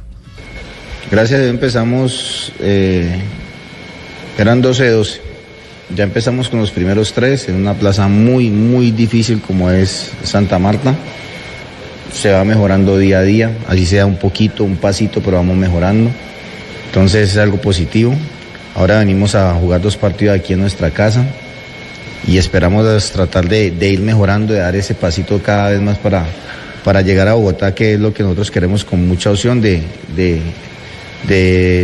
Gracias 1.10 1.40
a 1.40 1.46
empezamos, 1.46 2.52
eh, 2.60 3.20
eran 4.36 4.60
12-12. 4.62 5.20
Ya 5.90 6.04
empezamos 6.04 6.48
con 6.48 6.60
los 6.60 6.70
primeros 6.70 7.12
tres 7.12 7.48
en 7.48 7.56
una 7.56 7.74
plaza 7.74 8.08
muy, 8.08 8.48
muy 8.48 8.90
difícil 8.90 9.42
como 9.42 9.70
es 9.70 10.12
Santa 10.22 10.58
Marta. 10.58 10.94
Se 12.12 12.32
va 12.32 12.42
mejorando 12.44 12.96
día 12.96 13.18
a 13.18 13.22
día, 13.22 13.52
así 13.68 13.84
sea 13.84 14.06
un 14.06 14.16
poquito, 14.16 14.64
un 14.64 14.76
pasito, 14.76 15.20
pero 15.20 15.36
vamos 15.36 15.56
mejorando. 15.56 16.10
Entonces 16.86 17.32
es 17.32 17.36
algo 17.36 17.58
positivo. 17.58 18.14
Ahora 18.74 18.98
venimos 18.98 19.34
a 19.34 19.52
jugar 19.54 19.82
dos 19.82 19.96
partidos 19.96 20.38
aquí 20.38 20.54
en 20.54 20.60
nuestra 20.60 20.90
casa 20.90 21.24
y 22.26 22.38
esperamos 22.38 23.10
tratar 23.12 23.46
de, 23.48 23.66
ir 23.66 24.00
mejorando, 24.00 24.54
de 24.54 24.60
dar 24.60 24.74
ese 24.74 24.94
pasito 24.94 25.40
cada 25.42 25.70
vez 25.70 25.80
más 25.82 25.98
para, 25.98 27.02
llegar 27.02 27.28
a 27.28 27.34
Bogotá, 27.34 27.74
que 27.74 27.94
es 27.94 28.00
lo 28.00 28.14
que 28.14 28.22
nosotros 28.22 28.50
queremos 28.50 28.84
con 28.84 29.06
mucha 29.06 29.30
opción 29.30 29.60
de, 29.60 29.82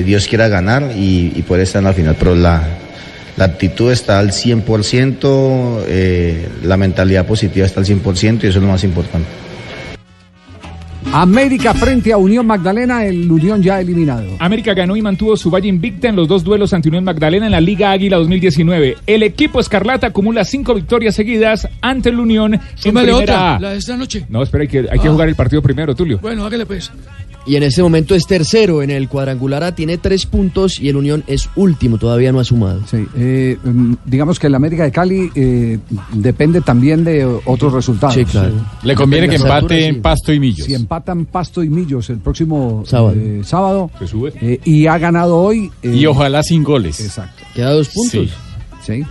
Dios 0.04 0.26
quiera 0.26 0.48
ganar 0.48 0.90
y, 0.96 1.32
y 1.36 1.42
poder 1.42 1.64
estar 1.64 1.80
en 1.80 1.84
la 1.84 1.92
final. 1.92 2.16
Pero 2.18 2.34
la 3.40 3.46
actitud 3.46 3.90
está 3.90 4.18
al 4.18 4.32
100%, 4.32 5.84
eh, 5.88 6.46
la 6.62 6.76
mentalidad 6.76 7.26
positiva 7.26 7.64
está 7.64 7.80
al 7.80 7.86
100% 7.86 8.44
y 8.44 8.48
eso 8.48 8.58
es 8.58 8.62
lo 8.62 8.68
más 8.68 8.84
importante. 8.84 9.26
América 11.12 11.72
frente 11.72 12.12
a 12.12 12.18
Unión 12.18 12.46
Magdalena, 12.46 13.04
el 13.06 13.32
Unión 13.32 13.62
ya 13.62 13.80
eliminado. 13.80 14.36
América 14.38 14.74
ganó 14.74 14.94
y 14.94 15.00
mantuvo 15.02 15.36
su 15.38 15.50
valla 15.50 15.66
invicta 15.68 16.08
en 16.08 16.16
los 16.16 16.28
dos 16.28 16.44
duelos 16.44 16.74
ante 16.74 16.88
Unión 16.90 17.02
Magdalena 17.02 17.46
en 17.46 17.52
la 17.52 17.60
Liga 17.62 17.90
Águila 17.90 18.18
2019. 18.18 18.98
El 19.06 19.22
equipo 19.22 19.58
Escarlata 19.58 20.08
acumula 20.08 20.44
cinco 20.44 20.74
victorias 20.74 21.14
seguidas 21.14 21.66
ante 21.80 22.12
la 22.12 22.20
Unión 22.20 22.54
en 22.54 22.60
Súmale 22.76 23.06
primera 23.06 23.16
otra, 23.24 23.56
A. 23.56 23.60
la 23.60 23.70
de 23.70 23.78
esta 23.78 23.96
noche. 23.96 24.26
No, 24.28 24.42
espera, 24.42 24.62
hay 24.62 24.68
que, 24.68 24.78
hay 24.80 24.98
que 24.98 25.08
Ah. 25.08 25.12
jugar 25.12 25.28
el 25.30 25.34
partido 25.34 25.62
primero, 25.62 25.94
Tulio. 25.94 26.18
Bueno, 26.20 26.44
hágale 26.44 26.66
pues. 26.66 26.92
Y 27.46 27.56
en 27.56 27.62
este 27.62 27.82
momento 27.82 28.14
es 28.14 28.26
tercero 28.26 28.82
en 28.82 28.90
el 28.90 29.08
cuadrangular 29.08 29.62
A, 29.64 29.74
tiene 29.74 29.96
tres 29.98 30.26
puntos 30.26 30.78
y 30.78 30.88
el 30.90 30.96
Unión 30.96 31.24
es 31.26 31.48
último, 31.56 31.96
todavía 31.96 32.30
no 32.32 32.38
ha 32.40 32.44
sumado. 32.44 32.82
Sí, 32.86 33.06
eh, 33.16 33.56
mm, 33.64 33.94
digamos 34.04 34.38
que 34.38 34.46
el 34.48 34.54
América 34.54 34.84
de 34.84 34.92
Cali 34.92 35.30
eh, 35.34 35.78
depende 36.12 36.60
también 36.60 37.02
de 37.02 37.24
otros 37.24 37.72
resultados. 37.72 38.14
Sí, 38.14 38.24
claro. 38.26 38.52
Le 38.82 38.94
conviene 38.94 39.28
que 39.28 39.36
empate 39.36 39.86
en 39.86 39.94
sí. 39.96 40.00
Pasto 40.00 40.32
y 40.32 40.38
Millos. 40.40 40.66
Si 40.66 40.74
empatan 40.74 41.24
Pasto 41.24 41.62
y 41.64 41.70
Millos 41.70 42.10
el 42.10 42.18
próximo 42.18 42.82
Sábado. 42.86 43.14
eh, 43.16 43.40
sábado 43.44 43.90
Se 43.98 44.06
sube. 44.06 44.32
eh, 44.40 44.60
y 44.64 44.86
ha 44.86 44.98
ganado 44.98 45.38
hoy. 45.38 45.70
eh, 45.82 45.94
Y 45.96 46.06
ojalá 46.06 46.42
sin 46.42 46.62
goles. 46.62 47.00
Exacto. 47.00 47.42
Queda 47.54 47.70
dos 47.72 47.88
puntos. 47.88 48.28
Sí. 48.28 48.30
Sí. 48.86 49.04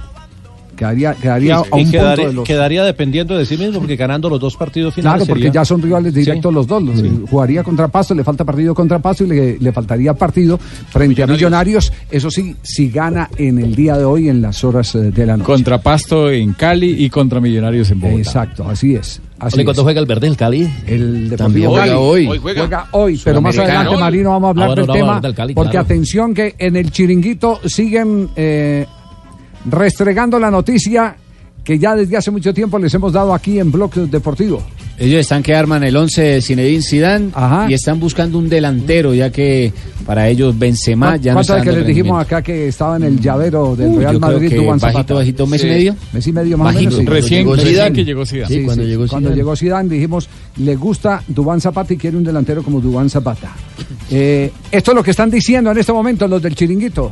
Quedaría, 0.80 1.14
quedaría 1.14 1.58
a 1.58 1.64
Y 1.78 1.84
un 1.84 1.92
quedaría, 1.92 2.16
punto 2.16 2.28
de 2.30 2.34
los. 2.34 2.48
quedaría 2.48 2.84
dependiendo 2.86 3.38
de 3.38 3.46
sí 3.46 3.58
mismo, 3.58 3.80
porque 3.80 3.98
ganando 3.98 4.30
los 4.30 4.40
dos 4.40 4.56
partidos 4.56 4.94
finales. 4.94 5.18
Claro, 5.24 5.28
porque 5.28 5.44
sería- 5.48 5.62
ya 5.62 5.66
son 5.66 5.82
rivales 5.82 6.14
directos 6.14 6.54
los 6.54 6.66
dos. 6.66 6.82
Los- 6.82 7.04
Jugaría 7.30 7.64
contra 7.64 7.90
Pasto, 7.90 8.16
le 8.16 8.24
falta 8.24 8.46
partido 8.46 8.74
contra 8.74 9.00
Pasto 9.00 9.26
y 9.26 9.28
le, 9.28 9.58
le 9.60 9.72
faltaría 9.74 10.14
partido 10.14 10.58
frente 10.58 11.22
a 11.24 11.28
Millonarios. 11.28 11.92
Eso 12.10 12.32
sí, 12.32 12.56
si 12.64 12.90
gana 12.90 13.30
en 13.36 13.60
el 13.60 13.76
día 13.76 13.98
de 13.98 14.06
hoy 14.06 14.30
en 14.30 14.42
las 14.42 14.64
horas 14.64 14.96
eh, 14.96 15.12
de 15.12 15.26
la 15.26 15.36
noche. 15.36 15.46
Contra 15.48 15.82
Pasto 15.82 16.32
en 16.32 16.54
Cali 16.54 17.04
y 17.04 17.10
contra 17.10 17.42
Millonarios 17.42 17.92
en 17.92 18.00
Bogotá. 18.00 18.20
Exacto, 18.22 18.70
así 18.70 18.96
es. 18.96 19.22
Así 19.38 19.56
¿Cuánto 19.64 19.72
es. 19.72 19.80
juega 19.84 20.00
el 20.02 20.06
verde 20.06 20.28
el 20.28 20.36
Cali? 20.38 20.70
El 20.86 21.30
También 21.38 21.70
Deportivo 21.70 21.70
juega 21.72 21.86
Cali. 21.86 21.98
hoy. 21.98 22.28
Hoy 22.28 22.38
juega. 22.40 22.60
Juega 22.62 22.88
hoy, 22.92 23.22
pero 23.24 23.42
más 23.42 23.58
adelante, 23.58 23.98
Marino, 23.98 24.30
vamos 24.32 24.48
a 24.48 24.50
hablar 24.50 24.70
Ah, 24.72 24.76
del 24.76 24.82
no, 24.82 24.88
vamos 24.88 24.96
a 24.96 25.00
tema. 25.00 25.08
hablar 25.16 25.22
del 25.24 25.36
Cali, 25.36 25.54
porque 25.54 25.72
claro. 25.72 25.86
atención 25.86 26.34
que 26.34 26.56
en 26.58 26.76
el 26.76 26.92
chiringuito 26.92 27.60
siguen 27.66 28.30
eh, 28.36 28.86
restregando 29.66 30.40
la 30.40 30.52
noticia 30.52 31.16
que 31.64 31.78
ya 31.78 31.96
desde 31.96 32.18
hace 32.18 32.32
mucho 32.32 32.54
tiempo 32.54 32.80
les 32.80 32.94
hemos 32.94 33.14
dado 33.14 33.34
aquí 33.34 33.60
en 33.60 33.72
Blog 33.72 33.94
Deportivo. 33.94 34.64
Ellos 34.98 35.20
están 35.22 35.42
que 35.44 35.56
arman 35.56 35.82
el 35.84 35.96
11 35.96 36.22
de 36.22 36.42
Zinedine 36.42 36.82
Zidane 36.82 37.30
Ajá. 37.34 37.68
y 37.70 37.74
están 37.74 38.00
buscando 38.02 38.38
un 38.38 38.50
delantero, 38.50 39.14
ya 39.14 39.30
que 39.32 39.72
para 40.06 40.28
ellos 40.28 40.58
Benzema 40.60 41.16
ya 41.16 41.32
no 41.32 41.38
¿Cuánto 41.38 41.54
está 41.56 41.58
es 41.58 41.64
que 41.64 41.80
les 41.80 41.88
dijimos 41.88 42.22
acá 42.22 42.42
que 42.42 42.68
estaba 42.68 42.98
en 42.98 43.04
el 43.04 43.20
llavero 43.22 43.76
del 43.78 43.96
Real 43.96 44.16
yo 44.16 44.20
creo 44.20 44.32
Madrid, 44.34 44.50
que 44.50 44.58
bajito, 44.60 44.80
Zapata? 44.88 45.14
bajito, 45.14 45.48
mes 45.48 45.64
y 45.64 45.68
medio. 45.68 45.96
Mes 46.12 46.28
y 46.28 46.34
medio 46.34 46.58
más 46.58 46.74
Bajito. 46.74 46.96
o 46.96 46.98
menos. 46.98 47.06
sí. 47.06 47.06
Recién, 47.22 47.40
Llegó 47.40 47.56
recién 47.56 47.74
Zidane. 47.76 47.96
que 47.96 48.06
llegó 48.06 48.26
Zidane. 48.26 48.56
Sí, 48.56 48.64
cuando 48.66 48.84
llegó 48.84 49.08
Cuando 49.08 49.30
Zidane. 49.30 49.36
llegó 49.36 49.56
Zidane 49.56 49.90
dijimos, 49.90 50.30
le 50.58 50.76
gusta 50.76 51.24
Dubán 51.28 51.62
Zapata 51.62 51.94
y 51.94 51.98
quiere 51.98 52.18
un 52.18 52.24
delantero 52.26 52.62
como 52.64 52.82
Dubán 52.82 53.10
Zapata. 53.10 53.52
Eh, 54.10 54.52
esto 54.72 54.92
es 54.92 54.96
lo 54.96 55.04
que 55.04 55.12
están 55.12 55.30
diciendo 55.30 55.72
en 55.72 55.78
este 55.78 55.94
momento 55.94 56.28
los 56.28 56.42
del 56.42 56.56
chiringuito. 56.56 57.12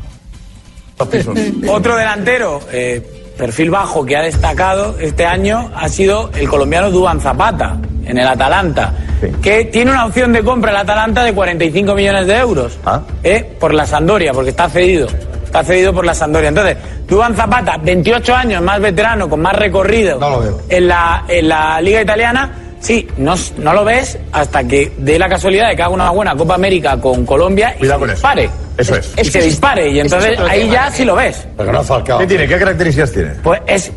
Otro 1.67 1.95
delantero, 1.95 2.59
eh, 2.71 3.01
perfil 3.37 3.69
bajo, 3.69 4.05
que 4.05 4.17
ha 4.17 4.21
destacado 4.21 4.95
este 4.99 5.25
año 5.25 5.71
ha 5.75 5.87
sido 5.89 6.31
el 6.35 6.49
colombiano 6.49 6.89
Duban 6.89 7.21
Zapata, 7.21 7.77
en 8.07 8.17
el 8.17 8.27
Atalanta, 8.27 8.93
que 9.41 9.65
tiene 9.65 9.91
una 9.91 10.05
opción 10.05 10.31
de 10.31 10.43
compra 10.43 10.71
el 10.71 10.77
Atalanta 10.77 11.23
de 11.23 11.33
45 11.33 11.93
millones 11.93 12.25
de 12.27 12.37
euros 12.37 12.79
eh, 13.23 13.55
por 13.59 13.73
la 13.73 13.85
Sandoria, 13.85 14.31
porque 14.33 14.51
está 14.51 14.69
cedido. 14.69 15.07
Está 15.43 15.63
cedido 15.63 15.93
por 15.93 16.05
la 16.05 16.13
Sandoria. 16.13 16.49
Entonces, 16.49 16.77
Duban 17.07 17.35
Zapata, 17.35 17.77
28 17.77 18.35
años, 18.35 18.61
más 18.61 18.81
veterano, 18.81 19.29
con 19.29 19.39
más 19.41 19.55
recorrido 19.55 20.19
En, 20.67 20.87
la, 20.87 21.23
en 21.27 21.47
la 21.47 21.79
Liga 21.81 22.01
Italiana. 22.01 22.66
Sí, 22.79 23.07
no, 23.17 23.33
s- 23.33 23.53
no 23.57 23.73
lo 23.73 23.83
ves 23.83 24.17
hasta 24.31 24.63
que 24.63 24.91
dé 24.97 25.17
la 25.19 25.27
casualidad 25.27 25.69
de 25.69 25.75
que 25.75 25.81
haga 25.83 25.91
una 25.93 26.09
buena 26.11 26.35
Copa 26.35 26.55
América 26.55 26.99
con 27.01 27.25
Colombia 27.25 27.75
y 27.79 27.85
se 27.85 27.97
dispare. 28.13 28.49
Eso 28.77 28.95
es. 28.95 29.13
Y 29.21 29.25
se 29.25 29.41
dispare. 29.41 29.89
Y 29.89 29.99
entonces 29.99 30.37
ahí 30.39 30.61
tema. 30.61 30.73
ya 30.73 30.91
sí 30.91 31.03
lo 31.05 31.15
ves. 31.15 31.47
Pero 31.57 31.71
no 31.71 31.83
Falcao. 31.83 32.19
¿Qué 32.19 32.27
tiene? 32.27 32.47
¿Qué 32.47 32.57
características 32.57 33.11
tiene? 33.11 33.29
Pues 33.43 33.61
es 33.67 33.91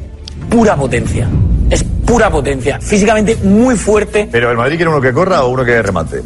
pura 0.49 0.75
potencia. 0.77 1.29
Es 1.69 1.85
pura 2.07 2.31
potencia. 2.31 2.81
Físicamente 2.81 3.37
muy 3.43 3.77
fuerte. 3.77 4.29
Pero 4.33 4.51
el 4.51 4.57
Madrid 4.57 4.77
quiere 4.77 4.91
uno 4.91 5.01
que 5.01 5.13
corra 5.13 5.45
o 5.45 5.51
uno 5.51 5.65
que 5.65 5.81
remate. 5.83 6.23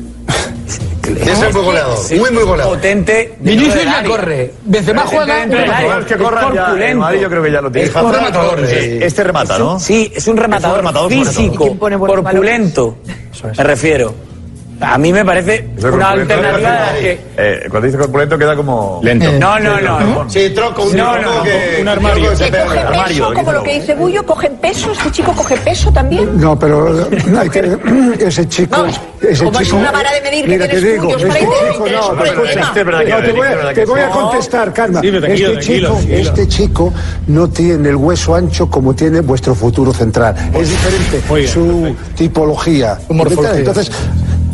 Es 1.09 1.43
el 1.43 1.53
muy 1.53 1.63
goleador, 1.63 1.99
Sí, 1.99 2.15
muy, 2.17 2.31
muy 2.31 2.43
goleador. 2.43 2.75
Potente. 2.75 3.35
Vinicius 3.41 3.85
ya 3.85 4.03
corre. 4.05 4.55
Benzema 4.65 5.03
juega 5.03 5.43
área. 5.43 5.97
Los 5.97 6.07
que 6.07 6.17
corran 6.17 6.55
ya, 6.55 6.75
el. 6.75 6.97
Madrid 6.97 7.21
yo 7.21 7.29
creo 7.31 7.43
que 7.43 7.53
ya 7.53 7.61
lo 7.61 7.71
tiene. 7.71 7.89
Es 7.89 7.93
corpulento. 7.93 8.27
rematadores. 8.31 8.73
Este 9.03 9.25
remata, 9.25 9.59
¿no? 9.59 9.79
Sí, 9.79 10.13
es 10.15 10.27
un 10.29 10.37
rematador, 10.37 10.79
un 10.79 10.79
rematador 10.79 11.11
físico, 11.11 11.65
¿Y 11.65 11.67
quién 11.69 11.79
pone 11.79 11.97
buenos 11.97 12.17
corpulento. 12.25 12.99
Me 13.57 13.65
refiero. 13.65 14.34
A 14.81 14.99
mí 14.99 15.13
me 15.13 15.25
parece 15.25 15.69
una 15.79 15.91
corpulento, 15.91 16.35
alternativa 16.35 16.93
que. 17.01 17.21
Eh, 17.37 17.67
cuando 17.71 17.87
dice 17.87 17.99
corpulento 17.99 18.37
queda 18.39 18.57
como... 18.57 19.01
Lento. 19.03 19.31
No, 19.39 19.59
no, 19.61 19.81
no. 19.81 20.29
Sí, 20.29 20.51
troco, 20.51 20.83
un 20.85 20.97
No, 20.97 21.17
no, 21.21 21.43
que... 21.43 21.79
un 21.81 21.89
armario. 21.89 22.31
que 22.31 22.37
Que 22.37 22.51
coge 22.51 22.51
peso, 22.51 22.89
Armario, 22.89 23.35
como 23.35 23.53
lo 23.53 23.63
que 23.63 23.75
dice 23.75 23.95
Bullo, 23.95 24.27
¿cogen 24.27 24.57
peso? 24.57 24.93
¿Este 24.93 25.11
chico 25.13 25.33
coge 25.33 25.57
peso 25.59 25.93
también? 25.93 26.41
No, 26.41 26.59
pero 26.59 27.09
hay 27.39 27.49
que, 27.49 27.79
ese 28.21 28.49
chico, 28.49 28.85
ese 29.23 29.45
como 29.45 29.61
es 29.61 29.73
una 29.73 29.93
vara 29.93 30.13
de 30.13 30.21
medir 30.21 30.45
que 30.45 30.51
mira, 30.51 30.65
te 30.69 30.71
tienes 30.81 30.93
digo, 30.93 31.05
tuyos 31.15 31.23
este 31.35 31.47
para 31.47 31.91
no, 32.01 32.09
por 32.17 32.27
escucha, 32.27 32.43
encima. 32.53 32.67
Este 32.67 32.81
es 32.81 32.87
verdad 32.87 33.05
que 33.05 33.11
no, 33.11 33.23
te 33.23 33.33
voy, 33.33 33.47
a- 33.47 33.69
que 33.69 33.81
te 33.81 33.87
voy 33.87 34.01
a 34.01 34.07
sí. 34.07 34.13
contestar, 34.13 34.73
tranquilo, 34.73 35.27
este, 35.27 35.59
chico, 35.61 36.01
este 36.09 36.49
chico 36.49 36.93
no 37.29 37.49
tiene 37.49 37.89
el 37.91 37.97
hueso 37.97 38.35
ancho 38.35 38.69
como 38.69 38.95
tiene 38.95 39.21
vuestro 39.21 39.55
futuro 39.55 39.93
central. 39.93 40.35
Es 40.53 40.69
diferente 40.69 41.47
su 41.49 41.95
tipología. 42.17 42.99
morfología. 43.09 43.59
Entonces, 43.59 43.91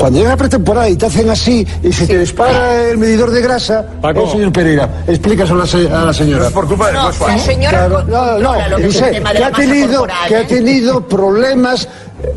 Cuando 0.01 0.18
llega 0.18 0.30
la 0.30 0.36
pretemporada 0.38 0.88
y 0.88 0.96
te 0.96 1.05
hacen 1.07 1.28
así 1.28 1.66
y 1.82 1.92
se 1.92 2.07
te 2.07 2.18
dispara 2.18 2.84
el 2.88 2.96
medidor 2.96 3.30
de 3.30 3.42
grasa, 3.42 3.84
Paco. 4.01 4.20
eh, 4.26 4.30
señor 4.32 4.51
Pereira, 4.51 4.88
explícaselo 5.07 5.59
a 5.61 5.64
la, 5.64 5.70
se- 5.70 5.90
a 5.92 6.05
la 6.07 6.12
señora. 6.14 6.42
No 6.44 6.48
es 6.48 6.55
por 6.55 6.66
culpa 6.66 6.86
del 6.86 6.94
No, 6.96 7.11
la 7.28 7.38
señora 7.38 7.70
Claro, 7.86 8.03
no, 8.05 8.38
no, 8.38 8.68
lo 8.70 8.76
que 8.76 8.82
es 8.86 8.92
dice 8.94 9.07
el 9.09 9.12
tema 9.16 9.28
de 9.28 9.34
que 9.34 9.40
la 9.40 9.46
ha 9.48 9.53
tenido, 9.53 9.88
corporal, 9.98 10.28
que 10.28 10.36
ha 10.36 10.40
¿eh? 10.40 10.44
tenido 10.44 11.07
problemas 11.07 11.86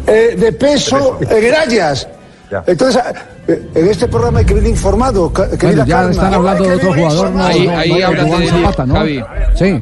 eh, 0.08 0.36
de 0.38 0.52
peso 0.52 1.18
en 1.22 1.42
grallas. 1.42 2.08
Ya. 2.52 2.64
Entonces, 2.68 3.02
eh, 3.48 3.62
en 3.74 3.88
este 3.88 4.08
programa 4.08 4.40
hay 4.40 4.46
que 4.46 4.54
venir 4.54 4.70
informado, 4.70 5.32
Bueno, 5.32 5.86
ya 5.86 6.10
están 6.10 6.34
hablando 6.34 6.64
de 6.66 6.76
otro 6.76 6.94
jugador, 6.94 7.32
no, 7.32 7.44
Ahí, 7.44 7.66
no, 7.66 7.78
ahí 7.78 7.90
no, 8.00 8.08
hablan 8.08 8.40
de 8.40 8.48
Zapata, 8.48 8.86
¿no? 8.86 8.96
Javi. 8.96 9.24
Sí. 9.56 9.80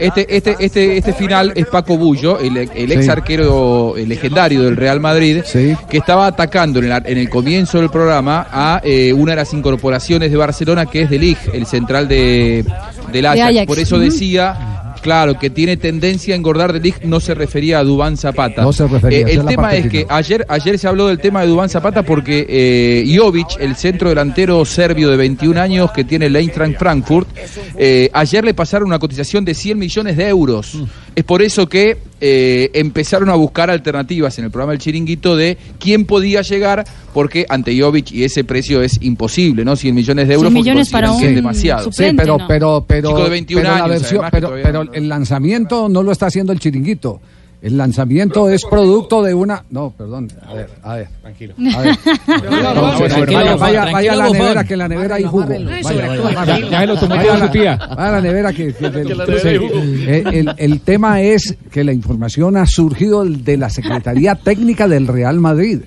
Este, 0.00 0.36
este, 0.36 0.56
este, 0.58 0.96
este 0.96 1.12
final 1.12 1.52
es 1.54 1.66
Paco 1.66 1.96
Bullo, 1.96 2.38
el, 2.38 2.56
el 2.56 2.92
ex 2.92 3.04
Sí. 3.04 3.10
arquero 3.10 3.96
el 3.96 4.08
legendario 4.08 4.62
del 4.62 4.76
Real 4.76 5.00
Madrid, 5.00 5.42
que 5.88 5.96
estaba 5.96 6.26
atacando 6.26 6.80
en 6.80 6.86
el, 6.90 7.02
en 7.06 7.18
el 7.18 7.28
comienzo 7.30 7.78
del 7.78 7.90
programa 7.90 8.46
a 8.50 8.80
eh, 8.82 9.12
una 9.12 9.32
de 9.32 9.36
las 9.36 9.52
incorporaciones 9.52 10.30
de 10.30 10.36
Barcelona, 10.36 10.86
que 10.86 11.02
es 11.02 11.10
de 11.10 11.18
Ligt, 11.18 11.54
el 11.54 11.66
central 11.66 12.08
de, 12.08 12.64
del 13.12 13.26
Ajax. 13.26 13.50
Ajax. 13.50 13.66
Por 13.66 13.78
eso 13.78 13.98
decía. 13.98 14.67
Claro, 15.00 15.38
que 15.38 15.50
tiene 15.50 15.76
tendencia 15.76 16.34
a 16.34 16.36
engordar 16.36 16.72
de 16.72 16.80
Ligt, 16.80 17.04
no 17.04 17.20
se 17.20 17.34
refería 17.34 17.78
a 17.78 17.84
Dubán 17.84 18.16
Zapata. 18.16 18.62
No 18.62 18.72
se 18.72 18.86
refería, 18.86 19.20
Eh, 19.20 19.34
el 19.34 19.44
tema 19.46 19.74
es 19.74 19.88
que 19.88 20.06
ayer, 20.08 20.44
ayer 20.48 20.78
se 20.78 20.88
habló 20.88 21.06
del 21.06 21.18
tema 21.18 21.42
de 21.42 21.48
Dubán 21.48 21.68
Zapata 21.68 22.02
porque 22.02 22.46
eh, 22.48 23.16
Jovic, 23.16 23.58
el 23.60 23.76
centro 23.76 24.08
delantero 24.08 24.64
serbio 24.64 25.10
de 25.10 25.16
21 25.16 25.60
años 25.60 25.90
que 25.92 26.04
tiene 26.04 26.26
el 26.26 26.36
Eintracht 26.36 26.78
Frankfurt, 26.78 27.28
eh, 27.76 28.10
ayer 28.12 28.44
le 28.44 28.54
pasaron 28.54 28.88
una 28.88 28.98
cotización 28.98 29.44
de 29.44 29.54
100 29.54 29.78
millones 29.78 30.16
de 30.16 30.28
euros. 30.28 30.74
Mm. 30.74 30.84
Es 31.18 31.24
por 31.24 31.42
eso 31.42 31.68
que 31.68 31.98
eh, 32.20 32.70
empezaron 32.74 33.28
a 33.28 33.34
buscar 33.34 33.70
alternativas 33.70 34.38
en 34.38 34.44
el 34.44 34.52
programa 34.52 34.72
El 34.72 34.78
Chiringuito 34.78 35.34
de 35.34 35.58
quién 35.80 36.04
podía 36.04 36.42
llegar, 36.42 36.84
porque 37.12 37.44
ante 37.48 37.76
Jovic 37.76 38.12
y 38.12 38.22
ese 38.22 38.44
precio 38.44 38.82
es 38.82 39.02
imposible, 39.02 39.64
¿no? 39.64 39.74
100 39.74 39.96
millones 39.96 40.28
de 40.28 40.34
euros 40.34 40.52
100 40.52 40.54
porque 40.54 40.70
millones 40.70 40.90
para 40.90 41.10
un 41.10 41.20
es 41.20 41.34
demasiado. 41.34 41.90
Sí, 41.90 42.04
pero, 42.16 42.38
¿no? 42.38 42.46
pero, 42.46 42.84
pero, 42.86 43.08
Chico 43.08 43.24
de 43.24 43.30
21 43.30 43.62
pero 43.62 43.74
la 43.74 43.84
años, 43.84 44.00
versión, 44.00 44.24
además, 44.24 44.30
que 44.30 44.36
pero, 44.62 44.62
pero 44.62 44.92
el 44.92 45.08
lanzamiento 45.08 45.88
no 45.88 46.04
lo 46.04 46.12
está 46.12 46.26
haciendo 46.26 46.52
el 46.52 46.60
chiringuito. 46.60 47.20
El 47.60 47.76
lanzamiento 47.76 48.48
es 48.48 48.64
producto 48.64 49.22
de 49.22 49.34
una. 49.34 49.64
No, 49.70 49.90
perdón. 49.90 50.28
A 50.46 50.54
ver, 50.54 50.70
a 50.82 50.94
ver. 50.94 51.08
Tranquilo. 51.22 51.54
A 51.74 51.80
ver. 51.82 51.98
Vaya, 52.26 52.74
bufón, 52.74 53.60
vaya, 53.60 53.84
vaya 53.92 54.12
a 54.12 54.16
la 54.16 54.30
nevera, 54.30 54.64
que 54.64 54.72
en 54.74 54.78
la 54.78 54.88
nevera 54.88 55.14
hay 55.16 55.24
jugo. 55.24 55.48
Ya, 55.48 56.80
se 56.80 56.86
lo 56.86 56.96
tomó 56.98 57.16
toda 57.20 57.46
su 57.46 57.48
tía. 57.50 57.76
Vaya 57.76 58.08
a 58.08 58.12
la 58.12 58.20
nevera 58.20 58.52
que. 58.52 58.68
Eh, 58.80 60.24
el, 60.32 60.54
el 60.56 60.80
tema 60.82 61.20
es 61.20 61.56
que 61.70 61.82
la 61.82 61.92
información 61.92 62.56
ha 62.56 62.66
surgido 62.66 63.24
de 63.24 63.56
la 63.56 63.70
Secretaría 63.70 64.36
Técnica 64.36 64.86
del 64.86 65.06
Real 65.08 65.40
Madrid. 65.40 65.80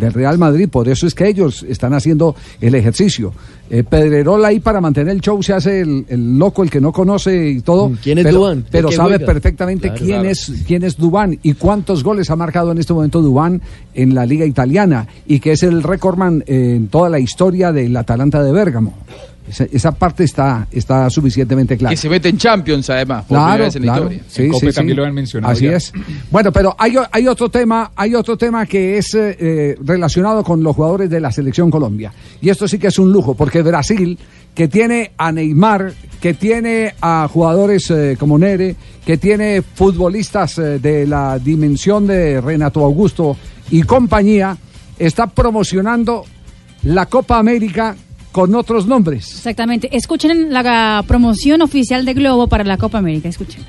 Del 0.00 0.12
Real 0.12 0.36
Madrid, 0.38 0.68
por 0.68 0.88
eso 0.88 1.06
es 1.06 1.14
que 1.14 1.28
ellos 1.28 1.64
están 1.68 1.94
haciendo 1.94 2.34
el 2.60 2.74
ejercicio. 2.74 3.32
Eh, 3.70 3.84
Pedrerol 3.84 4.44
ahí 4.44 4.58
para 4.58 4.80
mantener 4.80 5.14
el 5.14 5.20
show 5.20 5.40
se 5.44 5.52
hace 5.52 5.82
el, 5.82 6.04
el 6.08 6.36
loco, 6.38 6.64
el 6.64 6.70
que 6.70 6.80
no 6.80 6.90
conoce 6.90 7.50
y 7.50 7.60
todo. 7.60 7.92
¿Quién 8.02 8.18
es 8.18 8.24
pero, 8.24 8.38
Duván? 8.38 8.62
¿De 8.62 8.66
Pero 8.70 8.90
sabe 8.90 9.16
juega? 9.18 9.26
perfectamente 9.26 9.88
Claro. 9.88 9.98
quién 10.04 10.10
Claro. 10.20 10.28
es 10.30 10.52
quién 10.66 10.82
es 10.82 10.96
Dubán 10.96 11.38
y 11.42 11.52
cuántos 11.54 12.02
goles 12.02 12.30
ha 12.30 12.36
marcado 12.36 12.72
en 12.72 12.78
este 12.78 12.92
momento 12.92 13.22
Dubán 13.22 13.62
en 13.94 14.14
la 14.14 14.26
liga 14.26 14.44
italiana 14.44 15.06
y 15.26 15.38
que 15.38 15.52
es 15.52 15.62
el 15.62 15.84
recordman 15.84 16.42
eh, 16.48 16.74
en 16.76 16.88
toda 16.88 17.08
la 17.08 17.20
historia 17.20 17.70
del 17.70 17.96
Atalanta 17.96 18.42
de 18.42 18.50
Bérgamo. 18.50 18.94
Esa, 19.50 19.64
esa 19.64 19.92
parte 19.92 20.24
está, 20.24 20.66
está 20.70 21.10
suficientemente 21.10 21.76
clara. 21.76 21.90
Que 21.90 21.96
se 21.96 22.08
mete 22.08 22.28
en 22.28 22.38
Champions, 22.38 22.88
además, 22.88 23.24
por 23.24 23.36
primera 23.36 23.46
Claro, 23.48 23.64
vez 23.64 23.76
en 23.76 23.86
la 23.86 23.92
historia. 23.92 24.20
Sí, 24.28 24.42
En 24.44 24.54
sí, 24.54 24.66
sí. 24.68 24.72
también 24.72 24.96
lo 24.96 25.04
han 25.04 25.14
mencionado 25.14 25.52
Así 25.52 25.64
ya. 25.64 25.76
es. 25.76 25.92
Bueno, 26.30 26.52
pero 26.52 26.74
hay, 26.78 26.96
otro 27.26 27.48
tema, 27.48 27.90
hay 27.96 28.14
otro 28.14 28.36
tema 28.36 28.64
que 28.66 28.96
es 28.98 29.14
eh, 29.14 29.36
eh, 29.38 29.76
relacionado 29.84 30.42
con 30.44 30.62
los 30.62 30.74
jugadores 30.76 31.10
de 31.10 31.20
la 31.20 31.32
selección 31.32 31.70
Colombia. 31.70 32.12
Y 32.40 32.48
esto 32.48 32.66
sí 32.68 32.78
que 32.78 32.86
es 32.86 32.98
un 32.98 33.12
lujo, 33.12 33.34
porque 33.34 33.62
Brasil, 33.62 34.18
que 34.54 34.68
tiene 34.68 35.12
a 35.16 35.32
Neymar, 35.32 35.92
que 36.20 36.34
tiene 36.34 36.94
a 37.00 37.28
jugadores 37.32 37.90
eh, 37.90 38.16
como 38.18 38.38
Nere, 38.38 38.76
que 39.04 39.16
tiene 39.16 39.62
futbolistas 39.62 40.58
eh, 40.58 40.78
de 40.78 41.06
la 41.06 41.38
dimensión 41.38 42.06
de 42.06 42.40
Renato 42.40 42.84
Augusto 42.84 43.36
y 43.70 43.82
compañía, 43.82 44.56
está 44.98 45.26
promocionando 45.28 46.24
la 46.82 47.06
Copa 47.06 47.38
América 47.38 47.96
con 48.32 48.54
otros 48.54 48.86
nombres. 48.86 49.34
Exactamente. 49.36 49.88
Escuchen 49.96 50.52
la 50.52 51.04
promoción 51.06 51.62
oficial 51.62 52.04
de 52.04 52.14
Globo 52.14 52.46
para 52.46 52.64
la 52.64 52.76
Copa 52.76 52.98
América. 52.98 53.28
Escuchen. 53.28 53.64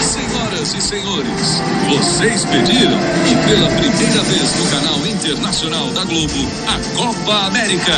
Senhoras 0.00 0.74
e 0.74 0.80
senhores, 0.80 1.62
vocês 1.88 2.44
pediram 2.44 2.98
e 3.30 3.34
pela 3.46 3.68
primeira 3.68 4.22
vez 4.22 4.56
no 4.56 4.70
canal 4.70 5.06
internacional 5.06 5.90
da 5.90 6.04
Globo, 6.04 6.46
a 6.68 6.78
Copa 6.96 7.46
América. 7.46 7.92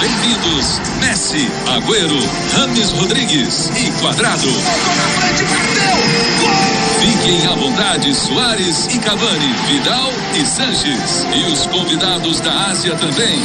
Bem-vindos, 0.00 0.80
Messi, 1.00 1.48
Agüero, 1.68 2.18
Rames 2.54 2.90
Rodrigues 2.92 3.70
e 3.76 3.90
Quadrado. 4.00 4.48
Fiquem 7.02 7.46
à 7.48 7.54
vontade, 7.56 8.14
Soares 8.14 8.86
e 8.86 8.98
Cavani, 9.00 9.52
Vidal 9.66 10.12
e 10.40 10.46
Sanches. 10.46 11.26
E 11.34 11.52
os 11.52 11.66
convidados 11.66 12.40
da 12.40 12.66
Ásia 12.66 12.94
também. 12.94 13.42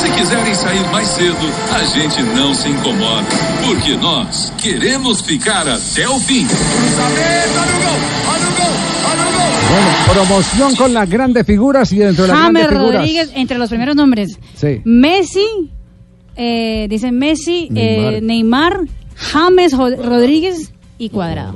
Se 0.00 0.10
quiserem 0.12 0.54
sair 0.54 0.86
mais 0.90 1.08
cedo, 1.08 1.52
a 1.74 1.84
gente 1.84 2.22
não 2.22 2.54
se 2.54 2.70
incomoda, 2.70 3.26
porque 3.66 3.96
nós 3.96 4.50
queremos 4.56 5.20
ficar 5.20 5.68
até 5.68 6.08
o 6.08 6.18
fim. 6.18 6.46
Bueno, 9.70 9.88
promoción 10.14 10.74
con 10.74 10.94
las 10.94 11.08
grandes 11.10 11.44
figuras 11.44 11.92
y 11.92 11.98
dentro 11.98 12.24
de 12.24 12.28
las 12.28 12.38
James 12.38 12.62
grandes 12.62 12.78
figuras. 12.78 13.00
Rodríguez, 13.02 13.30
entre 13.34 13.58
los 13.58 13.68
primeros 13.68 13.94
nombres. 13.94 14.38
Sí. 14.54 14.80
Messi, 14.84 15.46
eh, 16.38 16.86
dicen 16.88 17.18
Messi, 17.18 17.68
Neymar. 17.70 18.14
eh, 18.14 18.20
Neymar, 18.22 18.80
James 19.16 19.76
Rodríguez 19.76 20.72
y 20.96 21.10
Cuadrado. 21.10 21.54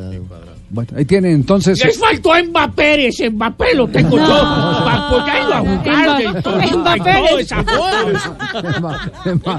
Bueno, 0.74 0.88
ahí 0.96 1.04
tienen 1.04 1.32
entonces. 1.32 1.84
Les 1.84 1.98
faltó 1.98 2.32
a 2.32 2.42
Mbappé, 2.42 3.08
ese 3.08 3.28
Mbappé 3.28 3.74
lo 3.74 3.86
tengo 3.88 4.16
yo 4.16 4.26
para 4.26 5.06
apoyarlo 5.06 5.54
a 5.54 5.58
jugar 5.60 6.42
todo, 6.42 7.38
esa 7.38 7.62
cosa. 7.62 9.10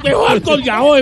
Mejor 0.04 0.42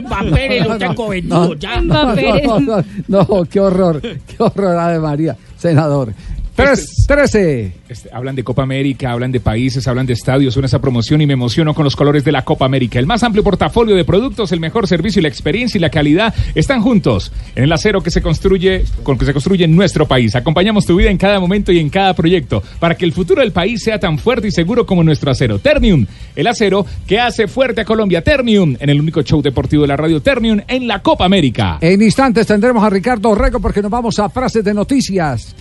Mbappé 0.02 0.60
lo 0.62 0.78
tengo 0.78 1.08
vendido 1.10 1.48
No, 1.48 1.54
ya. 1.56 1.80
no, 1.82 2.14
no, 2.16 2.60
no, 2.60 2.84
no, 3.08 3.46
qué 3.46 3.60
horror, 3.62 4.02
qué 4.02 4.36
horror, 4.40 4.78
Ave 4.78 5.00
María, 5.00 5.38
senador. 5.58 6.14
Tres, 6.62 7.06
trece. 7.08 7.72
Este, 7.90 8.10
hablan 8.14 8.36
de 8.36 8.44
Copa 8.44 8.64
América, 8.64 9.12
hablan 9.12 9.32
de 9.32 9.40
países, 9.40 9.88
hablan 9.88 10.06
de 10.06 10.14
estadios, 10.14 10.54
suena 10.54 10.68
esa 10.68 10.80
promoción 10.80 11.22
y 11.22 11.26
me 11.26 11.34
emociono 11.34 11.74
con 11.74 11.84
los 11.84 11.96
colores 11.96 12.24
de 12.24 12.32
la 12.32 12.44
Copa 12.44 12.66
América. 12.66 13.00
El 13.00 13.08
más 13.08 13.24
amplio 13.24 13.44
portafolio 13.44 13.96
de 13.96 14.06
productos, 14.06 14.52
el 14.52 14.60
mejor 14.60 14.88
servicio 14.88 15.20
y 15.20 15.24
la 15.24 15.28
experiencia 15.28 15.78
y 15.78 15.82
la 15.82 15.90
calidad 15.90 16.34
están 16.54 16.82
juntos 16.82 17.32
en 17.56 17.64
el 17.64 17.72
acero 17.72 18.02
que 18.02 18.12
se 18.12 18.22
construye, 18.22 18.84
con 19.04 19.18
que 19.18 19.26
se 19.26 19.34
construye 19.34 19.66
en 19.66 19.76
nuestro 19.76 20.08
país. 20.08 20.36
Acompañamos 20.36 20.86
tu 20.86 20.96
vida 20.96 21.10
en 21.10 21.18
cada 21.18 21.40
momento 21.40 21.72
y 21.72 21.80
en 21.80 21.90
cada 21.90 22.14
proyecto 22.14 22.62
para 22.80 22.96
que 22.96 23.06
el 23.06 23.14
futuro 23.14 23.42
del 23.42 23.52
país 23.52 23.84
sea 23.84 24.00
tan 24.00 24.18
fuerte 24.18 24.48
y 24.48 24.52
seguro 24.52 24.86
como 24.86 25.04
nuestro 25.04 25.32
acero. 25.32 25.60
Ternium, 25.60 26.06
el 26.36 26.48
acero 26.48 26.86
que 27.08 27.20
hace 27.20 27.48
fuerte 27.48 27.82
a 27.82 27.86
Colombia. 27.86 28.24
Ternium, 28.24 28.76
en 28.80 28.90
el 28.90 29.00
único 29.00 29.24
show 29.24 29.42
deportivo 29.42 29.82
de 29.82 29.88
la 29.88 29.98
radio 29.98 30.22
Ternium 30.22 30.62
en 30.68 30.88
la 30.88 31.02
Copa 31.02 31.26
América. 31.26 31.80
En 31.82 32.02
instantes 32.02 32.46
tendremos 32.46 32.84
a 32.84 32.90
Ricardo 32.90 33.34
Rego 33.34 33.60
porque 33.60 33.82
nos 33.82 33.92
vamos 33.92 34.20
a 34.20 34.30
frases 34.30 34.64
de 34.64 34.74
noticias. 34.74 35.56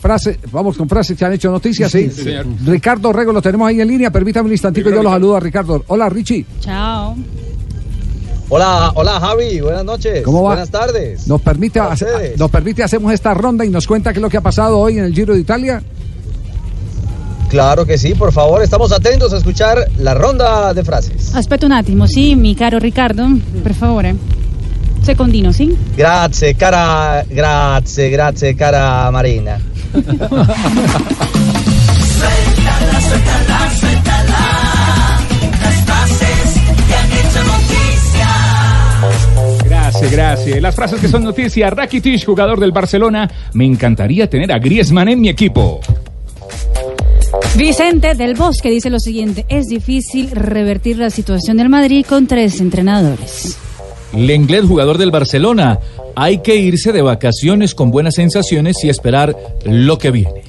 Frase, 0.00 0.38
vamos 0.52 0.76
con 0.76 0.88
frases 0.88 1.16
que 1.16 1.24
han 1.24 1.32
hecho 1.32 1.50
noticias, 1.50 1.90
sí. 1.90 2.10
Sí, 2.10 2.24
señor. 2.24 2.46
Ricardo 2.64 3.12
Rego 3.12 3.32
lo 3.32 3.42
tenemos 3.42 3.68
ahí 3.68 3.80
en 3.80 3.88
línea. 3.88 4.10
Permítame 4.10 4.46
un 4.46 4.52
instantico, 4.52 4.90
yo 4.90 5.02
lo 5.02 5.10
saludo 5.10 5.36
a 5.36 5.40
Ricardo. 5.40 5.84
Hola, 5.88 6.08
Richie. 6.08 6.44
Chao. 6.60 7.16
Hola, 8.48 8.92
hola 8.94 9.18
Javi, 9.18 9.60
buenas 9.60 9.84
noches. 9.84 10.22
¿Cómo 10.22 10.42
va? 10.42 10.50
Buenas 10.50 10.70
tardes. 10.70 11.26
Nos 11.26 11.40
permite, 11.40 11.80
nos 12.36 12.50
permite 12.50 12.84
hacemos 12.84 13.12
esta 13.12 13.34
ronda 13.34 13.64
y 13.64 13.70
nos 13.70 13.88
cuenta 13.88 14.12
qué 14.12 14.20
es 14.20 14.22
lo 14.22 14.30
que 14.30 14.36
ha 14.36 14.40
pasado 14.40 14.78
hoy 14.78 14.98
en 14.98 15.04
el 15.04 15.12
Giro 15.12 15.34
de 15.34 15.40
Italia. 15.40 15.82
Claro 17.48 17.84
que 17.84 17.98
sí, 17.98 18.14
por 18.14 18.32
favor, 18.32 18.62
estamos 18.62 18.92
atentos 18.92 19.32
a 19.32 19.38
escuchar 19.38 19.88
la 19.98 20.14
ronda 20.14 20.72
de 20.74 20.84
frases. 20.84 21.34
Aspetto 21.34 21.66
un 21.66 21.72
attimo, 21.72 22.06
sì, 22.06 22.36
mi 22.36 22.54
caro 22.54 22.78
Riccardo, 22.78 23.26
per 23.62 23.74
favore. 23.74 24.14
Secondino, 25.02 25.50
sì? 25.52 25.76
Grazie, 25.96 26.54
cara, 26.54 27.24
grazie, 27.28 28.10
grazie, 28.10 28.54
cara 28.54 29.10
Marina. 29.10 29.58
Suéltala, 29.96 30.12
suéltala, 33.00 33.70
suéltala. 33.80 34.42
Las 35.62 35.84
frases 35.84 36.60
que 36.86 36.94
han 36.94 37.12
hecho 37.12 37.40
noticia. 37.44 38.28
Gracias, 39.64 40.12
gracias. 40.12 40.60
Las 40.60 40.74
frases 40.74 41.00
que 41.00 41.08
son 41.08 41.24
noticia. 41.24 41.70
Rakitic, 41.70 42.26
jugador 42.26 42.60
del 42.60 42.72
Barcelona. 42.72 43.30
Me 43.54 43.64
encantaría 43.64 44.28
tener 44.28 44.52
a 44.52 44.58
Griezmann 44.58 45.08
en 45.08 45.20
mi 45.20 45.30
equipo. 45.30 45.80
Vicente 47.56 48.14
del 48.14 48.34
Bosque 48.34 48.70
dice 48.70 48.90
lo 48.90 49.00
siguiente, 49.00 49.46
es 49.48 49.66
difícil 49.68 50.30
revertir 50.30 50.98
la 50.98 51.08
situación 51.08 51.56
del 51.56 51.70
Madrid 51.70 52.04
con 52.06 52.26
tres 52.26 52.60
entrenadores. 52.60 53.56
Lenglet, 54.14 54.64
jugador 54.66 54.98
del 54.98 55.10
Barcelona. 55.10 55.78
Hay 56.18 56.38
que 56.38 56.56
irse 56.56 56.92
de 56.92 57.02
vacaciones 57.02 57.74
con 57.74 57.90
buenas 57.90 58.14
sensaciones 58.14 58.82
y 58.82 58.88
esperar 58.88 59.36
lo 59.66 59.98
que 59.98 60.10
viene. 60.10 60.42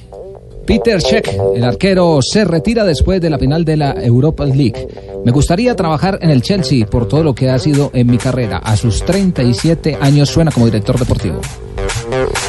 Peter 0.66 1.00
Cech, 1.02 1.28
el 1.54 1.62
arquero, 1.62 2.20
se 2.22 2.46
retira 2.46 2.86
después 2.86 3.20
de 3.20 3.28
la 3.28 3.38
final 3.38 3.66
de 3.66 3.76
la 3.76 3.92
Europa 3.92 4.46
League. 4.46 4.88
Me 5.26 5.32
gustaría 5.32 5.76
trabajar 5.76 6.18
en 6.22 6.30
el 6.30 6.40
Chelsea 6.40 6.86
por 6.86 7.06
todo 7.06 7.22
lo 7.22 7.34
que 7.34 7.50
ha 7.50 7.58
sido 7.58 7.90
en 7.92 8.06
mi 8.06 8.16
carrera. 8.16 8.56
A 8.58 8.78
sus 8.78 9.04
37 9.04 9.98
años 10.00 10.30
suena 10.30 10.50
como 10.50 10.64
director 10.64 10.98
deportivo. 10.98 11.42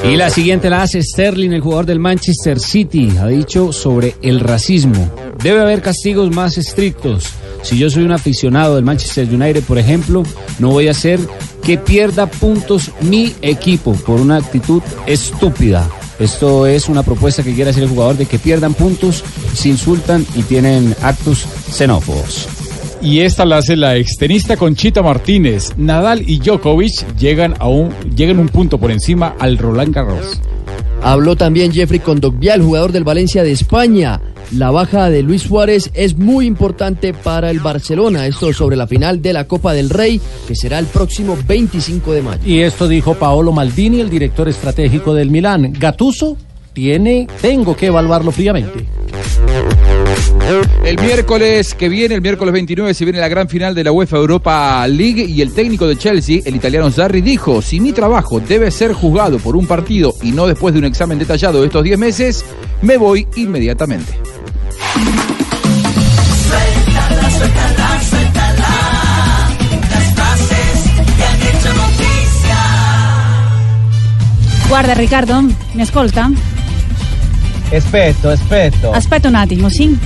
Y 0.03 0.15
la 0.15 0.29
siguiente 0.29 0.69
la 0.69 0.81
hace 0.81 1.01
Sterling, 1.01 1.51
el 1.51 1.61
jugador 1.61 1.85
del 1.85 1.99
Manchester 1.99 2.59
City. 2.59 3.11
Ha 3.19 3.27
dicho 3.27 3.71
sobre 3.71 4.15
el 4.21 4.39
racismo. 4.39 5.11
Debe 5.43 5.61
haber 5.61 5.81
castigos 5.81 6.33
más 6.33 6.57
estrictos. 6.57 7.25
Si 7.61 7.77
yo 7.77 7.89
soy 7.89 8.03
un 8.03 8.11
aficionado 8.11 8.75
del 8.75 8.85
Manchester 8.85 9.27
United, 9.27 9.63
por 9.63 9.77
ejemplo, 9.77 10.23
no 10.59 10.69
voy 10.69 10.87
a 10.87 10.91
hacer 10.91 11.19
que 11.63 11.77
pierda 11.77 12.27
puntos 12.27 12.91
mi 13.01 13.35
equipo 13.41 13.93
por 13.93 14.19
una 14.19 14.37
actitud 14.37 14.81
estúpida. 15.05 15.89
Esto 16.19 16.65
es 16.65 16.89
una 16.89 17.03
propuesta 17.03 17.43
que 17.43 17.53
quiere 17.53 17.69
hacer 17.69 17.83
el 17.83 17.89
jugador 17.89 18.17
de 18.17 18.25
que 18.25 18.39
pierdan 18.39 18.73
puntos, 18.73 19.23
se 19.53 19.69
insultan 19.69 20.25
y 20.35 20.43
tienen 20.43 20.95
actos 21.01 21.45
xenófobos. 21.71 22.58
Y 23.01 23.21
esta 23.21 23.45
la 23.45 23.57
hace 23.57 23.77
la 23.77 23.95
extenista 23.95 24.57
Conchita 24.57 25.01
Martínez. 25.01 25.73
Nadal 25.77 26.23
y 26.27 26.39
Djokovic 26.39 27.17
llegan 27.17 27.55
a 27.59 27.67
un, 27.69 27.93
llegan 28.15 28.39
un 28.39 28.49
punto 28.49 28.77
por 28.77 28.91
encima 28.91 29.35
al 29.39 29.57
Roland 29.57 29.93
Garros. 29.93 30.41
Habló 31.01 31.37
también 31.37 31.71
Jeffrey 31.71 32.01
Condogbial, 32.01 32.61
jugador 32.61 32.91
del 32.91 33.05
Valencia 33.05 33.43
de 33.43 33.51
España. 33.51 34.19
La 34.51 34.71
baja 34.71 35.09
de 35.09 35.23
Luis 35.23 35.43
Suárez 35.43 35.91
es 35.93 36.17
muy 36.17 36.45
importante 36.45 37.13
para 37.13 37.51
el 37.51 37.61
Barcelona. 37.61 38.27
Esto 38.27 38.51
sobre 38.51 38.75
la 38.75 38.87
final 38.87 39.21
de 39.21 39.31
la 39.31 39.47
Copa 39.47 39.73
del 39.73 39.89
Rey, 39.89 40.19
que 40.47 40.55
será 40.55 40.77
el 40.77 40.87
próximo 40.87 41.37
25 41.47 42.11
de 42.11 42.21
mayo. 42.21 42.41
Y 42.45 42.59
esto 42.59 42.87
dijo 42.87 43.13
Paolo 43.13 43.53
Maldini, 43.53 44.01
el 44.01 44.09
director 44.09 44.49
estratégico 44.49 45.13
del 45.13 45.29
Milán. 45.29 45.71
Gatuso 45.71 46.35
tiene, 46.79 47.27
tengo 47.41 47.75
que 47.75 47.87
evaluarlo 47.87 48.31
fríamente. 48.31 48.85
El 50.85 50.97
miércoles 50.97 51.75
que 51.75 51.89
viene, 51.89 52.15
el 52.15 52.21
miércoles 52.21 52.53
29, 52.53 52.93
se 52.93 53.03
viene 53.03 53.19
la 53.19 53.27
gran 53.27 53.49
final 53.49 53.75
de 53.75 53.83
la 53.83 53.91
UEFA 53.91 54.15
Europa 54.15 54.87
League 54.87 55.25
y 55.25 55.41
el 55.41 55.53
técnico 55.53 55.85
de 55.87 55.97
Chelsea, 55.97 56.39
el 56.45 56.55
italiano 56.55 56.89
Sarri, 56.89 57.19
dijo, 57.19 57.61
si 57.61 57.81
mi 57.81 57.91
trabajo 57.91 58.39
debe 58.39 58.71
ser 58.71 58.93
juzgado 58.93 59.39
por 59.39 59.57
un 59.57 59.67
partido 59.67 60.15
y 60.23 60.31
no 60.31 60.47
después 60.47 60.73
de 60.73 60.79
un 60.79 60.85
examen 60.85 61.19
detallado 61.19 61.59
de 61.59 61.67
estos 61.67 61.83
10 61.83 61.99
meses, 61.99 62.45
me 62.81 62.95
voy 62.95 63.27
inmediatamente. 63.35 64.13
Suéltala, 66.47 67.29
suéltala, 67.29 68.01
suéltala. 68.09 68.69
Las 69.91 70.13
frases 70.15 70.89
que 71.17 71.23
han 71.25 71.41
hecho 71.41 71.73
noticia. 71.73 72.57
Guarda 74.69 74.93
Riccardo, 74.93 75.41
mi 75.73 75.81
ascolta? 75.81 76.31
Aspetto, 77.75 78.29
aspetto. 78.29 78.91
Aspetta 78.91 79.27
un 79.27 79.35
attimo, 79.35 79.69
sì? 79.69 79.97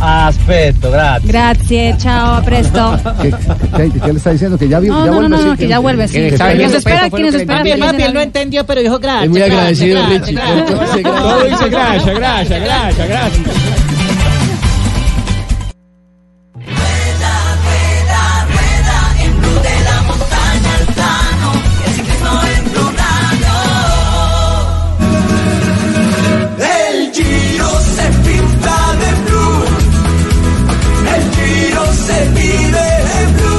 Aspetto, 0.00 0.90
grazie. 0.90 1.28
Grazie, 1.28 1.94
ciao, 1.98 2.36
a 2.36 2.40
presto. 2.42 3.00
¿Qué, 3.20 3.30
qué- 3.30 4.00
qué 4.00 4.12
le 4.12 4.18
está 4.18 4.30
diciendo? 4.30 4.56
Que 4.58 4.68
ya, 4.68 4.78
No, 4.80 4.84
ya 4.86 5.10
no, 5.10 5.12
vuelve. 5.14 5.28
no, 5.28 5.38
sí, 5.38 5.44
no, 5.48 5.56
que 5.56 5.68
ya 5.68 5.78
vuelve, 5.80 6.06
sí. 6.08 6.14
que- 6.14 6.30
Que 6.30 6.36
que- 6.36 6.62
nos 6.64 6.74
espera, 6.74 7.10
que 7.10 7.22
nos 7.22 7.34
espera. 7.34 7.58
Papi, 7.58 7.72
papi, 7.80 8.02
él 8.02 8.14
no 8.14 8.20
entendió, 8.20 8.64
pero 8.66 8.80
dijo 8.80 8.98
gracias. 8.98 9.24
Es 9.24 9.30
muy 9.30 9.42
agradecido, 9.42 10.00
gracias, 10.00 10.20
Richie. 10.20 10.34
gracias. 10.34 11.02
Todo 11.02 11.44
dice 11.44 11.68
gracias. 11.68 12.14
Gracias, 12.18 12.60
gracias, 13.08 13.08
se 32.08 32.20
vive 32.30 32.86
de 33.08 33.20
blue. 33.36 33.58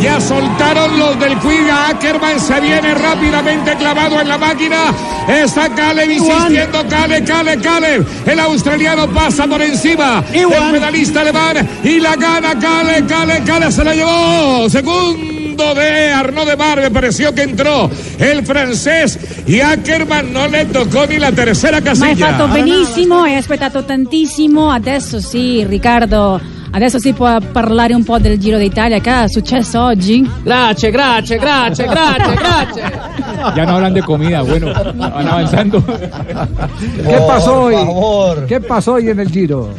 Ya 0.00 0.20
soltaron 0.20 0.98
los 0.98 1.20
del 1.20 1.36
Cuiga. 1.38 1.88
Ackerman 1.88 2.40
se 2.40 2.58
viene 2.60 2.94
rápidamente 2.94 3.76
clavado 3.76 4.20
en 4.20 4.28
la 4.28 4.38
máquina. 4.38 4.94
Está 5.28 5.68
Caleb 5.74 6.10
insistiendo. 6.10 6.86
Caleb, 6.88 7.26
Caleb, 7.26 7.62
Caleb. 7.62 8.06
El 8.26 8.40
australiano 8.40 9.06
pasa 9.08 9.46
por 9.46 9.60
encima. 9.60 10.24
El 10.32 10.72
medalista 10.72 11.20
alemán. 11.20 11.68
Y 11.84 12.00
la 12.00 12.16
gana 12.16 12.58
Caleb, 12.58 13.06
Caleb, 13.06 13.44
Caleb 13.44 13.70
se 13.72 13.84
la 13.84 13.94
llevó. 13.94 14.70
Segundo 14.70 15.39
de 15.74 16.10
Arnaud 16.10 16.46
de 16.46 16.56
Mar. 16.56 16.78
Me 16.80 16.90
pareció 16.90 17.32
que 17.34 17.42
entró 17.42 17.90
el 18.18 18.44
francés. 18.44 19.18
Y 19.46 19.60
Ackerman 19.60 20.32
no 20.32 20.46
le 20.48 20.64
tocó 20.66 21.06
ni 21.06 21.18
la 21.18 21.32
tercera 21.32 21.80
Ma 21.80 21.90
hai 21.90 22.14
casilla. 22.16 22.26
fatto 22.28 22.48
benissimo, 22.48 23.22
hai 23.22 23.36
aspettato 23.36 23.84
tantissimo, 23.84 24.70
adesso 24.70 25.20
sì, 25.20 25.64
Riccardo, 25.64 26.40
adesso 26.72 26.98
si 26.98 27.12
può 27.12 27.38
parlare 27.52 27.94
un 27.94 28.04
po' 28.04 28.18
del 28.18 28.38
Giro 28.38 28.58
d'Italia 28.58 29.00
che 29.00 29.24
è 29.24 29.28
successo 29.28 29.80
oggi? 29.82 30.28
Gracias, 30.44 30.92
gracias, 30.92 31.40
gracias, 31.40 31.88
gracias, 31.88 32.38
gracias. 32.38 32.90
Ya 33.56 33.64
no 33.64 33.76
hablan 33.76 33.94
de 33.94 34.02
comida, 34.02 34.42
bueno, 34.42 34.66
van 34.94 35.26
avanzando. 35.26 35.82
¿Qué 35.82 37.18
pasó 37.26 37.62
hoy? 37.62 37.74
favor. 37.74 38.46
¿Qué 38.46 38.60
pasó 38.60 38.92
hoy 38.94 39.08
en 39.08 39.18
el 39.20 39.30
Giro? 39.30 39.70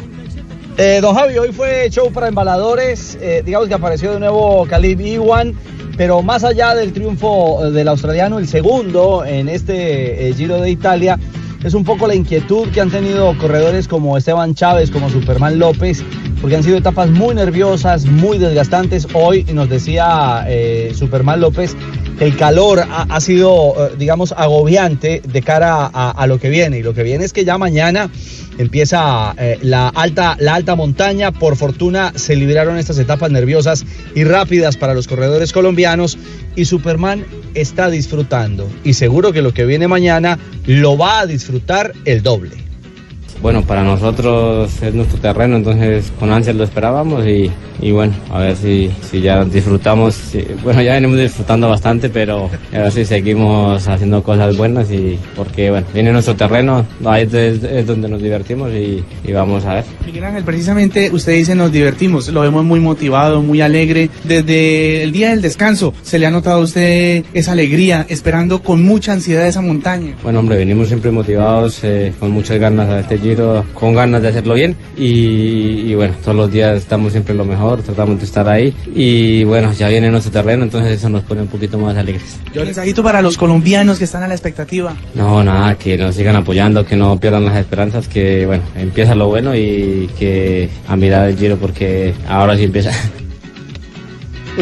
Eh, 0.78 1.00
don 1.02 1.14
Javi, 1.14 1.36
hoy 1.36 1.52
fue 1.52 1.88
show 1.90 2.10
para 2.10 2.28
embaladores. 2.28 3.18
eh, 3.20 3.42
digamos 3.44 3.68
que 3.68 3.74
apareció 3.74 4.12
de 4.12 4.20
nuevo 4.20 4.66
Calib 4.66 5.00
Iwan. 5.00 5.54
Pero 5.98 6.22
más 6.22 6.42
allá 6.42 6.74
del 6.74 6.94
triunfo 6.94 7.66
eh, 7.66 7.70
del 7.70 7.88
australiano, 7.88 8.38
el 8.38 8.48
segundo 8.48 9.24
en 9.26 9.50
este 9.50 10.32
Giro 10.34 10.58
de 10.60 10.70
Italia, 10.70 11.18
es 11.62 11.74
un 11.74 11.84
poco 11.84 12.06
la 12.06 12.14
inquietud 12.14 12.68
que 12.70 12.80
han 12.80 12.90
tenido 12.90 13.36
corredores 13.36 13.86
como 13.86 14.16
Esteban 14.16 14.54
Chávez, 14.54 14.90
como 14.90 15.10
Superman 15.10 15.58
López, 15.58 16.02
porque 16.40 16.56
han 16.56 16.62
sido 16.62 16.78
etapas 16.78 17.10
muy 17.10 17.34
nerviosas, 17.34 18.06
muy 18.06 18.38
desgastantes. 18.38 19.06
Hoy 19.12 19.44
nos 19.52 19.68
decía 19.68 20.46
Superman 20.94 21.40
López 21.40 21.76
el 22.22 22.36
calor 22.36 22.84
ha, 22.88 23.20
sido, 23.20 23.74
eh, 23.76 23.94
digamos, 23.98 24.30
agobiante 24.30 25.22
de 25.26 25.42
cara 25.42 25.86
a, 25.86 26.26
lo 26.28 26.38
que 26.38 26.50
viene. 26.50 26.78
Y 26.78 26.82
lo 26.84 26.94
que 26.94 27.02
viene 27.02 27.24
es 27.24 27.32
que 27.32 27.44
ya 27.44 27.58
mañana 27.58 28.12
empieza 28.58 29.34
eh, 29.36 29.58
la, 29.62 29.88
alta, 29.88 30.36
la 30.38 30.54
alta 30.54 30.76
montaña. 30.76 31.32
Por 31.32 31.56
fortuna 31.56 32.12
se 32.14 32.36
liberaron 32.36 32.78
estas 32.78 32.98
etapas 32.98 33.32
nerviosas 33.32 33.84
y 34.14 34.22
rápidas 34.22 34.76
para 34.76 34.94
los 34.94 35.08
corredores 35.08 35.52
colombianos. 35.52 36.16
Y 36.54 36.66
Superman 36.66 37.26
está 37.54 37.90
disfrutando. 37.90 38.70
Y 38.84 38.94
seguro 38.94 39.32
que 39.32 39.42
lo 39.42 39.52
que 39.52 39.66
viene 39.66 39.88
mañana 39.88 40.38
lo 40.66 40.96
va 40.96 41.20
a 41.20 41.26
disfrutar 41.26 41.92
el 42.04 42.22
doble. 42.22 42.71
Bueno, 43.42 43.62
para 43.62 43.82
nosotros 43.82 44.70
es 44.82 44.94
nuestro 44.94 45.18
terreno, 45.18 45.56
entonces 45.56 46.12
con 46.20 46.30
ansias 46.32 46.54
lo 46.54 46.62
esperábamos 46.62 47.26
y, 47.26 47.50
y 47.80 47.90
bueno, 47.90 48.14
a 48.30 48.38
ver 48.38 48.54
si, 48.56 48.88
si 49.10 49.20
ya 49.20 49.44
disfrutamos. 49.44 50.14
si- 50.14 50.46
bueno, 50.62 50.80
ya 50.80 50.94
venimos 50.94 51.18
disfrutando 51.18 51.68
bastante, 51.68 52.08
pero 52.08 52.48
a 52.72 52.78
ver 52.78 52.92
si 52.92 53.04
seguimos 53.04 53.88
haciendo 53.88 54.22
cosas 54.22 54.56
buenas 54.56 54.90
y 54.92 55.18
porque 55.34 55.70
bueno, 55.70 55.86
viene 55.92 56.12
nuestro 56.12 56.36
terreno, 56.36 56.86
ahí 57.04 57.22
es, 57.24 57.34
es 57.64 57.84
donde 57.86 58.08
nos 58.08 58.22
divertimos 58.22 58.70
y, 58.72 59.02
y 59.26 59.32
vamos 59.32 59.64
a 59.64 59.74
ver. 59.74 59.84
Miguel 60.06 60.22
Ángel, 60.24 60.44
precisamente 60.44 61.10
usted 61.12 61.32
dice 61.34 61.56
nos 61.56 61.72
divertimos, 61.72 62.28
lo 62.28 62.42
vemos 62.42 62.64
muy 62.64 62.78
motivado, 62.78 63.42
muy 63.42 63.60
alegre. 63.60 64.08
Desde 64.22 65.02
el 65.02 65.10
día 65.10 65.30
del 65.30 65.42
descanso 65.42 65.92
se 66.02 66.18
le 66.20 66.26
ha 66.26 66.30
notado 66.30 66.60
a 66.60 66.64
usted 66.64 67.24
esa 67.34 67.52
alegría, 67.52 68.06
esperando 68.08 68.62
con 68.62 68.84
mucha 68.84 69.12
ansiedad 69.12 69.48
esa 69.48 69.60
montaña. 69.62 70.14
Bueno, 70.22 70.38
hombre, 70.38 70.58
venimos 70.58 70.86
siempre 70.86 71.10
motivados, 71.10 71.80
eh, 71.82 72.12
con 72.20 72.30
muchas 72.30 72.58
ganas 72.60 72.88
a 72.88 73.00
este 73.00 73.18
con 73.74 73.94
ganas 73.94 74.22
de 74.22 74.28
hacerlo 74.28 74.54
bien 74.54 74.76
y, 74.96 75.90
y 75.90 75.94
bueno, 75.94 76.14
todos 76.22 76.36
los 76.36 76.52
días 76.52 76.76
estamos 76.76 77.12
siempre 77.12 77.34
lo 77.34 77.44
mejor, 77.44 77.82
tratamos 77.82 78.18
de 78.18 78.24
estar 78.24 78.48
ahí 78.48 78.74
y 78.94 79.44
bueno, 79.44 79.72
ya 79.72 79.88
viene 79.88 80.10
nuestro 80.10 80.32
terreno, 80.32 80.64
entonces 80.64 80.92
eso 80.92 81.08
nos 81.08 81.22
pone 81.22 81.42
un 81.42 81.48
poquito 81.48 81.78
más 81.78 81.96
alegres. 81.96 82.38
Un 82.54 82.64
mensajito 82.64 83.02
para 83.02 83.22
los 83.22 83.36
colombianos 83.36 83.98
que 83.98 84.04
están 84.04 84.22
a 84.22 84.28
la 84.28 84.34
expectativa. 84.34 84.94
No, 85.14 85.42
nada, 85.42 85.76
que 85.76 85.96
nos 85.96 86.14
sigan 86.14 86.36
apoyando, 86.36 86.84
que 86.84 86.96
no 86.96 87.18
pierdan 87.18 87.44
las 87.44 87.56
esperanzas, 87.56 88.08
que 88.08 88.46
bueno, 88.46 88.62
empieza 88.76 89.14
lo 89.14 89.28
bueno 89.28 89.54
y 89.54 90.08
que 90.18 90.68
a 90.88 90.96
mirar 90.96 91.28
el 91.28 91.36
giro 91.36 91.56
porque 91.56 92.14
ahora 92.28 92.56
sí 92.56 92.64
empieza. 92.64 92.92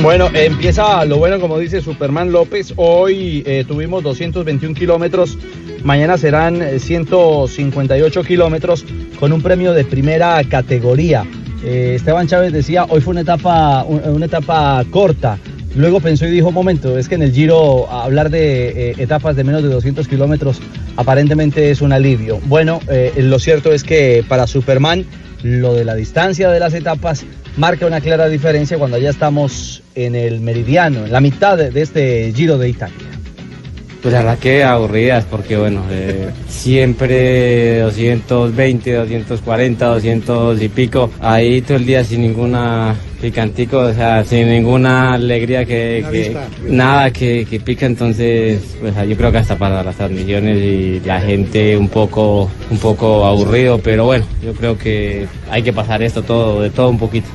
Bueno, 0.01 0.31
empieza 0.33 1.05
lo 1.05 1.18
bueno, 1.18 1.41
como 1.41 1.59
dice 1.59 1.81
Superman 1.81 2.31
López. 2.31 2.73
Hoy 2.77 3.43
eh, 3.45 3.64
tuvimos 3.66 4.05
221 4.05 4.73
kilómetros, 4.73 5.37
mañana 5.85 6.16
serán 6.18 6.62
eh, 6.62 6.78
158 6.78 8.22
kilómetros 8.24 8.85
con 9.18 9.33
un 9.33 9.43
premio 9.43 9.72
de 9.72 9.85
primera 9.85 10.43
categoría. 10.45 11.24
Eh, 11.64 11.95
Esteban 11.97 12.26
Chávez 12.26 12.53
decía, 12.53 12.85
hoy 12.89 13.01
fue 13.01 13.12
una 13.12 13.20
etapa, 13.22 13.85
un- 13.85 14.03
una 14.09 14.26
etapa 14.26 14.83
corta. 14.91 15.39
Luego 15.76 16.01
pensó 16.01 16.26
y 16.26 16.31
dijo, 16.31 16.51
momento, 16.51 16.99
es 16.99 17.09
que 17.09 17.14
en 17.14 17.22
el 17.22 17.33
Giro 17.33 17.89
hablar 17.91 18.31
de 18.31 18.91
eh, 18.91 18.95
etapas 18.99 19.37
de 19.37 19.45
menos 19.45 19.62
de 19.62 19.68
200 19.68 20.09
kilómetros 20.09 20.61
aparentemente 20.97 21.70
es 21.70 21.81
un 21.81 21.93
alivio. 21.93 22.41
Bueno, 22.47 22.81
eh, 22.89 23.12
lo 23.18 23.39
cierto 23.39 23.72
es 23.72 23.85
que 23.85 24.24
para 24.28 24.47
Superman 24.47 25.05
lo 25.43 25.72
de 25.74 25.85
la 25.85 25.95
distancia 25.95 26.51
de 26.51 26.59
las 26.61 26.74
etapas 26.74 27.24
marca 27.57 27.87
una 27.87 28.01
clara 28.01 28.28
diferencia 28.28 28.78
cuando 28.78 28.99
ya 28.99 29.11
estamos 29.11 29.83
en 29.95 30.14
el 30.14 30.41
meridiano, 30.41 31.05
en 31.07 31.12
la 31.12 31.20
mitad 31.20 31.57
de 31.57 31.81
este 31.81 32.33
Giro 32.35 32.59
de 32.59 32.68
Italia. 32.68 32.97
Pues 34.03 34.14
la 34.14 34.20
verdad 34.20 34.38
que 34.38 34.64
aburridas 34.64 35.26
porque 35.30 35.57
bueno, 35.59 35.82
eh, 35.90 36.30
siempre 36.48 37.80
220, 37.80 38.94
240, 38.94 39.86
200 39.86 40.62
y 40.62 40.68
pico, 40.70 41.11
ahí 41.20 41.61
todo 41.61 41.76
el 41.76 41.84
día 41.84 42.03
sin 42.03 42.22
ninguna 42.22 42.94
picantico, 43.20 43.78
o 43.78 43.92
sea, 43.92 44.24
sin 44.24 44.48
ninguna 44.48 45.12
alegría 45.14 45.66
que, 45.66 46.03
que- 46.11 46.28
nada 46.72 47.11
que, 47.11 47.46
que 47.48 47.61
pica, 47.61 47.84
entonces 47.84 48.76
pues 48.80 48.94
yo 49.07 49.16
creo 49.16 49.30
que 49.30 49.38
hasta 49.38 49.57
para 49.59 49.82
las 49.82 49.96
transmisiones 49.96 50.57
y 50.57 51.01
la 51.05 51.20
gente 51.20 51.76
un 51.76 51.88
poco, 51.88 52.51
un 52.70 52.78
poco 52.78 53.26
aburrido, 53.26 53.78
pero 53.78 54.07
bueno, 54.07 54.24
yo 54.42 54.55
creo 54.55 54.78
que 54.78 55.26
hay 55.51 55.62
que 55.62 55.72
pasar 55.74 56.03
esto 56.03 56.22
todo, 56.22 56.62
de 56.62 56.70
todo 56.70 56.88
un 56.88 56.98
poquito. 56.98 57.28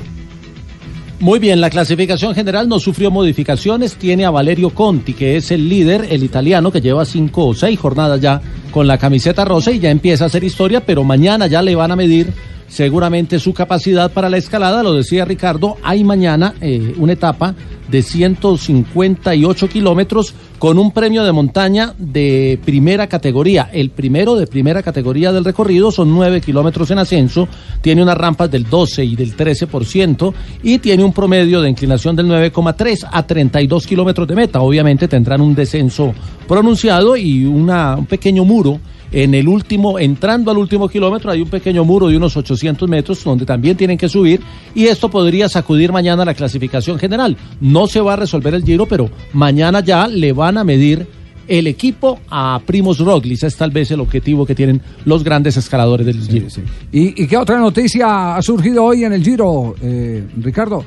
Muy 1.20 1.40
bien, 1.40 1.62
la 1.62 1.70
clasificación 1.70 2.36
general 2.36 2.68
no 2.68 2.78
sufrió 2.78 3.10
modificaciones. 3.10 3.96
Tiene 3.96 4.26
a 4.26 4.32
Valerio 4.32 4.72
Conti, 4.72 5.14
que 5.14 5.38
es 5.38 5.50
el 5.50 5.70
líder, 5.70 6.08
el 6.10 6.24
italiano, 6.24 6.72
que 6.72 6.82
lleva 6.82 7.06
cinco 7.06 7.48
o 7.48 7.54
seis 7.54 7.80
jornadas 7.80 8.20
ya 8.20 8.42
con 8.72 8.86
la 8.86 8.98
camiseta 8.98 9.46
rosa 9.46 9.72
y 9.72 9.80
ya 9.80 9.90
empieza 9.90 10.26
a 10.26 10.28
hacer 10.28 10.44
historia, 10.44 10.86
pero 10.86 11.06
mañana 11.06 11.48
ya 11.48 11.62
le 11.62 11.74
van 11.74 11.92
a 11.92 11.96
medir 11.96 12.34
seguramente 12.76 13.40
su 13.40 13.54
capacidad 13.54 14.12
para 14.12 14.30
la 14.30 14.36
escalada. 14.36 14.84
Lo 14.84 14.94
decía 14.94 15.24
Ricardo, 15.24 15.78
hay 15.82 16.04
mañana 16.04 16.56
eh, 16.60 16.94
una 16.98 17.14
etapa 17.14 17.56
de 17.90 18.02
158 18.02 19.70
kilómetros 19.70 20.34
con 20.60 20.78
un 20.78 20.92
premio 20.92 21.24
de 21.24 21.32
montaña 21.32 21.94
de 21.98 22.60
primera 22.66 23.08
categoría. 23.08 23.70
El 23.72 23.92
primero 23.92 24.36
de 24.36 24.46
primera 24.46 24.84
categoría 24.84 25.32
del 25.32 25.46
recorrido 25.46 25.90
son 25.90 26.14
9 26.14 26.42
kilómetros 26.42 26.92
en 26.92 27.00
ascenso, 27.00 27.48
tiene 27.80 28.04
unas 28.04 28.18
rampas 28.18 28.52
del 28.52 28.70
12 28.70 29.06
y 29.06 29.16
del 29.16 29.38
13% 29.38 30.34
y 30.64 30.80
tiene 30.80 31.04
un 31.06 31.14
promedio 31.14 31.62
de 31.62 31.70
inclinación 31.70 32.14
del 32.18 32.28
9,3 32.28 33.08
a 33.10 33.26
32 33.26 33.88
kilómetros 33.88 34.28
de 34.28 34.36
meta. 34.36 34.60
Obviamente 34.60 35.08
tendrán 35.08 35.40
un 35.40 35.56
descenso 35.56 36.14
pronunciado 36.46 37.16
y 37.16 37.46
una, 37.46 37.96
un 37.96 38.06
pequeño 38.06 38.44
muro 38.44 38.82
en 39.16 39.34
el 39.34 39.48
último, 39.48 39.98
entrando 39.98 40.52
al 40.52 40.58
último 40.58 40.90
kilómetro, 40.90 41.32
hay 41.32 41.42
un 41.42 41.48
pequeño 41.48 41.86
muro 41.86 42.10
de 42.10 42.18
unos 42.18 42.36
800 42.36 42.90
metros 42.90 43.24
donde 43.24 43.46
también 43.46 43.78
tienen 43.78 43.98
que 43.98 44.10
subir 44.10 44.42
y 44.76 44.88
esto 44.88 45.10
podría 45.10 45.48
sacudir 45.48 45.94
mañana 45.94 46.26
la 46.26 46.34
clasificación 46.34 47.00
general. 47.00 47.38
No 47.62 47.88
se 47.88 48.02
va 48.02 48.12
a 48.12 48.16
resolver 48.18 48.54
el 48.54 48.66
giro, 48.66 48.86
pero 48.86 49.10
mañana 49.32 49.80
ya 49.80 50.10
le 50.10 50.34
van 50.34 50.58
a 50.58 50.66
medir 50.66 51.08
el 51.48 51.68
equipo 51.68 52.20
a 52.30 52.60
Primos 52.66 53.00
Roglic. 53.00 53.42
Es 53.44 53.56
tal 53.56 53.72
vez 53.72 53.90
el 53.92 54.02
objetivo 54.02 54.46
que 54.46 54.54
tienen 54.54 54.82
los 55.06 55.24
grandes 55.24 55.56
escaladores 55.56 56.06
del 56.06 56.22
giro. 56.22 56.48
¿Y, 56.92 57.24
y 57.24 57.26
qué 57.26 57.38
otra 57.38 57.58
noticia 57.58 58.36
ha 58.36 58.42
surgido 58.42 58.84
hoy 58.84 59.06
en 59.06 59.14
el 59.14 59.24
Giro, 59.24 59.76
eh, 59.82 60.26
Ricardo? 60.42 60.84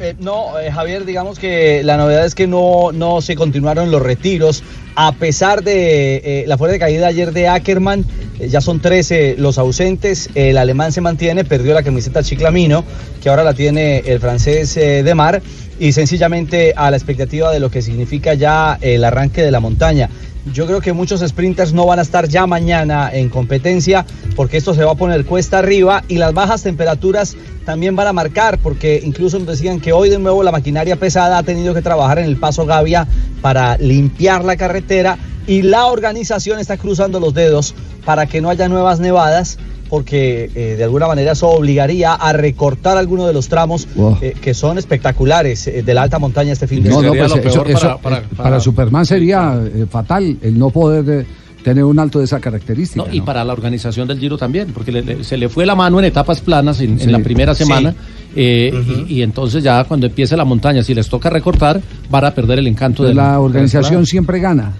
Eh, 0.00 0.14
no, 0.20 0.58
eh, 0.60 0.70
Javier, 0.70 1.04
digamos 1.04 1.40
que 1.40 1.82
la 1.82 1.96
novedad 1.96 2.24
es 2.24 2.36
que 2.36 2.46
no, 2.46 2.92
no 2.92 3.20
se 3.20 3.34
continuaron 3.34 3.90
los 3.90 4.00
retiros, 4.00 4.62
a 4.94 5.10
pesar 5.12 5.64
de 5.64 6.16
eh, 6.16 6.44
la 6.46 6.56
fuerte 6.56 6.78
caída 6.78 7.08
ayer 7.08 7.32
de 7.32 7.48
Ackerman, 7.48 8.04
ya 8.38 8.60
son 8.60 8.80
13 8.80 9.34
los 9.38 9.58
ausentes, 9.58 10.30
el 10.36 10.56
alemán 10.56 10.92
se 10.92 11.00
mantiene, 11.00 11.44
perdió 11.44 11.74
la 11.74 11.82
camiseta 11.82 12.22
Chiclamino, 12.22 12.84
que 13.20 13.28
ahora 13.28 13.42
la 13.42 13.54
tiene 13.54 13.98
el 14.06 14.20
francés 14.20 14.76
de 14.76 15.14
Mar, 15.16 15.42
y 15.80 15.92
sencillamente 15.92 16.74
a 16.76 16.90
la 16.90 16.96
expectativa 16.96 17.52
de 17.52 17.58
lo 17.58 17.70
que 17.70 17.82
significa 17.82 18.34
ya 18.34 18.78
el 18.80 19.02
arranque 19.02 19.42
de 19.42 19.50
la 19.50 19.58
montaña. 19.58 20.08
Yo 20.46 20.66
creo 20.66 20.80
que 20.80 20.92
muchos 20.92 21.20
sprinters 21.20 21.72
no 21.72 21.86
van 21.86 21.98
a 21.98 22.02
estar 22.02 22.28
ya 22.28 22.46
mañana 22.46 23.10
en 23.12 23.28
competencia 23.28 24.06
porque 24.36 24.56
esto 24.56 24.74
se 24.74 24.84
va 24.84 24.92
a 24.92 24.94
poner 24.94 25.24
cuesta 25.26 25.58
arriba 25.58 26.04
y 26.08 26.16
las 26.16 26.32
bajas 26.32 26.62
temperaturas 26.62 27.36
también 27.64 27.96
van 27.96 28.06
a 28.06 28.12
marcar 28.12 28.58
porque 28.58 29.00
incluso 29.04 29.38
nos 29.38 29.48
decían 29.48 29.80
que 29.80 29.92
hoy 29.92 30.08
de 30.08 30.18
nuevo 30.18 30.42
la 30.42 30.52
maquinaria 30.52 30.96
pesada 30.96 31.38
ha 31.38 31.42
tenido 31.42 31.74
que 31.74 31.82
trabajar 31.82 32.18
en 32.18 32.24
el 32.24 32.38
paso 32.38 32.64
Gavia 32.64 33.06
para 33.42 33.76
limpiar 33.76 34.44
la 34.44 34.56
carretera 34.56 35.18
y 35.46 35.62
la 35.62 35.86
organización 35.86 36.60
está 36.60 36.76
cruzando 36.76 37.20
los 37.20 37.34
dedos 37.34 37.74
para 38.04 38.26
que 38.26 38.40
no 38.40 38.48
haya 38.48 38.68
nuevas 38.68 39.00
nevadas 39.00 39.58
porque 39.88 40.50
eh, 40.54 40.74
de 40.76 40.84
alguna 40.84 41.06
manera 41.06 41.32
eso 41.32 41.48
obligaría 41.48 42.12
a 42.14 42.32
recortar 42.32 42.96
algunos 42.96 43.26
de 43.26 43.32
los 43.32 43.48
tramos 43.48 43.86
Wow. 43.94 44.18
eh, 44.20 44.34
que 44.40 44.54
son 44.54 44.78
espectaculares 44.78 45.66
eh, 45.66 45.82
de 45.82 45.94
la 45.94 46.02
alta 46.02 46.18
montaña 46.18 46.52
este 46.52 46.66
fin 46.66 46.82
de 46.82 46.90
No, 46.90 46.96
no, 47.02 47.12
semana. 47.12 47.28
pues 47.28 47.46
eso, 47.46 47.64
eso, 47.66 48.00
eh, 48.04 48.22
para, 48.36 48.60
Superman 48.60 49.06
sería 49.06 49.58
eh, 49.64 49.86
fatal 49.90 50.36
el 50.42 50.58
no 50.58 50.70
poder 50.70 51.22
eh, 51.22 51.26
tener 51.62 51.84
un 51.84 51.98
alto 51.98 52.18
de 52.20 52.24
esa 52.26 52.38
característica. 52.40 53.04
No, 53.06 53.12
y 53.12 53.18
¿no? 53.18 53.24
para 53.24 53.44
la 53.44 53.52
organización 53.52 54.06
del 54.08 54.18
Giro 54.18 54.38
también, 54.38 54.68
porque 54.72 54.92
le- 54.92 55.02
le- 55.02 55.24
se 55.24 55.36
le 55.36 55.48
fue 55.48 55.66
la 55.66 55.74
mano 55.74 55.98
en 55.98 56.04
etapas 56.04 56.40
planas 56.40 56.80
en, 56.80 57.00
en 57.00 57.10
la 57.12 57.18
primera 57.18 57.54
Sí. 57.54 57.64
semana. 57.64 57.94
eh, 58.36 58.72
y, 59.08 59.14
y 59.16 59.22
entonces 59.22 59.62
ya 59.64 59.82
cuando 59.84 60.06
empiece 60.06 60.36
la 60.36 60.44
montaña, 60.44 60.82
si 60.82 60.94
les 60.94 61.08
toca 61.08 61.28
recortar, 61.30 61.80
van 62.10 62.24
a 62.24 62.30
perder 62.34 62.58
el 62.60 62.66
encanto 62.68 63.02
de 63.02 63.10
Entonces, 63.10 63.32
la 63.32 63.40
organización 63.40 64.06
siempre 64.06 64.38
gana. 64.38 64.74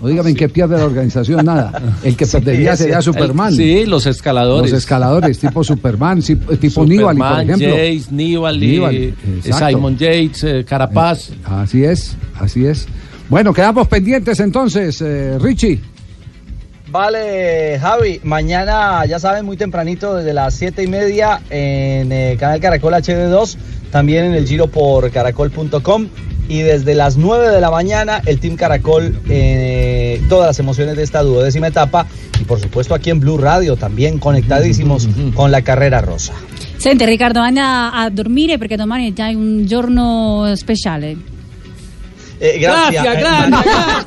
Oígame, 0.00 0.30
¿en 0.30 0.36
qué 0.36 0.48
pierde 0.48 0.78
la 0.78 0.84
organización? 0.84 1.44
Nada. 1.44 1.72
El 2.02 2.16
que 2.16 2.26
perdería 2.32 2.74
sí. 2.76 2.82
sería 2.84 2.96
El- 2.98 3.02
Superman. 3.02 3.54
sí, 3.54 3.84
los 3.86 4.06
escaladores. 4.06 4.70
Los 4.70 4.78
escaladores, 4.80 5.38
tipo 5.38 5.62
Superman, 5.62 6.22
tipo 6.22 6.84
Nibali, 6.84 7.18
por 7.18 7.28
Superman, 7.28 7.40
ejemplo. 7.50 7.68
Yates, 7.76 8.12
Nibali, 8.12 8.66
Nibali, 8.66 9.04
eh. 9.04 9.52
Simon 9.52 9.96
Yates, 9.98 10.44
eh, 10.44 10.64
Carapaz. 10.66 11.30
Así 11.44 11.84
es, 11.84 12.16
así 12.38 12.64
es. 12.66 12.86
Bueno, 13.28 13.52
quedamos 13.52 13.86
pendientes 13.88 14.40
entonces, 14.40 15.00
eh, 15.02 15.38
Richie. 15.38 15.80
Vale, 16.90 17.78
Javi, 17.78 18.20
mañana, 18.24 19.04
ya 19.06 19.20
saben, 19.20 19.44
muy 19.44 19.56
tempranito, 19.56 20.16
desde 20.16 20.32
las 20.32 20.54
siete 20.54 20.82
y 20.82 20.88
media 20.88 21.40
en 21.48 22.10
eh, 22.10 22.36
Canal 22.38 22.58
Caracol 22.58 22.94
HD2, 22.94 23.56
también 23.92 24.24
en 24.24 24.34
el 24.34 24.44
giro 24.44 24.66
por 24.66 25.08
caracol.com 25.12 26.08
y 26.48 26.62
desde 26.62 26.96
las 26.96 27.16
9 27.16 27.50
de 27.50 27.60
la 27.60 27.70
mañana 27.70 28.20
el 28.26 28.40
Team 28.40 28.56
Caracol, 28.56 29.20
eh, 29.28 30.20
todas 30.28 30.48
las 30.48 30.58
emociones 30.58 30.96
de 30.96 31.04
esta 31.04 31.22
duodécima 31.22 31.68
etapa 31.68 32.06
y 32.40 32.44
por 32.44 32.58
supuesto 32.58 32.92
aquí 32.92 33.10
en 33.10 33.20
Blue 33.20 33.38
Radio, 33.38 33.76
también 33.76 34.18
conectadísimos 34.18 35.08
con 35.36 35.52
la 35.52 35.62
carrera 35.62 36.00
rosa. 36.00 36.32
Senti 36.76 37.06
Riccardo, 37.06 37.40
anda 37.40 37.92
a 38.02 38.10
dormire 38.10 38.58
perché 38.58 38.76
domani 38.76 39.14
hai 39.18 39.36
un 39.36 39.64
giorno 39.64 40.50
speciale. 40.56 41.39
Eh, 42.42 42.58
gracias. 42.58 43.02
Gracias, 43.04 43.16
Eh, 43.16 43.20
gracias, 43.20 44.06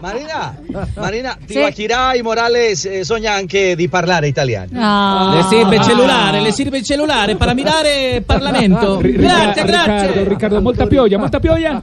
Marina, 0.00 0.54
Marina, 0.56 0.56
Marina, 0.96 1.38
Tibaquirà 1.46 2.14
y 2.16 2.22
Morales 2.22 2.84
eh, 2.86 3.04
sogna 3.04 3.32
anche 3.34 3.76
di 3.76 3.88
parlare 3.88 4.26
italiano. 4.26 4.68
Ah. 4.74 5.34
Le 5.34 5.42
sirve 5.42 5.76
il 5.76 5.82
cellulare, 5.82 6.40
le 6.40 6.50
sirve 6.52 6.78
il 6.78 6.84
cellulare 6.84 7.36
per 7.36 7.54
mirare 7.54 8.08
il 8.16 8.22
Parlamento. 8.22 9.00
Ri- 9.00 9.12
Grazie, 9.16 9.62
Riccardo, 9.64 9.70
grazie. 9.86 10.24
Riccardo, 10.24 10.60
molta 10.62 10.86
pioggia, 10.86 11.18
molta 11.18 11.38
pioggia. 11.40 11.82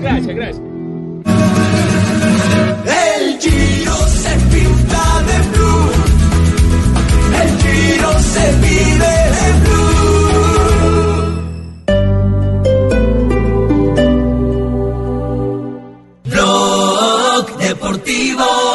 Gracias, 0.00 0.34
gracias. 0.34 0.60
El 2.86 3.38
Giro 3.40 3.96
se 4.06 4.36
pinta 4.50 5.22
de 5.26 5.38
blue. 5.50 5.90
El 7.42 7.58
Giro 7.58 8.18
se 8.20 8.52
vive 8.60 9.30
de 9.30 9.52
blue. 9.62 10.03
Deportivo 18.34 18.73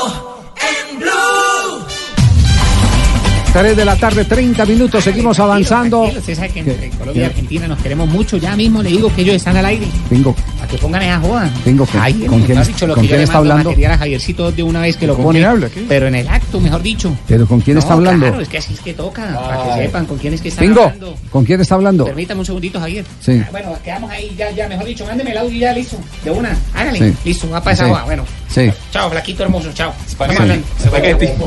3 3.60 3.76
de 3.76 3.84
la 3.84 3.98
tarde, 3.98 4.24
30 4.24 4.66
minutos, 4.66 5.04
seguimos 5.04 5.38
avanzando. 5.38 6.10
Sabe 6.34 6.48
que 6.50 6.60
entre 6.62 6.90
Colombia 6.92 7.24
y. 7.24 7.26
Argentina 7.26 7.68
nos 7.68 7.78
queremos 7.82 8.08
mucho. 8.08 8.38
Ya 8.38 8.56
mismo 8.56 8.82
le 8.82 8.90
digo 8.90 9.14
que 9.14 9.22
ellos 9.22 9.36
están 9.36 9.58
al 9.58 9.66
aire. 9.66 9.86
Tengo, 10.08 10.34
A 10.64 10.66
que 10.68 10.78
pongan 10.78 11.02
esa 11.02 11.20
joda. 11.20 11.52
tengo 11.66 11.86
que. 11.86 11.98
Ay, 11.98 12.14
¿Con 12.26 12.42
quién, 12.44 12.64
dicho 12.64 12.88
lo 12.88 12.94
con 12.96 13.04
que 13.04 13.10
quién 13.10 13.20
está 13.22 13.40
hablando? 13.40 13.72
a 13.72 13.98
Javiercito 13.98 14.50
de 14.54 14.64
una 14.64 14.80
vez 14.80 14.96
que 14.96 15.06
lo 15.08 15.16
¿Con 15.16 15.26
pone. 15.26 15.46
Pero 15.90 16.08
en 16.08 16.16
el 16.16 16.28
acto, 16.30 16.62
mejor 16.62 16.82
dicho. 16.82 17.14
¿Pero 17.28 17.46
con 17.48 17.60
quién 17.60 17.78
está 17.78 17.90
No, 17.90 17.96
hablando? 17.98 18.28
Claro, 18.28 18.42
es 18.42 18.48
que 18.48 18.58
así 18.60 18.74
es 18.76 18.80
que 18.80 18.94
toca. 18.94 19.26
Para 19.36 19.76
que 19.76 19.84
sepan 19.84 20.06
con 20.06 20.18
quién 20.18 20.34
es 20.36 20.42
que 20.42 20.48
están 20.48 20.66
Pingo, 20.66 20.84
hablando. 20.84 21.16
¿con 21.30 21.44
quién 21.44 21.60
está 21.60 21.76
hablando? 21.76 22.06
Permítame 22.06 22.40
un 22.40 22.46
segundito, 22.46 22.80
Javier. 22.80 23.04
Sí. 23.20 23.44
Bueno, 23.52 23.76
quedamos 23.84 24.10
ahí, 24.10 24.34
ya, 24.38 24.52
ya, 24.52 24.70
mejor 24.70 24.86
dicho, 24.86 25.06
mándeme 25.06 25.32
el 25.32 25.38
audio 25.38 25.52
y 25.58 25.60
ya, 25.60 25.74
listo. 25.74 25.98
De 26.24 26.32
una, 26.32 26.56
hágale. 26.74 26.98
Sí. 27.12 27.18
Listo, 27.26 27.50
va 27.50 27.62
para 27.62 27.74
esa 27.74 27.84
Sí. 27.86 27.92
joda. 27.92 28.04
Bueno, 28.06 28.24
Sí. 28.48 28.72
chao, 28.94 29.10
flaquito 29.12 29.44
hermoso, 29.44 29.70
chao. 29.74 29.94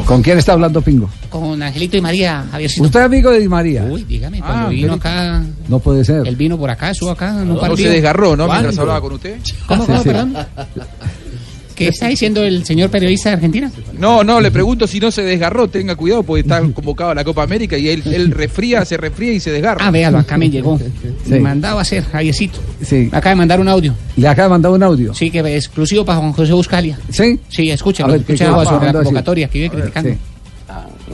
¿Con 0.05 0.22
quién 0.22 0.39
está 0.39 0.52
hablando 0.52 0.82
Pingo? 0.82 1.09
Con 1.30 1.62
Angelito 1.62 1.97
y 1.97 2.01
María, 2.02 2.44
Javiercito. 2.50 2.84
¿Usted 2.84 3.00
es 3.00 3.06
amigo 3.06 3.30
de 3.30 3.40
Di 3.40 3.48
María? 3.48 3.84
Uy, 3.84 4.04
dígame, 4.04 4.40
cuando 4.40 4.66
Ah, 4.66 4.68
vino 4.68 4.82
pero- 4.82 4.94
acá, 4.94 5.42
No 5.68 5.78
puede 5.78 6.04
ser. 6.04 6.26
él 6.26 6.36
vino 6.36 6.58
por 6.58 6.68
acá, 6.70 6.90
estuvo 6.90 7.10
acá, 7.10 7.32
no, 7.32 7.54
No 7.54 7.76
se 7.76 7.88
desgarró, 7.88 8.36
¿no? 8.36 8.46
Mientras 8.48 8.76
hablaba 8.78 9.00
con 9.00 9.12
usted. 9.14 9.36
¿Cómo, 9.66 9.82
Sí, 9.84 9.86
cómo, 9.92 10.02
sí. 10.02 10.08
perdón? 10.08 10.36
¿Qué 11.74 11.88
está 11.88 12.06
diciendo 12.06 12.42
el 12.44 12.64
señor 12.66 12.90
periodista 12.90 13.30
de 13.30 13.36
Argentina? 13.36 13.72
No, 13.98 14.22
no, 14.22 14.40
le 14.42 14.50
pregunto 14.50 14.86
si 14.86 15.00
no 15.00 15.10
se 15.10 15.22
desgarró. 15.22 15.68
Tenga 15.68 15.96
cuidado 15.96 16.22
porque 16.22 16.42
está 16.42 16.60
convocado 16.60 17.10
a 17.10 17.14
la 17.14 17.24
Copa 17.24 17.42
América 17.42 17.78
y 17.78 17.88
él, 17.88 18.02
él 18.06 18.30
refría, 18.30 18.84
se 18.84 18.98
refría 18.98 19.32
y 19.32 19.40
se 19.40 19.50
desgarra. 19.50 19.84
Ah, 19.86 19.90
véalo, 19.90 20.18
acá 20.18 20.36
me 20.36 20.50
llegó. 20.50 20.78
Me 21.26 21.40
mandaba 21.40 21.78
a 21.80 21.82
hacer, 21.82 22.04
Javiercito. 22.04 22.60
Sí. 22.82 23.08
Me 23.10 23.16
acaba 23.18 23.30
de 23.30 23.36
mandar 23.36 23.58
un 23.58 23.68
audio. 23.68 23.94
¿Le 24.16 24.28
acaba 24.28 24.48
de 24.48 24.50
mandar 24.50 24.70
un 24.72 24.82
audio? 24.82 25.14
Sí, 25.14 25.30
que 25.30 25.38
es 25.40 25.46
exclusivo 25.64 26.04
para 26.04 26.18
Juan 26.20 26.32
José 26.32 26.52
Buscalia. 26.52 26.98
¿Sí? 27.08 27.40
Sí, 27.48 27.70
escúchalo. 27.70 28.10
A 28.12 28.16
ver, 28.16 28.26
¿qué- 28.26 28.34
escúchalo 28.34 28.64
sobre 28.64 28.66
la 28.66 28.72
manda 28.72 28.88
a 28.90 28.92
decir? 28.92 29.04
convocatoria 29.04 29.48
que 29.48 29.58
vive 29.58 29.70
criticando. 29.70 30.10
Sí. 30.10 30.16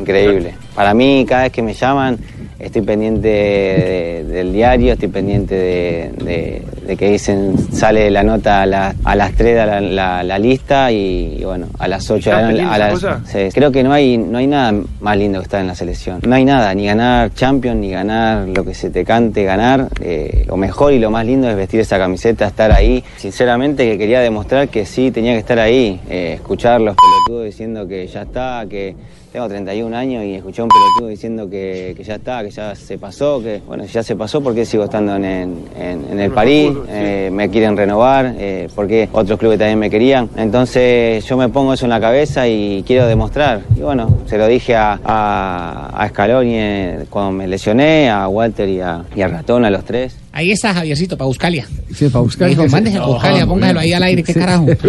Increíble. 0.00 0.54
Para 0.74 0.94
mí, 0.94 1.24
cada 1.28 1.44
vez 1.44 1.52
que 1.52 1.62
me 1.62 1.74
llaman, 1.74 2.18
estoy 2.58 2.82
pendiente 2.82 3.28
de- 3.28 4.24
del 4.24 4.52
diario, 4.52 4.92
estoy 4.94 5.08
pendiente 5.08 5.54
de, 5.54 6.62
que 6.96 7.10
dicen, 7.10 7.54
sale 7.72 8.10
la 8.10 8.22
nota 8.22 8.62
a, 8.62 8.66
la- 8.66 8.94
a 9.04 9.14
las 9.14 9.32
3 9.32 9.54
de 9.56 9.66
la, 9.66 9.80
la- 9.80 10.22
la 10.22 10.38
lista 10.38 10.90
y, 10.90 11.36
y 11.38 11.44
bueno, 11.44 11.66
a 11.78 11.86
las 11.86 12.10
8 12.10 12.30
¿Estás 12.30 12.34
a 12.42 12.46
pendiente 12.46 12.72
a 12.74 12.86
de 12.86 12.92
las, 12.92 13.28
sí, 13.30 13.38
creo 13.52 13.70
que 13.70 13.82
no 13.82 13.92
hay, 13.92 14.16
no 14.18 14.38
hay 14.38 14.46
nada 14.46 14.72
más 15.00 15.16
lindo 15.18 15.38
que 15.38 15.44
estar 15.44 15.60
en 15.60 15.66
la 15.66 15.74
selección. 15.74 16.20
No 16.26 16.34
hay 16.34 16.44
nada, 16.44 16.74
ni 16.74 16.86
ganar 16.86 17.32
Champions, 17.34 17.76
ni 17.78 17.90
ganar 17.90 18.48
lo 18.48 18.64
que 18.64 18.74
se 18.74 18.90
te 18.90 19.04
cante 19.04 19.44
ganar. 19.44 19.88
Eh, 20.00 20.44
lo 20.48 20.56
mejor 20.56 20.92
y 20.92 20.98
lo 20.98 21.10
más 21.10 21.26
lindo 21.26 21.48
es 21.48 21.56
vestir 21.56 21.80
esa 21.80 21.98
camiseta, 21.98 22.46
estar 22.46 22.72
ahí. 22.72 23.04
Sinceramente 23.18 23.84
que 23.88 23.98
quería 23.98 24.20
demostrar 24.20 24.68
que 24.68 24.86
sí 24.86 25.10
tenía 25.10 25.32
que 25.34 25.38
estar 25.40 25.58
ahí. 25.58 26.00
Eh, 26.08 26.32
escuchar 26.36 26.80
los 26.80 26.96
pelotudos 26.96 27.44
diciendo 27.46 27.86
que 27.86 28.06
ya 28.06 28.22
está, 28.22 28.64
que 28.68 28.94
tengo 29.32 29.46
31 29.48 29.94
años 29.96 30.24
y 30.24 30.34
escuché 30.34 30.62
a 30.62 30.64
un 30.64 30.70
pelotudo 30.70 31.08
diciendo 31.08 31.48
que, 31.50 31.92
que 31.96 32.02
ya 32.02 32.14
está, 32.14 32.42
que 32.42 32.50
ya 32.50 32.74
se 32.74 32.96
pasó, 32.98 33.42
que 33.42 33.60
bueno, 33.66 33.84
si 33.86 33.92
ya 33.92 34.02
se 34.02 34.16
pasó, 34.16 34.40
¿por 34.42 34.54
qué 34.54 34.64
sigo 34.64 34.84
estando 34.84 35.16
en, 35.16 35.24
en- 35.24 35.64
en- 35.78 36.04
en 36.12 36.20
el 36.20 36.30
París? 36.30 36.72
Eh, 36.88 37.28
me 37.32 37.50
quieren 37.50 37.76
renovar, 37.76 38.34
eh, 38.38 38.68
porque 38.74 39.08
otros 39.12 39.38
clubes 39.38 39.58
también 39.58 39.78
me 39.78 39.90
querían. 39.90 40.30
Entonces 40.36 41.24
yo 41.26 41.36
me 41.36 41.48
pongo 41.50 41.74
eso 41.74 41.84
en 41.86 41.90
la 41.90 42.00
cabeza 42.00 42.48
y 42.48 42.82
quiero 42.86 43.06
demostrar. 43.06 43.60
Y 43.76 43.80
bueno, 43.80 44.18
se 44.26 44.38
lo 44.38 44.46
dije 44.46 44.74
a, 44.74 44.98
a, 45.04 46.02
a 46.02 46.08
Scaloni 46.08 46.54
eh, 46.54 47.04
cuando 47.10 47.32
me 47.32 47.46
lesioné, 47.46 48.08
a 48.10 48.28
Walter 48.28 48.68
y 48.68 48.80
a, 48.80 49.04
y 49.14 49.20
a 49.20 49.28
Ratón, 49.28 49.64
a 49.64 49.70
los 49.70 49.84
tres. 49.84 50.16
Ahí 50.32 50.52
está 50.52 50.72
Javiercito, 50.72 51.16
para 51.18 51.26
Buscalia. 51.26 51.66
Sí, 51.94 52.08
para 52.08 52.22
buscar. 52.22 52.48
Dijo, 52.48 52.66
mándese 52.68 52.98
a 52.98 53.04
Buscalia, 53.06 53.46
póngaselo 53.46 53.80
ahí 53.80 53.92
al 53.92 54.02
aire, 54.04 54.22
qué 54.22 54.32
carajo. 54.34 54.66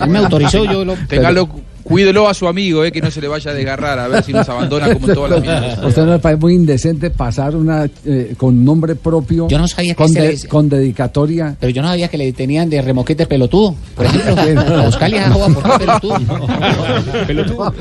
Él 0.00 0.08
me 0.08 0.18
autorizó, 0.18 0.64
yo 0.64 0.84
lo... 0.84 0.94
Téngalo, 1.08 1.48
cuídelo 1.82 2.28
a 2.28 2.34
su 2.34 2.46
amigo, 2.48 2.84
eh, 2.84 2.92
que 2.92 3.00
no 3.00 3.10
se 3.10 3.20
le 3.20 3.28
vaya 3.28 3.50
a 3.50 3.54
desgarrar, 3.54 3.98
a 3.98 4.08
ver 4.08 4.22
si 4.24 4.32
nos 4.32 4.48
abandona 4.48 4.92
como 4.94 5.08
en 5.08 5.14
todas 5.14 5.30
las 5.30 5.42
vidas. 5.42 5.78
¿A 5.78 5.86
usted 5.86 6.04
no 6.04 6.18
parece 6.20 6.40
muy 6.40 6.54
indecente 6.54 7.10
pasar 7.10 7.56
una 7.56 7.88
eh, 8.04 8.34
con 8.36 8.64
nombre 8.64 8.94
propio? 8.96 9.48
Yo 9.48 9.58
no 9.58 9.66
sabía 9.68 9.92
que 9.94 9.96
con, 10.02 10.08
se 10.08 10.20
de- 10.20 10.48
con 10.48 10.68
dedicatoria. 10.68 11.56
Pero 11.60 11.70
yo 11.70 11.82
no 11.82 11.88
sabía 11.88 12.08
que 12.08 12.18
le 12.18 12.32
tenían 12.32 12.68
de 12.70 12.80
remoquete 12.82 13.26
pelotudo. 13.26 13.74
Por 13.94 14.06
ejemplo, 14.06 14.32
a 14.80 14.84
Buscalia, 14.86 15.30
joda, 15.30 15.48
¿por 15.48 15.62
qué 15.62 15.84
pelotudo? 17.26 17.74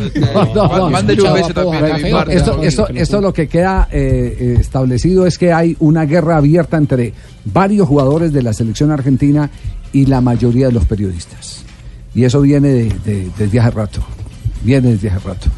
No. 0.56 0.90
Mándele 0.90 1.22
un 1.22 1.34
beso 1.34 1.54
también, 1.54 1.82
David 1.82 2.06
no, 2.06 2.18
Marta. 2.18 2.34
esto, 2.34 2.64
esto, 2.64 2.88
esto 2.90 3.22
lo 3.22 3.34
que 3.34 3.48
queda 3.48 3.88
eh, 3.92 4.38
eh, 4.40 4.58
establecido 4.60 5.26
es 5.26 5.38
que 5.38 5.54
hay 5.54 5.76
una 5.80 6.06
guerra 6.06 6.38
abierta 6.38 6.78
entre 6.78 7.14
varios 7.46 7.88
jugadores 7.88 8.34
de 8.34 8.42
la 8.42 8.54
selección 8.54 8.92
argentina 8.92 9.50
y 9.94 10.06
la 10.06 10.22
mayoría 10.22 10.68
de 10.68 10.74
los 10.74 10.86
periodistas. 10.86 11.64
Y 12.14 12.24
eso 12.24 12.42
viene 12.42 12.70
de- 12.70 12.94
de- 13.06 13.30
desde 13.38 13.60
hace 13.60 13.72
rato. 13.72 14.02
Viene 14.64 14.90
desde 14.92 15.10
hace 15.10 15.20
rato. 15.28 15.50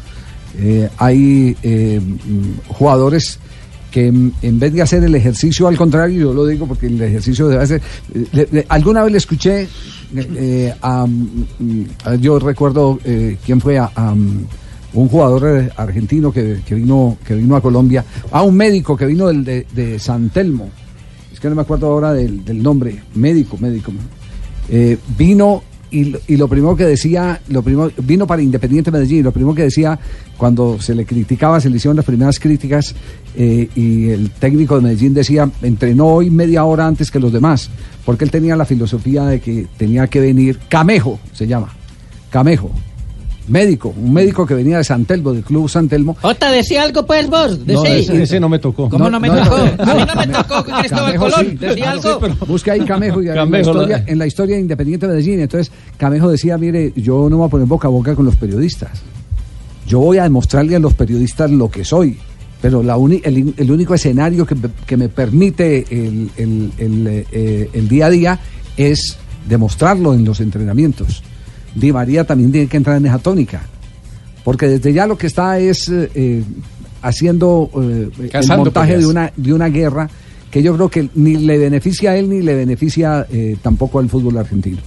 Eh, 0.58 0.88
hay 0.98 1.56
eh, 1.62 2.00
mm, 2.00 2.72
jugadores 2.72 3.38
que 3.90 4.06
en 4.08 4.58
vez 4.58 4.72
de 4.72 4.82
hacer 4.82 5.04
el 5.04 5.14
ejercicio 5.14 5.66
al 5.68 5.76
contrario, 5.76 6.20
yo 6.20 6.34
lo 6.34 6.46
digo 6.46 6.66
porque 6.66 6.86
el 6.86 7.00
ejercicio 7.00 7.48
debe 7.48 7.66
ser... 7.66 7.80
eh, 8.14 8.26
le- 8.32 8.48
le- 8.50 8.66
alguna 8.68 9.02
vez 9.02 9.12
le 9.12 9.18
escuché 9.18 9.68
eh, 10.16 10.74
a, 10.80 11.06
mm, 11.06 11.84
a- 12.04 12.14
yo 12.16 12.38
recuerdo 12.38 12.98
quién 13.44 13.60
fue 13.60 13.78
a, 13.78 13.88
mm, 14.14 14.46
un 14.94 15.08
jugador 15.08 15.72
argentino 15.76 16.32
que, 16.32 16.60
que 16.64 16.76
vino 16.76 17.16
que 17.26 17.34
vino 17.34 17.56
a 17.56 17.60
Colombia, 17.60 18.04
a 18.30 18.42
un 18.42 18.56
médico 18.56 18.96
que 18.96 19.06
vino 19.06 19.26
del, 19.26 19.44
de, 19.44 19.66
de 19.74 19.98
San 19.98 20.28
Telmo, 20.30 20.70
es 21.32 21.40
que 21.40 21.48
no 21.48 21.56
me 21.56 21.62
acuerdo 21.62 21.88
ahora 21.88 22.12
del, 22.12 22.44
nombre, 22.62 23.02
médico, 23.16 23.58
médico, 23.58 23.90
vino 25.18 25.64
y, 26.00 26.04
lo- 26.06 26.18
y 26.26 26.36
lo 26.36 26.48
primero 26.48 26.76
que 26.76 26.84
decía, 26.84 27.40
lo 27.48 27.62
primero, 27.62 27.90
vino 28.02 28.26
para 28.26 28.42
Independiente 28.42 28.90
Medellín, 28.90 29.18
y 29.18 29.22
lo 29.22 29.32
primero 29.32 29.54
que 29.54 29.62
decía 29.62 29.98
cuando 30.36 30.80
se 30.80 30.94
le 30.94 31.04
criticaba, 31.06 31.60
se 31.60 31.70
le 31.70 31.76
hicieron 31.76 31.96
las 31.96 32.04
primeras 32.04 32.38
críticas 32.40 32.94
eh, 33.36 33.68
y 33.76 34.08
el 34.10 34.30
técnico 34.30 34.76
de 34.76 34.82
Medellín 34.82 35.14
decía, 35.14 35.48
entrenó 35.62 36.06
hoy 36.06 36.30
media 36.30 36.64
hora 36.64 36.86
antes 36.86 37.10
que 37.10 37.20
los 37.20 37.32
demás, 37.32 37.70
porque 38.04 38.24
él 38.24 38.30
tenía 38.30 38.56
la 38.56 38.64
filosofía 38.64 39.24
de 39.24 39.40
que 39.40 39.66
tenía 39.76 40.06
que 40.08 40.20
venir, 40.20 40.58
Camejo 40.68 41.18
se 41.32 41.46
llama, 41.46 41.72
Camejo, 42.30 42.70
médico, 43.48 43.94
un 43.96 44.12
médico 44.12 44.46
que 44.46 44.54
venía 44.54 44.78
de 44.78 44.84
San 44.84 45.04
Telmo, 45.04 45.32
del 45.32 45.42
club 45.42 45.68
San 45.68 45.88
Telmo, 45.88 46.16
Jota, 46.22 46.50
decía 46.50 46.82
algo 46.82 47.04
pues 47.04 47.28
vos. 47.28 47.58
No, 47.66 47.82
Decí. 47.82 47.92
ese- 48.10 48.22
ese 48.22 48.40
no 48.40 48.48
me 48.48 48.58
tocó. 48.58 48.88
¿Cómo 48.88 49.04
no, 49.04 49.10
No, 49.10 49.20
me 49.20 49.28
no, 49.28 49.42
tocó? 49.44 49.56
no, 49.58 49.92
A 49.92 49.94
mí 49.94 50.02
no 50.06 50.14
me 50.20 50.26
tocó 50.28 50.64
con 50.64 50.74
Cristóbal 50.80 51.04
Camejo 51.14 51.24
Colón. 51.24 51.46
sí, 51.50 51.56
Decía 51.56 51.74
claro, 51.76 51.90
algo. 52.00 52.10
sí, 52.12 52.16
pero 52.20 52.46
busca 52.46 52.72
ahí 52.72 52.80
Camejo 52.80 53.22
y 53.22 53.28
en, 53.28 53.34
la 53.34 53.40
Camejo, 53.42 53.70
historia, 53.70 54.04
en 54.06 54.18
la 54.18 54.26
historia 54.26 54.54
de 54.56 54.62
Independiente 54.62 55.06
Medellín. 55.06 55.40
Entonces, 55.40 55.72
Camejo 55.96 56.30
decía, 56.30 56.56
mire, 56.58 56.92
yo 56.96 57.24
no 57.24 57.30
me 57.30 57.36
voy 57.36 57.46
a 57.46 57.50
poner 57.50 57.66
boca 57.66 57.88
a 57.88 57.90
boca 57.90 58.14
con 58.14 58.24
los 58.24 58.36
periodistas. 58.36 58.90
Yo 59.86 60.00
voy 60.00 60.18
a 60.18 60.22
demostrarle 60.22 60.76
a 60.76 60.78
los 60.78 60.94
periodistas 60.94 61.50
lo 61.50 61.70
que 61.70 61.84
soy. 61.84 62.16
Pero 62.62 62.82
la 62.82 62.96
uni- 62.96 63.20
el, 63.24 63.52
el 63.58 63.70
único 63.70 63.92
escenario 63.94 64.46
que, 64.46 64.54
me- 64.54 64.70
que 64.86 64.96
me 64.96 65.10
permite 65.10 65.84
el, 65.90 66.30
el- 66.38 66.72
el, 66.78 67.26
eh, 67.30 67.68
el 67.74 67.88
día 67.88 68.06
a 68.06 68.10
día 68.10 68.40
es 68.78 69.18
demostrarlo 69.46 70.14
en 70.14 70.24
los 70.24 70.40
entrenamientos. 70.40 71.22
Di 71.74 71.92
María 71.92 72.24
también 72.24 72.52
tiene 72.52 72.66
que 72.68 72.76
entrar 72.76 72.96
en 72.96 73.06
esa 73.06 73.18
tónica. 73.18 73.62
Porque 74.44 74.66
desde 74.68 74.92
ya 74.92 75.06
lo 75.06 75.16
que 75.16 75.26
está 75.26 75.58
es 75.58 75.88
eh, 75.88 76.10
eh, 76.14 76.42
haciendo 77.02 77.70
eh, 77.80 78.10
el 78.32 78.46
montaje 78.56 78.98
de 78.98 79.06
una, 79.06 79.32
de 79.36 79.52
una 79.52 79.68
guerra 79.68 80.08
que 80.50 80.62
yo 80.62 80.74
creo 80.74 80.88
que 80.88 81.08
ni 81.14 81.36
le 81.36 81.58
beneficia 81.58 82.12
a 82.12 82.16
él 82.16 82.28
ni 82.28 82.40
le 82.42 82.54
beneficia 82.54 83.26
eh, 83.30 83.56
tampoco 83.62 83.98
al 83.98 84.08
fútbol 84.08 84.38
argentino. 84.38 84.78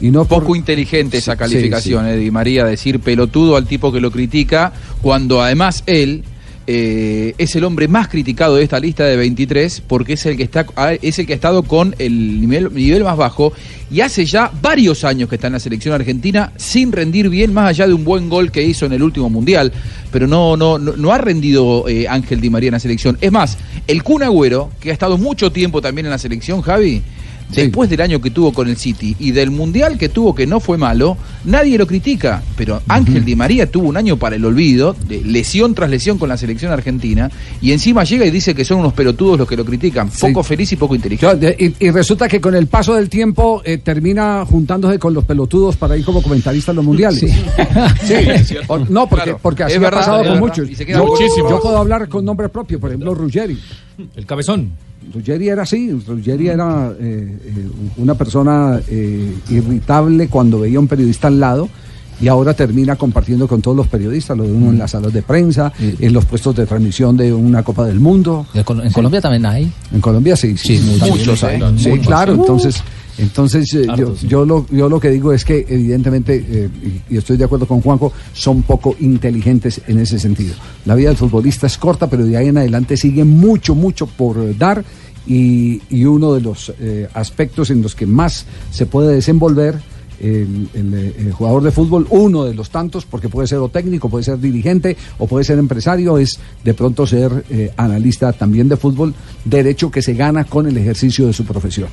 Y 0.00 0.10
no 0.10 0.24
por- 0.24 0.40
Poco 0.42 0.56
inteligente 0.56 1.18
esa 1.18 1.36
calificación 1.36 2.04
sí, 2.04 2.10
eh, 2.10 2.16
Di 2.16 2.30
María, 2.30 2.64
decir 2.64 3.00
pelotudo 3.00 3.56
al 3.56 3.66
tipo 3.66 3.90
que 3.92 4.00
lo 4.00 4.10
critica, 4.10 4.72
cuando 5.00 5.40
además 5.40 5.82
él 5.86 6.24
eh, 6.66 7.34
es 7.38 7.54
el 7.56 7.64
hombre 7.64 7.88
más 7.88 8.08
criticado 8.08 8.56
de 8.56 8.62
esta 8.62 8.80
lista 8.80 9.04
de 9.04 9.16
23 9.16 9.82
porque 9.86 10.14
es 10.14 10.24
el 10.26 10.36
que 10.36 10.42
está 10.44 10.66
a- 10.76 10.94
es 10.94 11.18
el 11.18 11.26
que 11.26 11.32
ha 11.34 11.36
estado 11.36 11.62
con 11.62 11.94
el 11.98 12.40
nivel, 12.40 12.72
nivel 12.74 13.04
más 13.04 13.16
bajo 13.16 13.52
y 13.90 14.00
hace 14.00 14.24
ya 14.24 14.50
varios 14.62 15.04
años 15.04 15.28
que 15.28 15.34
está 15.34 15.48
en 15.48 15.52
la 15.54 15.60
selección 15.60 15.94
argentina 15.94 16.52
sin 16.56 16.90
rendir 16.90 17.28
bien 17.28 17.52
más 17.52 17.68
allá 17.68 17.86
de 17.86 17.92
un 17.92 18.04
buen 18.04 18.28
gol 18.28 18.50
que 18.50 18.62
hizo 18.62 18.86
en 18.86 18.92
el 18.94 19.02
último 19.02 19.28
mundial. 19.28 19.72
Pero 20.10 20.26
no 20.26 20.56
no 20.56 20.78
no, 20.78 20.96
no 20.96 21.12
ha 21.12 21.18
rendido 21.18 21.86
eh, 21.88 22.08
Ángel 22.08 22.40
Di 22.40 22.48
María 22.50 22.68
en 22.68 22.72
la 22.74 22.80
selección. 22.80 23.18
Es 23.20 23.30
más 23.30 23.58
el 23.86 24.02
Kun 24.02 24.22
Agüero 24.22 24.70
que 24.80 24.90
ha 24.90 24.92
estado 24.92 25.18
mucho 25.18 25.52
tiempo 25.52 25.82
también 25.82 26.06
en 26.06 26.10
la 26.10 26.18
selección 26.18 26.62
Javi 26.62 27.02
Después 27.50 27.88
del 27.88 28.00
año 28.00 28.20
que 28.20 28.30
tuvo 28.30 28.52
con 28.52 28.68
el 28.68 28.76
City 28.76 29.14
y 29.20 29.30
del 29.30 29.50
mundial 29.52 29.96
que 29.96 30.08
tuvo 30.08 30.34
que 30.34 30.44
no 30.46 30.58
fue 30.58 30.76
malo, 30.76 31.16
nadie 31.44 31.78
lo 31.78 31.86
critica. 31.86 32.42
Pero 32.56 32.82
Ángel 32.88 33.24
Di 33.24 33.36
María 33.36 33.70
tuvo 33.70 33.88
un 33.88 33.96
año 33.96 34.16
para 34.16 34.34
el 34.36 34.44
olvido, 34.44 34.96
de 35.06 35.20
lesión 35.22 35.72
tras 35.74 35.88
lesión 35.88 36.18
con 36.18 36.28
la 36.28 36.36
selección 36.36 36.72
argentina, 36.72 37.30
y 37.60 37.70
encima 37.72 38.02
llega 38.02 38.26
y 38.26 38.30
dice 38.30 38.54
que 38.54 38.64
son 38.64 38.78
unos 38.80 38.92
pelotudos 38.92 39.38
los 39.38 39.46
que 39.48 39.56
lo 39.56 39.64
critican. 39.64 40.08
Poco 40.10 40.42
feliz 40.42 40.72
y 40.72 40.76
poco 40.76 40.94
inteligente. 40.96 41.26
Yo, 41.26 41.36
de- 41.38 41.74
y, 41.78 41.86
y 41.86 41.90
resulta 41.90 42.26
que 42.28 42.40
con 42.40 42.54
el 42.56 42.66
paso 42.66 42.94
del 42.94 43.08
tiempo 43.08 43.62
eh, 43.64 43.78
termina 43.78 44.44
juntándose 44.44 44.98
con 44.98 45.14
los 45.14 45.24
pelotudos 45.24 45.76
para 45.76 45.96
ir 45.96 46.04
como 46.04 46.22
comentarista 46.22 46.72
en 46.72 46.76
los 46.76 46.84
mundiales. 46.84 47.20
Sí. 47.20 48.14
O- 48.68 48.78
no, 48.78 49.08
porque, 49.08 49.24
Claro. 49.24 49.38
porque 49.42 49.62
así 49.64 49.72
Es 49.74 49.78
ha 49.78 49.80
verdad, 49.82 49.98
pasado 49.98 50.16
con 50.18 50.26
verdad. 50.26 50.40
muchos. 50.40 50.70
Y 50.70 50.74
se 50.74 50.86
queda 50.86 50.98
Yo, 50.98 51.06
muchísimo. 51.06 51.50
yo 51.50 51.60
puedo 51.60 51.78
hablar 51.78 52.08
con 52.08 52.24
nombre 52.24 52.48
propio, 52.48 52.80
por 52.80 52.90
ejemplo, 52.90 53.14
Ruggeri. 53.14 53.58
El 54.16 54.26
cabezón. 54.26 54.72
Ruggeri 55.12 55.48
era 55.48 55.62
así, 55.62 55.90
Ruggeri 56.06 56.48
era 56.48 56.92
eh, 56.98 57.38
eh, 57.44 57.68
una 57.96 58.14
persona 58.14 58.80
eh, 58.88 59.34
irritable 59.50 60.28
cuando 60.28 60.60
veía 60.60 60.78
a 60.78 60.80
un 60.80 60.88
periodista 60.88 61.28
al 61.28 61.40
lado 61.40 61.68
y 62.20 62.28
ahora 62.28 62.54
termina 62.54 62.96
compartiendo 62.96 63.48
con 63.48 63.60
todos 63.60 63.76
los 63.76 63.88
periodistas, 63.88 64.36
lo 64.36 64.44
de 64.44 64.52
uno 64.52 64.70
en 64.70 64.78
las 64.78 64.92
salas 64.92 65.12
de 65.12 65.22
prensa, 65.22 65.72
en 65.80 66.12
los 66.12 66.24
puestos 66.24 66.54
de 66.54 66.64
transmisión 66.64 67.16
de 67.16 67.32
una 67.32 67.64
Copa 67.64 67.84
del 67.86 67.98
Mundo. 67.98 68.46
En 68.54 68.92
Colombia 68.92 69.20
también 69.20 69.44
hay. 69.46 69.70
En 69.92 70.00
Colombia 70.00 70.36
sí, 70.36 70.56
sí, 70.56 70.80
muchos 71.08 71.42
hay. 71.42 71.60
Sí, 71.76 71.88
Muchos. 71.88 72.06
claro, 72.06 72.34
Uh. 72.34 72.70
Entonces, 73.18 73.72
eh, 73.74 73.86
yo, 73.96 74.16
sí. 74.16 74.26
yo 74.26 74.44
lo, 74.44 74.66
yo 74.70 74.88
lo 74.88 74.98
que 74.98 75.10
digo 75.10 75.32
es 75.32 75.44
que 75.44 75.64
evidentemente, 75.68 76.44
eh, 76.48 76.68
y, 77.08 77.14
y 77.14 77.18
estoy 77.18 77.36
de 77.36 77.44
acuerdo 77.44 77.66
con 77.66 77.80
Juanjo, 77.80 78.12
son 78.32 78.62
poco 78.62 78.96
inteligentes 79.00 79.80
en 79.86 80.00
ese 80.00 80.18
sentido. 80.18 80.54
La 80.84 80.94
vida 80.94 81.08
del 81.08 81.16
futbolista 81.16 81.66
es 81.66 81.78
corta, 81.78 82.08
pero 82.08 82.24
de 82.24 82.36
ahí 82.36 82.48
en 82.48 82.58
adelante 82.58 82.96
sigue 82.96 83.24
mucho, 83.24 83.74
mucho 83.74 84.06
por 84.06 84.56
dar 84.58 84.84
y, 85.26 85.80
y 85.90 86.04
uno 86.04 86.34
de 86.34 86.40
los 86.40 86.72
eh, 86.80 87.08
aspectos 87.14 87.70
en 87.70 87.82
los 87.82 87.94
que 87.94 88.06
más 88.06 88.46
se 88.70 88.86
puede 88.86 89.14
desenvolver 89.14 89.80
el, 90.20 90.68
el, 90.74 90.94
eh, 90.94 91.14
el 91.18 91.32
jugador 91.32 91.62
de 91.62 91.70
fútbol, 91.70 92.06
uno 92.10 92.44
de 92.44 92.54
los 92.54 92.70
tantos, 92.70 93.04
porque 93.04 93.28
puede 93.28 93.48
ser 93.48 93.58
o 93.58 93.68
técnico, 93.68 94.08
puede 94.08 94.24
ser 94.24 94.38
dirigente 94.38 94.96
o 95.18 95.26
puede 95.26 95.44
ser 95.44 95.58
empresario, 95.58 96.18
es 96.18 96.38
de 96.62 96.74
pronto 96.74 97.06
ser 97.06 97.44
eh, 97.50 97.72
analista 97.76 98.32
también 98.32 98.68
de 98.68 98.76
fútbol, 98.76 99.14
derecho 99.44 99.90
que 99.90 100.02
se 100.02 100.14
gana 100.14 100.44
con 100.44 100.66
el 100.66 100.76
ejercicio 100.76 101.26
de 101.26 101.32
su 101.32 101.44
profesión. 101.44 101.88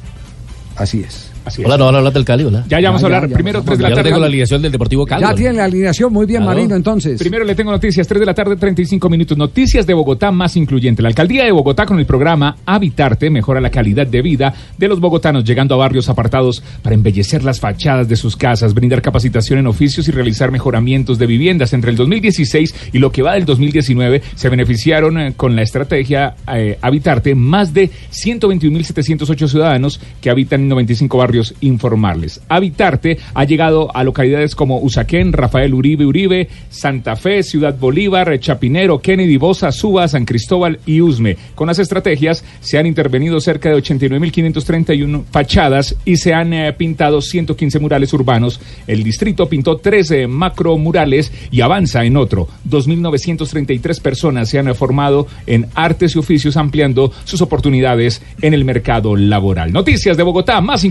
Así 0.76 1.02
es. 1.02 1.30
Así 1.46 1.62
es. 1.62 1.68
Hola, 1.68 1.78
no 1.78 1.86
van 1.86 1.96
a 1.96 1.98
hablar 2.00 2.14
del 2.14 2.26
Cali, 2.26 2.44
hola. 2.44 2.64
Ya, 2.70 2.80
ya 2.80 2.90
vamos 2.90 3.04
a 3.04 3.06
hablar. 3.08 3.30
Primero, 3.30 3.62
3 3.64 3.78
de 3.78 3.84
la 3.84 3.90
Ya 3.90 3.96
tarde. 3.96 4.10
tengo 4.10 4.20
la 4.20 4.28
alineación 4.28 4.62
del 4.62 4.72
Deportivo 4.72 5.06
Cali. 5.06 5.22
Ya 5.24 5.34
tiene 5.34 5.54
la 5.54 5.66
alineación 5.66 6.14
muy 6.14 6.26
bien, 6.26 6.42
Claro. 6.42 6.56
Marino, 6.58 6.76
entonces. 6.76 7.20
Primero 7.20 7.44
le 7.46 7.56
tengo 7.56 7.72
noticias, 7.72 8.08
3 8.08 8.20
de 8.20 8.26
la 8.26 8.34
tarde, 8.34 8.56
35 8.56 9.10
minutos. 9.10 9.38
Noticias 9.38 9.86
de 9.88 9.94
Bogotá 9.94 10.32
más 10.32 10.56
incluyente. 10.58 11.02
La 11.02 11.10
alcaldía 11.10 11.44
de 11.46 11.52
Bogotá 11.52 11.86
con 11.86 12.00
el 12.00 12.06
programa 12.06 12.58
Habitarte 12.66 13.30
mejora 13.30 13.60
la 13.62 13.70
calidad 13.70 14.06
de 14.08 14.22
vida 14.22 14.54
de 14.78 14.88
los 14.88 15.00
bogotanos, 15.00 15.44
llegando 15.44 15.76
a 15.76 15.78
barrios 15.78 16.10
apartados 16.10 16.62
para 16.82 16.94
embellecer 16.96 17.44
las 17.44 17.60
fachadas 17.60 18.08
de 18.08 18.16
sus 18.16 18.36
casas, 18.36 18.74
brindar 18.74 19.02
capacitación 19.02 19.60
en 19.60 19.68
oficios 19.68 20.08
y 20.08 20.12
realizar 20.12 20.52
mejoramientos 20.52 21.18
de 21.18 21.26
viviendas. 21.28 21.74
Entre 21.74 21.92
el 21.92 21.98
2016 21.98 22.76
y 22.94 23.00
lo 23.00 23.12
que 23.12 23.22
va 23.24 23.34
del 23.34 23.46
2019 23.46 24.22
se 24.36 24.50
beneficiaron 24.50 25.20
eh, 25.20 25.34
con 25.36 25.56
la 25.56 25.62
estrategia 25.64 26.36
eh, 26.54 26.78
Habitarte 26.82 27.36
más 27.36 27.74
de 27.74 27.90
121.708 28.12 29.48
ciudadanos 29.48 30.00
que 30.22 30.30
habitan 30.30 30.62
en 30.62 30.70
95 30.70 31.18
barrios 31.18 31.31
informales. 31.62 32.42
Habitarte 32.50 33.18
ha 33.34 33.44
llegado 33.44 33.96
a 33.96 34.04
localidades 34.04 34.56
como 34.56 34.80
Usaquén, 34.80 35.34
Rafael 35.34 35.74
Uribe 35.74 36.06
Uribe, 36.06 36.48
Santa 36.70 37.16
Fe, 37.16 37.44
Ciudad 37.44 37.78
Bolívar, 37.78 38.40
Chapinero, 38.40 39.00
Kennedy, 39.00 39.38
Bosa, 39.38 39.72
Suba, 39.72 40.08
San 40.08 40.26
Cristóbal 40.26 40.80
y 40.86 41.02
Usme. 41.02 41.38
Con 41.56 41.68
las 41.68 41.80
estrategias 41.80 42.44
se 42.60 42.78
han 42.78 42.86
intervenido 42.86 43.40
cerca 43.40 43.70
de 43.70 43.76
89.531 43.82 45.24
fachadas 45.32 45.96
y 46.06 46.18
se 46.18 46.34
han 46.34 46.54
eh, 46.54 46.74
pintado 46.74 47.22
115 47.22 47.80
murales 47.80 48.14
urbanos. 48.14 48.60
El 48.88 49.04
distrito 49.04 49.48
pintó 49.48 49.78
13 49.78 50.28
macro 50.28 50.78
murales 50.78 51.32
y 51.52 51.62
avanza 51.62 52.04
en 52.04 52.18
otro. 52.18 52.48
2.933 52.70 54.02
personas 54.02 54.50
se 54.50 54.60
han 54.60 54.68
eh, 54.68 54.74
formado 54.74 55.28
en 55.46 55.68
artes 55.76 56.16
y 56.16 56.20
oficios 56.20 56.58
ampliando 56.58 57.12
sus 57.24 57.42
oportunidades 57.42 58.22
en 58.42 58.54
el 58.54 58.66
mercado 58.66 59.16
laboral. 59.16 59.72
Noticias 59.72 60.18
de 60.18 60.24
Bogotá 60.24 60.62
más 60.62 60.84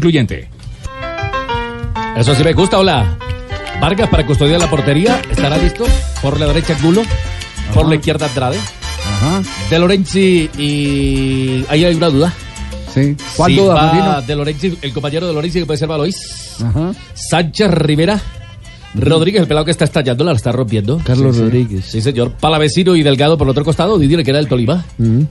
Eso 2.16 2.35
sí 2.35 2.44
me 2.44 2.52
gusta, 2.52 2.78
hola. 2.78 3.16
Vargas 3.81 4.09
para 4.09 4.27
custodiar 4.27 4.61
la 4.61 4.69
portería, 4.69 5.20
estará 5.31 5.57
listo. 5.57 5.85
Por 6.23 6.39
la 6.39 6.47
derecha 6.47 6.77
Gulo, 6.82 7.02
por 7.74 7.89
la 7.89 7.94
izquierda 7.94 8.27
Andrade. 8.27 8.59
De 9.70 9.78
Lorenzi 9.78 10.51
y 10.59 11.65
ahí 11.69 11.85
hay 11.85 11.94
una 11.94 12.09
duda. 12.09 12.32
Sí. 12.93 13.16
¿Cuál 13.36 13.52
Si 13.52 13.57
duda? 13.59 14.20
De 14.27 14.35
Lorenzi, 14.36 14.77
el 14.82 14.93
compañero 14.93 15.27
de 15.27 15.32
Lorenzi 15.32 15.61
que 15.61 15.66
puede 15.66 15.78
ser 15.78 15.89
Valois. 15.89 16.57
Ajá. 16.62 16.93
Sánchez 17.15 17.70
Rivera. 17.70 18.20
Rodríguez, 18.94 19.43
el 19.43 19.47
pelado 19.47 19.65
que 19.65 19.70
está 19.70 19.85
estallando, 19.85 20.24
la 20.24 20.32
está 20.32 20.51
rompiendo. 20.51 21.01
Carlos 21.05 21.36
Sí, 21.36 21.39
sí. 21.39 21.44
Rodríguez. 21.44 21.85
Sí, 21.85 22.01
señor. 22.02 22.32
Palavecino 22.32 22.97
y 22.97 23.05
Delgado 23.05 23.39
por 23.39 23.47
el 23.47 23.51
otro 23.52 23.65
costado. 23.65 23.98
Didier, 23.98 24.24
que 24.24 24.31
era 24.31 24.40
el 24.40 24.48
Tolima. 24.48 24.85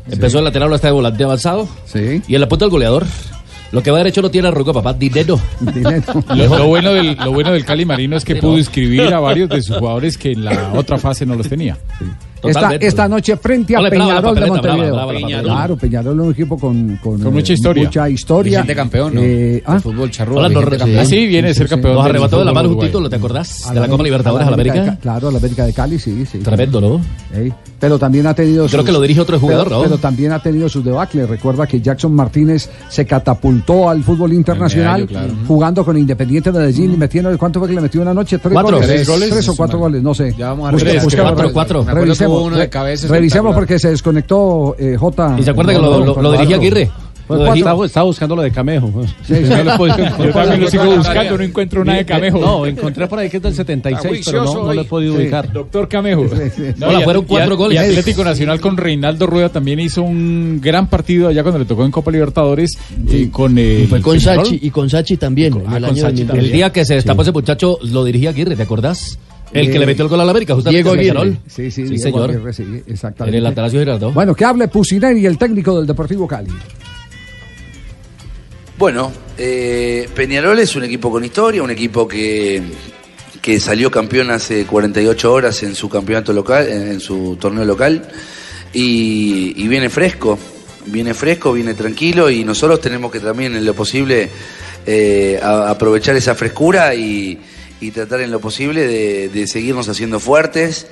Empezó 0.09 0.39
el 0.39 0.45
lateral, 0.45 0.67
ahora 0.67 0.75
está 0.77 0.87
de 0.87 0.93
volante 0.93 1.23
avanzado. 1.25 1.67
Sí. 1.85 2.21
Y 2.27 2.35
en 2.35 2.41
la 2.41 2.47
punta 2.47 2.65
el 2.65 2.71
goleador. 2.71 3.05
Lo 3.71 3.83
que 3.83 3.91
va 3.91 3.99
derecho 3.99 4.21
lo 4.21 4.31
tiene 4.31 4.49
Ruco, 4.51 4.73
papá. 4.73 4.93
Dinero. 4.93 5.39
Lo, 6.35 6.57
lo 6.57 6.67
bueno 6.67 6.93
del, 6.93 7.15
lo 7.15 7.31
bueno 7.31 7.51
del 7.51 7.65
Cali 7.65 7.85
Marino 7.85 8.17
es 8.17 8.25
que 8.25 8.35
pudo 8.35 8.57
inscribir 8.57 9.13
a 9.13 9.19
varios 9.19 9.49
de 9.49 9.61
sus 9.61 9.77
jugadores 9.77 10.17
que 10.17 10.31
en 10.31 10.45
la 10.45 10.73
otra 10.73 10.97
fase 10.97 11.25
no 11.25 11.35
los 11.35 11.47
tenía. 11.47 11.77
Esta, 12.43 12.75
esta 12.75 13.07
noche 13.07 13.35
frente 13.37 13.75
a 13.75 13.79
Ole, 13.79 13.89
brava 13.89 14.05
la 14.05 14.21
Peñarol 14.21 14.35
de 14.35 14.41
brava, 14.41 14.53
Montevideo. 14.55 14.93
brava 14.95 15.41
claro, 15.41 15.77
Peñarol 15.77 16.19
es 16.19 16.25
un 16.25 16.31
equipo 16.31 16.57
con, 16.57 16.99
con, 17.03 17.19
Con 17.19 17.33
mucha 17.33 17.51
eh, 17.51 17.55
historia. 17.55 17.83
Mucha 17.83 18.09
historia. 18.09 18.51
Vigente 18.59 18.75
campeón, 18.75 19.15
¿no? 19.15 19.21
Eh, 19.21 19.61
ah, 19.65 19.79
fútbol 19.79 20.09
charrúa. 20.09 20.47
Ah, 20.97 21.05
sí, 21.05 21.27
viene 21.27 21.49
de 21.49 21.53
ser 21.53 21.67
campeón 21.67 21.95
Nos 21.95 22.05
arrebató 22.05 22.39
de 22.39 22.45
la 22.45 22.53
mano 22.53 22.69
uruguayo. 22.69 22.87
justito, 22.87 23.01
¿lo 23.01 23.09
te 23.09 23.15
acordás? 23.17 23.67
a 23.69 23.73
De 23.73 23.79
la 23.79 23.87
Copa 23.87 24.03
Libertadores 24.03 24.47
a 24.47 24.49
la 24.51 24.53
América 24.55 24.73
de 24.75 24.79
América. 24.81 24.95
Ca- 24.97 25.01
Claro, 25.01 25.27
a 25.27 25.31
la 25.31 25.37
América 25.39 25.65
de 25.65 25.73
Cali, 25.73 25.99
sí, 25.99 26.25
sí. 26.25 26.39
Tremendo, 26.39 26.79
¿no? 26.81 27.01
Pero 27.79 27.97
también 27.99 28.27
ha 28.27 28.33
tenido. 28.33 28.67
Creo 28.67 28.83
que 28.83 28.91
lo 28.91 29.01
dirige 29.01 29.21
otro 29.21 29.39
jugador, 29.39 29.65
pero, 29.65 29.77
¿no? 29.77 29.83
pero 29.83 29.97
también 29.97 30.31
ha 30.31 30.39
tenido 30.41 30.67
sus 30.69 30.83
debacles. 30.83 31.29
Recuerda 31.29 31.65
que 31.67 31.81
Jackson 31.81 32.13
Martínez 32.13 32.69
se 32.89 33.05
catapultó 33.05 33.89
al 33.89 34.03
fútbol 34.03 34.33
internacional 34.33 35.07
claro. 35.07 35.33
jugando 35.47 35.83
con 35.85 35.97
Independiente 35.97 36.51
Medellín 36.51 36.93
y 36.93 36.97
metiendo. 36.97 37.37
¿Cuánto 37.37 37.59
fue 37.59 37.69
que 37.69 37.75
le 37.75 37.81
metió 37.81 38.01
una 38.01 38.13
noche? 38.13 38.37
¿Tres 38.37 38.53
Cuatro. 38.53 38.77
goles? 38.77 38.87
Tres 38.89 39.07
goles. 39.07 39.29
¿Tres 39.29 39.49
o 39.49 39.55
cuatro 39.55 39.79
goles? 39.79 40.01
No 40.03 40.13
sé. 40.13 40.33
Ya 40.37 40.49
vamos 40.49 40.73
a 40.73 41.49
cuatro. 41.51 41.85
Revisemos, 42.29 42.47
uno 42.47 42.57
de 42.57 42.69
cabeza 42.69 43.07
revisemos 43.07 43.55
porque 43.55 43.79
se 43.79 43.89
desconectó 43.89 44.75
eh, 44.79 44.95
J. 44.97 45.35
Y 45.39 45.43
se 45.43 45.51
acuerda 45.51 45.73
que 45.73 45.79
lo, 45.79 46.05
lo- 46.05 46.21
lo 46.21 46.31
dirigía 46.31 46.55
Aguirre. 46.57 46.89
Estaba, 47.29 47.85
estaba 47.85 48.05
buscando 48.07 48.35
lo 48.35 48.41
de 48.41 48.49
Camejo. 48.49 48.91
Sí, 49.27 49.35
sí. 49.35 49.43
No 49.43 49.63
lo 49.63 49.77
podido 49.77 49.97
Yo 50.17 50.31
también 50.33 50.61
lo 50.61 50.67
sigo 50.67 50.85
buscando, 50.95 51.37
no 51.37 51.43
encuentro 51.43 51.85
nada 51.85 51.99
de 51.99 52.05
Camejo. 52.05 52.39
No, 52.39 52.65
encontré 52.65 53.05
por 53.07 53.19
ahí 53.19 53.29
que 53.29 53.37
es 53.37 53.43
del 53.43 53.53
76, 53.53 54.21
pero 54.25 54.45
no, 54.45 54.53
no 54.65 54.73
lo 54.73 54.81
he 54.81 54.85
podido 54.85 55.13
Sí. 55.13 55.21
ubicar. 55.21 55.53
Doctor 55.53 55.87
Camejo. 55.87 56.23
No, 56.77 56.87
Hola, 56.87 57.01
y- 57.01 57.03
fueron 57.03 57.23
y- 57.23 57.27
cuatro 57.27 57.53
y 57.53 57.57
goles. 57.57 57.79
Atlético 57.81 58.23
Nacional 58.23 58.59
con 58.59 58.77
Reinaldo 58.77 59.27
Rueda 59.27 59.49
también 59.49 59.79
hizo 59.79 60.01
un 60.01 60.59
gran 60.59 60.87
partido 60.87 61.27
allá 61.27 61.43
cuando 61.43 61.59
le 61.59 61.65
tocó 61.65 61.85
en 61.85 61.91
Copa 61.91 62.09
Libertadores 62.09 62.71
y 63.07 63.27
con 63.27 63.55
el 63.59 63.85
Fue 63.87 64.01
con. 64.01 64.19
Sachi 64.19 64.57
y 64.63 64.71
con 64.71 64.89
Sachi 64.89 65.17
también. 65.17 65.53
ah, 65.53 65.77
el 65.77 65.83
con 65.83 65.91
año 65.91 66.01
Sachi 66.01 66.23
2002. 66.23 66.37
El 66.45 66.51
día 66.51 66.71
que 66.71 66.83
se 66.83 66.95
destapó 66.95 67.21
ese 67.21 67.31
muchacho 67.31 67.77
lo 67.83 68.03
dirigía 68.05 68.31
Aguirre, 68.31 68.55
¿te 68.55 68.63
acordás? 68.63 69.19
El 69.51 69.69
que 69.71 69.77
Eh, 69.77 69.79
le 69.79 69.85
metió 69.87 70.03
el 70.03 70.09
gol 70.09 70.21
a 70.21 70.25
la 70.25 70.31
América, 70.31 70.53
justamente 70.53 70.77
Diego 70.83 70.93
en 70.93 70.99
Aguirre. 70.99 71.13
Peñarol. 71.19 71.39
Sí, 71.47 71.71
sí, 71.71 71.87
Sí, 71.87 71.95
Diego 71.95 72.03
señor. 72.03 72.29
Aguirre, 72.29 72.53
sí, 72.53 72.63
En 72.63 72.83
exactamente. 72.87 73.37
el 73.39 73.45
Atanasio 73.47 73.79
Girardot. 73.79 74.13
Bueno, 74.13 74.35
que 74.35 74.45
hable 74.45 74.67
Pusineri, 74.67 75.25
el 75.25 75.37
técnico 75.37 75.77
del 75.77 75.87
Deportivo 75.87 76.27
Cali. 76.27 76.49
Bueno, 78.77 79.11
eh, 79.37 80.07
Peñarol 80.15 80.57
es 80.59 80.75
un 80.75 80.83
equipo 80.83 81.11
con 81.11 81.23
historia, 81.25 81.61
un 81.61 81.71
equipo 81.71 82.07
que, 82.07 82.61
que 83.41 83.59
salió 83.59 83.91
campeón 83.91 84.31
hace 84.31 84.65
48 84.65 85.33
horas 85.33 85.63
en 85.63 85.75
su 85.75 85.89
campeonato 85.89 86.31
local, 86.31 86.67
en 86.67 86.99
su 87.01 87.35
torneo 87.39 87.65
local, 87.65 88.07
y, 88.71 89.53
y 89.57 89.67
viene 89.67 89.89
fresco, 89.89 90.39
viene 90.85 91.13
fresco, 91.13 91.51
viene 91.51 91.73
tranquilo, 91.73 92.29
y 92.29 92.45
nosotros 92.45 92.79
tenemos 92.79 93.11
que 93.11 93.19
también 93.19 93.53
en 93.55 93.65
lo 93.65 93.73
posible 93.73 94.29
eh, 94.85 95.37
a- 95.43 95.71
aprovechar 95.71 96.15
esa 96.15 96.33
frescura 96.33 96.95
y, 96.95 97.37
y 97.81 97.91
tratar 97.91 98.21
en 98.21 98.31
lo 98.31 98.39
posible 98.39 98.85
de, 98.87 99.29
de 99.29 99.47
seguirnos 99.47 99.87
haciendo 99.89 100.19
fuertes, 100.19 100.87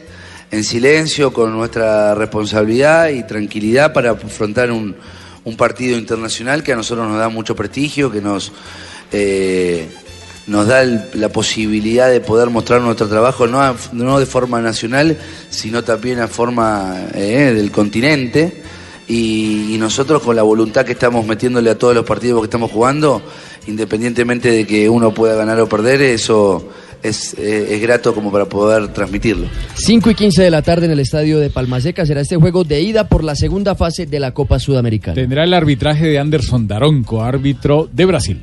en 0.52 0.64
silencio, 0.64 1.34
con 1.34 1.52
nuestra 1.52 2.16
responsabilidad 2.16 3.10
y 3.10 3.24
tranquilidad 3.24 3.92
para 3.94 4.12
afrontar 4.12 4.72
un, 4.72 4.96
un 5.44 5.58
partido 5.58 5.98
internacional 5.98 6.64
que 6.64 6.72
a 6.74 6.76
nosotros 6.78 7.08
nos 7.08 7.20
da 7.20 7.28
mucho 7.30 7.56
prestigio, 7.56 8.10
que 8.12 8.22
nos, 8.22 8.54
eh, 9.12 9.88
nos 10.48 10.68
da 10.68 10.84
la 11.14 11.30
posibilidad 11.30 12.10
de 12.10 12.22
poder 12.22 12.50
mostrar 12.50 12.80
nuestro 12.80 13.10
trabajo 13.10 13.48
no, 13.48 13.62
a- 13.62 13.76
no 13.92 14.20
de 14.20 14.26
forma 14.26 14.62
nacional, 14.62 15.18
sino 15.50 15.84
también 15.84 16.20
a 16.20 16.28
forma 16.30 16.96
eh, 17.14 17.52
del 17.54 17.70
continente. 17.72 18.64
Y, 19.08 19.74
y 19.74 19.78
nosotros 19.78 20.22
con 20.22 20.36
la 20.36 20.44
voluntad 20.44 20.86
que 20.86 20.92
estamos 20.92 21.26
metiéndole 21.26 21.70
a 21.70 21.78
todos 21.78 21.96
los 21.96 22.06
partidos 22.06 22.42
que 22.42 22.46
estamos 22.46 22.72
jugando, 22.72 23.22
independientemente 23.68 24.52
de 24.52 24.68
que 24.68 24.90
uno 24.90 25.14
pueda 25.14 25.36
ganar 25.36 25.60
o 25.62 25.70
perder, 25.70 26.02
eso 26.02 26.68
es, 27.04 27.34
eh, 27.38 27.76
es 27.76 27.82
grato 27.82 28.14
como 28.14 28.32
para 28.32 28.46
poder 28.46 28.90
transmitirlo. 28.90 29.48
5 29.76 30.12
y 30.12 30.16
15 30.16 30.44
de 30.44 30.52
la 30.52 30.62
tarde 30.62 30.86
en 30.86 30.92
el 30.92 31.00
estadio 31.00 31.40
de 31.40 31.50
Palmaseca 31.50 32.06
será 32.06 32.22
este 32.22 32.36
juego 32.36 32.64
de 32.64 32.82
ida 32.82 33.08
por 33.08 33.24
la 33.24 33.36
segunda 33.36 33.76
fase 33.76 34.06
de 34.06 34.20
la 34.20 34.34
Copa 34.34 34.60
Sudamericana. 34.60 35.16
Tendrá 35.16 35.44
el 35.44 35.54
arbitraje 35.54 36.08
de 36.08 36.20
Anderson 36.20 36.68
Daronco, 36.68 37.24
árbitro 37.24 37.90
de 37.92 38.06
Brasil. 38.06 38.42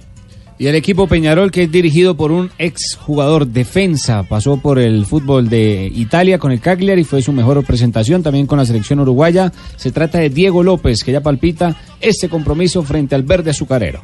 Y 0.56 0.68
el 0.68 0.76
equipo 0.76 1.09
Peñarol, 1.09 1.51
que 1.51 1.64
es 1.64 1.72
dirigido 1.72 2.16
por 2.16 2.31
un 2.31 2.51
ex 2.59 2.94
jugador 2.94 3.48
defensa, 3.48 4.22
pasó 4.22 4.56
por 4.56 4.78
el 4.78 5.05
fútbol 5.05 5.48
de 5.48 5.90
Italia 5.93 6.39
con 6.39 6.52
el 6.52 6.60
Cagliari, 6.60 7.02
fue 7.02 7.22
su 7.22 7.32
mejor 7.32 7.64
presentación 7.64 8.22
también 8.22 8.47
con 8.47 8.59
la 8.59 8.64
selección 8.64 9.01
uruguaya. 9.01 9.52
Se 9.76 9.90
trata 9.90 10.18
de 10.18 10.31
Diego 10.31 10.62
López, 10.62 11.02
que 11.02 11.10
ya 11.10 11.22
palpita 11.22 11.76
este 12.01 12.28
compromiso 12.28 12.85
frente 12.85 13.16
al 13.16 13.24
verde 13.24 13.51
azucarero. 13.51 14.01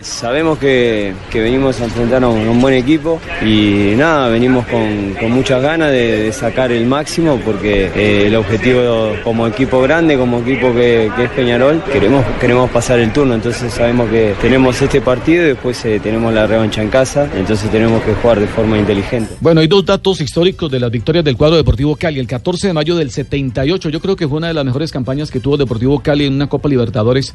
Sabemos 0.00 0.58
que, 0.58 1.12
que 1.28 1.40
venimos 1.40 1.80
a 1.80 1.84
enfrentarnos 1.84 2.32
a 2.32 2.50
un 2.50 2.60
buen 2.60 2.74
equipo 2.74 3.20
y 3.44 3.94
nada, 3.96 4.28
venimos 4.28 4.64
con, 4.66 5.14
con 5.14 5.32
muchas 5.32 5.60
ganas 5.60 5.90
de, 5.90 6.32
sacar 6.32 6.70
el 6.70 6.86
máximo 6.86 7.40
porque 7.44 7.90
eh, 7.96 8.26
el 8.26 8.36
objetivo 8.36 9.14
como 9.24 9.46
equipo 9.48 9.80
grande, 9.82 10.16
como 10.16 10.38
equipo 10.38 10.72
que, 10.72 11.10
que 11.16 11.24
es 11.24 11.30
Peñarol, 11.30 11.82
queremos, 11.92 12.24
queremos 12.40 12.70
pasar 12.70 13.00
el 13.00 13.12
turno, 13.12 13.34
entonces 13.34 13.72
sabemos 13.72 14.08
que 14.08 14.34
tenemos 14.40 14.80
este 14.80 15.00
partido 15.00 15.42
y 15.42 15.48
después 15.48 15.84
eh, 15.84 15.98
tenemos 16.00 16.32
la 16.32 16.46
revancha 16.46 16.80
en 16.80 16.90
casa, 16.90 17.28
entonces 17.34 17.68
tenemos 17.70 18.00
que 18.04 18.14
jugar 18.14 18.38
de 18.38 18.46
forma 18.46 18.78
inteligente. 18.78 19.34
Bueno, 19.40 19.60
hay 19.60 19.66
dos 19.66 19.84
datos 19.84 20.20
históricos 20.20 20.70
de 20.70 20.78
las 20.78 20.92
victorias 20.92 21.24
del 21.24 21.36
cuadro 21.36 21.56
Deportivo 21.56 21.96
Cali. 21.96 22.20
El 22.20 22.28
14 22.28 22.68
de 22.68 22.72
mayo 22.72 22.94
del 22.94 23.10
78, 23.10 23.88
yo 23.88 24.00
creo 24.00 24.14
que 24.14 24.28
fue 24.28 24.38
una 24.38 24.48
de 24.48 24.54
las 24.54 24.64
mejores 24.64 24.92
campañas 24.92 25.30
que 25.30 25.40
tuvo 25.40 25.56
Deportivo 25.56 25.98
Cali 26.00 26.26
en 26.26 26.34
una 26.34 26.48
Copa 26.48 26.68
Libertadores. 26.68 27.34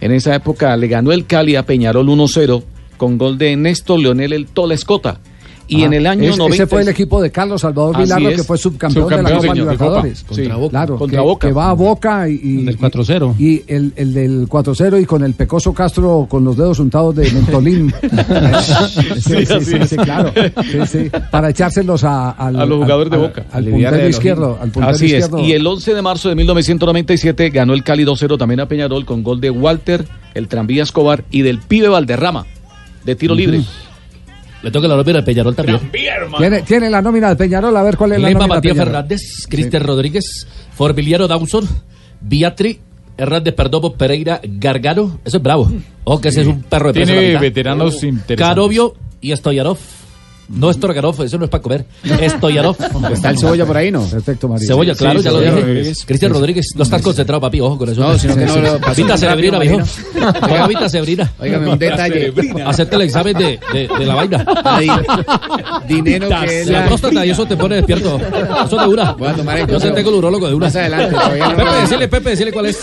En 0.00 0.12
esa 0.12 0.34
época 0.34 0.76
le 0.76 0.88
ganó 0.88 1.12
el 1.12 1.26
Cali 1.26 1.56
a 1.56 1.64
Peñarol 1.64 2.06
1-0 2.06 2.62
con 2.96 3.18
gol 3.18 3.38
de 3.38 3.56
Néstor 3.56 4.00
Leonel 4.00 4.32
el 4.32 4.46
Tolescota. 4.46 5.20
Y 5.70 5.82
Ah, 5.82 5.86
en 5.86 5.92
el 5.92 6.06
año 6.06 6.30
es- 6.30 6.38
90... 6.38 6.54
Ese 6.54 6.66
fue 6.66 6.80
el 6.80 6.88
equipo 6.88 7.20
de 7.20 7.30
Carlos 7.30 7.60
Salvador 7.60 8.00
es. 8.00 8.10
que 8.36 8.42
fue 8.42 8.56
subcampeón, 8.56 9.08
de 9.08 9.16
la 9.16 9.28
Subcampeón, 9.28 9.38
Copa 9.40 9.52
señor, 9.54 9.68
de 9.70 9.76
Copa. 9.76 9.84
Libertadores. 10.02 10.18
Sí. 10.18 10.24
Contra 10.26 10.56
Boca. 10.56 10.70
Claro, 10.70 10.96
Contra 10.96 11.18
que, 11.20 11.24
Boca. 11.26 11.46
que 11.48 11.52
va 11.52 11.68
a 11.68 11.72
Boca 11.74 12.28
y... 12.28 12.40
y 12.42 12.64
Del 12.64 12.78
4-0. 12.78 13.34
Y 13.38 13.62
el, 13.66 13.92
el 13.96 14.14
del 14.14 14.48
4-0 14.48 15.02
y 15.02 15.04
con 15.04 15.22
el 15.24 15.34
Pecoso 15.34 15.74
Castro 15.74 16.26
con 16.28 16.42
los 16.44 16.56
dedos 16.56 16.78
untados 16.78 17.14
de 17.16 17.30
mentolín. 17.32 17.92
sí, 19.18 19.46
sí, 19.46 19.60
sí, 19.60 19.76
es. 19.76 19.90
sí, 19.90 19.96
claro. 19.96 20.32
Sí, 20.34 20.78
sí, 20.86 21.10
Para 21.30 21.50
echárselos 21.50 22.02
a, 22.04 22.30
al- 22.30 22.58
a 22.60 22.64
los 22.66 22.78
jugadores 22.82 23.12
al- 23.12 23.18
de 23.18 23.24
al- 23.24 23.28
Boca. 23.30 23.44
Al, 23.52 23.64
puntero 23.66 24.08
izquierdo. 24.08 24.58
Al 24.60 24.70
puntero 24.70 24.94
Así 24.94 25.04
es. 25.06 25.12
izquierdo. 25.24 25.38
Y 25.40 25.52
el 25.52 25.66
11 25.66 25.94
de 25.94 26.02
marzo 26.02 26.28
de 26.28 26.34
1997 26.34 27.50
ganó 27.50 27.74
el 27.74 27.82
Cali 27.84 28.04
2-0 28.04 28.38
también 28.38 28.60
a 28.60 28.66
Peñarol 28.68 29.04
con 29.04 29.22
gol 29.22 29.40
de 29.40 29.50
Walter, 29.50 30.06
el 30.34 30.48
tranvía 30.48 30.82
Escobar 30.82 31.24
y 31.30 31.42
del 31.42 31.58
pibe 31.58 31.88
Valderrama. 31.88 32.46
de 33.04 33.14
tiro 33.16 33.34
libre. 33.34 33.60
Le 34.62 34.70
toca 34.70 34.88
la 34.88 34.96
nómina 34.96 35.18
de 35.18 35.24
Peñarol 35.24 35.54
también. 35.54 35.90
¿Tiene, 36.36 36.62
tiene 36.62 36.90
la 36.90 37.00
nómina 37.00 37.28
de 37.28 37.36
Peñarol, 37.36 37.76
a 37.76 37.82
ver 37.82 37.96
cuál 37.96 38.12
es 38.12 38.20
la 38.20 38.28
Lema 38.28 38.40
nómina 38.40 38.54
de 38.54 38.58
Matías 38.58 38.72
Peñarol. 38.74 38.92
Fernández, 38.92 39.20
Cristian 39.48 39.84
Rodríguez, 39.84 40.46
Forbiliano 40.74 41.28
Dawson, 41.28 41.68
Beatri, 42.20 42.80
Hernández 43.16 43.54
Perdomo, 43.54 43.94
Pereira, 43.94 44.40
Gargano. 44.42 45.20
Eso 45.24 45.36
es 45.36 45.42
bravo. 45.42 45.70
Ojo 46.04 46.20
que 46.20 46.28
ese 46.28 46.42
es 46.42 46.46
un 46.46 46.62
perro 46.62 46.92
de 46.92 47.04
Tiene 47.04 47.32
la 47.34 47.40
veteranos 47.40 48.02
interesantes. 48.02 48.36
Carovio 48.36 48.94
y 49.20 49.34
Stoyanov. 49.34 49.78
No 50.48 50.72
Stroganov, 50.72 51.22
eso 51.22 51.36
no 51.38 51.44
es 51.44 51.50
para 51.50 51.62
comer. 51.62 51.84
Stoyanov. 52.30 52.76
Está 53.12 53.30
el 53.30 53.38
cebolla 53.38 53.66
por 53.66 53.76
ahí, 53.76 53.90
¿no? 53.90 54.02
Perfecto, 54.04 54.48
Mario. 54.48 54.66
Cebolla, 54.66 54.94
Sí, 54.94 54.98
claro, 54.98 55.18
sí, 55.20 55.24
ya 55.26 55.30
lo 55.32 55.40
dije. 55.40 55.50
Rodríguez. 55.52 56.04
Cristian. 56.06 56.32
Rodríguez, 56.32 56.66
no 56.74 56.82
estás 56.84 57.02
concentrado, 57.02 57.40
papi, 57.40 57.60
ojo 57.60 57.76
con 57.78 57.88
eso. 57.90 58.00
No, 58.00 58.18
sino 58.18 58.34
que 58.34 58.46
no 58.46 58.56
lo 58.56 58.78
Vita 58.96 59.16
Cerebrina, 59.18 59.58
mijo. 59.58 59.78
Oiga, 60.42 60.66
Vita 60.66 60.88
Cerebrina. 60.88 61.30
Óigame, 61.38 61.68
un 61.68 61.78
detalle. 61.78 62.32
Hacerte 62.64 62.96
el 62.96 63.02
examen 63.02 63.36
de, 63.36 63.60
de, 63.72 63.88
de 63.98 64.06
la 64.06 64.14
vaina. 64.14 64.44
Dinero 65.88 66.28
que 66.28 66.60
es 66.62 66.68
la 66.68 66.86
próstata 66.86 67.24
y 67.26 67.30
eso 67.30 67.44
te 67.46 67.56
pone 67.56 67.76
despierto. 67.76 68.18
Eso 68.64 68.76
te 68.76 68.84
dura. 68.84 69.12
Voy 69.18 69.28
a 69.28 69.34
tomar 69.34 69.58
Yo 69.58 69.66
cuenta. 69.66 69.94
tengo 69.94 70.10
el 70.10 70.16
urólogo 70.16 70.48
de 70.48 70.54
una. 70.54 70.66
Más 70.66 70.76
adelante, 70.76 71.14
no 71.14 71.28
Pepe, 71.30 71.64
lo- 71.64 71.80
decirle, 71.80 72.08
Pepe, 72.08 72.30
decirle 72.30 72.52
cuál 72.52 72.66
es. 72.66 72.78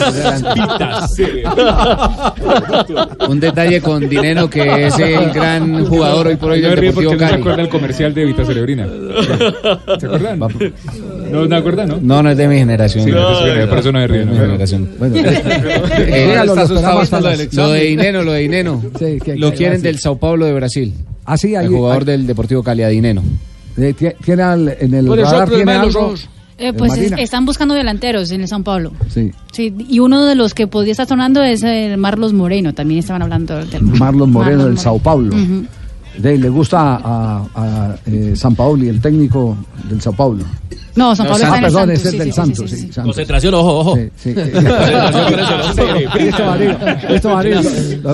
Un 3.27 3.39
detalle 3.39 3.81
con 3.81 4.07
Dinero, 4.07 4.49
que 4.49 4.87
es 4.87 4.99
el 4.99 5.31
gran 5.31 5.85
jugador 5.85 6.27
hoy 6.27 6.35
por 6.35 6.51
hoy 6.51 6.61
Yo 6.61 6.69
del 6.69 6.79
Deportivo 6.81 7.17
Cali. 7.17 7.41
Acuerda 7.55 7.63
el 7.63 7.69
comercial 7.69 8.13
de 8.13 8.25
Vita 8.25 8.45
Cerebrina. 8.45 8.87
¿Se 9.99 10.05
acuerdan? 10.05 10.39
No, 11.31 11.45
no 11.47 11.55
acuerdan, 11.55 11.87
¿no? 11.89 11.97
No, 12.01 12.23
no 12.23 12.29
es 12.31 12.37
de 12.37 12.47
mi 12.47 12.55
generación. 12.57 13.05
Sí, 13.05 13.11
no, 13.11 13.67
por 13.69 13.77
eso 13.79 13.91
no 13.91 13.99
me 13.99 14.07
río, 14.07 14.25
No 14.25 14.31
es 14.33 14.37
no, 14.37 14.41
de 14.43 14.47
mi 14.47 14.47
no. 14.47 14.51
generación. 14.51 14.89
Bueno, 14.99 15.15
Eh, 15.97 17.47
lo 17.53 17.69
de 17.71 17.81
Dineno, 17.81 18.23
lo 18.23 18.31
de 18.33 18.39
Dineno. 18.41 18.83
Sí, 18.99 19.19
que- 19.23 19.35
Lo 19.35 19.53
quieren 19.53 19.81
del 19.81 19.99
Sao 19.99 20.17
Paulo 20.17 20.45
de 20.45 20.53
Brasil. 20.53 20.93
Ah, 21.25 21.37
sí, 21.37 21.55
ahí- 21.55 21.65
El 21.65 21.71
jugador 21.71 21.99
ahí- 22.01 22.05
del 22.05 22.27
Deportivo 22.27 22.63
Cali, 22.63 22.83
a 22.83 22.87
Dineno. 22.89 23.23
Eh, 23.77 23.93
tie- 23.97 24.15
¿Tiene 24.23 24.43
al- 24.43 24.75
en 24.79 24.93
el 24.93 25.07
radar 25.17 25.49
tiene 25.49 25.71
algo? 25.73 26.13
Eh, 26.57 26.71
pues 26.71 26.95
es- 26.97 27.11
están 27.17 27.45
buscando 27.45 27.73
delanteros 27.73 28.31
en 28.31 28.41
el 28.41 28.47
São 28.47 28.63
Paulo. 28.63 28.93
Sí. 29.09 29.31
Sí, 29.51 29.73
y 29.89 29.99
uno 29.99 30.25
de 30.25 30.35
los 30.35 30.53
que 30.53 30.67
podría 30.67 30.91
estar 30.91 31.05
sonando 31.07 31.43
es 31.43 31.63
el 31.63 31.97
Marlos 31.97 32.31
Moreno, 32.31 32.73
también 32.73 32.99
estaban 33.01 33.21
hablando 33.23 33.57
del 33.57 33.67
tema. 33.69 33.91
Marlon 33.97 34.31
Moreno 34.31 34.51
Marlon 34.57 34.75
del 34.75 34.79
Sao 34.81 34.97
Paulo. 34.99 35.35
Ujú. 35.35 35.65
De- 36.17 36.37
le 36.37 36.49
gusta 36.49 36.95
a, 36.95 36.97
a- 36.97 37.45
a, 37.55 37.95
eh, 38.05 38.33
San 38.35 38.55
Paoli, 38.55 38.87
el 38.89 39.01
técnico 39.01 39.55
del 39.89 40.01
Sao 40.01 40.13
Paulo. 40.13 40.43
No, 40.95 41.15
San 41.15 41.27
Paulo 41.27 41.43
ah, 41.43 41.47
está 41.47 41.57
en 41.57 41.63
el 41.65 41.71
perdón, 41.71 41.81
Santos, 41.81 42.05
es 42.05 42.11
sí, 42.11 42.17
del 42.17 42.33
Santos, 42.33 42.57
sí, 42.57 42.67
sí, 42.67 42.75
sí. 42.75 42.81
Santos. 42.93 43.03
Concentración, 43.03 43.53
ojo, 43.53 43.79
ojo. 43.79 43.97
Sí. 44.15 44.33
Listo, 46.19 46.45
Marino. 47.35 47.61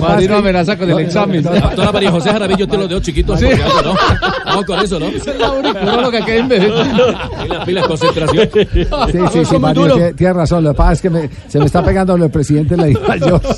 Marino. 0.00 0.32
Lo 0.32 0.38
amenaza 0.38 0.76
con 0.76 0.88
el 0.90 0.96
lo- 0.96 1.00
examen. 1.00 1.44
lo- 1.44 1.50
Doctora 1.52 1.92
María 1.92 2.10
José 2.10 2.30
Jaramillo 2.30 2.66
tiene 2.66 2.78
los 2.78 2.88
dedos 2.88 3.02
chiquitos. 3.04 3.38
Sí. 3.38 3.46
¿no? 3.84 3.94
Vamos 4.44 4.64
con 4.64 4.80
eso, 4.80 4.98
¿no? 4.98 5.06
Es 5.06 5.24
la 5.38 5.50
única 5.52 6.24
que 6.24 6.32
hay 6.32 6.38
en 6.40 6.48
Pila, 6.48 7.64
pila, 7.64 7.82
concentración. 7.86 8.48
Sí, 8.52 9.18
sí, 9.32 9.44
sí, 9.44 9.58
Mario, 9.58 9.94
tiene, 9.94 10.12
tiene 10.14 10.32
razón. 10.32 10.64
Lo 10.64 10.72
que 10.72 10.76
pasa 10.76 10.92
es 10.92 11.02
que 11.02 11.30
se 11.48 11.58
me 11.58 11.66
está 11.66 11.84
pegando 11.84 12.16
lo 12.16 12.24
del 12.24 12.32
presidente 12.32 12.76
le 12.76 12.86
digo 12.86 13.00
yo. 13.20 13.40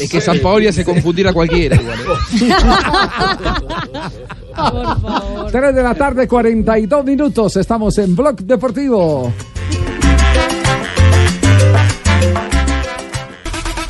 Es 0.00 0.10
que 0.10 0.20
San 0.20 0.38
Paoli 0.38 0.68
hace 0.68 0.84
confundir 0.84 1.26
a 1.28 1.32
cualquiera. 1.32 1.78
igual, 4.56 4.76
¿eh? 4.76 5.00
Por 5.00 5.00
favor. 5.00 5.50
3 5.50 5.74
de 5.74 5.82
la 5.82 5.94
tarde, 5.94 6.28
42 6.28 7.04
minutos. 7.04 7.56
Estamos 7.56 7.96
en 7.98 8.14
Blog 8.14 8.36
Deportivo. 8.36 9.32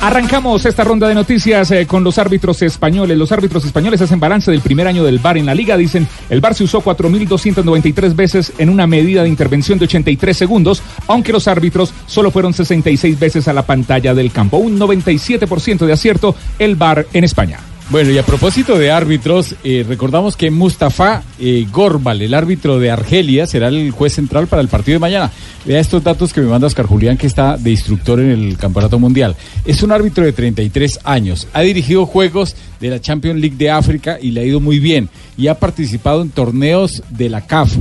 Arrancamos 0.05 0.63
esta 0.67 0.83
ronda 0.83 1.07
de 1.07 1.15
noticias 1.15 1.71
eh, 1.71 1.87
con 1.87 2.03
los 2.03 2.19
árbitros 2.19 2.61
españoles. 2.61 3.17
Los 3.17 3.31
árbitros 3.31 3.65
españoles 3.65 3.99
hacen 4.03 4.19
balance 4.19 4.51
del 4.51 4.61
primer 4.61 4.85
año 4.85 5.03
del 5.03 5.17
VAR 5.17 5.39
en 5.39 5.47
la 5.47 5.55
liga. 5.55 5.75
Dicen, 5.77 6.07
el 6.29 6.41
VAR 6.41 6.53
se 6.53 6.63
usó 6.63 6.83
4.293 6.83 8.15
veces 8.15 8.53
en 8.59 8.69
una 8.69 8.85
medida 8.85 9.23
de 9.23 9.29
intervención 9.29 9.79
de 9.79 9.85
83 9.85 10.37
segundos, 10.37 10.83
aunque 11.07 11.33
los 11.33 11.47
árbitros 11.47 11.91
solo 12.05 12.29
fueron 12.29 12.53
66 12.53 13.19
veces 13.19 13.47
a 13.47 13.53
la 13.53 13.65
pantalla 13.65 14.13
del 14.13 14.31
campo. 14.31 14.57
Un 14.57 14.77
97% 14.77 15.87
de 15.87 15.93
acierto 15.93 16.35
el 16.59 16.75
VAR 16.75 17.07
en 17.11 17.23
España. 17.23 17.57
Bueno, 17.89 18.09
y 18.09 18.17
a 18.17 18.25
propósito 18.25 18.79
de 18.79 18.89
árbitros, 18.89 19.55
eh, 19.63 19.85
recordamos 19.87 20.35
que 20.35 20.49
Mustafa 20.49 21.21
eh, 21.39 21.67
Gorbal, 21.71 22.19
el 22.23 22.33
árbitro 22.33 22.79
de 22.79 22.89
Argelia, 22.89 23.45
será 23.45 23.67
el 23.67 23.91
juez 23.91 24.13
central 24.13 24.47
para 24.47 24.63
el 24.63 24.69
partido 24.69 24.95
de 24.95 24.99
mañana. 24.99 25.31
Vea 25.65 25.79
estos 25.79 26.03
datos 26.03 26.33
que 26.33 26.41
me 26.41 26.47
manda 26.47 26.65
Oscar 26.65 26.87
Julián, 26.87 27.15
que 27.15 27.27
está 27.27 27.57
de 27.57 27.69
instructor 27.69 28.19
en 28.19 28.31
el 28.31 28.57
Campeonato 28.57 28.97
Mundial. 28.97 29.35
Es 29.65 29.83
un 29.83 29.91
árbitro 29.91 30.25
de 30.25 30.33
33 30.33 31.01
años. 31.03 31.47
Ha 31.53 31.61
dirigido 31.61 32.07
juegos 32.07 32.55
de 32.81 32.89
la 32.89 32.99
Champions 32.99 33.39
League 33.39 33.55
de 33.55 33.69
África 33.69 34.17
y 34.19 34.31
le 34.31 34.41
ha 34.41 34.45
ido 34.45 34.59
muy 34.59 34.79
bien. 34.79 35.07
Y 35.37 35.47
ha 35.47 35.59
participado 35.59 36.23
en 36.23 36.31
torneos 36.31 37.03
de 37.11 37.29
la 37.29 37.45
CAF. 37.45 37.77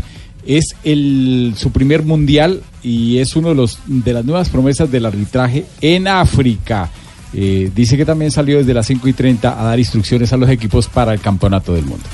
Es 0.47 0.77
el, 0.85 1.55
su 1.57 1.73
primer 1.73 2.03
mundial 2.03 2.63
y 2.83 3.21
es 3.21 3.37
uno 3.37 3.49
de, 3.49 3.55
los, 3.55 3.79
de 3.87 4.13
las 4.13 4.27
nuevas 4.27 4.51
promesas 4.51 4.93
del 4.93 5.07
arbitraje 5.07 5.65
en 5.81 6.09
África. 6.09 6.91
Eh, 7.35 7.71
dice 7.75 7.97
que 7.97 8.05
también 8.05 8.31
salió 8.31 8.59
desde 8.59 8.75
las 8.75 8.87
5 8.87 9.09
y 9.09 9.13
30 9.13 9.61
a 9.61 9.65
dar 9.65 9.79
instrucciones 9.79 10.33
a 10.33 10.37
los 10.37 10.49
equipos 10.49 10.89
para 10.89 11.13
el 11.13 11.21
campeonato 11.21 11.75
del 11.75 11.85
mundo. 11.85 12.05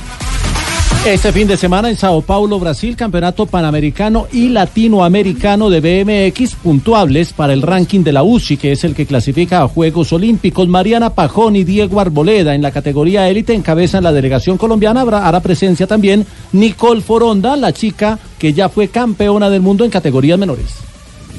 Este 1.07 1.33
fin 1.33 1.49
de 1.49 1.57
semana 1.57 1.89
en 1.89 1.97
Sao 1.97 2.21
Paulo, 2.21 2.61
Brasil, 2.61 2.95
campeonato 2.95 3.47
panamericano 3.47 4.27
y 4.33 4.51
latinoamericano 4.51 5.71
de 5.71 5.81
BMX 5.81 6.57
puntuables 6.57 7.33
para 7.33 7.55
el 7.55 7.63
ranking 7.63 8.05
de 8.05 8.13
la 8.13 8.23
UCI, 8.23 8.59
que 8.59 8.73
es 8.73 8.85
el 8.85 8.95
que 8.95 9.07
clasifica 9.07 9.63
a 9.63 9.69
Juegos 9.69 10.13
Olímpicos. 10.13 10.69
Mariana 10.69 11.15
Pajón 11.15 11.57
y 11.57 11.65
Diego 11.65 12.01
Arboleda 12.01 12.55
en 12.55 12.61
la 12.61 12.71
categoría 12.71 13.27
élite 13.31 13.55
encabezan 13.55 14.05
la 14.05 14.13
delegación 14.13 14.59
colombiana. 14.59 15.01
Hará 15.01 15.41
presencia 15.41 15.87
también 15.87 16.27
Nicole 16.53 17.01
Foronda, 17.01 17.57
la 17.57 17.73
chica 17.73 18.19
que 18.39 18.53
ya 18.53 18.69
fue 18.69 18.89
campeona 18.89 19.49
del 19.49 19.63
mundo 19.63 19.87
en 19.87 19.91
categorías 19.91 20.39
menores. 20.39 20.91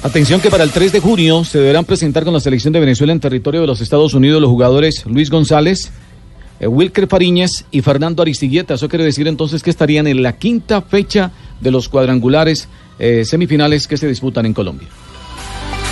Atención 0.04 0.42
que 0.42 0.50
para 0.50 0.64
el 0.64 0.72
3 0.72 0.94
de 0.94 1.00
junio 1.00 1.44
se 1.44 1.60
deberán 1.60 1.86
presentar 1.86 2.24
con 2.24 2.34
la 2.34 2.40
selección 2.40 2.74
de 2.74 2.80
Venezuela 2.80 3.14
en 3.14 3.20
territorio 3.20 3.62
de 3.62 3.68
los 3.68 3.82
Estados 3.82 4.16
Unidos 4.16 4.42
los 4.42 4.50
jugadores 4.50 5.06
Luis 5.06 5.30
González, 5.30 5.92
eh, 6.60 6.66
Wilker 6.66 7.08
Fariñez 7.08 7.66
y 7.70 7.82
Fernando 7.82 8.24
Aristigueta. 8.24 8.74
Eso 8.74 8.90
quiere 8.90 9.06
decir 9.06 9.28
entonces 9.28 9.62
que 9.62 9.70
estarían 9.70 10.08
en 10.08 10.24
la 10.24 10.40
quinta 10.40 10.82
fecha 10.82 11.32
de 11.60 11.70
los 11.70 11.88
cuadrangulares 11.88 12.68
eh, 12.98 13.26
semifinales 13.26 13.88
que 13.88 13.98
se 13.98 14.08
disputan 14.08 14.48
en 14.48 14.56
Colombia. 14.56 14.88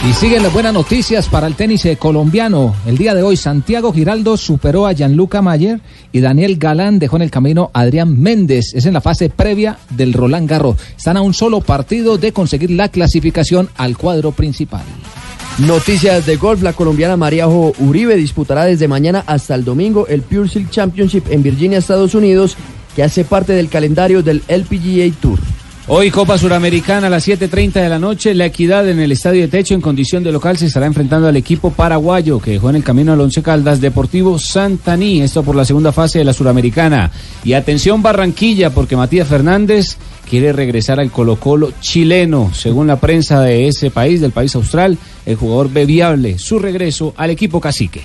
Y 0.08 0.14
siguen 0.14 0.44
las 0.44 0.54
buenas 0.54 0.74
noticias 0.74 1.28
para 1.28 1.46
el 1.46 1.56
tenis 1.56 1.86
colombiano. 2.00 2.74
El 2.88 2.98
día 2.98 3.14
de 3.14 3.22
hoy, 3.22 3.36
Santiago 3.36 3.92
Giraldo 3.92 4.38
superó 4.38 4.88
a 4.88 4.94
Gianluca 4.94 5.42
Mayer 5.42 5.82
y 6.14 6.22
Daniel 6.22 6.56
Galán 6.58 7.00
dejó 7.00 7.18
en 7.18 7.24
el 7.24 7.32
camino 7.32 7.70
a 7.74 7.82
Adrián 7.82 8.18
Méndez. 8.18 8.74
Es 8.74 8.86
en 8.86 8.94
la 8.94 9.02
fase 9.02 9.30
previa 9.30 9.78
del 9.90 10.14
Roland 10.14 10.50
Garros. 10.50 10.78
Están 10.96 11.18
a 11.18 11.22
un 11.22 11.34
solo 11.34 11.60
partido 11.60 12.18
de 12.18 12.32
conseguir 12.32 12.72
la 12.72 12.88
clasificación 12.88 13.68
al 13.76 13.98
cuadro 13.98 14.32
principal. 14.32 14.84
Noticias 15.58 16.26
de 16.26 16.38
golf, 16.38 16.62
la 16.62 16.72
colombiana 16.72 17.18
María 17.18 17.48
Jo 17.48 17.74
Uribe 17.80 18.16
disputará 18.16 18.64
desde 18.64 18.88
mañana 18.88 19.26
hasta 19.28 19.54
el 19.54 19.66
domingo 19.66 20.08
el 20.08 20.22
Pure 20.22 20.48
Silk 20.48 20.70
Championship 20.70 21.26
en 21.30 21.44
Virginia, 21.44 21.78
Estados 21.78 22.16
Unidos, 22.16 22.56
que 22.96 23.04
hace 23.04 23.26
parte 23.26 23.52
del 23.52 23.68
calendario 23.68 24.24
del 24.24 24.44
LPGA 24.48 25.14
Tour. 25.20 25.40
Hoy 25.92 26.12
Copa 26.12 26.38
Suramericana 26.38 27.08
a 27.08 27.10
las 27.10 27.28
7.30 27.28 27.74
de 27.82 27.90
la 27.90 27.98
noche, 27.98 28.36
la 28.36 28.46
equidad 28.46 28.88
en 28.88 29.00
el 29.00 29.12
Estadio 29.12 29.42
de 29.42 29.48
Techo 29.48 29.74
en 29.74 29.82
condición 29.82 30.24
de 30.24 30.32
local 30.32 30.56
se 30.56 30.68
estará 30.68 30.86
enfrentando 30.86 31.28
al 31.28 31.36
equipo 31.36 31.72
paraguayo 31.72 32.40
que 32.40 32.52
dejó 32.52 32.70
en 32.70 32.76
el 32.76 32.84
camino 32.84 33.12
al 33.12 33.20
Once 33.20 33.42
Caldas 33.42 33.82
Deportivo 33.82 34.38
Santaní, 34.38 35.22
esto 35.22 35.42
por 35.42 35.56
la 35.56 35.66
segunda 35.66 35.92
fase 35.92 36.20
de 36.20 36.26
la 36.26 36.34
Suramericana. 36.34 37.10
Y 37.44 37.54
atención 37.54 38.04
Barranquilla 38.04 38.70
porque 38.70 38.96
Matías 38.96 39.28
Fernández 39.28 39.98
quiere 40.30 40.54
regresar 40.54 41.00
al 41.00 41.10
Colo 41.10 41.38
Colo 41.38 41.74
chileno, 41.82 42.52
según 42.54 42.86
la 42.86 43.00
prensa 43.00 43.42
de 43.42 43.68
ese 43.68 43.90
país, 43.90 44.22
del 44.22 44.32
país 44.32 44.54
austral, 44.56 44.96
el 45.26 45.38
jugador 45.38 45.72
ve 45.74 45.88
viable 45.88 46.38
su 46.38 46.60
regreso 46.60 47.16
al 47.18 47.32
equipo 47.32 47.60
cacique. 47.60 48.04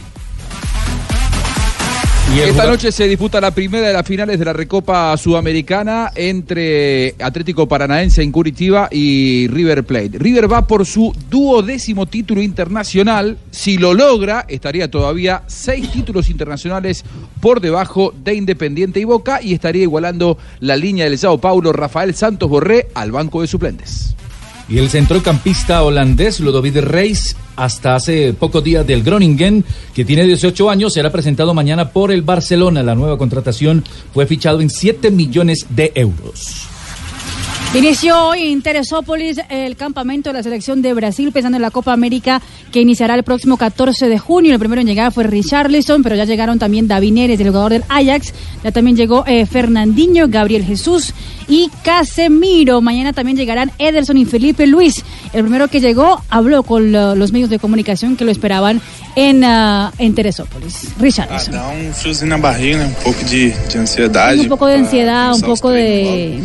Esta 2.32 2.66
noche 2.66 2.90
se 2.92 3.06
disputa 3.06 3.40
la 3.40 3.52
primera 3.52 3.86
de 3.86 3.92
las 3.92 4.06
finales 4.06 4.38
de 4.38 4.44
la 4.44 4.52
Recopa 4.52 5.16
Sudamericana 5.16 6.10
entre 6.14 7.14
Atlético 7.20 7.68
Paranaense 7.68 8.22
en 8.22 8.32
Curitiba 8.32 8.88
y 8.90 9.46
River 9.48 9.84
Plate. 9.84 10.18
River 10.18 10.52
va 10.52 10.66
por 10.66 10.84
su 10.84 11.14
duodécimo 11.30 12.06
título 12.06 12.42
internacional. 12.42 13.38
Si 13.50 13.78
lo 13.78 13.94
logra, 13.94 14.44
estaría 14.48 14.90
todavía 14.90 15.42
seis 15.46 15.90
títulos 15.90 16.28
internacionales 16.28 17.04
por 17.40 17.60
debajo 17.60 18.12
de 18.24 18.34
Independiente 18.34 19.00
y 19.00 19.04
Boca 19.04 19.40
y 19.42 19.54
estaría 19.54 19.82
igualando 19.82 20.38
la 20.60 20.76
línea 20.76 21.04
del 21.04 21.18
Sao 21.18 21.38
Paulo 21.38 21.72
Rafael 21.72 22.14
Santos 22.14 22.48
Borré 22.50 22.88
al 22.94 23.12
banco 23.12 23.40
de 23.40 23.46
suplentes. 23.46 24.14
Y 24.68 24.78
el 24.78 24.88
centrocampista 24.88 25.82
holandés 25.82 26.40
Ludovic 26.40 26.76
Reis, 26.76 27.36
hasta 27.56 27.94
hace 27.94 28.32
pocos 28.32 28.64
días 28.64 28.86
del 28.86 29.02
Groningen, 29.02 29.64
que 29.94 30.04
tiene 30.04 30.24
18 30.24 30.70
años, 30.70 30.94
será 30.94 31.12
presentado 31.12 31.52
mañana 31.52 31.90
por 31.90 32.10
el 32.10 32.22
Barcelona. 32.22 32.82
La 32.82 32.94
nueva 32.94 33.18
contratación 33.18 33.84
fue 34.12 34.26
fichado 34.26 34.60
en 34.60 34.70
7 34.70 35.10
millones 35.10 35.66
de 35.68 35.92
euros. 35.94 36.73
Inició 37.74 38.28
hoy 38.28 38.52
en 38.52 38.62
Teresópolis 38.62 39.40
el 39.48 39.74
campamento 39.76 40.28
de 40.30 40.34
la 40.34 40.42
selección 40.44 40.80
de 40.80 40.94
Brasil 40.94 41.32
pensando 41.32 41.56
en 41.56 41.62
la 41.62 41.72
Copa 41.72 41.92
América 41.92 42.40
que 42.70 42.80
iniciará 42.80 43.16
el 43.16 43.24
próximo 43.24 43.56
14 43.56 44.08
de 44.08 44.16
junio. 44.16 44.52
El 44.52 44.60
primero 44.60 44.80
en 44.80 44.86
llegar 44.86 45.10
fue 45.12 45.24
Richarlison, 45.24 46.04
pero 46.04 46.14
ya 46.14 46.24
llegaron 46.24 46.60
también 46.60 46.86
David 46.86 47.12
Neres, 47.12 47.40
el 47.40 47.48
jugador 47.48 47.72
del 47.72 47.84
Ajax. 47.88 48.32
Ya 48.62 48.70
también 48.70 48.96
llegó 48.96 49.24
eh, 49.26 49.44
Fernandinho, 49.44 50.26
Gabriel 50.28 50.64
Jesús 50.64 51.12
y 51.48 51.68
Casemiro. 51.82 52.80
Mañana 52.80 53.12
también 53.12 53.36
llegarán 53.36 53.72
Ederson 53.78 54.18
y 54.18 54.24
Felipe 54.24 54.68
Luis. 54.68 55.04
El 55.32 55.42
primero 55.42 55.66
que 55.66 55.80
llegó 55.80 56.22
habló 56.30 56.62
con 56.62 56.92
lo- 56.92 57.16
los 57.16 57.32
medios 57.32 57.50
de 57.50 57.58
comunicación 57.58 58.14
que 58.16 58.24
lo 58.24 58.30
esperaban 58.30 58.80
en, 59.16 59.42
ah, 59.42 59.92
en 59.98 60.14
Teresópolis. 60.14 60.90
Ah, 60.90 60.94
Richarlison. 61.00 61.52
dá 61.54 61.68
um 61.70 61.92
friozinho 61.92 62.28
na 62.30 62.36
barriga, 62.38 62.78
né? 62.78 62.86
um 62.86 63.02
pouco 63.02 63.18
de, 63.28 63.50
de 63.50 63.78
ansiedade. 63.78 64.40
un 64.42 64.48
poco 64.48 64.66
de 64.68 64.74
ansiedad, 64.76 65.34
un 65.34 65.40
poco 65.40 65.70
de 65.70 66.38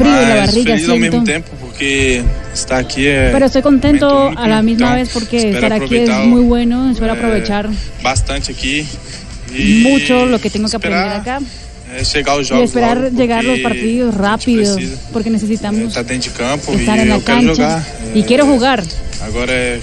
frío 0.00 0.16
en 0.22 0.28
la 0.28 0.36
barriga, 0.42 0.72
feliz 0.74 0.88
ao 0.88 0.96
mesmo 0.96 1.20
siento. 1.20 1.32
tempo, 1.32 1.50
porque 1.60 2.24
estar 2.54 2.78
aqui 2.80 3.06
é 3.06 3.30
Pero 3.34 3.44
estoy 3.46 3.62
contento 3.62 4.06
a 4.36 4.46
la 4.48 4.60
misma 4.62 4.86
Então, 4.86 4.98
vez 4.98 5.08
porque 5.12 5.38
estar 5.54 5.72
aquí 5.72 5.96
es 5.96 6.10
muy 6.26 6.42
bueno, 6.42 6.90
espero 6.90 7.12
eh, 7.14 7.16
aprovechar 7.18 7.64
bastante 8.02 8.50
aqui 8.52 8.86
e 9.52 9.82
mucho 9.82 10.26
lo 10.26 10.38
que 10.38 10.48
tengo 10.48 10.68
que 10.68 10.76
aprender 10.76 11.12
acá 11.20 11.36
é, 11.92 12.04
chegar 12.04 12.36
aos 12.36 12.46
y 12.46 12.50
jogos 12.50 12.70
esperar 12.70 13.10
llegar 13.10 13.42
los 13.44 13.58
partidos 13.60 14.14
precisa. 14.14 14.96
porque 15.12 15.30
necesitamos 15.30 15.94
campo 16.36 16.72
estar 16.72 16.98
en 16.98 17.08
la 17.08 17.18
cancha 17.20 17.54
jogar. 17.54 17.82
y 18.14 18.22
quiero 18.22 18.46
jugar. 18.46 18.82
Agora 19.20 19.52
é 19.52 19.80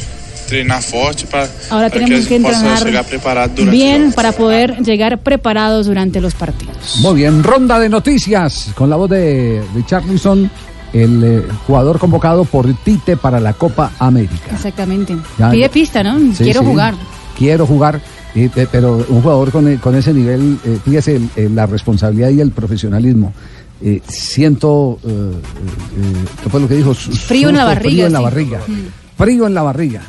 treinar 0.48 0.82
forte 0.82 1.26
para 1.28 1.48
Ahora 1.70 1.90
que 1.90 2.00
tenemos 2.00 2.26
que 2.28 2.40
possa 2.40 2.74
entrenar 2.78 3.06
preparado 3.06 3.50
durante 3.56 3.72
bien 3.72 4.12
para 4.14 4.32
poder 4.32 4.78
llegar 4.84 5.20
preparados 5.22 5.86
durante 5.88 6.20
los 6.22 6.34
partidos. 6.34 6.76
Muy 7.02 7.16
bien, 7.16 7.44
ronda 7.44 7.80
de 7.80 7.90
noticias 7.90 8.70
con 8.76 8.90
la 8.90 8.96
voz 8.96 9.10
de 9.10 9.62
Richarlison, 9.76 10.50
el 10.94 11.24
eh, 11.24 11.44
jugador 11.68 12.00
convocado 12.00 12.46
por 12.46 12.66
Tite 12.84 13.18
para 13.18 13.40
la 13.40 13.54
Copa 13.54 13.92
América. 14.00 14.52
Exactamente. 14.54 15.16
Ya, 15.38 15.52
Pide 15.52 15.62
ya. 15.64 15.70
pista, 15.72 16.02
¿no? 16.04 16.18
Sí, 16.34 16.44
quiero 16.46 16.62
sí. 16.62 16.66
jugar. 16.66 16.96
Quiero 17.38 17.66
jugar, 17.68 18.02
eh, 18.36 18.50
eh, 18.56 18.68
pero 18.72 19.06
un 19.10 19.22
jugador 19.22 19.52
con, 19.52 19.78
con 19.78 19.96
ese 19.96 20.14
nivel, 20.14 20.58
eh, 20.66 20.78
fíjese, 20.84 21.18
el- 21.18 21.30
el- 21.36 21.56
la 21.56 21.66
responsabilidad 21.66 22.30
y 22.30 22.40
el 22.42 22.52
profesionalismo. 22.52 23.34
Eh, 23.80 24.02
siento, 24.08 24.98
eh, 25.04 25.10
eh, 25.10 25.34
eh, 25.36 26.26
¿qué 26.44 26.50
fue 26.50 26.60
lo 26.62 26.68
que 26.68 26.76
dijo? 26.76 26.94
Frío 26.96 27.50
en 27.50 27.58
la 27.58 27.66
barriga, 27.66 27.90
Frío 27.92 28.06
en 28.08 28.14
la 28.14 28.20
sí. 28.20 28.24
barriga. 28.24 28.60
Mm. 28.68 29.18
Frío 29.18 29.48
en 29.48 29.54
la 29.54 29.62
barriga. 29.64 30.02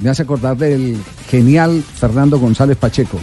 Me 0.00 0.10
hace 0.10 0.22
acordar 0.22 0.56
del 0.56 0.96
genial 1.28 1.82
Fernando 1.82 2.38
González 2.38 2.76
Pacheco, 2.76 3.18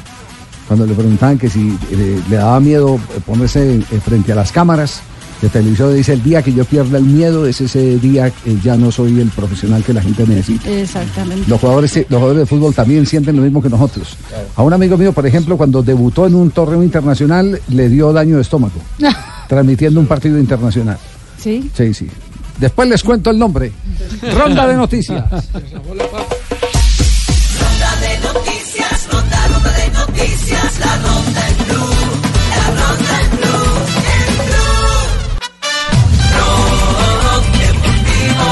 cuando 0.67 0.85
le 0.85 0.93
preguntaban 0.93 1.37
que 1.37 1.49
si 1.49 1.77
eh, 1.91 2.19
le 2.29 2.35
daba 2.35 2.59
miedo 2.59 2.95
eh, 2.95 3.19
ponerse 3.25 3.75
eh, 3.75 3.81
frente 4.03 4.31
a 4.31 4.35
las 4.35 4.51
cámaras 4.51 5.01
de 5.41 5.49
televisión, 5.49 5.93
dice, 5.93 6.13
el 6.13 6.23
día 6.23 6.41
que 6.41 6.53
yo 6.53 6.63
pierda 6.63 6.97
el 6.97 7.03
miedo 7.03 7.45
es 7.45 7.59
ese 7.59 7.99
día 7.99 8.31
que 8.31 8.57
ya 8.63 8.77
no 8.77 8.91
soy 8.91 9.19
el 9.19 9.29
profesional 9.29 9.83
que 9.83 9.93
la 9.93 10.01
gente 10.01 10.25
necesita. 10.25 10.69
Exactamente. 10.69 11.49
Los 11.49 11.59
jugadores, 11.59 11.95
los 11.95 12.05
jugadores 12.07 12.39
de 12.39 12.45
fútbol 12.45 12.73
también 12.73 13.05
sienten 13.05 13.35
lo 13.35 13.41
mismo 13.41 13.61
que 13.61 13.69
nosotros. 13.69 14.17
A 14.55 14.63
un 14.63 14.71
amigo 14.71 14.97
mío, 14.97 15.11
por 15.11 15.27
ejemplo, 15.27 15.57
cuando 15.57 15.83
debutó 15.83 16.25
en 16.25 16.35
un 16.35 16.51
torneo 16.51 16.81
internacional, 16.81 17.59
le 17.67 17.89
dio 17.89 18.13
daño 18.13 18.37
de 18.37 18.41
estómago, 18.41 18.79
transmitiendo 19.49 19.99
un 19.99 20.07
partido 20.07 20.39
internacional. 20.39 20.97
sí. 21.37 21.69
Sí, 21.75 21.93
sí. 21.93 22.07
Después 22.59 22.87
les 22.87 23.03
cuento 23.03 23.31
el 23.31 23.39
nombre. 23.39 23.71
Ronda 24.37 24.67
de 24.67 24.75
noticias. 24.75 25.25
Noticias, 30.13 30.79
la 30.79 30.95
ronda 30.97 31.41
en 31.49 31.57
blue, 31.65 31.93
la 32.49 32.67
ronda 32.67 33.21
en 33.21 33.29
blue, 33.37 33.73
en 34.13 34.33
blue. 34.37 35.03
Rock 37.23 37.45
deportivo, 37.57 38.47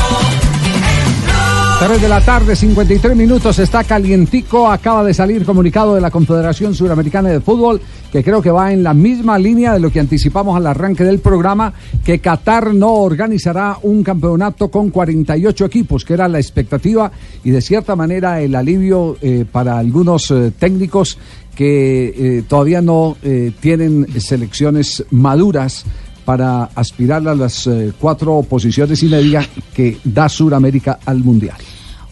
en 0.65 1.11
blue. 1.25 1.87
3 1.87 2.01
de 2.01 2.09
la 2.09 2.21
tarde, 2.21 2.55
53 2.55 3.15
minutos, 3.15 3.59
está 3.59 3.83
calientico, 3.83 4.71
acaba 4.71 5.03
de 5.03 5.13
salir 5.13 5.45
comunicado 5.45 5.95
de 5.95 6.01
la 6.01 6.09
Confederación 6.09 6.73
Suramericana 6.73 7.29
de 7.29 7.41
Fútbol, 7.41 7.79
que 8.11 8.23
creo 8.23 8.41
que 8.41 8.51
va 8.51 8.73
en 8.73 8.83
la 8.83 8.93
misma 8.93 9.39
línea 9.39 9.73
de 9.73 9.79
lo 9.79 9.89
que 9.89 9.99
anticipamos 9.99 10.57
al 10.57 10.67
arranque 10.67 11.03
del 11.03 11.19
programa, 11.19 11.73
que 12.03 12.19
Qatar 12.19 12.73
no 12.73 12.93
organizará 12.95 13.77
un 13.83 14.03
campeonato 14.03 14.69
con 14.69 14.89
48 14.89 15.65
equipos, 15.65 16.03
que 16.03 16.13
era 16.13 16.27
la 16.27 16.39
expectativa 16.39 17.11
y 17.43 17.51
de 17.51 17.61
cierta 17.61 17.95
manera 17.95 18.41
el 18.41 18.53
alivio 18.53 19.17
eh, 19.21 19.45
para 19.49 19.77
algunos 19.79 20.29
eh, 20.31 20.51
técnicos 20.57 21.17
que 21.55 22.05
eh, 22.07 22.43
todavía 22.47 22.81
no 22.81 23.17
eh, 23.23 23.51
tienen 23.59 24.07
selecciones 24.19 25.03
maduras 25.11 25.85
para 26.25 26.63
aspirar 26.75 27.27
a 27.27 27.35
las 27.35 27.67
eh, 27.67 27.91
cuatro 27.99 28.41
posiciones 28.43 29.03
y 29.03 29.07
media 29.07 29.45
que 29.73 29.97
da 30.03 30.29
Suramérica 30.29 30.99
al 31.05 31.19
Mundial. 31.19 31.57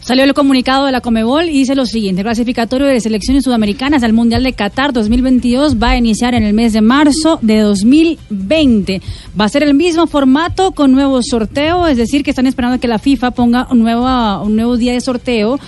Salió 0.00 0.24
el 0.24 0.32
comunicado 0.32 0.86
de 0.86 0.92
la 0.92 1.02
Comebol 1.02 1.44
y 1.44 1.58
dice 1.58 1.74
lo 1.74 1.84
siguiente: 1.84 2.22
el 2.22 2.26
clasificatorio 2.26 2.86
de 2.86 3.00
selecciones 3.00 3.44
sudamericanas 3.44 4.02
al 4.02 4.14
Mundial 4.14 4.42
de 4.42 4.54
Qatar 4.54 4.92
2022 4.94 5.76
va 5.80 5.90
a 5.90 5.96
iniciar 5.96 6.34
en 6.34 6.42
el 6.42 6.54
mes 6.54 6.72
de 6.72 6.80
marzo 6.80 7.38
de 7.42 7.60
2020. 7.60 9.02
Va 9.38 9.44
a 9.44 9.48
ser 9.48 9.62
el 9.62 9.74
mismo 9.74 10.06
formato 10.06 10.72
con 10.72 10.92
nuevo 10.92 11.22
sorteo, 11.22 11.86
es 11.86 11.98
decir, 11.98 12.24
que 12.24 12.30
están 12.30 12.46
esperando 12.46 12.80
que 12.80 12.88
la 12.88 12.98
FIFA 12.98 13.32
ponga 13.32 13.68
un 13.70 13.80
nuevo, 13.80 14.42
un 14.42 14.56
nuevo 14.56 14.78
día 14.78 14.94
de 14.94 15.02
sorteo 15.02 15.60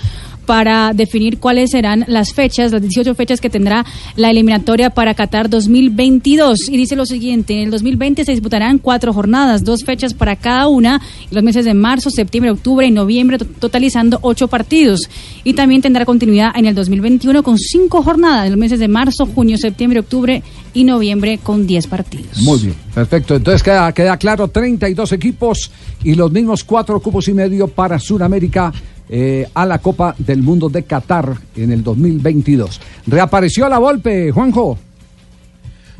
para 0.52 0.92
definir 0.92 1.38
cuáles 1.38 1.70
serán 1.70 2.04
las 2.08 2.34
fechas, 2.34 2.72
las 2.72 2.82
18 2.82 3.14
fechas 3.14 3.40
que 3.40 3.48
tendrá 3.48 3.86
la 4.16 4.30
eliminatoria 4.30 4.90
para 4.90 5.14
Qatar 5.14 5.48
2022. 5.48 6.68
Y 6.68 6.76
dice 6.76 6.94
lo 6.94 7.06
siguiente, 7.06 7.54
en 7.54 7.60
el 7.64 7.70
2020 7.70 8.22
se 8.26 8.32
disputarán 8.32 8.76
cuatro 8.76 9.14
jornadas, 9.14 9.64
dos 9.64 9.82
fechas 9.82 10.12
para 10.12 10.36
cada 10.36 10.68
una, 10.68 11.00
los 11.30 11.42
meses 11.42 11.64
de 11.64 11.72
marzo, 11.72 12.10
septiembre, 12.10 12.50
octubre 12.50 12.86
y 12.86 12.90
noviembre, 12.90 13.38
to- 13.38 13.46
totalizando 13.46 14.18
ocho 14.20 14.46
partidos. 14.48 15.08
Y 15.42 15.54
también 15.54 15.80
tendrá 15.80 16.04
continuidad 16.04 16.50
en 16.54 16.66
el 16.66 16.74
2021 16.74 17.42
con 17.42 17.56
cinco 17.56 18.02
jornadas, 18.02 18.44
en 18.44 18.50
los 18.50 18.58
meses 18.60 18.78
de 18.78 18.88
marzo, 18.88 19.24
junio, 19.24 19.56
septiembre, 19.56 20.00
octubre 20.00 20.42
y 20.74 20.84
noviembre 20.84 21.38
con 21.42 21.66
10 21.66 21.86
partidos. 21.86 22.38
Muy 22.42 22.58
bien, 22.60 22.74
perfecto. 22.94 23.36
Entonces 23.36 23.62
queda, 23.62 23.92
queda 23.92 24.16
claro, 24.16 24.48
32 24.48 25.12
equipos 25.12 25.70
y 26.04 26.14
los 26.14 26.30
mismos 26.32 26.64
cuatro 26.64 26.98
cupos 27.00 27.28
y 27.28 27.34
medio 27.34 27.68
para 27.68 27.98
Sudamérica 27.98 28.72
eh, 29.08 29.46
a 29.52 29.66
la 29.66 29.78
Copa 29.78 30.14
del 30.18 30.42
Mundo 30.42 30.68
de 30.70 30.84
Qatar 30.84 31.36
en 31.56 31.72
el 31.72 31.82
2022. 31.82 32.80
Reapareció 33.06 33.68
la 33.68 33.78
Volpe, 33.78 34.30
Juanjo. 34.32 34.78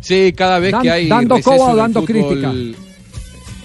Sí, 0.01 0.33
cada 0.37 0.59
vez 0.59 0.73
Dan- 0.73 0.83
que 0.83 0.91
hay 0.91 1.09
dando 1.09 1.41
coba 1.41 1.73
o 1.73 1.77
dando 1.77 2.03
fútbol- 2.03 2.07
crítica. 2.07 2.53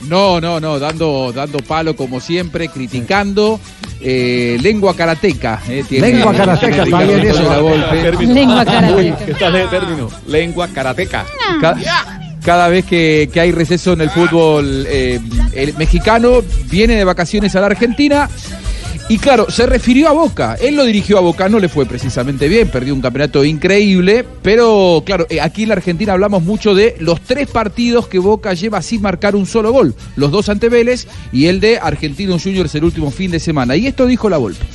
No, 0.02 0.40
no, 0.40 0.60
no, 0.60 0.78
dando, 0.80 1.32
dando 1.34 1.57
palo 1.60 1.95
como 1.95 2.19
siempre, 2.19 2.69
criticando. 2.69 3.60
eh, 3.99 4.57
lengua 4.61 4.95
karateca. 4.95 5.60
eh, 5.68 5.84
tiene- 5.90 6.11
Lengua 6.11 6.32
karateca, 6.34 6.84
está 6.84 6.99
bien 7.02 7.19
Ricardo 7.22 7.41
eso. 7.41 7.49
la. 7.49 8.34
Lengua 8.34 8.65
karateca. 8.65 9.18
Lengua 10.28 10.68
karateca. 10.68 11.26
Ca- 11.60 11.76
Cada, 12.45 12.68
vez 12.69 12.86
que, 12.86 13.30
que 13.34 13.40
hay 13.41 13.52
receso 13.52 13.94
en 13.94 14.02
el 14.02 14.10
fútbol 14.11 14.86
eh, 14.88 15.19
el 15.53 15.74
mexicano, 15.74 16.41
viene 16.69 16.95
de 16.95 17.03
vacaciones 17.03 17.56
a 17.56 17.60
la 17.61 17.65
Argentina. 17.65 18.30
Y 19.10 19.20
claro, 19.20 19.50
se 19.50 19.66
refirió 19.66 20.10
a 20.10 20.12
Boca. 20.12 20.58
Él 20.60 20.76
lo 20.76 20.84
dirigió 20.84 21.18
a 21.18 21.22
Boca, 21.22 21.48
no 21.48 21.60
le 21.60 21.70
fue 21.70 21.86
precisamente 21.86 22.50
bien, 22.50 22.68
perdió 22.68 22.94
un 22.94 23.00
campeonato 23.00 23.46
increíble. 23.46 24.26
Pero 24.42 25.02
claro, 25.06 25.26
eh, 25.30 25.40
aquí 25.40 25.64
en 25.64 25.70
la 25.70 25.76
Argentina 25.76 26.12
hablamos 26.12 26.44
mucho 26.44 26.76
de 26.76 26.98
los 27.00 27.22
tres 27.22 27.48
partidos 27.48 28.10
que 28.10 28.20
Boca 28.20 28.54
lleva 28.54 28.82
sin 28.82 29.02
marcar 29.02 29.38
un 29.38 29.46
solo 29.46 29.72
gol: 29.72 29.96
los 30.18 30.30
dos 30.30 30.50
ante 30.50 30.68
Vélez 30.68 31.08
y 31.32 31.46
el 31.46 31.62
de 31.62 31.80
Argentinos 31.80 32.44
Juniors 32.44 32.76
el 32.76 32.84
último 32.84 33.10
fin 33.10 33.32
de 33.32 33.40
semana. 33.40 33.78
Y 33.78 33.88
esto 33.88 34.08
dijo 34.08 34.30
la 34.30 34.38
Volpe. 34.38 34.66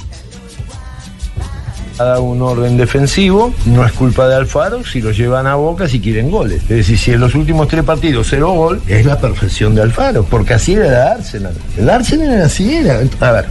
Dado 2.02 2.22
un 2.22 2.42
orden 2.42 2.76
defensivo, 2.76 3.52
no 3.66 3.84
es 3.86 3.92
culpa 3.92 4.26
de 4.28 4.34
Alfaro 4.34 4.84
si 4.84 5.00
lo 5.00 5.10
llevan 5.12 5.46
a 5.46 5.54
boca 5.54 5.86
si 5.88 6.00
quieren 6.00 6.30
goles. 6.30 6.62
Es 6.62 6.68
decir, 6.68 6.98
si 6.98 7.12
en 7.12 7.20
los 7.20 7.34
últimos 7.34 7.68
tres 7.68 7.84
partidos 7.84 8.26
cero 8.30 8.50
gol, 8.52 8.80
es 8.88 9.06
la 9.06 9.18
perfección 9.18 9.74
de 9.74 9.82
Alfaro, 9.82 10.24
porque 10.24 10.54
así 10.54 10.74
era 10.74 10.86
el 10.86 10.94
Arsenal. 11.18 11.54
El 11.76 11.88
Arsenal 11.90 12.42
así 12.42 12.74
era. 12.74 13.00
A 13.20 13.30
ver, 13.32 13.46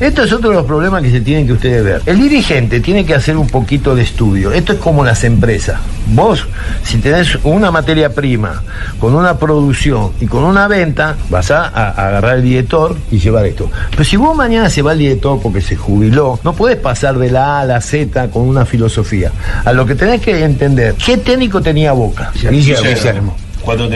esto 0.00 0.22
es 0.22 0.32
otro 0.32 0.50
de 0.50 0.56
los 0.56 0.66
problemas 0.66 1.02
que 1.02 1.10
se 1.10 1.20
tienen 1.20 1.46
que 1.46 1.52
ustedes 1.54 1.82
ver. 1.84 2.02
El 2.06 2.18
dirigente 2.20 2.80
tiene 2.80 3.04
que 3.06 3.14
hacer 3.14 3.36
un 3.36 3.46
poquito 3.48 3.94
de 3.94 4.02
estudio. 4.02 4.52
Esto 4.52 4.72
es 4.74 4.78
como 4.78 5.04
las 5.04 5.24
empresas. 5.24 5.78
Vos, 6.08 6.46
si 6.82 6.98
tenés 6.98 7.38
una 7.44 7.70
materia 7.70 8.12
prima, 8.14 8.62
con 9.00 9.14
una 9.14 9.38
producción 9.38 10.10
y 10.20 10.26
con 10.26 10.44
una 10.44 10.68
venta, 10.68 11.16
vas 11.30 11.50
a, 11.50 11.64
a- 11.68 11.88
a 11.88 12.08
agarrar 12.08 12.36
el 12.36 12.42
director 12.42 12.96
y 13.10 13.18
llevar 13.18 13.46
esto. 13.46 13.70
Pero 13.90 14.04
si 14.04 14.16
vos 14.16 14.36
mañana 14.36 14.68
se 14.68 14.82
va 14.82 14.92
el 14.92 14.98
director 14.98 15.40
porque 15.42 15.62
se 15.62 15.76
jubiló, 15.76 16.38
no 16.44 16.52
puedes 16.52 16.76
pasar 16.76 17.18
de 17.18 17.30
la 17.30 17.58
A 17.58 17.60
a 17.60 17.64
la 17.64 17.80
Con 18.32 18.48
una 18.48 18.64
filosofía. 18.66 19.30
A 19.64 19.72
lo 19.72 19.86
que 19.86 19.94
tenés 19.94 20.20
que 20.20 20.44
entender, 20.44 20.94
¿qué 20.94 21.16
técnico 21.16 21.62
tenía 21.62 21.92
Boca? 21.92 22.32
Guillermo. 22.50 23.36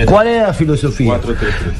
¿Cuál 0.06 0.28
es 0.28 0.42
la 0.42 0.52
filosofía? 0.52 1.20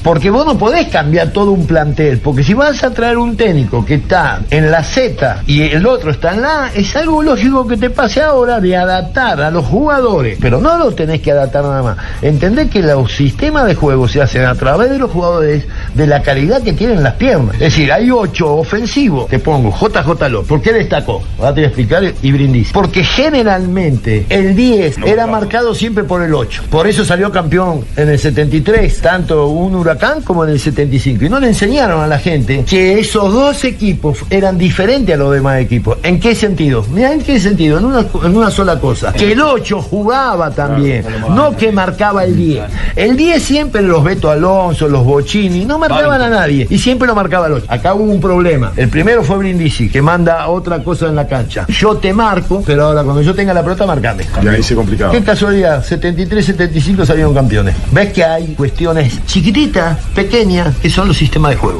Porque 0.03 0.31
vos 0.31 0.47
no 0.47 0.59
podés 0.59 0.89
cambiar 0.89 1.31
todo 1.31 1.53
un 1.53 1.67
plantel, 1.67 2.21
porque 2.21 2.43
si 2.43 2.55
vas 2.55 2.83
a 2.85 2.91
traer 2.91 3.19
un 3.19 3.37
técnico 3.37 3.85
que 3.85 3.95
está 3.95 4.41
en 4.51 4.71
la 4.71 4.83
Z 4.83 5.43
y 5.47 5.63
el 5.63 5.87
otro 5.87 6.11
está 6.11 6.35
en 6.35 6.43
la 6.43 6.65
A, 6.65 6.73
es 6.75 6.95
algo 6.97 7.23
lógico 7.23 7.67
que 7.67 7.77
te 7.77 7.91
pase 7.91 8.23
ahora 8.23 8.61
de 8.61 8.77
adaptar 8.77 9.41
a 9.41 9.51
los 9.51 9.65
jugadores, 9.65 10.39
pero 10.41 10.61
no 10.61 10.79
lo 10.79 10.93
tenés 10.93 11.21
que 11.21 11.33
adaptar 11.33 11.65
nada 11.65 11.83
más. 11.83 11.97
Entendés 12.23 12.71
que 12.71 12.83
los 12.83 13.13
sistemas 13.13 13.67
de 13.67 13.75
juego 13.75 14.09
se 14.09 14.21
hacen 14.21 14.45
a 14.45 14.55
través 14.55 14.91
de 14.91 14.99
los 14.99 15.11
jugadores, 15.11 15.67
de 15.95 16.07
la 16.07 16.23
calidad 16.23 16.63
que 16.63 16.73
tienen 16.73 17.03
las 17.03 17.15
piernas. 17.15 17.55
Es 17.55 17.61
decir, 17.61 17.93
hay 17.93 18.11
ocho 18.11 18.57
ofensivos, 18.57 19.29
te 19.29 19.39
pongo 19.39 19.71
JJ 19.71 20.29
López. 20.29 20.49
¿Por 20.49 20.63
qué 20.63 20.73
destacó? 20.73 21.23
Ahora 21.39 21.55
te 21.55 21.61
voy 21.61 21.65
a 21.65 21.69
explicar 21.69 22.15
y 22.23 22.33
brindis. 22.33 22.73
Porque 22.73 23.05
generalmente 23.05 24.27
el 24.29 24.55
10 24.55 24.99
era 25.07 25.27
marcado 25.27 25.75
siempre 25.75 26.05
por 26.05 26.23
el 26.23 26.35
8. 26.35 26.65
Por 26.71 26.87
eso 26.87 27.05
salió 27.05 27.31
campeón 27.33 27.78
en 27.97 28.09
el 28.09 28.19
73, 28.19 29.01
tanto 29.01 29.49
un 29.49 29.75
huracán 29.75 30.23
como 30.23 30.45
en 30.45 30.51
el 30.51 30.61
75. 30.61 31.25
Y 31.25 31.29
no 31.29 31.41
le 31.41 31.49
enseñaron 31.49 32.01
a 32.01 32.07
la 32.07 32.19
gente 32.19 32.65
que 32.65 32.99
esos 32.99 33.33
dos 33.33 33.65
equipos 33.65 34.19
eran 34.31 34.59
diferentes 34.59 35.15
a 35.15 35.19
los 35.19 35.33
demás 35.33 35.61
equipos. 35.61 35.99
¿En 36.03 36.21
qué 36.21 36.35
sentido? 36.35 36.85
Mira, 36.91 37.13
¿en 37.13 37.23
qué 37.23 37.41
sentido? 37.41 37.79
En 37.79 37.85
una, 37.85 38.07
en 38.25 38.37
una 38.37 38.51
sola 38.51 38.79
cosa. 38.79 39.13
Que 39.13 39.33
el 39.33 39.41
8 39.41 39.83
jugaba 39.83 40.51
también, 40.51 41.05
no 41.31 41.57
que 41.57 41.73
marcaba 41.73 42.25
el 42.25 42.37
10. 42.37 42.65
El 42.97 43.17
10 43.17 43.43
siempre 43.43 43.83
los 43.83 44.03
Beto 44.05 44.31
Alonso, 44.31 44.89
los 44.89 45.05
Bocini, 45.05 45.65
no 45.65 45.79
marcaban 45.79 46.21
a 46.21 46.29
nadie. 46.29 46.67
Y 46.71 46.79
siempre 46.79 47.07
lo 47.07 47.15
marcaba 47.15 47.47
el 47.47 47.55
8. 47.55 47.67
Acá 47.69 47.95
hubo 47.95 48.05
un 48.05 48.21
problema. 48.21 48.73
El 48.77 48.89
primero 48.89 49.23
fue 49.23 49.39
Brindisi, 49.39 49.89
que 49.89 50.03
manda 50.03 50.49
otra 50.49 50.83
cosa 50.83 51.07
en 51.07 51.17
la 51.17 51.27
cancha. 51.27 51.67
Yo 51.69 51.97
te 51.97 52.13
marco, 52.13 52.63
pero 52.65 52.85
ahora 52.87 53.03
cuando 53.03 53.23
yo 53.23 53.35
tenga 53.35 53.55
la 53.55 53.63
pelota, 53.63 53.87
marcame. 53.87 54.25
Y 54.43 54.49
ahí 54.49 54.63
se 54.63 54.75
complicaba. 54.75 55.13
Qué 55.13 55.23
casualidad, 55.23 55.85
73-75 55.85 57.05
salieron 57.05 57.35
campeones. 57.35 57.68
¿Ves 57.93 58.13
que 58.13 58.25
hay 58.25 58.55
cuestiones 58.55 59.25
chiquititas, 59.27 59.99
pequeñas, 60.15 60.77
que 60.79 60.91
son 60.91 61.09
los 61.09 61.17
sistemas 61.17 61.51
de 61.53 61.57
juego? 61.57 61.79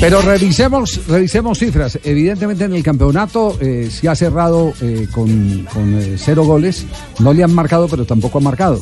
Pero 0.00 0.22
revisemos, 0.22 1.00
revisemos 1.08 1.58
cifras. 1.58 1.98
Evidentemente 2.04 2.64
en 2.64 2.74
el 2.74 2.82
campeonato 2.82 3.56
eh, 3.60 3.88
se 3.90 4.08
ha 4.08 4.14
cerrado 4.14 4.72
eh, 4.80 5.06
con, 5.10 5.66
con, 5.72 6.00
eh, 6.00 6.14
cero 6.16 6.44
goles. 6.44 6.86
No 7.18 7.32
le 7.32 7.42
han 7.44 7.54
marcado, 7.54 7.88
pero 7.88 8.04
tampoco 8.04 8.38
ha 8.38 8.40
marcado. 8.40 8.80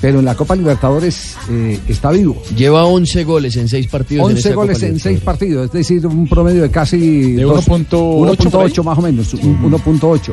Pero 0.00 0.18
en 0.18 0.24
la 0.24 0.34
Copa 0.34 0.54
Libertadores 0.56 1.36
eh, 1.50 1.78
está 1.88 2.10
vivo. 2.10 2.42
Lleva 2.56 2.84
11 2.84 3.24
goles 3.24 3.56
en 3.56 3.68
6 3.68 3.86
partidos. 3.88 4.30
en 4.30 4.36
11 4.36 4.48
esa 4.48 4.54
goles 4.56 4.76
Copa 4.78 4.86
en 4.86 4.92
6 5.00 5.04
Libertadores. 5.04 5.24
partidos, 5.24 5.66
es 5.66 5.72
decir, 5.72 6.06
un 6.06 6.28
promedio 6.28 6.62
de 6.62 6.70
casi 6.70 7.32
De 7.32 7.42
dos- 7.42 7.66
1.8 7.68 8.50
por 8.50 8.62
ahí. 8.64 8.70
1.8 8.72 8.82
más 8.84 8.98
o 8.98 9.02
menos, 9.02 9.34
un 9.34 9.62
1.8. 9.62 10.32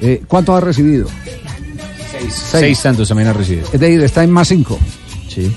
Eh, 0.00 0.22
¿Cuántos 0.28 0.54
ha 0.56 0.60
recibido? 0.60 1.08
Seis 2.34 2.80
tantos 2.82 3.08
también 3.08 3.28
ha 3.28 3.32
recibido. 3.32 3.66
Es 3.72 3.80
decir, 3.80 4.00
está 4.02 4.24
en 4.24 4.30
más 4.30 4.48
5. 4.48 4.78
Sí. 5.28 5.52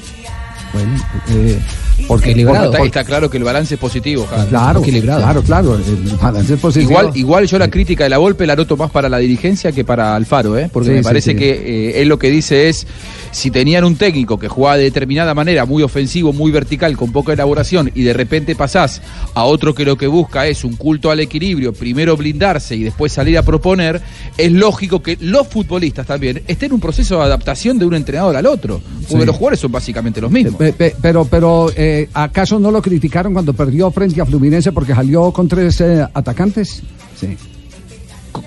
Bueno, 0.74 0.92
eh, 1.30 1.60
porque 2.08 2.32
Está, 2.32 2.84
está 2.84 3.04
claro 3.04 3.30
que 3.30 3.38
el 3.38 3.44
balance 3.44 3.74
es 3.74 3.80
positivo. 3.80 4.26
Javi. 4.30 4.50
Claro, 4.50 4.82
claro, 4.82 5.42
claro. 5.44 5.76
El 5.76 6.16
balance 6.18 6.54
es 6.54 6.60
positivo. 6.60 6.92
Igual, 6.92 7.12
igual 7.16 7.46
yo 7.48 7.60
la 7.60 7.70
crítica 7.70 8.04
de 8.04 8.10
la 8.12 8.18
Volpe 8.20 8.46
la 8.46 8.56
noto 8.56 8.78
más 8.78 8.90
para 8.92 9.10
la 9.10 9.18
dirigencia 9.18 9.72
que 9.72 9.84
para 9.84 10.16
Alfaro, 10.16 10.58
¿eh? 10.58 10.70
porque 10.72 10.90
Sí, 10.90 10.94
me 10.94 11.00
sí, 11.00 11.04
parece 11.04 11.32
sí. 11.32 11.38
que 11.38 11.50
eh, 11.52 12.02
él 12.02 12.08
lo 12.08 12.18
que 12.20 12.30
dice 12.30 12.70
es, 12.70 12.86
si 13.32 13.52
tenían 13.52 13.84
un 13.84 13.96
técnico 13.96 14.38
que 14.40 14.48
jugaba 14.48 14.78
de 14.78 14.84
determinada 14.84 15.34
manera, 15.34 15.66
muy 15.66 15.84
ofensivo, 15.84 16.34
muy 16.34 16.52
vertical, 16.52 16.98
con 16.98 17.12
poca 17.12 17.34
elaboración, 17.34 17.92
y 17.94 18.04
de 18.04 18.14
repente 18.14 18.56
pasás 18.56 19.02
a 19.34 19.44
otro 19.44 19.74
que 19.76 19.86
lo 19.86 19.98
que 19.98 20.08
busca 20.08 20.48
es 20.48 20.64
un 20.64 20.76
culto 20.76 21.12
al 21.12 21.20
equilibrio, 21.20 21.74
primero 21.74 22.18
blindarse 22.18 22.76
y 22.76 22.84
después 22.84 23.12
salir 23.14 23.38
a 23.38 23.44
proponer, 23.44 24.02
es 24.38 24.52
lógico 24.52 25.02
que 25.02 25.18
los 25.22 25.48
futbolistas 25.48 26.06
también 26.08 26.42
estén 26.48 26.68
en 26.70 26.74
un 26.74 26.80
proceso 26.80 27.18
de 27.18 27.24
adaptación 27.24 27.78
de 27.80 27.86
un 27.86 27.94
entrenador 27.96 28.36
al 28.36 28.46
otro, 28.46 28.82
porque 29.08 29.22
Sí. 29.22 29.26
los 29.26 29.36
jugadores 29.36 29.60
son 29.60 29.72
básicamente 29.72 30.22
los 30.22 30.32
mismos. 30.32 30.56
Pe- 30.56 30.74
pe- 30.74 30.96
Pero, 31.02 31.26
pero 31.26 31.72
eh, 31.76 32.10
¿acaso 32.14 32.60
no 32.60 32.72
lo 32.72 32.82
criticaron 32.82 33.34
cuando 33.34 33.54
perdió 33.54 33.90
frente 33.92 34.22
a 34.22 34.26
Fluminense 34.26 34.72
porque 34.72 34.94
salió 34.94 35.32
con 35.32 35.48
tres 35.48 35.80
eh, 35.82 36.06
atacantes? 36.14 36.82
Sí. 37.20 37.38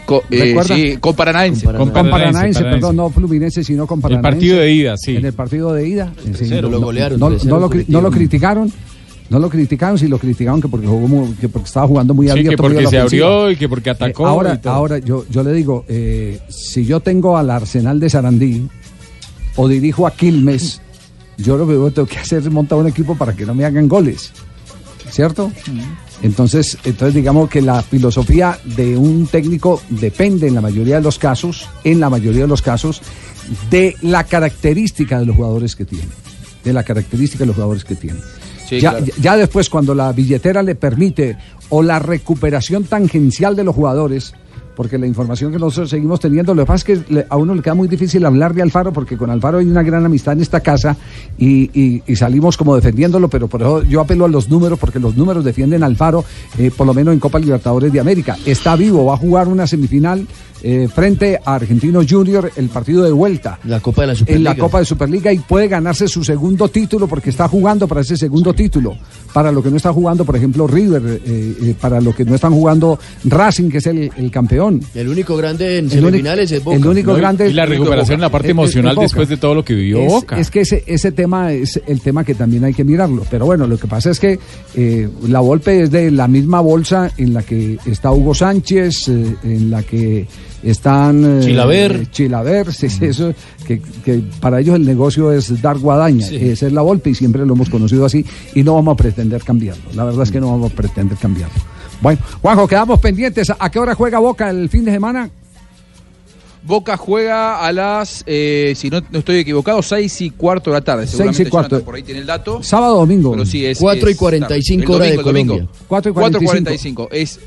Co- 0.06 0.22
eh, 0.30 0.56
sí, 0.64 0.96
con 0.98 1.14
Paranaense. 1.14 1.66
Con 1.66 1.90
Paranaense, 1.92 2.62
perdón, 2.62 2.96
no 2.96 3.10
Fluminense, 3.10 3.62
sino 3.64 3.86
con 3.86 4.00
Paranaense. 4.00 4.30
partido 4.30 4.58
de 4.58 4.72
ida, 4.72 4.96
sí. 4.96 5.16
En 5.16 5.24
el 5.24 5.32
partido 5.32 5.72
de 5.72 5.88
ida. 5.88 6.12
sí. 6.34 6.46
Lo 6.48 6.68
No- 6.70 6.80
golearon, 6.80 7.18
No, 7.20 7.28
3-0 7.30 7.44
no 7.48 7.58
lo, 7.60 7.68
Curitiba. 7.68 7.98
no 8.00 8.02
lo 8.08 8.10
criticaron. 8.14 8.72
No 9.30 9.38
lo 9.38 9.48
criticaron, 9.48 9.96
sí 9.98 10.08
lo 10.08 10.18
criticaron 10.18 10.60
que 10.60 10.68
porque, 10.68 10.86
jugó 10.86 11.08
muy- 11.08 11.32
que 11.36 11.48
porque 11.48 11.66
estaba 11.66 11.86
jugando 11.86 12.12
muy 12.12 12.26
Sí, 12.26 12.32
abierto. 12.32 12.50
que 12.50 12.62
muy 12.62 12.72
a 12.72 12.74
porque 12.74 12.90
se 12.90 12.98
ofensiva. 12.98 13.26
abrió 13.26 13.50
y 13.50 13.56
que 13.56 13.68
porque 13.68 13.90
atacó 13.90 14.24
Eh, 14.24 14.28
ahora, 14.28 14.54
y 14.54 14.58
todo. 14.58 14.72
ahora 14.74 14.98
yo, 14.98 15.24
yo 15.30 15.42
le 15.42 15.52
digo, 15.54 15.84
eh, 15.88 16.38
si 16.50 16.84
yo 16.84 17.00
tengo 17.00 17.38
al 17.38 17.48
Arsenal 17.50 17.98
de 17.98 18.10
Sarandí 18.10 18.68
o 19.56 19.68
dirijo 19.68 20.06
a 20.06 20.10
Quilmes, 20.14 20.82
yo 21.38 21.56
lo 21.56 21.66
que 21.66 21.94
tengo 21.94 22.06
que 22.06 22.18
hacer 22.18 22.40
es 22.40 22.50
montar 22.50 22.76
un 22.78 22.88
equipo 22.88 23.16
para 23.16 23.32
que 23.34 23.46
no 23.46 23.54
me 23.54 23.64
hagan 23.64 23.88
goles. 23.88 24.32
¿Cierto? 25.10 25.50
Entonces, 26.22 26.78
entonces 26.84 27.14
digamos 27.14 27.48
que 27.50 27.60
la 27.60 27.82
filosofía 27.82 28.58
de 28.76 28.96
un 28.96 29.26
técnico 29.26 29.82
depende 29.90 30.46
en 30.46 30.54
la 30.54 30.60
mayoría 30.60 30.96
de 30.96 31.02
los 31.02 31.18
casos, 31.18 31.68
en 31.84 31.98
la 32.00 32.08
mayoría 32.10 32.42
de 32.42 32.48
los 32.48 32.62
casos, 32.62 33.02
de 33.70 33.96
la 34.02 34.24
característica 34.24 35.18
de 35.18 35.26
los 35.26 35.34
jugadores 35.36 35.74
que 35.74 35.84
tiene. 35.84 36.06
De 36.64 36.72
la 36.72 36.84
característica 36.84 37.42
de 37.42 37.46
los 37.46 37.56
jugadores 37.56 37.84
que 37.84 37.96
tiene. 37.96 38.20
Sí, 38.68 38.80
ya, 38.80 38.90
claro. 38.90 39.04
ya- 39.06 39.14
ya 39.20 39.36
después, 39.36 39.68
cuando 39.68 39.94
la 39.94 40.12
billetera 40.12 40.62
le 40.62 40.76
permite, 40.76 41.36
o 41.70 41.82
la 41.82 41.98
recuperación 41.98 42.84
tangencial 42.84 43.56
de 43.56 43.64
los 43.64 43.74
jugadores, 43.74 44.32
porque 44.74 44.98
la 44.98 45.06
información 45.06 45.52
que 45.52 45.58
nosotros 45.58 45.90
seguimos 45.90 46.20
teniendo, 46.20 46.54
lo 46.54 46.62
que 46.62 46.66
pasa 46.66 46.92
es 46.92 47.04
que 47.04 47.26
a 47.28 47.36
uno 47.36 47.54
le 47.54 47.62
queda 47.62 47.74
muy 47.74 47.88
difícil 47.88 48.24
hablar 48.24 48.54
de 48.54 48.62
Alfaro, 48.62 48.92
porque 48.92 49.16
con 49.16 49.30
Alfaro 49.30 49.58
hay 49.58 49.66
una 49.66 49.82
gran 49.82 50.04
amistad 50.06 50.34
en 50.34 50.40
esta 50.40 50.60
casa 50.60 50.96
y, 51.38 51.70
y- 51.78 52.02
y 52.06 52.16
salimos 52.16 52.56
como 52.56 52.74
defendiéndolo, 52.74 53.28
pero 53.28 53.48
por 53.48 53.60
eso 53.62 53.82
yo 53.84 54.00
apelo 54.00 54.24
a 54.24 54.28
los 54.28 54.48
números, 54.48 54.78
porque 54.78 54.98
los 54.98 55.16
números 55.16 55.44
defienden 55.44 55.82
a 55.82 55.86
Alfaro, 55.86 56.24
eh, 56.58 56.70
por 56.76 56.86
lo 56.86 56.94
menos 56.94 57.12
en 57.14 57.20
Copa 57.20 57.38
Libertadores 57.38 57.92
de 57.92 58.00
América. 58.00 58.36
Está 58.46 58.76
vivo, 58.76 59.04
va 59.04 59.14
a 59.14 59.18
jugar 59.18 59.48
una 59.48 59.66
semifinal 59.66 60.26
eh, 60.64 60.86
frente 60.94 61.40
a 61.44 61.56
Argentino 61.56 62.02
Junior, 62.08 62.48
el 62.54 62.68
partido 62.68 63.02
de 63.02 63.10
vuelta. 63.10 63.58
La 63.64 63.80
Copa 63.80 64.02
de 64.02 64.06
la 64.06 64.12
En 64.12 64.18
Superliga. 64.20 64.50
la 64.54 64.56
Copa 64.60 64.78
de 64.78 64.84
Superliga 64.84 65.32
y 65.32 65.40
puede 65.40 65.66
ganarse 65.66 66.06
su 66.06 66.22
segundo 66.22 66.68
título 66.68 67.08
porque 67.08 67.30
está 67.30 67.48
jugando 67.48 67.88
para 67.88 68.02
ese 68.02 68.16
segundo 68.16 68.54
título. 68.54 68.96
Para 69.32 69.50
lo 69.50 69.60
que 69.60 69.70
no 69.70 69.76
está 69.76 69.92
jugando, 69.92 70.24
por 70.24 70.36
ejemplo, 70.36 70.68
River, 70.68 71.02
eh, 71.26 71.56
eh, 71.62 71.74
para 71.80 72.00
lo 72.00 72.14
que 72.14 72.24
no 72.24 72.36
están 72.36 72.52
jugando 72.52 72.96
Racing, 73.24 73.70
que 73.70 73.78
es 73.78 73.86
el, 73.88 74.12
el 74.16 74.30
campeón. 74.30 74.71
El 74.94 75.08
único 75.08 75.36
grande 75.36 75.78
en 75.78 75.84
El 75.86 75.90
semifinales 75.90 76.50
es 76.52 76.62
Boca. 76.62 76.76
el 76.76 76.86
único 76.86 77.12
No, 77.12 77.16
grande 77.18 77.48
y 77.48 77.52
la 77.52 77.66
recuperación 77.66 78.14
en 78.16 78.20
la 78.22 78.28
parte 78.30 78.48
es- 78.48 78.50
es- 78.52 78.58
es 78.58 78.58
emocional 78.76 78.96
después 79.00 79.28
de 79.28 79.36
todo 79.36 79.54
lo 79.54 79.64
que 79.64 79.74
vivió 79.74 80.00
es, 80.00 80.08
Boca. 80.12 80.38
es 80.38 80.50
que 80.50 80.60
ese, 80.60 80.82
ese 80.86 81.12
tema 81.12 81.52
es 81.52 81.80
el 81.86 82.00
tema 82.00 82.24
que 82.24 82.34
también 82.34 82.64
hay 82.64 82.74
que 82.74 82.84
mirarlo. 82.84 83.24
Pero 83.30 83.46
bueno, 83.46 83.66
lo 83.66 83.78
que 83.78 83.86
pasa 83.86 84.10
es 84.10 84.20
que 84.20 84.38
eh, 84.74 85.08
la 85.28 85.40
Volpe 85.40 85.82
es 85.82 85.90
de 85.90 86.10
la 86.10 86.28
misma 86.28 86.60
bolsa 86.60 87.10
en 87.18 87.34
la 87.34 87.42
que 87.42 87.78
está 87.86 88.12
Hugo 88.12 88.34
Sánchez, 88.34 89.08
eh, 89.08 89.36
en 89.44 89.70
la 89.70 89.82
que 89.82 90.26
están... 90.62 91.24
eh, 91.40 91.44
Chilaver. 91.44 91.92
eh, 92.02 92.06
Chilaver, 92.10 92.72
sí, 92.72 92.88
sí, 92.88 93.04
eso, 93.06 93.34
que, 93.66 93.80
que 94.04 94.22
para 94.40 94.60
ellos 94.60 94.76
el 94.76 94.84
negocio 94.84 95.32
es 95.32 95.60
dar 95.60 95.78
guadaña. 95.78 96.26
Sí. 96.26 96.36
Esa 96.36 96.66
es 96.68 96.72
la 96.72 96.82
Volpe 96.82 97.10
y 97.10 97.14
siempre 97.14 97.44
lo 97.44 97.54
hemos 97.54 97.68
conocido 97.68 98.04
así 98.04 98.24
y 98.54 98.62
no 98.62 98.74
vamos 98.74 98.94
a 98.94 98.96
pretender 98.96 99.42
cambiarlo. 99.42 99.82
La 99.94 100.04
verdad 100.04 100.22
es 100.22 100.30
que 100.30 100.40
no 100.40 100.50
vamos 100.50 100.72
a 100.72 100.74
pretender 100.74 101.18
cambiarlo. 101.18 101.54
Bueno, 102.02 102.20
Juanjo, 102.42 102.68
quedamos 102.68 103.00
pendientes. 103.00 103.52
¿A 103.56 103.70
qué 103.70 103.78
hora 103.78 103.94
juega 103.94 104.18
Boca 104.18 104.50
el 104.50 104.68
fin 104.68 104.84
de 104.84 104.90
semana? 104.90 105.30
Boca 106.64 106.96
juega 106.96 107.64
a 107.64 107.72
las, 107.72 108.22
eh, 108.26 108.72
si 108.76 108.88
no, 108.88 109.00
no 109.10 109.18
estoy 109.18 109.38
equivocado, 109.38 109.82
seis 109.82 110.20
y 110.20 110.30
cuarto 110.30 110.70
de 110.70 110.76
la 110.76 110.80
tarde. 110.80 111.06
Seis 111.06 111.14
y 111.14 111.16
Seguramente 111.16 111.50
cuarto. 111.50 111.68
Jonathan 111.70 111.84
por 111.84 111.94
ahí 111.94 112.02
tiene 112.02 112.20
el 112.20 112.26
dato. 112.26 112.62
Sábado 112.62 112.96
o 112.96 112.98
domingo. 113.00 113.32
Pero 113.32 113.46
sí, 113.46 113.64
es, 113.66 113.78
4 113.78 114.08
y 114.08 114.12
es 114.12 114.18
45 114.18 114.82
tarde. 114.82 114.94
hora 114.94 115.04
de 115.04 115.10
El 115.10 115.16
domingo, 115.16 115.54
el 115.54 115.58
domingo. 115.58 115.72
Colombia. 115.88 115.88
4 115.88 116.10
y 116.10 116.14
4.45. 116.14 117.08
Es, 117.10 117.40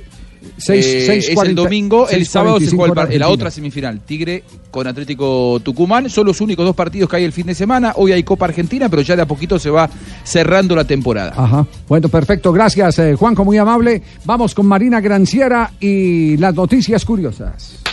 Seis- 0.57 0.85
eh, 0.85 1.03
seis 1.05 1.29
es 1.29 1.37
el 1.41 1.55
domingo, 1.55 2.07
el 2.09 2.25
sábado 2.25 2.59
se 2.59 2.65
45 2.75 2.85
juega 2.85 3.13
el 3.13 3.19
la 3.19 3.29
otra 3.29 3.51
semifinal. 3.51 3.99
Tigre 4.01 4.43
con 4.71 4.87
Atlético 4.87 5.59
Tucumán. 5.63 6.09
Son 6.09 6.25
los 6.25 6.41
únicos 6.41 6.65
dos 6.65 6.75
partidos 6.75 7.09
que 7.09 7.17
hay 7.17 7.23
el 7.23 7.31
fin 7.31 7.47
de 7.47 7.55
semana. 7.55 7.93
Hoy 7.95 8.11
hay 8.11 8.23
Copa 8.23 8.45
Argentina, 8.45 8.89
pero 8.89 9.01
ya 9.01 9.15
de 9.15 9.21
a 9.21 9.25
poquito 9.27 9.57
se 9.59 9.69
va 9.69 9.89
cerrando 10.23 10.75
la 10.75 10.85
temporada. 10.85 11.33
Ajá. 11.35 11.65
Bueno, 11.87 12.09
perfecto. 12.09 12.51
Gracias, 12.51 12.99
eh, 12.99 13.15
Juanjo, 13.15 13.45
muy 13.45 13.57
amable. 13.57 14.01
Vamos 14.25 14.53
con 14.55 14.65
Marina 14.65 14.99
Granciera 15.01 15.71
y 15.79 16.37
las 16.37 16.53
noticias 16.55 17.03
curiosas. 17.05 17.84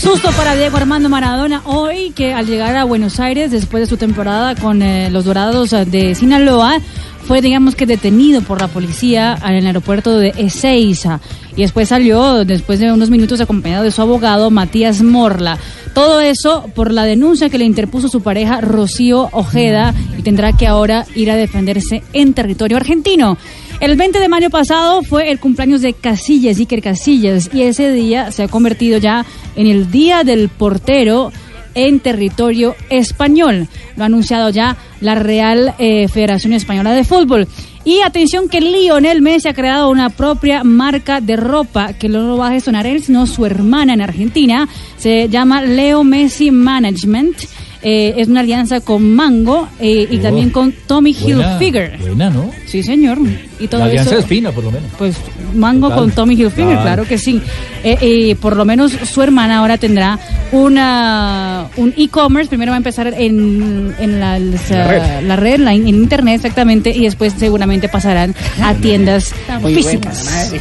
Susto 0.00 0.30
para 0.32 0.56
Diego 0.56 0.78
Armando 0.78 1.10
Maradona 1.10 1.60
hoy 1.66 2.12
que 2.12 2.32
al 2.32 2.46
llegar 2.46 2.74
a 2.74 2.84
Buenos 2.84 3.20
Aires 3.20 3.50
después 3.50 3.82
de 3.82 3.86
su 3.86 3.98
temporada 3.98 4.54
con 4.54 4.80
eh, 4.80 5.10
los 5.10 5.26
Dorados 5.26 5.74
eh, 5.74 5.84
de 5.84 6.14
Sinaloa 6.14 6.80
fue 7.26 7.42
digamos 7.42 7.74
que 7.74 7.84
detenido 7.84 8.40
por 8.40 8.62
la 8.62 8.68
policía 8.68 9.38
en 9.44 9.56
el 9.56 9.66
aeropuerto 9.66 10.16
de 10.16 10.32
Ezeiza 10.38 11.20
y 11.54 11.60
después 11.60 11.90
salió 11.90 12.46
después 12.46 12.80
de 12.80 12.90
unos 12.90 13.10
minutos 13.10 13.42
acompañado 13.42 13.84
de 13.84 13.90
su 13.90 14.00
abogado 14.00 14.50
Matías 14.50 15.02
Morla. 15.02 15.58
Todo 15.92 16.22
eso 16.22 16.64
por 16.74 16.92
la 16.92 17.04
denuncia 17.04 17.50
que 17.50 17.58
le 17.58 17.66
interpuso 17.66 18.08
su 18.08 18.22
pareja 18.22 18.62
Rocío 18.62 19.28
Ojeda 19.32 19.94
y 20.18 20.22
tendrá 20.22 20.54
que 20.54 20.66
ahora 20.66 21.04
ir 21.14 21.30
a 21.30 21.36
defenderse 21.36 22.02
en 22.14 22.32
territorio 22.32 22.78
argentino. 22.78 23.36
El 23.80 23.96
20 23.96 24.20
de 24.20 24.28
mayo 24.28 24.50
pasado 24.50 25.02
fue 25.02 25.30
el 25.30 25.40
cumpleaños 25.40 25.80
de 25.80 25.94
Casillas, 25.94 26.58
Iker 26.58 26.82
Casillas, 26.82 27.48
y 27.50 27.62
ese 27.62 27.90
día 27.92 28.30
se 28.30 28.42
ha 28.42 28.48
convertido 28.48 28.98
ya 28.98 29.24
en 29.56 29.66
el 29.66 29.90
Día 29.90 30.22
del 30.22 30.50
Portero 30.50 31.32
en 31.74 31.98
territorio 32.00 32.76
español. 32.90 33.68
Lo 33.96 34.02
ha 34.02 34.06
anunciado 34.06 34.50
ya 34.50 34.76
la 35.00 35.14
Real 35.14 35.74
eh, 35.78 36.08
Federación 36.08 36.52
Española 36.52 36.92
de 36.92 37.04
Fútbol. 37.04 37.48
Y 37.82 38.02
atención 38.02 38.50
que 38.50 38.60
Lionel 38.60 39.22
Messi 39.22 39.48
ha 39.48 39.54
creado 39.54 39.88
una 39.88 40.10
propia 40.10 40.62
marca 40.62 41.22
de 41.22 41.36
ropa 41.36 41.94
que 41.94 42.10
no 42.10 42.20
lo 42.20 42.36
va 42.36 42.48
a 42.48 42.52
gestionar 42.52 42.86
él, 42.86 43.02
sino 43.02 43.26
su 43.26 43.46
hermana 43.46 43.94
en 43.94 44.02
Argentina. 44.02 44.68
Se 44.98 45.30
llama 45.30 45.62
Leo 45.62 46.04
Messi 46.04 46.50
Management. 46.50 47.38
Eh, 47.82 48.12
es 48.18 48.28
una 48.28 48.40
alianza 48.40 48.80
con 48.80 49.10
Mango 49.14 49.66
eh, 49.80 50.06
y 50.10 50.18
Oh, 50.18 50.20
también 50.20 50.50
con 50.50 50.70
Tommy 50.86 51.14
buena, 51.14 51.52
Hilfiger. 51.54 51.96
Buena, 51.98 52.28
¿no? 52.28 52.50
Sí, 52.66 52.82
señor. 52.82 53.18
Y 53.58 53.68
todo 53.68 53.80
La 53.80 53.86
alianza 53.86 54.10
eso, 54.10 54.20
es 54.20 54.26
fina, 54.26 54.52
por 54.52 54.64
lo 54.64 54.70
menos. 54.70 54.90
Pues 54.98 55.16
Mango 55.54 55.88
Total. 55.88 55.98
con 56.04 56.10
Tommy 56.12 56.34
Hilfiger, 56.34 56.66
Claro. 56.66 56.82
claro 56.82 57.04
que 57.08 57.16
sí. 57.16 57.40
Eh, 57.82 57.96
eh, 58.02 58.36
por 58.38 58.54
lo 58.56 58.66
menos 58.66 58.92
su 58.92 59.22
hermana 59.22 59.58
ahora 59.60 59.78
tendrá 59.78 60.18
una 60.52 61.68
un 61.76 61.94
e-commerce. 61.96 62.48
Primero 62.50 62.70
va 62.72 62.76
a 62.76 62.78
empezar 62.78 63.06
en, 63.16 63.94
en 63.98 64.20
la, 64.20 64.38
La 64.38 64.86
red. 64.86 65.02
la 65.26 65.36
red, 65.36 65.58
la- 65.60 65.72
en 65.72 65.88
internet 65.88 66.34
exactamente, 66.36 66.90
y 66.94 67.04
después 67.04 67.32
seguramente 67.38 67.88
pasarán 67.88 68.34
a 68.62 68.74
tiendas 68.74 69.32
físicas. 69.64 70.22
bueno, 70.24 70.36
madre. 70.36 70.60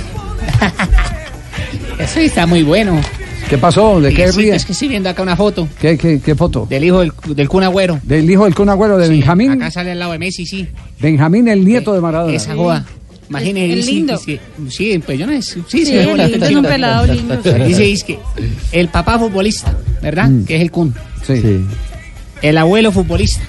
Eso 1.99 2.19
está 2.21 2.45
muy 2.47 2.63
bueno. 2.63 2.99
¿Qué 3.49 3.57
pasó? 3.57 3.99
¿De 3.99 4.09
Sí, 4.11 4.15
qué 4.15 4.31
sí, 4.31 4.37
ríe? 4.41 4.55
Es 4.55 4.63
que 4.65 4.73
estoy 4.73 4.87
viendo 4.89 5.09
acá 5.09 5.23
una 5.23 5.35
foto 5.35 5.67
¿Qué, 5.81 5.97
qué, 5.97 6.19
qué 6.23 6.35
foto? 6.35 6.67
del 6.69 6.83
hijo 6.83 6.99
del, 6.99 7.11
del 7.35 7.49
Kun 7.49 7.63
Agüero. 7.63 7.99
Del 8.03 8.29
hijo 8.29 8.45
del 8.45 8.53
Kun 8.53 8.69
Agüero, 8.69 8.97
de 8.97 9.09
Benjamín. 9.09 9.51
Acá 9.51 9.71
sale 9.71 9.91
al 9.91 9.99
lado 9.99 10.11
de 10.11 10.19
Messi, 10.19 10.45
sí. 10.45 10.67
Benjamín, 10.99 11.47
el 11.47 11.65
nieto 11.65 11.93
de 11.93 12.01
Maradona. 12.01 12.35
Esa 12.35 12.55
joda. 12.55 12.85
Imagínese. 13.29 13.73
El 13.73 13.83
sí, 13.83 13.91
lindo. 13.93 14.17
sí, 14.17 14.39
Sí, 14.69 14.99
pues 15.03 15.17
yo 15.19 15.25
no 15.25 15.33
es. 15.33 15.45
Sí, 15.67 15.85
Sí, 15.85 15.95
el 15.97 16.15
lindo 16.17 16.45
es 16.45 16.55
un 16.55 16.63
pelado 16.63 17.11
lindo, 17.11 17.39
sí. 17.43 17.49
Dice 17.67 17.91
es 17.91 18.03
que 18.03 18.19
el 18.71 18.87
papá 18.89 19.17
futbolista, 19.17 19.75
¿verdad? 20.01 20.29
Mm. 20.29 20.45
Que 20.45 20.55
es 20.55 20.61
el 20.61 20.71
Kun. 20.71 20.93
Sí. 21.25 21.65
El 22.41 22.57
abuelo 22.57 22.91
futbolista, 22.91 23.41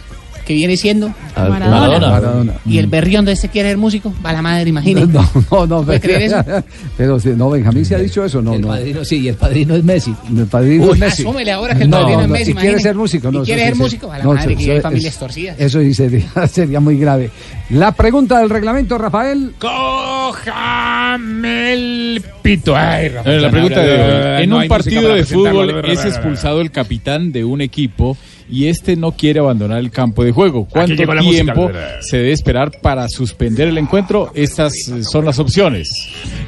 que 0.50 0.54
viene 0.56 0.76
siendo 0.76 1.14
Maradona. 1.36 2.08
Maradona. 2.10 2.52
Y 2.66 2.78
el 2.78 2.88
berrión 2.88 3.24
de 3.24 3.32
este 3.32 3.48
quiere 3.48 3.68
ser 3.68 3.78
músico, 3.78 4.12
va 4.26 4.32
la 4.32 4.42
madre, 4.42 4.68
imagínese. 4.68 5.06
No, 5.12 5.28
no, 5.50 5.66
no. 5.66 5.82
¿Puede 5.84 6.00
creer 6.00 6.22
eso? 6.22 6.42
Pero 6.96 7.20
si- 7.20 7.28
no, 7.30 7.50
Benjamín 7.50 7.84
se 7.84 7.94
ha 7.94 7.98
dicho 7.98 8.24
eso, 8.24 8.42
no, 8.42 8.54
El 8.54 8.62
no. 8.62 8.68
padrino 8.68 9.04
sí, 9.04 9.18
y 9.20 9.28
el 9.28 9.36
padrino 9.36 9.76
es 9.76 9.84
Messi. 9.84 10.12
El 10.36 10.46
padrino 10.46 10.86
Uy, 10.86 10.92
es 10.94 10.98
Messi. 10.98 11.22
asúmele 11.22 11.52
ahora 11.52 11.76
que 11.76 11.84
el 11.84 11.90
No, 11.90 11.98
padrino 12.00 12.22
es 12.22 12.28
no, 12.28 12.32
Messi, 12.34 12.50
Y 12.50 12.54
quiere 12.54 12.80
ser 12.80 12.94
músico, 12.96 13.28
Y 13.28 13.32
no. 13.32 13.42
quiere 13.44 13.60
eso 13.62 13.66
ser 13.68 13.76
sí, 13.76 13.82
músico, 13.82 14.10
a 14.12 14.18
la 14.18 14.24
No, 14.24 14.34
madre, 14.34 14.52
eso- 14.54 14.64
que 14.64 14.72
hay 14.72 14.80
familias 14.80 15.18
torcidas. 15.18 15.56
Eso 15.60 15.80
sí 15.80 15.94
sería, 15.94 16.26
sería 16.48 16.80
muy 16.80 16.98
grave. 16.98 17.30
La 17.70 17.92
pregunta 17.92 18.40
del 18.40 18.50
reglamento, 18.50 18.98
Rafael. 18.98 19.52
Cójame 19.60 21.72
el 21.72 22.22
pito. 22.42 22.76
Ay, 22.76 23.08
Rafa, 23.08 23.30
Eh, 23.32 23.40
la 23.40 23.50
pregunta 23.50 23.80
de 23.82 23.92
hoy. 24.36 24.42
En 24.44 24.52
un 24.52 24.68
partido 24.68 25.14
de 25.14 25.24
fútbol 25.24 25.84
es 25.86 26.04
expulsado 26.04 26.60
el 26.60 26.70
capitán 26.70 27.32
de 27.32 27.44
un 27.44 27.60
equipo 27.60 28.16
y 28.50 28.66
este 28.66 28.96
no 28.96 29.12
quiere 29.12 29.40
abandonar 29.40 29.78
el 29.78 29.90
campo 29.90 30.24
de 30.24 30.32
juego. 30.32 30.66
¿Cuánto 30.68 30.94
música, 30.94 31.20
tiempo 31.20 31.70
se 32.00 32.18
debe 32.18 32.32
esperar 32.32 32.80
para 32.80 33.08
suspender 33.08 33.68
el 33.68 33.78
encuentro? 33.78 34.30
Estas 34.34 34.72
eh, 34.88 35.04
son 35.04 35.24
las 35.24 35.38
opciones. 35.38 35.88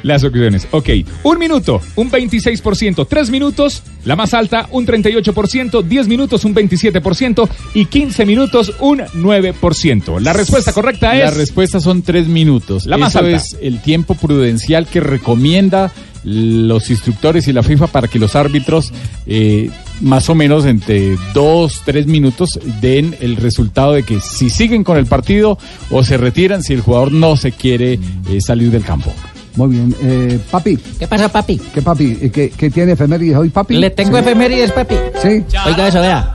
Las 0.03 0.23
opciones. 0.23 0.67
Ok. 0.71 0.89
Un 1.23 1.39
minuto, 1.39 1.81
un 1.95 2.11
26%. 2.11 3.07
Tres 3.07 3.29
minutos, 3.29 3.83
la 4.05 4.15
más 4.15 4.33
alta, 4.33 4.67
un 4.71 4.85
38%. 4.85 5.83
Diez 5.83 6.07
minutos, 6.07 6.45
un 6.45 6.53
27%. 6.53 7.49
Y 7.73 7.85
15 7.85 8.25
minutos, 8.25 8.73
un 8.79 8.99
9%. 8.99 10.19
La 10.19 10.33
respuesta 10.33 10.73
correcta 10.73 11.15
es. 11.15 11.23
La 11.23 11.31
respuesta 11.31 11.79
son 11.79 12.01
tres 12.01 12.27
minutos. 12.27 12.85
La 12.85 12.97
más 12.97 13.15
Eso 13.15 13.25
alta. 13.25 13.37
es 13.37 13.57
el 13.61 13.81
tiempo 13.81 14.15
prudencial 14.15 14.87
que 14.87 14.99
recomienda 14.99 15.91
los 16.23 16.89
instructores 16.89 17.47
y 17.47 17.53
la 17.53 17.63
FIFA 17.63 17.87
para 17.87 18.07
que 18.07 18.19
los 18.19 18.35
árbitros 18.35 18.91
eh, 19.25 19.69
más 20.01 20.29
o 20.29 20.35
menos 20.35 20.65
entre 20.65 21.17
dos, 21.33 21.81
tres 21.85 22.07
minutos 22.07 22.59
den 22.81 23.15
el 23.21 23.35
resultado 23.35 23.93
de 23.93 24.03
que 24.03 24.19
si 24.19 24.49
siguen 24.49 24.83
con 24.83 24.97
el 24.97 25.05
partido 25.05 25.57
o 25.89 26.03
se 26.03 26.17
retiran 26.17 26.63
si 26.63 26.73
el 26.73 26.81
jugador 26.81 27.11
no 27.11 27.35
se 27.37 27.51
quiere 27.51 27.99
eh, 28.29 28.41
salir 28.41 28.71
del 28.71 28.83
campo. 28.83 29.13
Muy 29.55 29.69
bien. 29.69 29.95
Eh, 30.01 30.39
papi. 30.49 30.77
¿Qué 30.97 31.07
pasa, 31.07 31.29
papi? 31.29 31.57
¿Qué 31.73 31.81
papi? 31.81 32.17
Eh, 32.21 32.31
¿Qué, 32.31 32.49
qué 32.49 32.71
tiene 32.71 32.93
efemérides 32.93 33.37
hoy, 33.37 33.49
papi? 33.49 33.75
Le 33.75 33.91
tengo 33.91 34.17
Sí. 34.17 34.23
efemérides, 34.23 34.71
papi. 34.71 34.95
Sí. 35.21 35.43
Oiga 35.67 35.87
eso, 35.87 36.01
vea. 36.01 36.33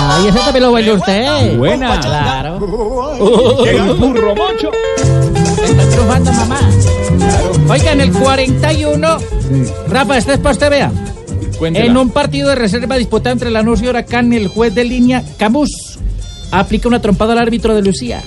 Ay, 0.00 0.28
ese 0.28 0.38
también 0.38 0.64
lo 0.64 0.72
bailó 0.72 0.94
usted. 0.94 1.56
Buena. 1.58 2.00
Claro. 2.00 2.54
El 3.66 3.94
burro 3.94 4.34
mocho. 4.34 4.70
Está 5.64 5.88
triunfando, 5.90 6.32
mamá. 6.32 6.60
Oiga, 7.68 7.92
en 7.92 8.00
el 8.00 8.12
41, 8.12 9.18
Rafa, 9.88 10.18
este 10.18 10.34
es 10.34 10.38
para 10.38 10.52
usted, 10.52 10.70
vea. 10.70 10.92
Cuéntela. 11.58 11.86
En 11.86 11.96
un 11.96 12.10
partido 12.10 12.48
de 12.48 12.54
reserva 12.54 12.96
disputado 12.96 13.32
entre 13.32 13.50
Lanús 13.50 13.82
y 13.82 13.88
Huracán, 13.88 14.32
el 14.32 14.46
juez 14.48 14.74
de 14.74 14.84
línea, 14.84 15.24
Camus, 15.36 15.98
aplica 16.52 16.88
una 16.88 17.00
trompada 17.00 17.32
al 17.32 17.38
árbitro 17.38 17.74
de 17.74 17.82
Lucía. 17.82 18.22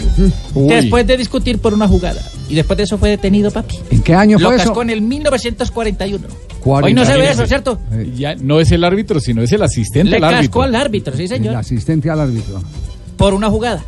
Uy. 0.53 0.67
Después 0.67 1.07
de 1.07 1.15
discutir 1.17 1.59
por 1.59 1.73
una 1.73 1.87
jugada. 1.87 2.21
Y 2.49 2.55
después 2.55 2.75
de 2.77 2.83
eso 2.83 2.97
fue 2.97 3.09
detenido, 3.09 3.49
papi. 3.49 3.79
¿En 3.89 4.03
qué 4.03 4.13
año 4.13 4.37
Lo 4.37 4.47
fue 4.47 4.57
eso? 4.57 4.65
cascó 4.65 4.81
en 4.81 4.89
el 4.89 5.01
1941. 5.01 6.27
40. 6.63 6.85
Hoy 6.87 6.93
no 6.93 7.05
se 7.05 7.17
ve 7.19 7.31
eso, 7.31 7.45
¿cierto? 7.45 7.79
Ya 8.15 8.35
no 8.35 8.59
es 8.59 8.71
el 8.71 8.83
árbitro, 8.83 9.19
sino 9.19 9.41
es 9.41 9.51
el 9.51 9.63
asistente 9.63 10.11
Le 10.11 10.17
al 10.17 10.23
árbitro. 10.25 10.41
cascó 10.43 10.61
al 10.63 10.75
árbitro, 10.75 11.15
sí, 11.15 11.23
El 11.23 11.29
señor. 11.29 11.55
asistente 11.55 12.09
al 12.09 12.19
árbitro. 12.21 12.61
Por 13.17 13.33
una 13.33 13.49
jugada. 13.49 13.83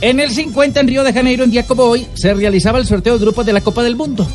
En 0.00 0.20
el 0.20 0.30
50 0.30 0.80
en 0.80 0.88
Río 0.88 1.04
de 1.04 1.12
Janeiro, 1.12 1.44
un 1.44 1.50
día 1.50 1.66
como 1.66 1.84
hoy, 1.84 2.06
se 2.14 2.34
realizaba 2.34 2.78
el 2.78 2.86
sorteo 2.86 3.14
de 3.14 3.20
grupos 3.24 3.46
de 3.46 3.52
la 3.52 3.60
Copa 3.60 3.82
del 3.82 3.96
Mundo. 3.96 4.26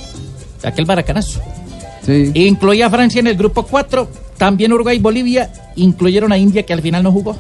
Aquel 0.64 0.86
baracanazo. 0.86 1.42
Sí. 2.06 2.32
Incluía 2.34 2.88
a 2.88 2.90
Francia 2.90 3.20
en 3.20 3.28
el 3.28 3.36
grupo 3.36 3.64
4, 3.64 4.10
también 4.38 4.72
Uruguay 4.74 4.98
y 4.98 5.00
Bolivia, 5.00 5.52
incluyeron 5.76 6.32
a 6.32 6.38
India 6.38 6.64
que 6.64 6.74
al 6.74 6.82
final 6.82 7.04
no 7.04 7.12
jugó. 7.12 7.36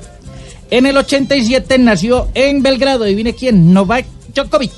En 0.69 0.85
el 0.85 0.97
87 0.97 1.77
nació 1.79 2.27
en 2.33 2.61
Belgrado, 2.61 3.07
y 3.07 3.15
viene 3.15 3.33
quién, 3.33 3.73
Novak 3.73 4.05
Djokovic. 4.35 4.71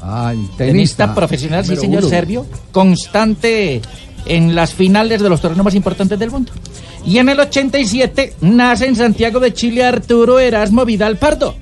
Ay, 0.00 0.36
Tenista 0.36 0.56
tenista. 0.58 1.14
profesional, 1.14 1.64
sí 1.66 1.74
señor, 1.76 2.02
uno. 2.02 2.08
serbio, 2.10 2.46
constante 2.70 3.80
en 4.26 4.54
las 4.54 4.74
finales 4.74 5.22
de 5.22 5.28
los 5.28 5.40
torneos 5.40 5.64
más 5.64 5.74
importantes 5.74 6.18
del 6.18 6.30
mundo. 6.30 6.52
Y 7.04 7.18
en 7.18 7.28
el 7.28 7.38
87 7.40 8.34
nace 8.40 8.86
en 8.86 8.96
Santiago 8.96 9.40
de 9.40 9.54
Chile 9.54 9.84
Arturo 9.84 10.38
Erasmo 10.38 10.84
Vidal 10.84 11.16
Pardo. 11.16 11.54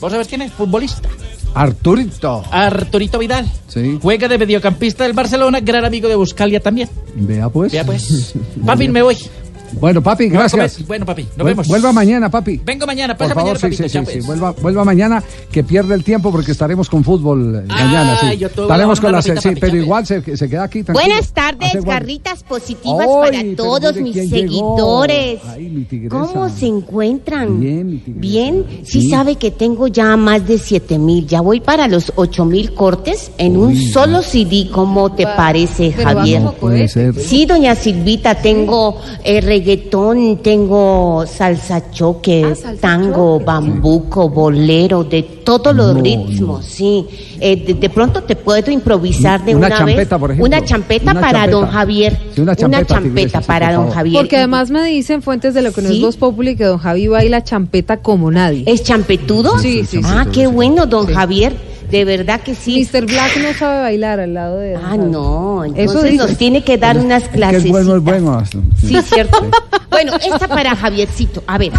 ¿Vos 0.00 0.12
sabés 0.12 0.28
quién 0.28 0.42
es? 0.42 0.52
Futbolista. 0.52 1.08
Arturito. 1.54 2.42
Arturito 2.50 3.18
Vidal. 3.18 3.50
Sí. 3.68 3.98
Juega 4.00 4.28
de 4.28 4.38
mediocampista 4.38 5.04
del 5.04 5.12
Barcelona, 5.12 5.60
gran 5.60 5.84
amigo 5.84 6.08
de 6.08 6.16
Buscalia 6.16 6.60
también. 6.60 6.88
Vea 7.14 7.48
pues. 7.48 7.72
Vea 7.72 7.84
pues. 7.84 8.34
Papi, 8.66 8.88
me 8.88 9.02
voy. 9.02 9.16
Bueno, 9.80 10.02
papi, 10.02 10.28
gracias. 10.28 10.86
Bueno, 10.86 11.04
papi, 11.06 11.26
nos 11.36 11.44
vemos. 11.46 11.66
Vuelva 11.68 11.92
mañana, 11.92 12.30
papi. 12.30 12.60
Vengo 12.64 12.86
mañana, 12.86 13.16
Por 13.16 13.26
pasa 13.28 13.34
favor, 13.34 13.54
mañana, 13.54 13.76
sí, 13.76 13.82
papito, 13.82 13.88
sí, 13.88 14.06
sí, 14.06 14.12
pues. 14.18 14.26
Vuelva, 14.26 14.52
vuelva 14.52 14.84
mañana, 14.84 15.22
que 15.50 15.64
pierde 15.64 15.94
el 15.94 16.04
tiempo 16.04 16.30
porque 16.30 16.52
estaremos 16.52 16.88
con 16.88 17.02
fútbol 17.04 17.56
eh, 17.64 17.68
mañana, 17.68 18.18
sí. 18.20 18.44
Estaremos 18.44 19.00
con 19.00 19.12
la 19.12 19.18
ropita, 19.20 19.40
sí, 19.40 19.48
papi, 19.48 19.60
pero 19.60 19.76
igual 19.76 20.06
se, 20.06 20.36
se 20.36 20.48
queda 20.48 20.64
aquí. 20.64 20.82
tranquilo. 20.82 21.06
Buenas 21.08 21.32
tardes, 21.32 21.84
garritas 21.84 22.42
positivas 22.42 23.06
para 23.06 23.42
todos 23.56 23.96
mire 23.96 24.22
mis 24.22 24.30
seguidores. 24.30 25.40
Ay, 25.48 25.86
mi. 25.90 26.08
¿Cómo 26.08 26.48
se 26.48 26.66
encuentran? 26.66 27.60
Bien, 27.60 27.86
mi. 27.86 28.02
Bien, 28.06 28.64
sí, 28.84 29.02
Sí. 29.02 29.10
sabe 29.10 29.36
que 29.36 29.50
tengo 29.50 29.86
ya 29.88 30.16
más 30.16 30.46
de 30.46 30.58
siete 30.58 30.98
mil, 30.98 31.26
ya 31.26 31.40
voy 31.40 31.60
para 31.60 31.88
los 31.88 32.12
ocho 32.16 32.44
mil 32.44 32.72
cortes 32.74 33.30
en 33.38 33.56
un 33.56 33.76
solo 33.76 34.22
CD, 34.22 34.68
¿cómo 34.70 35.12
te 35.12 35.26
parece, 35.26 35.92
Javier? 35.92 36.42
Puede 36.60 36.88
ser. 36.88 37.14
Sí, 37.14 37.46
doña 37.46 37.74
Silvita, 37.74 38.34
tengo 38.36 38.96
eh, 39.24 39.40
reggaetón, 39.66 40.38
tengo 40.42 41.24
salsa 41.26 41.90
choque, 41.90 42.52
tango, 42.80 43.40
bambuco, 43.40 44.28
bolero, 44.28 45.04
de 45.04 45.22
todos 45.22 45.74
los 45.74 45.94
No, 45.94 46.02
ritmos, 46.02 46.64
sí. 46.64 47.06
Eh, 47.40 47.56
de, 47.64 47.74
de 47.74 47.90
pronto 47.90 48.22
te 48.22 48.36
puedo 48.36 48.70
improvisar 48.70 49.44
de 49.44 49.54
Una 49.54 49.66
una, 49.68 49.76
champeta, 49.78 50.16
vez. 50.16 50.20
por 50.20 50.30
ejemplo. 50.30 50.46
Una 50.46 50.64
champeta 50.64 51.10
Una 51.12 51.20
para 51.20 51.32
champeta. 51.40 51.56
don 51.56 51.66
Javier. 51.68 52.18
Sí, 52.34 52.40
una 52.40 52.56
champeta, 52.56 53.40
sí, 53.40 53.46
para 53.46 53.72
don. 53.72 53.90
Javier. 53.90 54.16
Porque 54.22 54.36
además 54.36 54.70
me 54.70 54.84
dicen 54.86 55.22
fuentes 55.22 55.54
de 55.54 55.62
lo 55.62 55.72
que 55.72 55.82
no 55.82 55.88
es. 55.90 56.00
Voz 56.00 56.16
Populi 56.16 56.56
que 56.56 56.64
don 56.64 56.78
Javi 56.78 57.08
baila 57.08 57.42
champeta 57.44 57.98
como 57.98 58.30
nadie. 58.30 58.64
¿Es 58.66 58.82
champetudo? 58.82 59.58
Sí, 59.58 59.84
sí, 59.84 59.98
sí. 59.98 60.00
Ah, 60.04 60.26
qué 60.32 60.46
bueno, 60.46 60.86
don 60.86 61.06
Javier. 61.06 61.71
De 61.92 62.04
verdad 62.04 62.40
que 62.40 62.54
sí. 62.54 62.88
Mr. 62.92 63.04
Black 63.06 63.36
no 63.36 63.52
sabe 63.56 63.80
bailar 63.82 64.18
al 64.18 64.32
lado 64.34 64.56
de 64.58 64.74
Ah, 64.76 64.96
no. 64.96 65.62
Eso 65.64 65.74
Entonces 65.76 66.10
dice. 66.12 66.26
nos 66.26 66.36
tiene 66.38 66.64
que 66.64 66.78
dar 66.78 66.96
unas 66.98 67.22
Es 67.24 67.28
que 67.28 67.36
clases. 67.36 67.64
es 67.66 67.70
bueno, 67.70 67.96
es 67.96 68.02
bueno. 68.02 68.42
Sí, 68.80 68.96
¿cierto? 69.02 69.46
Bueno, 69.90 70.14
esta 70.16 70.48
para 70.48 70.74
Javiercito. 70.74 71.44
A 71.46 71.58
ver. 71.58 71.70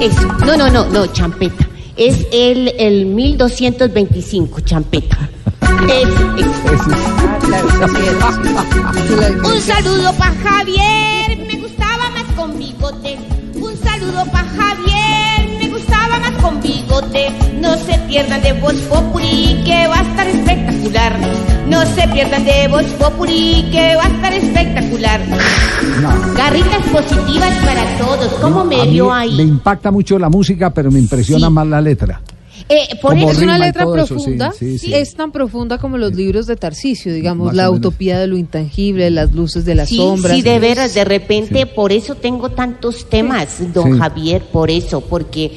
Eso. 0.00 0.28
No, 0.46 0.56
no, 0.56 0.70
no, 0.70 0.84
no, 0.86 1.06
champeta. 1.06 1.66
Es 1.96 2.26
el, 2.30 2.74
el 2.78 3.06
1225, 3.06 4.60
champeta. 4.60 5.18
Es, 5.88 6.08
es. 6.08 6.46
Ah, 6.92 7.38
claro. 7.40 7.68
Un 9.54 9.60
saludo 9.60 10.12
para 10.14 10.34
Javier, 10.34 11.38
me 11.46 11.56
gustaba 11.60 12.10
más 12.10 12.24
con 12.36 12.58
bigote. 12.58 13.18
Un 13.54 13.76
saludo 13.78 14.24
para 14.26 14.44
Javier, 14.48 14.91
con 16.42 16.60
bigote. 16.60 17.28
No 17.60 17.74
se 17.76 17.98
pierdan 18.08 18.42
de 18.42 18.52
Voz 18.54 18.74
Populi, 18.82 19.62
que 19.64 19.86
va 19.86 20.00
a 20.00 20.02
estar 20.02 20.26
espectacular. 20.26 21.18
No 21.68 21.86
se 21.86 22.08
pierdan 22.08 22.44
de 22.44 22.68
Voz 22.68 22.84
Populi, 22.98 23.68
que 23.70 23.94
va 23.96 24.04
a 24.04 24.08
estar 24.08 24.32
espectacular. 24.32 25.20
Garritas 26.36 26.86
positivas 26.92 27.52
para 27.64 27.98
todos. 27.98 28.32
¿Cómo 28.40 28.64
me 28.64 28.86
vio 28.88 29.12
ahí? 29.12 29.34
Me 29.36 29.42
impacta 29.44 29.90
mucho 29.90 30.18
la 30.18 30.28
música, 30.28 30.72
pero 30.74 30.90
me 30.90 30.98
impresiona 30.98 31.48
más 31.50 31.66
la 31.66 31.80
letra. 31.80 32.20
Eh, 32.68 32.96
por 33.02 33.16
eso 33.18 33.30
Es 33.30 33.38
una 33.38 33.58
letra 33.58 33.82
eso, 33.82 34.06
sí, 34.06 34.14
profunda, 34.14 34.52
sí, 34.56 34.78
sí. 34.78 34.94
es 34.94 35.14
tan 35.14 35.32
profunda 35.32 35.78
como 35.78 35.98
los 35.98 36.14
libros 36.14 36.46
de 36.46 36.54
Tarcisio, 36.54 37.12
digamos, 37.12 37.48
Más 37.48 37.56
la 37.56 37.70
utopía 37.70 38.20
de 38.20 38.28
lo 38.28 38.36
intangible, 38.36 39.10
las 39.10 39.32
luces 39.32 39.64
de 39.64 39.74
las 39.74 39.88
Sí, 39.88 39.96
sombras. 39.96 40.34
sí, 40.36 40.42
de 40.42 40.58
veras, 40.60 40.94
de 40.94 41.04
repente, 41.04 41.66
por 41.66 41.92
eso 41.92 42.14
tengo 42.14 42.50
tantos 42.50 43.08
temas, 43.10 43.58
don 43.74 43.94
Sí. 43.94 43.98
Javier, 43.98 44.42
por 44.52 44.70
eso, 44.70 45.00
porque 45.00 45.50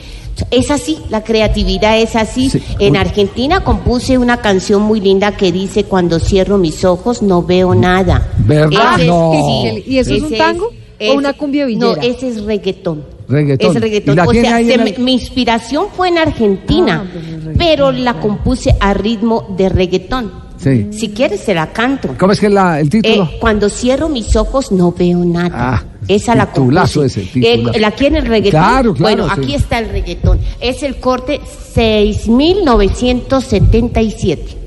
es 0.51 0.69
así, 0.71 0.97
la 1.09 1.23
creatividad 1.23 1.97
es 1.99 2.15
así. 2.15 2.49
Sí. 2.49 2.61
En 2.79 2.97
Argentina 2.97 3.61
compuse 3.63 4.17
una 4.17 4.37
canción 4.37 4.81
muy 4.81 4.99
linda 4.99 5.31
que 5.37 5.51
dice, 5.51 5.85
cuando 5.85 6.19
cierro 6.19 6.57
mis 6.57 6.83
ojos 6.83 7.21
no 7.21 7.41
veo 7.43 7.73
nada. 7.75 8.27
¿Verdad? 8.39 8.93
Ese 8.95 9.01
es- 9.03 9.07
No. 9.07 9.31
sí, 9.33 9.83
¿Y 9.87 9.97
eso 9.99 10.13
es 10.13 10.21
un 10.23 10.37
tango 10.37 10.69
o 10.99 11.13
una 11.13 11.33
cumbia 11.33 11.63
No, 11.63 11.67
villera? 11.95 12.01
ese 12.03 12.27
es 12.29 12.43
reggaetón. 12.43 13.03
Reggaetón. 13.27 13.75
Es 13.75 13.81
reggaetón. 13.81 14.13
¿Y 14.13 14.17
la 14.17 14.23
O 14.27 14.31
tiene 14.31 14.47
sea, 14.49 14.57
se 14.57 14.77
la- 14.77 14.97
mi 15.03 15.13
inspiración 15.13 15.87
fue 15.95 16.09
en 16.09 16.17
Argentina, 16.19 17.09
pero 17.57 17.91
la 17.91 18.19
compuse 18.19 18.75
a 18.79 18.93
ritmo 18.93 19.55
de 19.57 19.69
reggaetón. 19.69 20.45
Sí. 20.57 20.87
Si 20.91 21.09
quieres, 21.09 21.41
se 21.41 21.53
la 21.53 21.71
canto. 21.73 22.15
¿Cómo 22.17 22.31
es 22.31 22.39
que 22.39 22.49
la, 22.49 22.79
el 22.79 22.89
título? 22.89 23.23
Eh, 23.23 23.37
cuando 23.41 23.69
cierro 23.69 24.09
mis 24.09 24.35
ojos 24.35 24.71
no 24.71 24.91
veo 24.91 25.19
nada. 25.25 25.49
Ah, 25.53 25.83
Esa 26.07 26.35
la 26.35 26.51
compuse. 26.51 27.05
ese, 27.05 27.21
titulazo. 27.21 27.77
Eh, 27.77 27.79
¿La 27.79 27.89
quiere 27.91 28.19
el 28.19 28.25
reggaetón? 28.27 28.61
Claro, 28.61 28.93
claro, 28.93 29.23
Bueno, 29.23 29.33
sí. 29.35 29.41
aquí 29.41 29.55
está 29.55 29.79
el 29.79 29.89
reggaetón. 29.89 30.39
Es 30.59 30.83
el 30.83 30.99
corte 30.99 31.41
6977. 31.73 34.57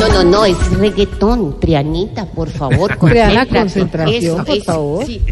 No, 0.00 0.08
no, 0.08 0.24
no, 0.24 0.44
es 0.44 0.56
reggaetón. 0.78 1.60
Trianita, 1.60 2.26
por 2.26 2.50
favor. 2.50 2.96
Triana, 3.00 3.46
concentración, 3.46 4.40
Eso, 4.40 4.44
por 4.44 4.56
eso, 4.56 4.64
favor. 4.64 5.06
sí. 5.06 5.22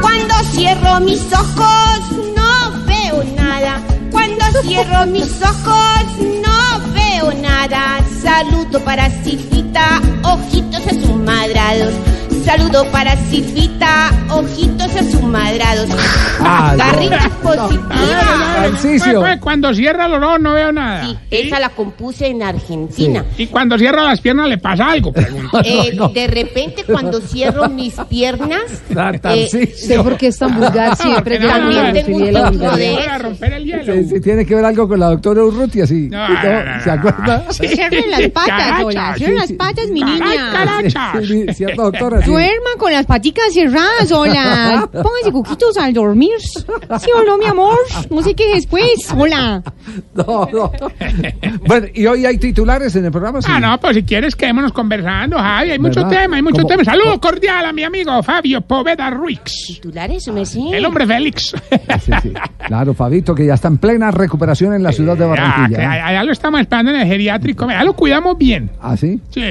Cuando 0.00 0.34
cierro 0.52 1.00
mis 1.00 1.20
ojos 1.32 2.00
no 2.36 2.84
veo 2.86 3.24
nada. 3.36 3.80
Cuando 4.10 4.44
cierro 4.62 5.06
mis 5.06 5.42
ojos 5.42 6.04
no 6.20 6.20
veo 6.20 6.39
Saludo 8.22 8.80
para 8.80 9.08
Silvita, 9.22 10.00
ojitos 10.24 10.84
asumadrados. 10.86 11.94
Saludo 12.44 12.84
para 12.90 13.16
Silvita, 13.16 14.10
ojitos 14.30 14.94
asumadrados. 14.96 15.88
Ah, 16.40 16.70
no. 16.72 16.78
Garritas 16.78 17.28
positivas. 17.42 18.54
Tarcisio. 18.56 19.20
Pues, 19.20 19.40
cuando 19.40 19.74
cierra 19.74 20.08
los 20.08 20.22
ojos 20.22 20.40
no 20.40 20.54
veo 20.54 20.72
nada. 20.72 21.06
Sí, 21.06 21.18
esa 21.30 21.60
la 21.60 21.68
compuse 21.68 22.26
en 22.28 22.42
Argentina. 22.42 23.24
Y 23.36 23.46
cuando 23.46 23.78
cierra 23.78 24.02
las 24.04 24.20
piernas 24.20 24.48
le 24.48 24.58
pasa 24.58 24.90
algo. 24.90 25.12
pregunto. 25.12 25.60
Eh, 25.64 25.96
De 26.14 26.26
repente 26.26 26.84
cuando 26.84 27.20
cierro 27.26 27.68
mis 27.68 27.94
piernas, 28.08 28.82
eh, 29.24 29.72
sé 29.76 29.98
por 30.00 30.16
qué 30.16 30.28
es 30.28 30.38
tan 30.38 30.58
vulgar 30.58 30.96
siempre. 31.00 31.38
que 31.38 31.46
También 31.46 31.92
tengo 31.92 32.16
un 32.16 32.36
a 32.36 32.50
título 32.50 32.76
de 32.76 32.98
el 33.90 34.20
tiene 34.22 34.46
que 34.46 34.54
ver 34.54 34.64
algo 34.64 34.88
con 34.88 34.98
la 34.98 35.06
doctora 35.10 35.44
Urrutia, 35.44 35.86
sí. 35.86 36.08
No, 36.10 36.26
no, 36.28 36.34
no, 36.34 36.82
¿Se 36.82 36.90
acuerda? 36.90 37.44
Cierren 37.50 38.10
las 38.10 38.28
patas, 38.30 39.16
Cierren 39.16 39.36
las 39.36 39.48
sí. 39.48 39.54
patas, 39.54 39.88
mi 39.90 40.02
niña. 40.02 40.52
carachas. 40.52 41.18
Sí, 41.20 41.26
sí, 41.26 41.54
cierto, 41.54 41.82
doctora. 41.82 42.22
sí. 42.22 42.30
Duerman 42.40 42.78
con 42.78 42.90
las 42.92 43.04
paticas 43.04 43.52
cerradas, 43.52 44.10
hola. 44.12 44.88
Pónganse 44.92 45.30
cuquitos 45.30 45.76
al 45.76 45.92
dormir. 45.92 46.30
¿Sí 46.40 47.10
o 47.14 47.22
no, 47.24 47.36
mi 47.36 47.44
amor? 47.44 47.76
No 48.10 48.22
sé 48.22 48.34
qué 48.34 48.54
después. 48.54 49.12
Hola. 49.14 49.62
No, 50.14 50.48
no. 50.52 50.72
Bueno, 51.66 51.86
y 51.92 52.06
hoy 52.06 52.24
hay 52.24 52.38
titulares 52.38 52.94
en 52.96 53.04
el 53.04 53.10
programa. 53.10 53.42
sí? 53.42 53.48
Ah, 53.52 53.60
no, 53.60 53.78
pues 53.78 53.96
si 53.96 54.02
quieres 54.04 54.34
quedémonos 54.36 54.72
conversando, 54.72 55.36
Javi. 55.36 55.72
Hay 55.72 55.78
mucho 55.78 56.00
¿Verdad? 56.04 56.22
tema, 56.22 56.36
hay 56.36 56.42
mucho 56.42 56.56
¿Cómo? 56.62 56.68
tema. 56.68 56.84
Saludo 56.84 57.20
cordial 57.20 57.64
a 57.66 57.72
mi 57.72 57.82
amigo 57.84 58.22
Fabio 58.22 58.60
Poveda 58.62 59.10
Ruiz. 59.10 59.40
titulares, 59.66 60.26
me 60.28 60.46
sé. 60.46 60.60
El 60.72 60.86
hombre 60.86 61.06
Félix. 61.06 61.54
Sí, 62.00 62.12
sí. 62.22 62.32
Claro, 62.66 62.94
Fabito, 62.94 63.34
que 63.34 63.44
ya 63.46 63.54
está 63.54 63.68
en 63.68 63.78
plena 63.78 64.10
recuperación 64.10 64.74
en 64.74 64.82
la 64.82 64.92
ciudad 64.92 65.16
de 65.16 65.24
Ah, 65.24 65.34
que 65.34 65.40
Barranquilla. 65.40 65.82
¿eh? 65.82 66.00
allá, 66.00 66.24
lo 66.24 66.32
estamos 66.32 66.60
esperando 66.60 66.92
en 66.92 67.00
el 67.00 67.06
geriátrico. 67.06 67.64
Allá 67.64 67.84
lo 67.84 67.92
cuidamos 67.94 68.38
bien. 68.38 68.70
¿Ah, 68.80 68.96
sí? 68.96 69.20
Sí, 69.30 69.42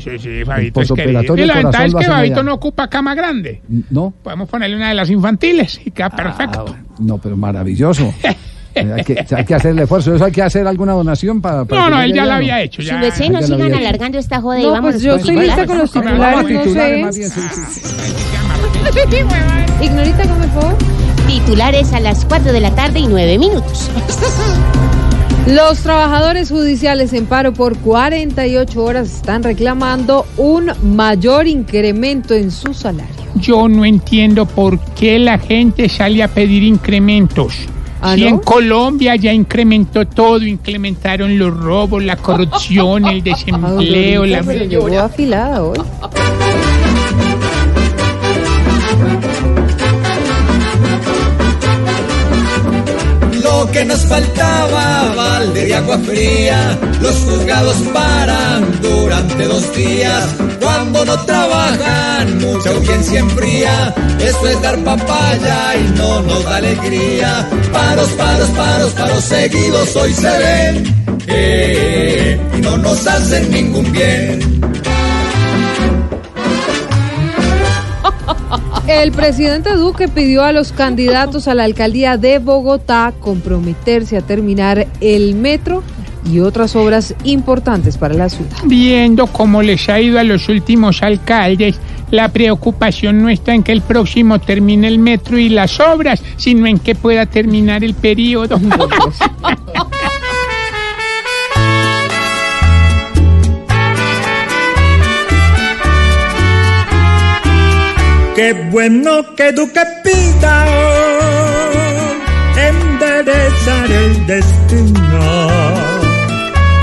sí, 0.00 0.18
sí, 0.18 0.44
Fabito. 0.44 0.80
Es 0.82 0.90
la 0.90 1.54
ventaja 1.54 1.84
es 1.86 1.94
que 1.94 2.06
Fabito 2.16 2.42
no 2.42 2.54
ocupa 2.54 2.88
cama 2.88 3.14
grande. 3.14 3.62
No, 3.90 4.12
Podemos 4.22 4.48
ponerle 4.48 4.76
una 4.76 4.88
de 4.90 4.94
las 4.94 5.10
infantiles 5.10 5.80
y 5.84 5.90
queda 5.90 6.10
perfecto. 6.10 6.76
no, 6.98 7.18
pero 7.18 7.36
maravilloso. 7.36 8.12
Eh, 8.78 8.92
hay, 8.94 9.04
que, 9.04 9.24
hay 9.34 9.44
que 9.46 9.54
hacer 9.54 9.70
el 9.70 9.78
esfuerzo. 9.78 10.14
¿Eso 10.14 10.26
hay 10.26 10.32
que 10.32 10.42
hacer 10.42 10.66
alguna 10.66 10.92
donación 10.92 11.40
para.? 11.40 11.64
para 11.64 11.80
No, 11.80 11.88
no, 11.96 12.02
él 12.02 12.12
ya 12.12 12.26
la 12.26 12.36
había 12.36 12.60
hecho. 12.60 12.82
Su 12.82 12.88
Ya. 12.88 13.00
vecino 13.00 13.40
ya 13.40 13.48
lo 13.48 13.56
sigan 13.56 13.72
alargando 13.72 14.18
esta 14.18 14.38
joda 14.42 14.60
y 14.60 14.64
No, 14.64 14.72
vamos 14.72 14.90
pues 14.92 15.02
yo 15.02 15.14
estoy 15.16 15.34
lista 15.36 15.64
con 15.64 15.78
los 15.78 15.90
titulares, 15.90 16.50
no 16.50 17.12
sé. 17.12 17.30
Ignorita, 19.80 20.22
por 20.24 20.48
favor. 20.50 20.76
Titulares 21.26 21.92
a 21.94 22.00
las 22.00 22.26
4 22.26 22.52
de 22.52 22.60
la 22.60 22.70
tarde 22.74 23.00
y 23.00 23.06
9 23.06 23.38
minutos. 23.38 23.90
Los 25.46 25.78
trabajadores 25.78 26.50
judiciales 26.50 27.12
en 27.12 27.26
paro 27.26 27.52
por 27.52 27.78
48 27.78 28.82
horas 28.82 29.12
están 29.14 29.44
reclamando 29.44 30.26
un 30.36 30.72
mayor 30.82 31.46
incremento 31.46 32.34
en 32.34 32.50
su 32.50 32.74
salario. 32.74 33.14
Yo 33.36 33.68
no 33.68 33.84
entiendo 33.84 34.44
por 34.44 34.80
qué 34.94 35.20
la 35.20 35.38
gente 35.38 35.88
sale 35.88 36.24
a 36.24 36.28
pedir 36.28 36.64
incrementos. 36.64 37.54
¿Ah, 38.02 38.16
si 38.16 38.22
no? 38.22 38.28
en 38.28 38.38
Colombia 38.38 39.14
ya 39.14 39.32
incrementó 39.32 40.04
todo, 40.04 40.42
incrementaron 40.42 41.38
los 41.38 41.56
robos, 41.56 42.02
la 42.02 42.16
corrupción, 42.16 43.06
el 43.06 43.22
desempleo, 43.22 44.26
la... 44.26 44.40
Llegó 44.40 44.98
afilada 44.98 45.62
hoy. 45.62 45.78
Que 53.64 53.84
nos 53.84 54.06
faltaba, 54.06 55.12
balde 55.14 55.66
de 55.66 55.74
agua 55.74 55.98
fría, 55.98 56.78
los 57.00 57.14
juzgados 57.16 57.76
paran 57.92 58.80
durante 58.80 59.44
dos 59.44 59.74
días. 59.74 60.24
Cuando 60.60 61.04
no 61.04 61.18
trabajan, 61.26 62.38
mucha 62.40 62.70
audiencia 62.70 63.20
enfría. 63.20 63.94
Eso 64.18 64.48
es 64.48 64.62
dar 64.62 64.78
papaya 64.78 65.76
y 65.76 65.98
no 65.98 66.22
nos 66.22 66.44
da 66.44 66.56
alegría. 66.56 67.48
Paros, 67.72 68.08
paros, 68.10 68.48
paros, 68.50 68.92
paros 68.92 69.24
seguidos 69.24 69.94
hoy 69.96 70.12
se 70.14 70.38
ven. 70.38 71.16
eh, 71.28 72.40
y 72.56 72.60
no 72.62 72.78
nos 72.78 73.06
hacen 73.06 73.50
ningún 73.50 73.90
bien. 73.92 74.60
El 78.86 79.12
presidente 79.12 79.74
Duque 79.74 80.08
pidió 80.08 80.44
a 80.44 80.52
los 80.52 80.72
candidatos 80.72 81.48
a 81.48 81.54
la 81.54 81.64
alcaldía 81.64 82.16
de 82.16 82.38
Bogotá 82.38 83.12
comprometerse 83.18 84.16
a 84.16 84.22
terminar 84.22 84.86
el 85.00 85.34
metro 85.34 85.82
y 86.24 86.40
otras 86.40 86.76
obras 86.76 87.14
importantes 87.24 87.98
para 87.98 88.14
la 88.14 88.28
ciudad. 88.28 88.56
Viendo 88.64 89.26
cómo 89.26 89.62
les 89.62 89.88
ha 89.88 90.00
ido 90.00 90.18
a 90.18 90.24
los 90.24 90.48
últimos 90.48 91.02
alcaldes, 91.02 91.78
la 92.10 92.28
preocupación 92.28 93.22
no 93.22 93.28
está 93.28 93.54
en 93.54 93.62
que 93.62 93.72
el 93.72 93.80
próximo 93.80 94.38
termine 94.38 94.88
el 94.88 94.98
metro 94.98 95.38
y 95.38 95.48
las 95.48 95.80
obras, 95.80 96.22
sino 96.36 96.66
en 96.66 96.78
que 96.78 96.94
pueda 96.94 97.26
terminar 97.26 97.82
el 97.82 97.94
periodo. 97.94 98.60
Qué 108.36 108.52
bueno 108.70 109.34
que 109.34 109.50
Duque 109.50 109.80
pida 110.04 110.66
enderezar 112.68 113.90
el 113.90 114.26
destino, 114.26 115.48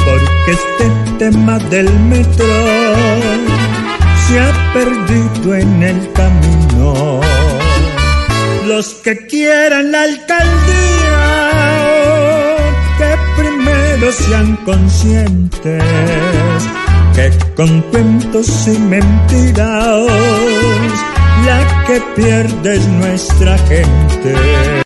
porque 0.03 0.51
este 0.51 0.89
tema 1.19 1.59
del 1.69 1.93
metro 2.09 2.45
se 4.25 4.39
ha 4.39 4.73
perdido 4.73 5.53
en 5.53 5.83
el 5.83 6.11
camino. 6.13 7.21
Los 8.65 8.95
que 9.03 9.27
quieran 9.27 9.91
la 9.91 10.01
alcaldía, 10.01 11.19
que 12.97 13.15
primero 13.43 14.11
sean 14.11 14.55
conscientes 14.65 15.83
que 17.13 17.31
con 17.55 17.81
cuentos 17.91 18.67
y 18.67 18.79
mentiras 18.79 20.07
la 21.45 21.83
que 21.85 22.01
pierde 22.15 22.75
es 22.75 22.87
nuestra 22.87 23.57
gente. 23.59 24.82